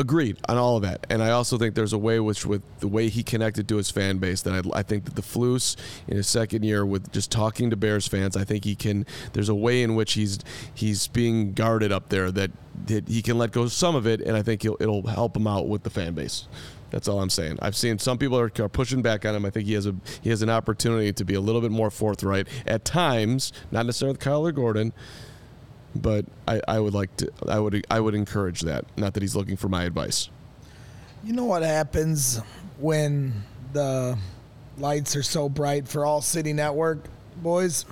Agreed 0.01 0.37
on 0.49 0.57
all 0.57 0.77
of 0.77 0.81
that, 0.81 1.05
and 1.11 1.21
I 1.21 1.29
also 1.29 1.59
think 1.59 1.75
there's 1.75 1.93
a 1.93 1.97
way 1.97 2.19
which, 2.19 2.43
with 2.43 2.63
the 2.79 2.87
way 2.87 3.07
he 3.07 3.21
connected 3.21 3.67
to 3.67 3.77
his 3.77 3.91
fan 3.91 4.17
base, 4.17 4.41
that 4.41 4.65
I, 4.65 4.79
I 4.79 4.81
think 4.81 5.05
that 5.05 5.13
the 5.13 5.21
Flus 5.21 5.75
in 6.07 6.17
his 6.17 6.27
second 6.27 6.63
year 6.63 6.83
with 6.83 7.11
just 7.11 7.29
talking 7.29 7.69
to 7.69 7.75
Bears 7.75 8.07
fans, 8.07 8.35
I 8.35 8.43
think 8.43 8.63
he 8.63 8.73
can. 8.73 9.05
There's 9.33 9.47
a 9.47 9.53
way 9.53 9.83
in 9.83 9.93
which 9.93 10.13
he's 10.13 10.39
he's 10.73 11.07
being 11.07 11.53
guarded 11.53 11.91
up 11.91 12.09
there 12.09 12.31
that, 12.31 12.49
that 12.87 13.07
he 13.09 13.21
can 13.21 13.37
let 13.37 13.51
go 13.51 13.67
some 13.67 13.95
of 13.95 14.07
it, 14.07 14.21
and 14.21 14.35
I 14.35 14.41
think 14.41 14.65
it'll 14.65 15.05
help 15.05 15.37
him 15.37 15.45
out 15.45 15.67
with 15.67 15.83
the 15.83 15.91
fan 15.91 16.15
base. 16.15 16.47
That's 16.89 17.07
all 17.07 17.21
I'm 17.21 17.29
saying. 17.29 17.59
I've 17.61 17.75
seen 17.75 17.99
some 17.99 18.17
people 18.17 18.39
are, 18.39 18.51
are 18.57 18.69
pushing 18.69 19.03
back 19.03 19.23
on 19.23 19.35
him. 19.35 19.45
I 19.45 19.51
think 19.51 19.67
he 19.67 19.73
has 19.73 19.85
a 19.85 19.93
he 20.21 20.31
has 20.31 20.41
an 20.41 20.49
opportunity 20.49 21.13
to 21.13 21.23
be 21.23 21.35
a 21.35 21.41
little 21.41 21.61
bit 21.61 21.69
more 21.69 21.91
forthright 21.91 22.47
at 22.65 22.85
times, 22.85 23.53
not 23.69 23.85
necessarily 23.85 24.13
with 24.13 24.21
Kyler 24.21 24.55
Gordon, 24.55 24.93
but 25.95 26.25
I, 26.47 26.61
I 26.67 26.79
would 26.79 26.93
like 26.93 27.15
to 27.17 27.31
I 27.47 27.59
would 27.59 27.85
I 27.89 27.99
would 27.99 28.15
encourage 28.15 28.61
that. 28.61 28.85
Not 28.97 29.13
that 29.13 29.23
he's 29.23 29.35
looking 29.35 29.57
for 29.57 29.69
my 29.69 29.83
advice. 29.83 30.29
You 31.23 31.33
know 31.33 31.45
what 31.45 31.63
happens 31.63 32.41
when 32.79 33.43
the 33.73 34.17
lights 34.77 35.15
are 35.15 35.23
so 35.23 35.49
bright 35.49 35.87
for 35.87 36.05
all 36.05 36.21
city 36.21 36.53
network, 36.53 36.99
boys? 37.37 37.85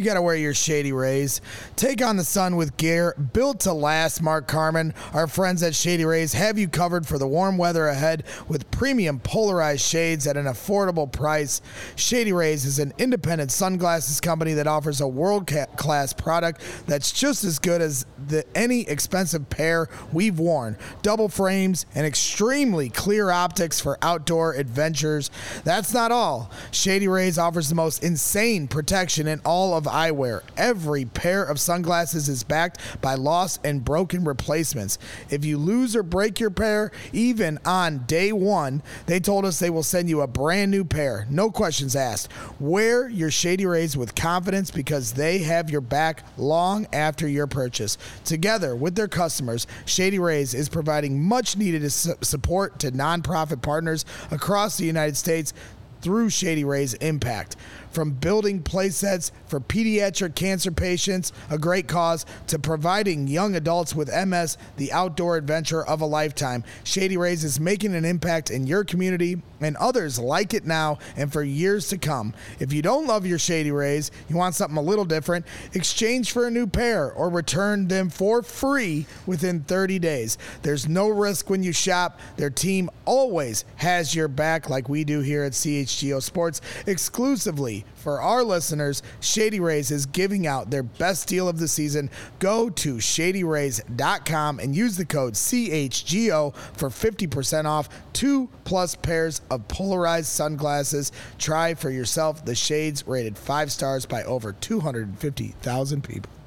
You 0.00 0.06
got 0.06 0.14
to 0.14 0.22
wear 0.22 0.34
your 0.34 0.54
shady 0.54 0.92
rays. 0.92 1.42
Take 1.76 2.00
on 2.00 2.16
the 2.16 2.24
sun 2.24 2.56
with 2.56 2.78
gear 2.78 3.14
built 3.34 3.60
to 3.60 3.74
last, 3.74 4.22
Mark 4.22 4.48
Carman. 4.48 4.94
Our 5.12 5.26
friends 5.26 5.62
at 5.62 5.74
Shady 5.74 6.06
Rays 6.06 6.32
have 6.32 6.58
you 6.58 6.68
covered 6.68 7.06
for 7.06 7.18
the 7.18 7.26
warm 7.26 7.58
weather 7.58 7.86
ahead 7.86 8.24
with 8.48 8.70
premium 8.70 9.20
polarized 9.20 9.82
shades 9.82 10.26
at 10.26 10.38
an 10.38 10.46
affordable 10.46 11.12
price. 11.12 11.60
Shady 11.96 12.32
Rays 12.32 12.64
is 12.64 12.78
an 12.78 12.94
independent 12.96 13.52
sunglasses 13.52 14.22
company 14.22 14.54
that 14.54 14.66
offers 14.66 15.02
a 15.02 15.06
world 15.06 15.46
class 15.76 16.14
product 16.14 16.62
that's 16.86 17.12
just 17.12 17.44
as 17.44 17.58
good 17.58 17.82
as 17.82 18.06
the 18.30 18.44
any 18.54 18.88
expensive 18.88 19.50
pair 19.50 19.88
we've 20.12 20.38
worn. 20.38 20.76
Double 21.02 21.28
frames 21.28 21.86
and 21.94 22.06
extremely 22.06 22.88
clear 22.88 23.30
optics 23.30 23.80
for 23.80 23.98
outdoor 24.02 24.54
adventures. 24.54 25.30
That's 25.64 25.92
not 25.92 26.12
all. 26.12 26.50
Shady 26.70 27.08
Rays 27.08 27.38
offers 27.38 27.68
the 27.68 27.74
most 27.74 28.02
insane 28.02 28.68
protection 28.68 29.26
in 29.26 29.40
all 29.44 29.76
of 29.76 29.84
eyewear. 29.84 30.42
Every 30.56 31.04
pair 31.04 31.44
of 31.44 31.60
sunglasses 31.60 32.28
is 32.28 32.44
backed 32.44 32.80
by 33.00 33.14
lost 33.14 33.60
and 33.64 33.84
broken 33.84 34.24
replacements. 34.24 34.98
If 35.28 35.44
you 35.44 35.58
lose 35.58 35.94
or 35.94 36.02
break 36.02 36.40
your 36.40 36.50
pair, 36.50 36.92
even 37.12 37.58
on 37.64 38.04
day 38.06 38.32
one, 38.32 38.82
they 39.06 39.20
told 39.20 39.44
us 39.44 39.58
they 39.58 39.70
will 39.70 39.82
send 39.82 40.08
you 40.08 40.20
a 40.20 40.26
brand 40.26 40.70
new 40.70 40.84
pair. 40.84 41.26
No 41.28 41.50
questions 41.50 41.96
asked. 41.96 42.28
Wear 42.58 43.08
your 43.08 43.30
Shady 43.30 43.66
Rays 43.66 43.96
with 43.96 44.14
confidence 44.14 44.70
because 44.70 45.12
they 45.12 45.38
have 45.38 45.70
your 45.70 45.80
back 45.80 46.24
long 46.38 46.86
after 46.92 47.28
your 47.28 47.46
purchase. 47.46 47.98
Together 48.24 48.76
with 48.76 48.94
their 48.94 49.08
customers, 49.08 49.66
Shady 49.86 50.18
Rays 50.18 50.54
is 50.54 50.68
providing 50.68 51.22
much 51.22 51.56
needed 51.56 51.90
support 51.90 52.78
to 52.80 52.92
nonprofit 52.92 53.62
partners 53.62 54.04
across 54.30 54.76
the 54.76 54.84
United 54.84 55.16
States 55.16 55.52
through 56.00 56.30
Shady 56.30 56.64
Rays 56.64 56.94
Impact. 56.94 57.56
From 57.90 58.12
building 58.12 58.62
playsets 58.62 59.32
for 59.46 59.58
pediatric 59.58 60.36
cancer 60.36 60.70
patients, 60.70 61.32
a 61.50 61.58
great 61.58 61.88
cause, 61.88 62.24
to 62.46 62.58
providing 62.58 63.26
young 63.26 63.56
adults 63.56 63.96
with 63.96 64.08
MS 64.08 64.56
the 64.76 64.92
outdoor 64.92 65.36
adventure 65.36 65.84
of 65.84 66.00
a 66.00 66.06
lifetime, 66.06 66.62
Shady 66.84 67.16
Rays 67.16 67.42
is 67.42 67.58
making 67.58 67.96
an 67.96 68.04
impact 68.04 68.50
in 68.50 68.68
your 68.68 68.84
community 68.84 69.42
and 69.60 69.76
others 69.76 70.18
like 70.18 70.54
it 70.54 70.64
now 70.64 70.98
and 71.16 71.32
for 71.32 71.42
years 71.42 71.88
to 71.88 71.98
come. 71.98 72.32
If 72.60 72.72
you 72.72 72.80
don't 72.80 73.08
love 73.08 73.26
your 73.26 73.40
Shady 73.40 73.72
Rays, 73.72 74.12
you 74.28 74.36
want 74.36 74.54
something 74.54 74.78
a 74.78 74.82
little 74.82 75.04
different, 75.04 75.44
exchange 75.74 76.30
for 76.30 76.46
a 76.46 76.50
new 76.50 76.68
pair 76.68 77.10
or 77.12 77.28
return 77.28 77.88
them 77.88 78.08
for 78.08 78.42
free 78.42 79.06
within 79.26 79.62
30 79.62 79.98
days. 79.98 80.38
There's 80.62 80.88
no 80.88 81.08
risk 81.08 81.50
when 81.50 81.64
you 81.64 81.72
shop. 81.72 82.20
Their 82.36 82.50
team 82.50 82.88
always 83.04 83.64
has 83.76 84.14
your 84.14 84.28
back, 84.28 84.70
like 84.70 84.88
we 84.88 85.02
do 85.02 85.20
here 85.20 85.42
at 85.42 85.54
CHGO 85.90 86.22
Sports, 86.22 86.60
exclusively 86.86 87.84
for 87.96 88.20
our 88.20 88.42
listeners. 88.42 89.02
Shady 89.20 89.60
Rays 89.60 89.90
is 89.90 90.06
giving 90.06 90.46
out 90.46 90.70
their 90.70 90.82
best 90.82 91.28
deal 91.28 91.48
of 91.48 91.58
the 91.58 91.68
season. 91.68 92.10
Go 92.38 92.70
to 92.70 92.96
shadyrays.com 92.96 94.58
and 94.58 94.74
use 94.74 94.96
the 94.96 95.04
code 95.04 95.34
CHGO 95.34 96.54
for 96.54 96.88
50% 96.88 97.64
off 97.64 97.88
two 98.12 98.48
plus 98.64 98.94
pairs 98.94 99.40
of 99.50 99.66
polarized 99.68 100.28
sunglasses. 100.28 101.12
Try 101.38 101.74
for 101.74 101.90
yourself 101.90 102.44
the 102.44 102.54
shades 102.54 103.06
rated 103.06 103.36
five 103.36 103.72
stars 103.72 104.06
by 104.06 104.22
over 104.24 104.52
250,000 104.52 106.04
people. 106.04 106.39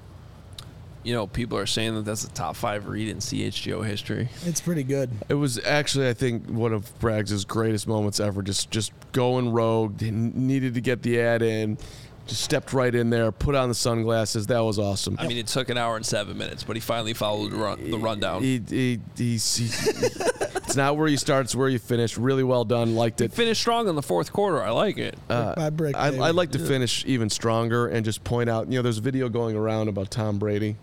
You 1.03 1.13
know, 1.13 1.27
people 1.27 1.57
are 1.57 1.65
saying 1.65 1.95
that 1.95 2.05
that's 2.05 2.23
the 2.23 2.33
top 2.33 2.55
five 2.55 2.87
read 2.87 3.09
in 3.09 3.17
CHGO 3.17 3.85
history. 3.85 4.29
It's 4.45 4.61
pretty 4.61 4.83
good. 4.83 5.09
It 5.27 5.33
was 5.33 5.59
actually, 5.65 6.07
I 6.07 6.13
think, 6.13 6.47
one 6.47 6.71
of 6.73 6.97
Braggs' 6.99 7.45
greatest 7.45 7.87
moments 7.87 8.19
ever. 8.19 8.41
Just 8.41 8.71
just 8.71 8.93
going 9.11 9.51
rogue. 9.51 10.01
Needed 10.01 10.75
to 10.75 10.81
get 10.81 11.01
the 11.01 11.19
ad 11.19 11.41
in. 11.41 11.77
Just 12.25 12.41
stepped 12.41 12.71
right 12.71 12.93
in 12.95 13.09
there, 13.09 13.33
put 13.33 13.53
on 13.53 13.67
the 13.67 13.75
sunglasses. 13.75 14.47
That 14.47 14.61
was 14.61 14.79
awesome. 14.79 15.17
I 15.19 15.27
mean, 15.27 15.37
it 15.37 15.47
took 15.47 15.67
an 15.67 15.77
hour 15.77 15.97
and 15.97 16.05
seven 16.05 16.37
minutes, 16.37 16.63
but 16.63 16.77
he 16.77 16.79
finally 16.79 17.13
followed 17.13 17.51
the, 17.51 17.57
run, 17.57 17.91
the 17.91 17.97
rundown. 17.97 18.41
He, 18.41 18.61
he, 18.65 18.99
he's, 19.17 19.55
he, 19.57 19.65
it's 20.55 20.77
not 20.77 20.95
where 20.95 21.09
you 21.09 21.17
start, 21.17 21.47
it's 21.47 21.55
where 21.55 21.67
you 21.67 21.79
finish. 21.79 22.17
Really 22.17 22.43
well 22.43 22.63
done. 22.63 22.95
Liked 22.95 23.19
it. 23.19 23.33
Finished 23.33 23.59
strong 23.59 23.89
in 23.89 23.95
the 23.95 24.01
fourth 24.01 24.31
quarter. 24.31 24.63
I 24.63 24.69
like 24.69 24.97
it. 24.97 25.17
by 25.27 25.35
uh, 25.35 25.69
brick, 25.71 25.97
I, 25.97 26.11
baby. 26.11 26.23
I'd 26.23 26.35
like 26.35 26.51
to 26.51 26.59
finish 26.59 27.03
even 27.05 27.29
stronger 27.29 27.87
and 27.87 28.05
just 28.05 28.23
point 28.23 28.49
out, 28.49 28.67
you 28.71 28.79
know, 28.79 28.83
there's 28.83 28.99
a 28.99 29.01
video 29.01 29.27
going 29.27 29.57
around 29.57 29.89
about 29.89 30.09
Tom 30.09 30.39
Brady. 30.39 30.77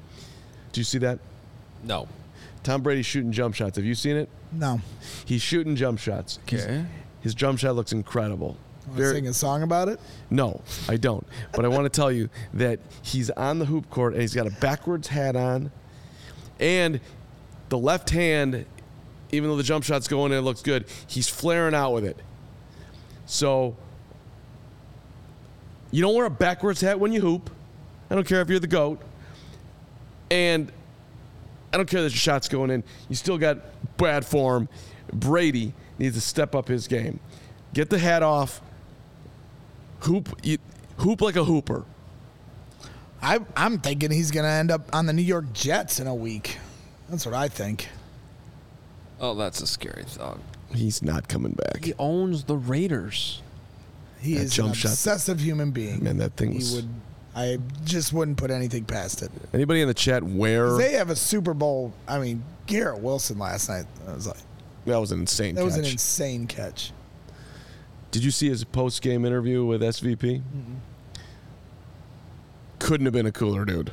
Do 0.72 0.80
you 0.80 0.84
see 0.84 0.98
that? 0.98 1.18
no. 1.84 2.08
Tom 2.62 2.82
Brady 2.82 3.00
shooting 3.00 3.32
jump 3.32 3.54
shots. 3.54 3.76
Have 3.76 3.86
you 3.86 3.94
seen 3.94 4.16
it? 4.16 4.28
No. 4.52 4.82
He's 5.24 5.40
shooting 5.40 5.76
jump 5.76 5.98
shots. 5.98 6.38
He's- 6.46 6.62
Okay. 6.64 6.84
his 7.22 7.34
jump 7.34 7.58
shot 7.58 7.74
looks 7.74 7.90
incredible. 7.92 8.58
Want 8.86 8.98
to 8.98 9.10
sing 9.12 9.26
a 9.28 9.32
song 9.32 9.62
about 9.62 9.88
it? 9.88 9.98
No, 10.28 10.60
I 10.86 10.98
don't. 10.98 11.26
But 11.52 11.64
I 11.64 11.68
want 11.68 11.84
to 11.84 11.88
tell 12.00 12.12
you 12.12 12.28
that 12.52 12.78
he's 13.00 13.30
on 13.30 13.60
the 13.60 13.64
hoop 13.64 13.88
court 13.88 14.12
and 14.12 14.20
he's 14.20 14.34
got 14.34 14.46
a 14.46 14.50
backwards 14.60 15.08
hat 15.08 15.36
on, 15.36 15.70
and 16.58 17.00
the 17.70 17.78
left 17.78 18.10
hand, 18.10 18.66
even 19.32 19.48
though 19.48 19.56
the 19.56 19.62
jump 19.62 19.84
shot's 19.84 20.06
going 20.06 20.30
in, 20.32 20.38
it 20.38 20.42
looks 20.42 20.60
good. 20.60 20.84
He's 21.06 21.28
flaring 21.30 21.74
out 21.74 21.94
with 21.94 22.04
it. 22.04 22.18
So 23.24 23.74
you 25.90 26.02
don't 26.02 26.14
wear 26.14 26.26
a 26.26 26.30
backwards 26.30 26.82
hat 26.82 27.00
when 27.00 27.12
you 27.12 27.20
hoop. 27.22 27.48
I 28.10 28.14
don't 28.14 28.26
care 28.26 28.42
if 28.42 28.50
you're 28.50 28.60
the 28.60 28.66
goat, 28.66 29.00
and 30.30 30.70
I 31.72 31.76
don't 31.76 31.88
care 31.88 32.02
that 32.02 32.10
your 32.10 32.16
shot's 32.18 32.48
going 32.48 32.70
in. 32.70 32.82
You 33.08 33.14
still 33.16 33.38
got 33.38 33.58
bad 33.96 34.24
form. 34.24 34.68
Brady 35.12 35.72
needs 35.98 36.14
to 36.14 36.20
step 36.20 36.54
up 36.54 36.68
his 36.68 36.86
game. 36.88 37.20
Get 37.74 37.90
the 37.90 37.98
hat 37.98 38.22
off. 38.22 38.60
Hoop, 40.00 40.28
you, 40.42 40.58
hoop 40.98 41.20
like 41.20 41.36
a 41.36 41.44
hooper. 41.44 41.84
I, 43.22 43.38
I'm 43.54 43.78
thinking 43.78 44.10
he's 44.10 44.30
going 44.30 44.44
to 44.44 44.50
end 44.50 44.70
up 44.70 44.94
on 44.94 45.06
the 45.06 45.12
New 45.12 45.22
York 45.22 45.52
Jets 45.52 46.00
in 46.00 46.06
a 46.06 46.14
week. 46.14 46.56
That's 47.10 47.26
what 47.26 47.34
I 47.34 47.48
think. 47.48 47.88
Oh, 49.20 49.34
that's 49.34 49.60
a 49.60 49.66
scary 49.66 50.04
thought. 50.04 50.38
He's 50.74 51.02
not 51.02 51.28
coming 51.28 51.52
back. 51.52 51.84
He 51.84 51.92
owns 51.98 52.44
the 52.44 52.56
Raiders. 52.56 53.42
He 54.20 54.34
That 54.34 54.44
is 54.44 54.54
jump 54.54 54.68
an 54.70 54.74
shot- 54.74 54.92
obsessive 54.92 55.40
human 55.40 55.70
being. 55.72 56.02
Man, 56.04 56.16
that 56.18 56.36
thing 56.36 56.52
he 56.52 56.58
was- 56.58 56.76
would. 56.76 56.88
I 57.34 57.58
just 57.84 58.12
wouldn't 58.12 58.36
put 58.38 58.50
anything 58.50 58.84
past 58.84 59.22
it. 59.22 59.30
Anybody 59.54 59.80
in 59.82 59.88
the 59.88 59.94
chat 59.94 60.22
where 60.22 60.76
They 60.76 60.92
have 60.94 61.10
a 61.10 61.16
Super 61.16 61.54
Bowl. 61.54 61.92
I 62.08 62.18
mean, 62.18 62.42
Garrett 62.66 63.00
Wilson 63.00 63.38
last 63.38 63.68
night. 63.68 63.86
I 64.08 64.12
was 64.14 64.26
like, 64.26 64.36
that 64.86 64.96
was 64.98 65.12
an 65.12 65.20
insane 65.20 65.54
catch. 65.54 65.64
that 65.64 65.70
catch. 65.70 65.78
was 65.78 65.86
an 65.86 65.92
insane 65.92 66.46
catch. 66.48 66.92
Did 68.10 68.24
you 68.24 68.32
see 68.32 68.48
his 68.48 68.64
post 68.64 69.00
game 69.02 69.24
interview 69.24 69.64
with 69.64 69.80
SVP? 69.82 70.42
Couldn't 72.80 73.06
have 73.06 73.12
been 73.12 73.26
a 73.26 73.32
cooler 73.32 73.64
dude. 73.64 73.90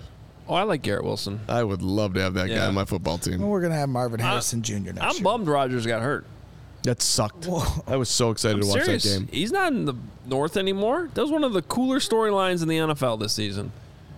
Oh, 0.48 0.56
I 0.56 0.64
like 0.64 0.82
Garrett 0.82 1.04
Wilson. 1.04 1.42
I 1.50 1.64
would 1.64 1.82
love 1.82 2.14
to 2.14 2.22
have 2.22 2.34
that 2.36 2.48
guy 2.48 2.54
Yeah. 2.56 2.68
on 2.68 2.74
my 2.74 2.86
football 2.86 3.18
team. 3.18 3.40
Well, 3.40 3.50
we're 3.50 3.62
gonna 3.62 3.76
have 3.76 3.90
Marvin 3.90 4.20
Harrison 4.20 4.62
Jr. 4.62 4.94
next 4.94 5.02
I'm 5.02 5.14
year. 5.16 5.24
bummed 5.24 5.48
Rodgers 5.48 5.86
got 5.86 6.02
hurt. 6.02 6.26
That 6.88 7.02
sucked. 7.02 7.46
Whoa. 7.46 7.64
I 7.86 7.96
was 7.98 8.10
so 8.10 8.32
excited 8.32 8.56
I'm 8.56 8.62
to 8.64 8.68
watch 8.70 8.84
serious. 8.86 9.04
that 9.04 9.20
game. 9.20 9.28
He's 9.32 9.52
not 9.52 9.72
in 9.74 9.86
the 9.86 9.94
North 10.26 10.56
anymore. 10.58 11.10
That 11.14 11.22
was 11.22 11.32
one 11.32 11.44
of 11.44 11.54
the 11.54 11.62
cooler 11.62 12.00
storylines 12.00 12.62
in 12.62 12.68
the 12.70 12.78
NFL 12.78 13.20
this 13.20 13.34
season. 13.34 13.72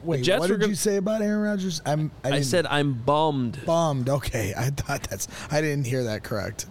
Wait, 0.03 0.25
what 0.29 0.39
were 0.41 0.47
did 0.47 0.59
gonna- 0.61 0.69
you 0.69 0.75
say 0.75 0.95
about 0.95 1.21
Aaron 1.21 1.41
Rodgers? 1.41 1.81
I'm. 1.85 2.09
I, 2.23 2.29
I 2.37 2.41
said 2.41 2.65
I'm 2.67 2.93
bummed. 2.93 3.59
bummed. 3.65 4.07
Okay, 4.07 4.53
I 4.55 4.69
thought 4.69 5.03
that's. 5.03 5.27
I 5.51 5.59
didn't 5.59 5.87
hear 5.87 6.03
that 6.05 6.23
correct. 6.23 6.67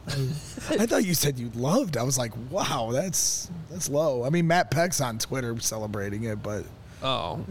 I 0.70 0.86
thought 0.86 1.04
you 1.04 1.12
said 1.14 1.38
you 1.38 1.50
loved. 1.54 1.96
I 1.98 2.04
was 2.04 2.16
like, 2.16 2.32
wow, 2.50 2.88
that's 2.90 3.50
that's 3.70 3.90
low. 3.90 4.24
I 4.24 4.30
mean, 4.30 4.46
Matt 4.46 4.70
Peck's 4.70 5.00
on 5.02 5.18
Twitter 5.18 5.58
celebrating 5.60 6.24
it, 6.24 6.42
but 6.42 6.64
Oh. 7.02 7.44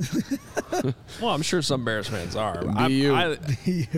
well, 1.21 1.29
I'm 1.31 1.41
sure 1.41 1.61
some 1.61 1.85
Bears 1.85 2.07
fans 2.07 2.35
are. 2.35 2.65
I'm. 2.67 3.11
I, 3.13 3.37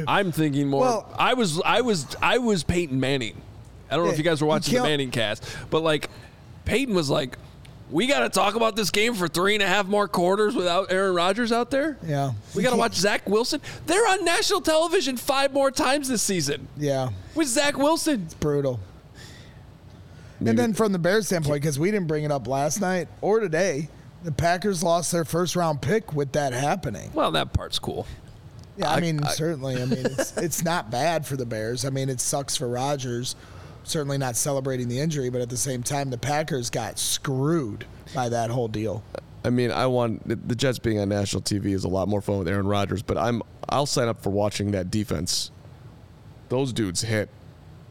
I'm 0.07 0.31
thinking 0.31 0.67
more. 0.67 0.81
Well- 0.81 1.15
I 1.17 1.33
was, 1.33 1.61
I 1.61 1.81
was, 1.81 2.15
I 2.21 2.39
was 2.39 2.63
Peyton 2.63 2.99
Manning. 2.99 3.41
I 3.89 3.95
don't 3.95 4.05
know 4.05 4.11
if 4.11 4.17
you 4.17 4.23
guys 4.23 4.41
were 4.41 4.47
watching 4.47 4.75
the 4.75 4.83
Manning 4.83 5.11
cast, 5.11 5.43
but 5.69 5.81
like, 5.81 6.09
Peyton 6.65 6.93
was 6.93 7.09
like, 7.09 7.37
"We 7.89 8.05
got 8.07 8.19
to 8.19 8.29
talk 8.29 8.55
about 8.55 8.75
this 8.75 8.91
game 8.91 9.15
for 9.15 9.27
three 9.27 9.55
and 9.55 9.63
a 9.63 9.67
half 9.67 9.87
more 9.87 10.07
quarters 10.07 10.55
without 10.55 10.91
Aaron 10.91 11.15
Rodgers 11.15 11.51
out 11.51 11.71
there. 11.71 11.97
yeah, 12.05 12.33
We 12.55 12.61
got 12.63 12.71
to 12.71 12.75
watch 12.77 12.93
Zach 12.93 13.27
Wilson. 13.27 13.61
They're 13.87 14.07
on 14.07 14.23
national 14.23 14.61
television 14.61 15.17
five 15.17 15.51
more 15.53 15.71
times 15.71 16.07
this 16.07 16.21
season 16.21 16.67
Yeah, 16.77 17.09
with 17.35 17.47
Zach 17.47 17.77
Wilson. 17.77 18.23
It's 18.25 18.35
brutal. 18.35 18.79
And 20.39 20.57
then 20.57 20.73
from 20.73 20.93
the 20.93 20.99
Bears 20.99 21.25
standpoint, 21.27 21.61
because 21.61 21.77
we 21.77 21.91
didn't 21.91 22.07
bring 22.07 22.23
it 22.23 22.31
up 22.31 22.47
last 22.47 22.79
night 22.79 23.09
or 23.19 23.39
today, 23.41 23.89
the 24.23 24.31
Packers 24.31 24.81
lost 24.83 25.11
their 25.11 25.25
first 25.25 25.55
round 25.55 25.81
pick 25.81 26.13
with 26.13 26.31
that 26.33 26.53
happening. 26.53 27.11
Well, 27.13 27.31
that 27.31 27.51
part's 27.53 27.79
cool. 27.79 28.07
Yeah, 28.77 28.89
I, 28.89 29.01
mean, 29.01 29.21
certainly. 29.25 29.81
I 29.81 29.85
mean, 29.85 30.05
it's, 30.05 30.37
it's 30.37 30.63
not 30.63 30.89
bad 30.89 31.25
for 31.25 31.35
the 31.35 31.45
Bears. 31.45 31.83
I 31.83 31.89
mean, 31.89 32.07
it 32.07 32.21
sucks 32.21 32.55
for 32.55 32.67
Rodgers. 32.69 33.35
Certainly 33.89 34.19
not 34.19 34.35
celebrating 34.35 34.87
the 34.87 34.99
injury, 34.99 35.31
but 35.31 35.41
at 35.41 35.49
the 35.49 35.57
same 35.57 35.81
time, 35.81 36.11
the 36.11 36.17
Packers 36.17 36.69
got 36.69 36.99
screwed 36.99 37.85
by 38.13 38.29
that 38.29 38.51
whole 38.51 38.67
deal. 38.67 39.01
I 39.43 39.49
mean, 39.49 39.71
I 39.71 39.87
want 39.87 40.47
the- 40.47 40.55
Jets 40.55 40.77
being 40.77 40.99
on 40.99 41.09
national 41.09 41.41
TV 41.41 41.73
is 41.73 41.85
a 41.85 41.87
lot 41.87 42.07
more 42.07 42.21
fun 42.21 42.37
with 42.37 42.47
Aaron 42.47 42.67
Rodgers, 42.67 43.01
but 43.01 43.17
I'm 43.17 43.41
I'll 43.67 43.87
sign 43.87 44.07
up 44.07 44.21
for 44.21 44.29
watching 44.29 44.71
that 44.71 44.91
defense. 44.91 45.49
Those 46.49 46.71
dudes 46.71 47.01
hit. 47.01 47.29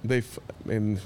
They, 0.04 0.18
I 0.18 0.22
mean, 0.66 1.00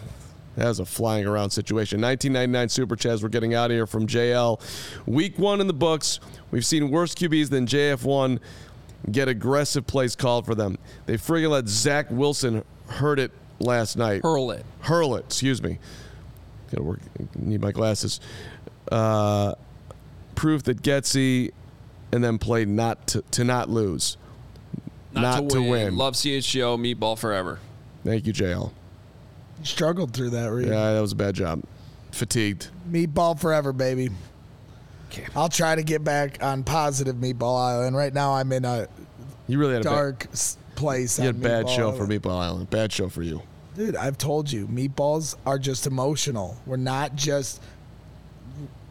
that 0.56 0.68
was 0.68 0.78
a 0.78 0.84
flying 0.84 1.26
around 1.26 1.50
situation. 1.50 2.02
1999 2.02 2.68
Super 2.68 2.96
Chaz. 2.96 3.22
We're 3.22 3.30
getting 3.30 3.54
out 3.54 3.70
of 3.70 3.74
here 3.74 3.86
from 3.86 4.06
JL. 4.06 4.60
Week 5.06 5.38
one 5.38 5.62
in 5.62 5.68
the 5.68 5.72
books. 5.72 6.20
We've 6.50 6.66
seen 6.66 6.90
worse 6.90 7.14
QBs 7.14 7.48
than 7.48 7.66
JF1 7.66 8.40
get 9.10 9.28
aggressive 9.28 9.86
plays 9.86 10.14
called 10.14 10.44
for 10.44 10.54
them. 10.54 10.76
They 11.06 11.14
friggin' 11.16 11.48
let 11.48 11.66
Zach 11.68 12.10
Wilson 12.10 12.62
hurt 12.88 13.18
it 13.18 13.32
last 13.62 13.96
night. 13.96 14.22
Hurl 14.22 14.50
it. 14.52 14.64
Hurl 14.80 15.16
it, 15.16 15.24
excuse 15.26 15.62
me. 15.62 15.78
Gotta 16.70 16.82
work. 16.82 17.00
Need 17.36 17.60
my 17.60 17.72
glasses. 17.72 18.20
Uh, 18.90 19.54
proof 20.34 20.62
that 20.64 20.82
Getsy 20.82 21.50
and 22.12 22.22
then 22.22 22.38
played 22.38 22.68
not 22.68 23.06
to, 23.08 23.22
to 23.32 23.44
not 23.44 23.68
lose. 23.68 24.16
Not, 25.12 25.20
Not 25.20 25.48
to, 25.50 25.54
to 25.56 25.60
win. 25.60 25.70
win. 25.70 25.96
Love 25.96 26.14
CHGO, 26.14 26.78
meatball 26.78 27.18
forever. 27.18 27.58
Thank 28.02 28.26
you, 28.26 28.32
JL. 28.32 28.72
Struggled 29.62 30.14
through 30.14 30.30
that, 30.30 30.46
Reed. 30.50 30.68
Yeah, 30.68 30.94
that 30.94 31.00
was 31.00 31.12
a 31.12 31.16
bad 31.16 31.34
job. 31.34 31.62
Fatigued. 32.12 32.68
Meatball 32.90 33.38
forever, 33.38 33.72
baby. 33.74 34.08
Okay. 35.10 35.26
I'll 35.36 35.50
try 35.50 35.74
to 35.74 35.82
get 35.82 36.02
back 36.02 36.42
on 36.42 36.64
positive 36.64 37.16
Meatball 37.16 37.60
Island. 37.62 37.94
Right 37.94 38.12
now, 38.12 38.32
I'm 38.32 38.50
in 38.52 38.64
a 38.64 38.88
You 39.46 39.58
really 39.58 39.74
had 39.74 39.82
a 39.82 39.84
dark 39.84 40.26
place. 40.74 41.18
bad, 41.18 41.22
you 41.22 41.26
had 41.26 41.36
a 41.36 41.38
bad 41.38 41.66
Meatball 41.66 41.76
show 41.76 41.92
for 41.92 42.06
Meatball 42.06 42.40
Island. 42.40 42.70
Bad 42.70 42.90
show 42.90 43.10
for 43.10 43.22
you. 43.22 43.42
Dude, 43.74 43.96
I've 43.96 44.18
told 44.18 44.52
you, 44.52 44.66
meatballs 44.66 45.34
are 45.46 45.58
just 45.58 45.86
emotional. 45.86 46.56
We're 46.66 46.76
not 46.76 47.16
just, 47.16 47.62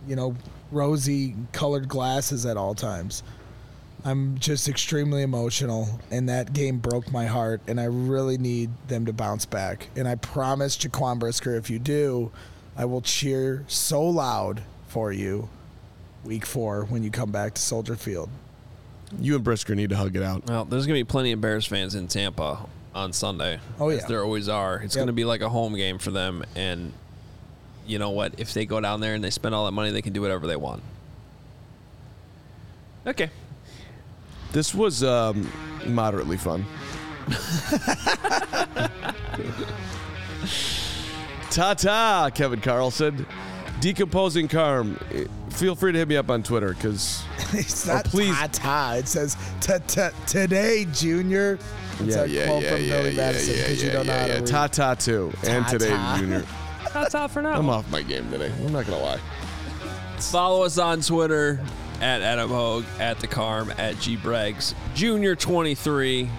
you 0.08 0.16
know, 0.16 0.36
rosy 0.72 1.36
colored 1.52 1.88
glasses 1.88 2.46
at 2.46 2.58
all 2.58 2.74
times. 2.74 3.22
I'm 4.04 4.40
just 4.40 4.68
extremely 4.68 5.22
emotional, 5.22 6.00
and 6.10 6.28
that 6.30 6.54
game 6.54 6.80
broke 6.80 7.12
my 7.12 7.28
heart, 7.28 7.62
and 7.68 7.80
I 7.80 7.84
really 7.84 8.40
need 8.40 8.72
them 8.88 9.06
to 9.06 9.14
bounce 9.14 9.46
back. 9.46 9.90
And 9.96 10.08
I 10.08 10.16
promise, 10.16 10.76
Jaquan 10.76 11.20
Brisker, 11.20 11.56
if 11.56 11.70
you 11.70 11.78
do, 11.78 12.32
I 12.76 12.86
will 12.86 13.02
cheer 13.02 13.64
so 13.68 14.02
loud 14.02 14.64
for 14.88 15.12
you 15.12 15.48
week 16.24 16.48
four 16.48 16.86
when 16.86 17.04
you 17.04 17.12
come 17.12 17.32
back 17.32 17.54
to 17.54 17.62
Soldier 17.62 17.96
Field. 17.96 18.30
You 19.20 19.36
and 19.36 19.44
Brisker 19.44 19.76
need 19.76 19.90
to 19.92 19.98
hug 19.98 20.16
it 20.16 20.24
out. 20.24 20.48
Well, 20.48 20.66
there's 20.66 20.88
gonna 20.88 21.00
be 21.00 21.04
plenty 21.04 21.32
of 21.34 21.42
Bears 21.42 21.68
fans 21.68 21.94
in 21.94 22.08
Tampa 22.08 22.66
on 22.94 23.14
Sunday. 23.14 23.60
Oh, 23.80 23.90
as 23.90 24.02
yeah. 24.02 24.08
there 24.08 24.24
always 24.24 24.50
are. 24.50 24.82
It's 24.82 24.96
Yep. 24.96 25.02
gonna 25.04 25.14
be 25.14 25.26
like 25.26 25.42
a 25.42 25.50
home 25.50 25.76
game 25.76 25.98
for 25.98 26.12
them, 26.12 26.44
and 26.56 26.92
you 27.86 28.00
know 28.00 28.10
what? 28.12 28.34
If 28.38 28.54
they 28.54 28.66
go 28.66 28.80
down 28.80 29.00
there 29.02 29.14
and 29.14 29.24
they 29.24 29.30
spend 29.30 29.56
all 29.56 29.66
that 29.66 29.72
money, 29.72 29.92
they 29.92 30.02
can 30.02 30.14
do 30.14 30.22
whatever 30.22 30.46
they 30.48 30.56
want. 30.56 30.84
Okay. 33.08 33.30
This 34.52 34.74
was 34.76 35.04
um, 35.04 35.50
moderately 35.88 36.38
fun. 36.38 36.66
Ta 41.50 41.74
ta, 41.74 42.30
Kevin 42.34 42.62
Carlson. 42.62 43.26
Decomposing 43.82 44.48
Carm. 44.48 44.96
Feel 45.50 45.76
free 45.76 45.92
to 45.92 45.98
hit 45.98 46.08
me 46.08 46.16
up 46.16 46.30
on 46.30 46.44
Twitter 46.44 46.74
because 46.74 47.24
It's 47.54 47.90
Oh, 47.90 47.96
not 47.96 48.06
please. 48.06 48.36
ta 48.36 48.48
ta. 48.52 48.94
It 48.98 49.08
says 49.08 49.36
ta 49.60 49.80
ta 49.88 50.12
today, 50.28 50.86
Junior. 50.94 51.58
It's 52.08 52.16
yeah, 52.16 52.24
a 52.24 52.28
yeah, 52.28 52.46
quote 52.48 52.64
yeah, 52.64 52.70
from 52.76 52.82
yeah, 52.84 52.98
Billy 52.98 53.10
yeah, 53.12 53.16
Madison 53.18 53.56
yeah, 53.58 53.64
'cause 53.68 53.82
you 53.82 53.88
yeah, 53.88 53.94
don't 53.94 54.08
know 54.08 54.14
how 54.14 54.20
yeah, 54.20 54.26
to 54.28 54.34
yeah. 54.34 54.40
read. 54.40 54.48
Ta 54.48 54.68
ta 54.68 54.94
too, 54.96 55.34
and 55.48 55.68
today 55.68 55.90
Ta-ta. 55.90 56.18
Junior. 56.20 56.44
That's 56.94 57.16
all 57.16 57.28
for 57.28 57.42
now. 57.42 57.54
I'm 57.58 57.70
off 57.70 57.90
my 57.92 58.02
game 58.02 58.30
today. 58.32 58.52
I'm 58.66 58.74
not 58.74 58.86
gonna 58.86 59.02
lie. 59.04 59.20
Follow 60.20 60.64
us 60.64 60.78
on 60.78 61.02
Twitter 61.02 61.60
at 62.02 62.22
Adam 62.22 62.50
Hoge, 62.50 62.86
at 63.00 63.20
the 63.20 63.28
Carm, 63.28 63.72
at 63.78 64.00
G 64.00 64.18
Braggs, 64.18 64.74
Junior 64.94 65.36
23. 65.36 66.30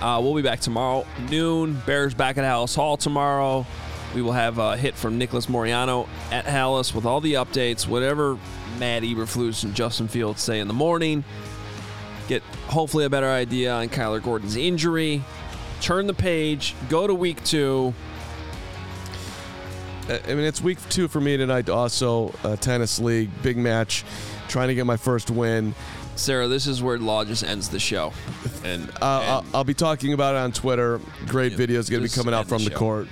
Uh, 0.00 0.20
we'll 0.22 0.34
be 0.34 0.42
back 0.42 0.60
tomorrow 0.60 1.06
noon. 1.30 1.80
Bears 1.86 2.14
back 2.14 2.36
at 2.38 2.44
Halas 2.44 2.74
Hall 2.74 2.96
tomorrow. 2.96 3.66
We 4.14 4.22
will 4.22 4.32
have 4.32 4.58
a 4.58 4.76
hit 4.76 4.94
from 4.94 5.18
Nicholas 5.18 5.48
Moreano 5.48 6.08
at 6.30 6.44
Halas 6.46 6.94
with 6.94 7.04
all 7.04 7.20
the 7.20 7.34
updates, 7.34 7.86
whatever 7.86 8.38
Matt 8.78 9.02
Eberflus 9.02 9.64
and 9.64 9.74
Justin 9.74 10.08
Fields 10.08 10.42
say 10.42 10.58
in 10.60 10.68
the 10.68 10.74
morning. 10.74 11.24
Hopefully 12.68 13.04
a 13.04 13.10
better 13.10 13.30
idea 13.30 13.72
on 13.72 13.88
Kyler 13.88 14.22
Gordon's 14.22 14.56
injury. 14.56 15.22
Turn 15.80 16.06
the 16.06 16.14
page. 16.14 16.74
Go 16.88 17.06
to 17.06 17.14
week 17.14 17.42
two. 17.44 17.94
I 20.08 20.20
mean, 20.28 20.40
it's 20.44 20.60
week 20.60 20.78
two 20.88 21.08
for 21.08 21.20
me 21.20 21.36
tonight. 21.36 21.68
Also, 21.68 22.32
uh, 22.44 22.56
tennis 22.56 23.00
league, 23.00 23.30
big 23.42 23.56
match, 23.56 24.04
trying 24.48 24.68
to 24.68 24.74
get 24.74 24.86
my 24.86 24.96
first 24.96 25.30
win. 25.30 25.74
Sarah, 26.14 26.48
this 26.48 26.66
is 26.66 26.82
where 26.82 26.96
Law 26.98 27.24
just 27.24 27.44
ends 27.44 27.68
the 27.68 27.80
show. 27.80 28.12
And, 28.64 28.88
Uh, 28.88 28.94
I'll, 29.02 29.38
and 29.40 29.48
I'll 29.54 29.64
be 29.64 29.74
talking 29.74 30.12
about 30.12 30.34
it 30.34 30.38
on 30.38 30.52
Twitter. 30.52 31.00
Great 31.26 31.52
Yeah, 31.52 31.58
videos 31.58 31.90
going 31.90 32.02
to 32.02 32.08
be 32.08 32.14
coming 32.14 32.34
out 32.34 32.46
from 32.46 32.62
the 32.64 32.70
the 32.70 32.76
court. 32.76 33.08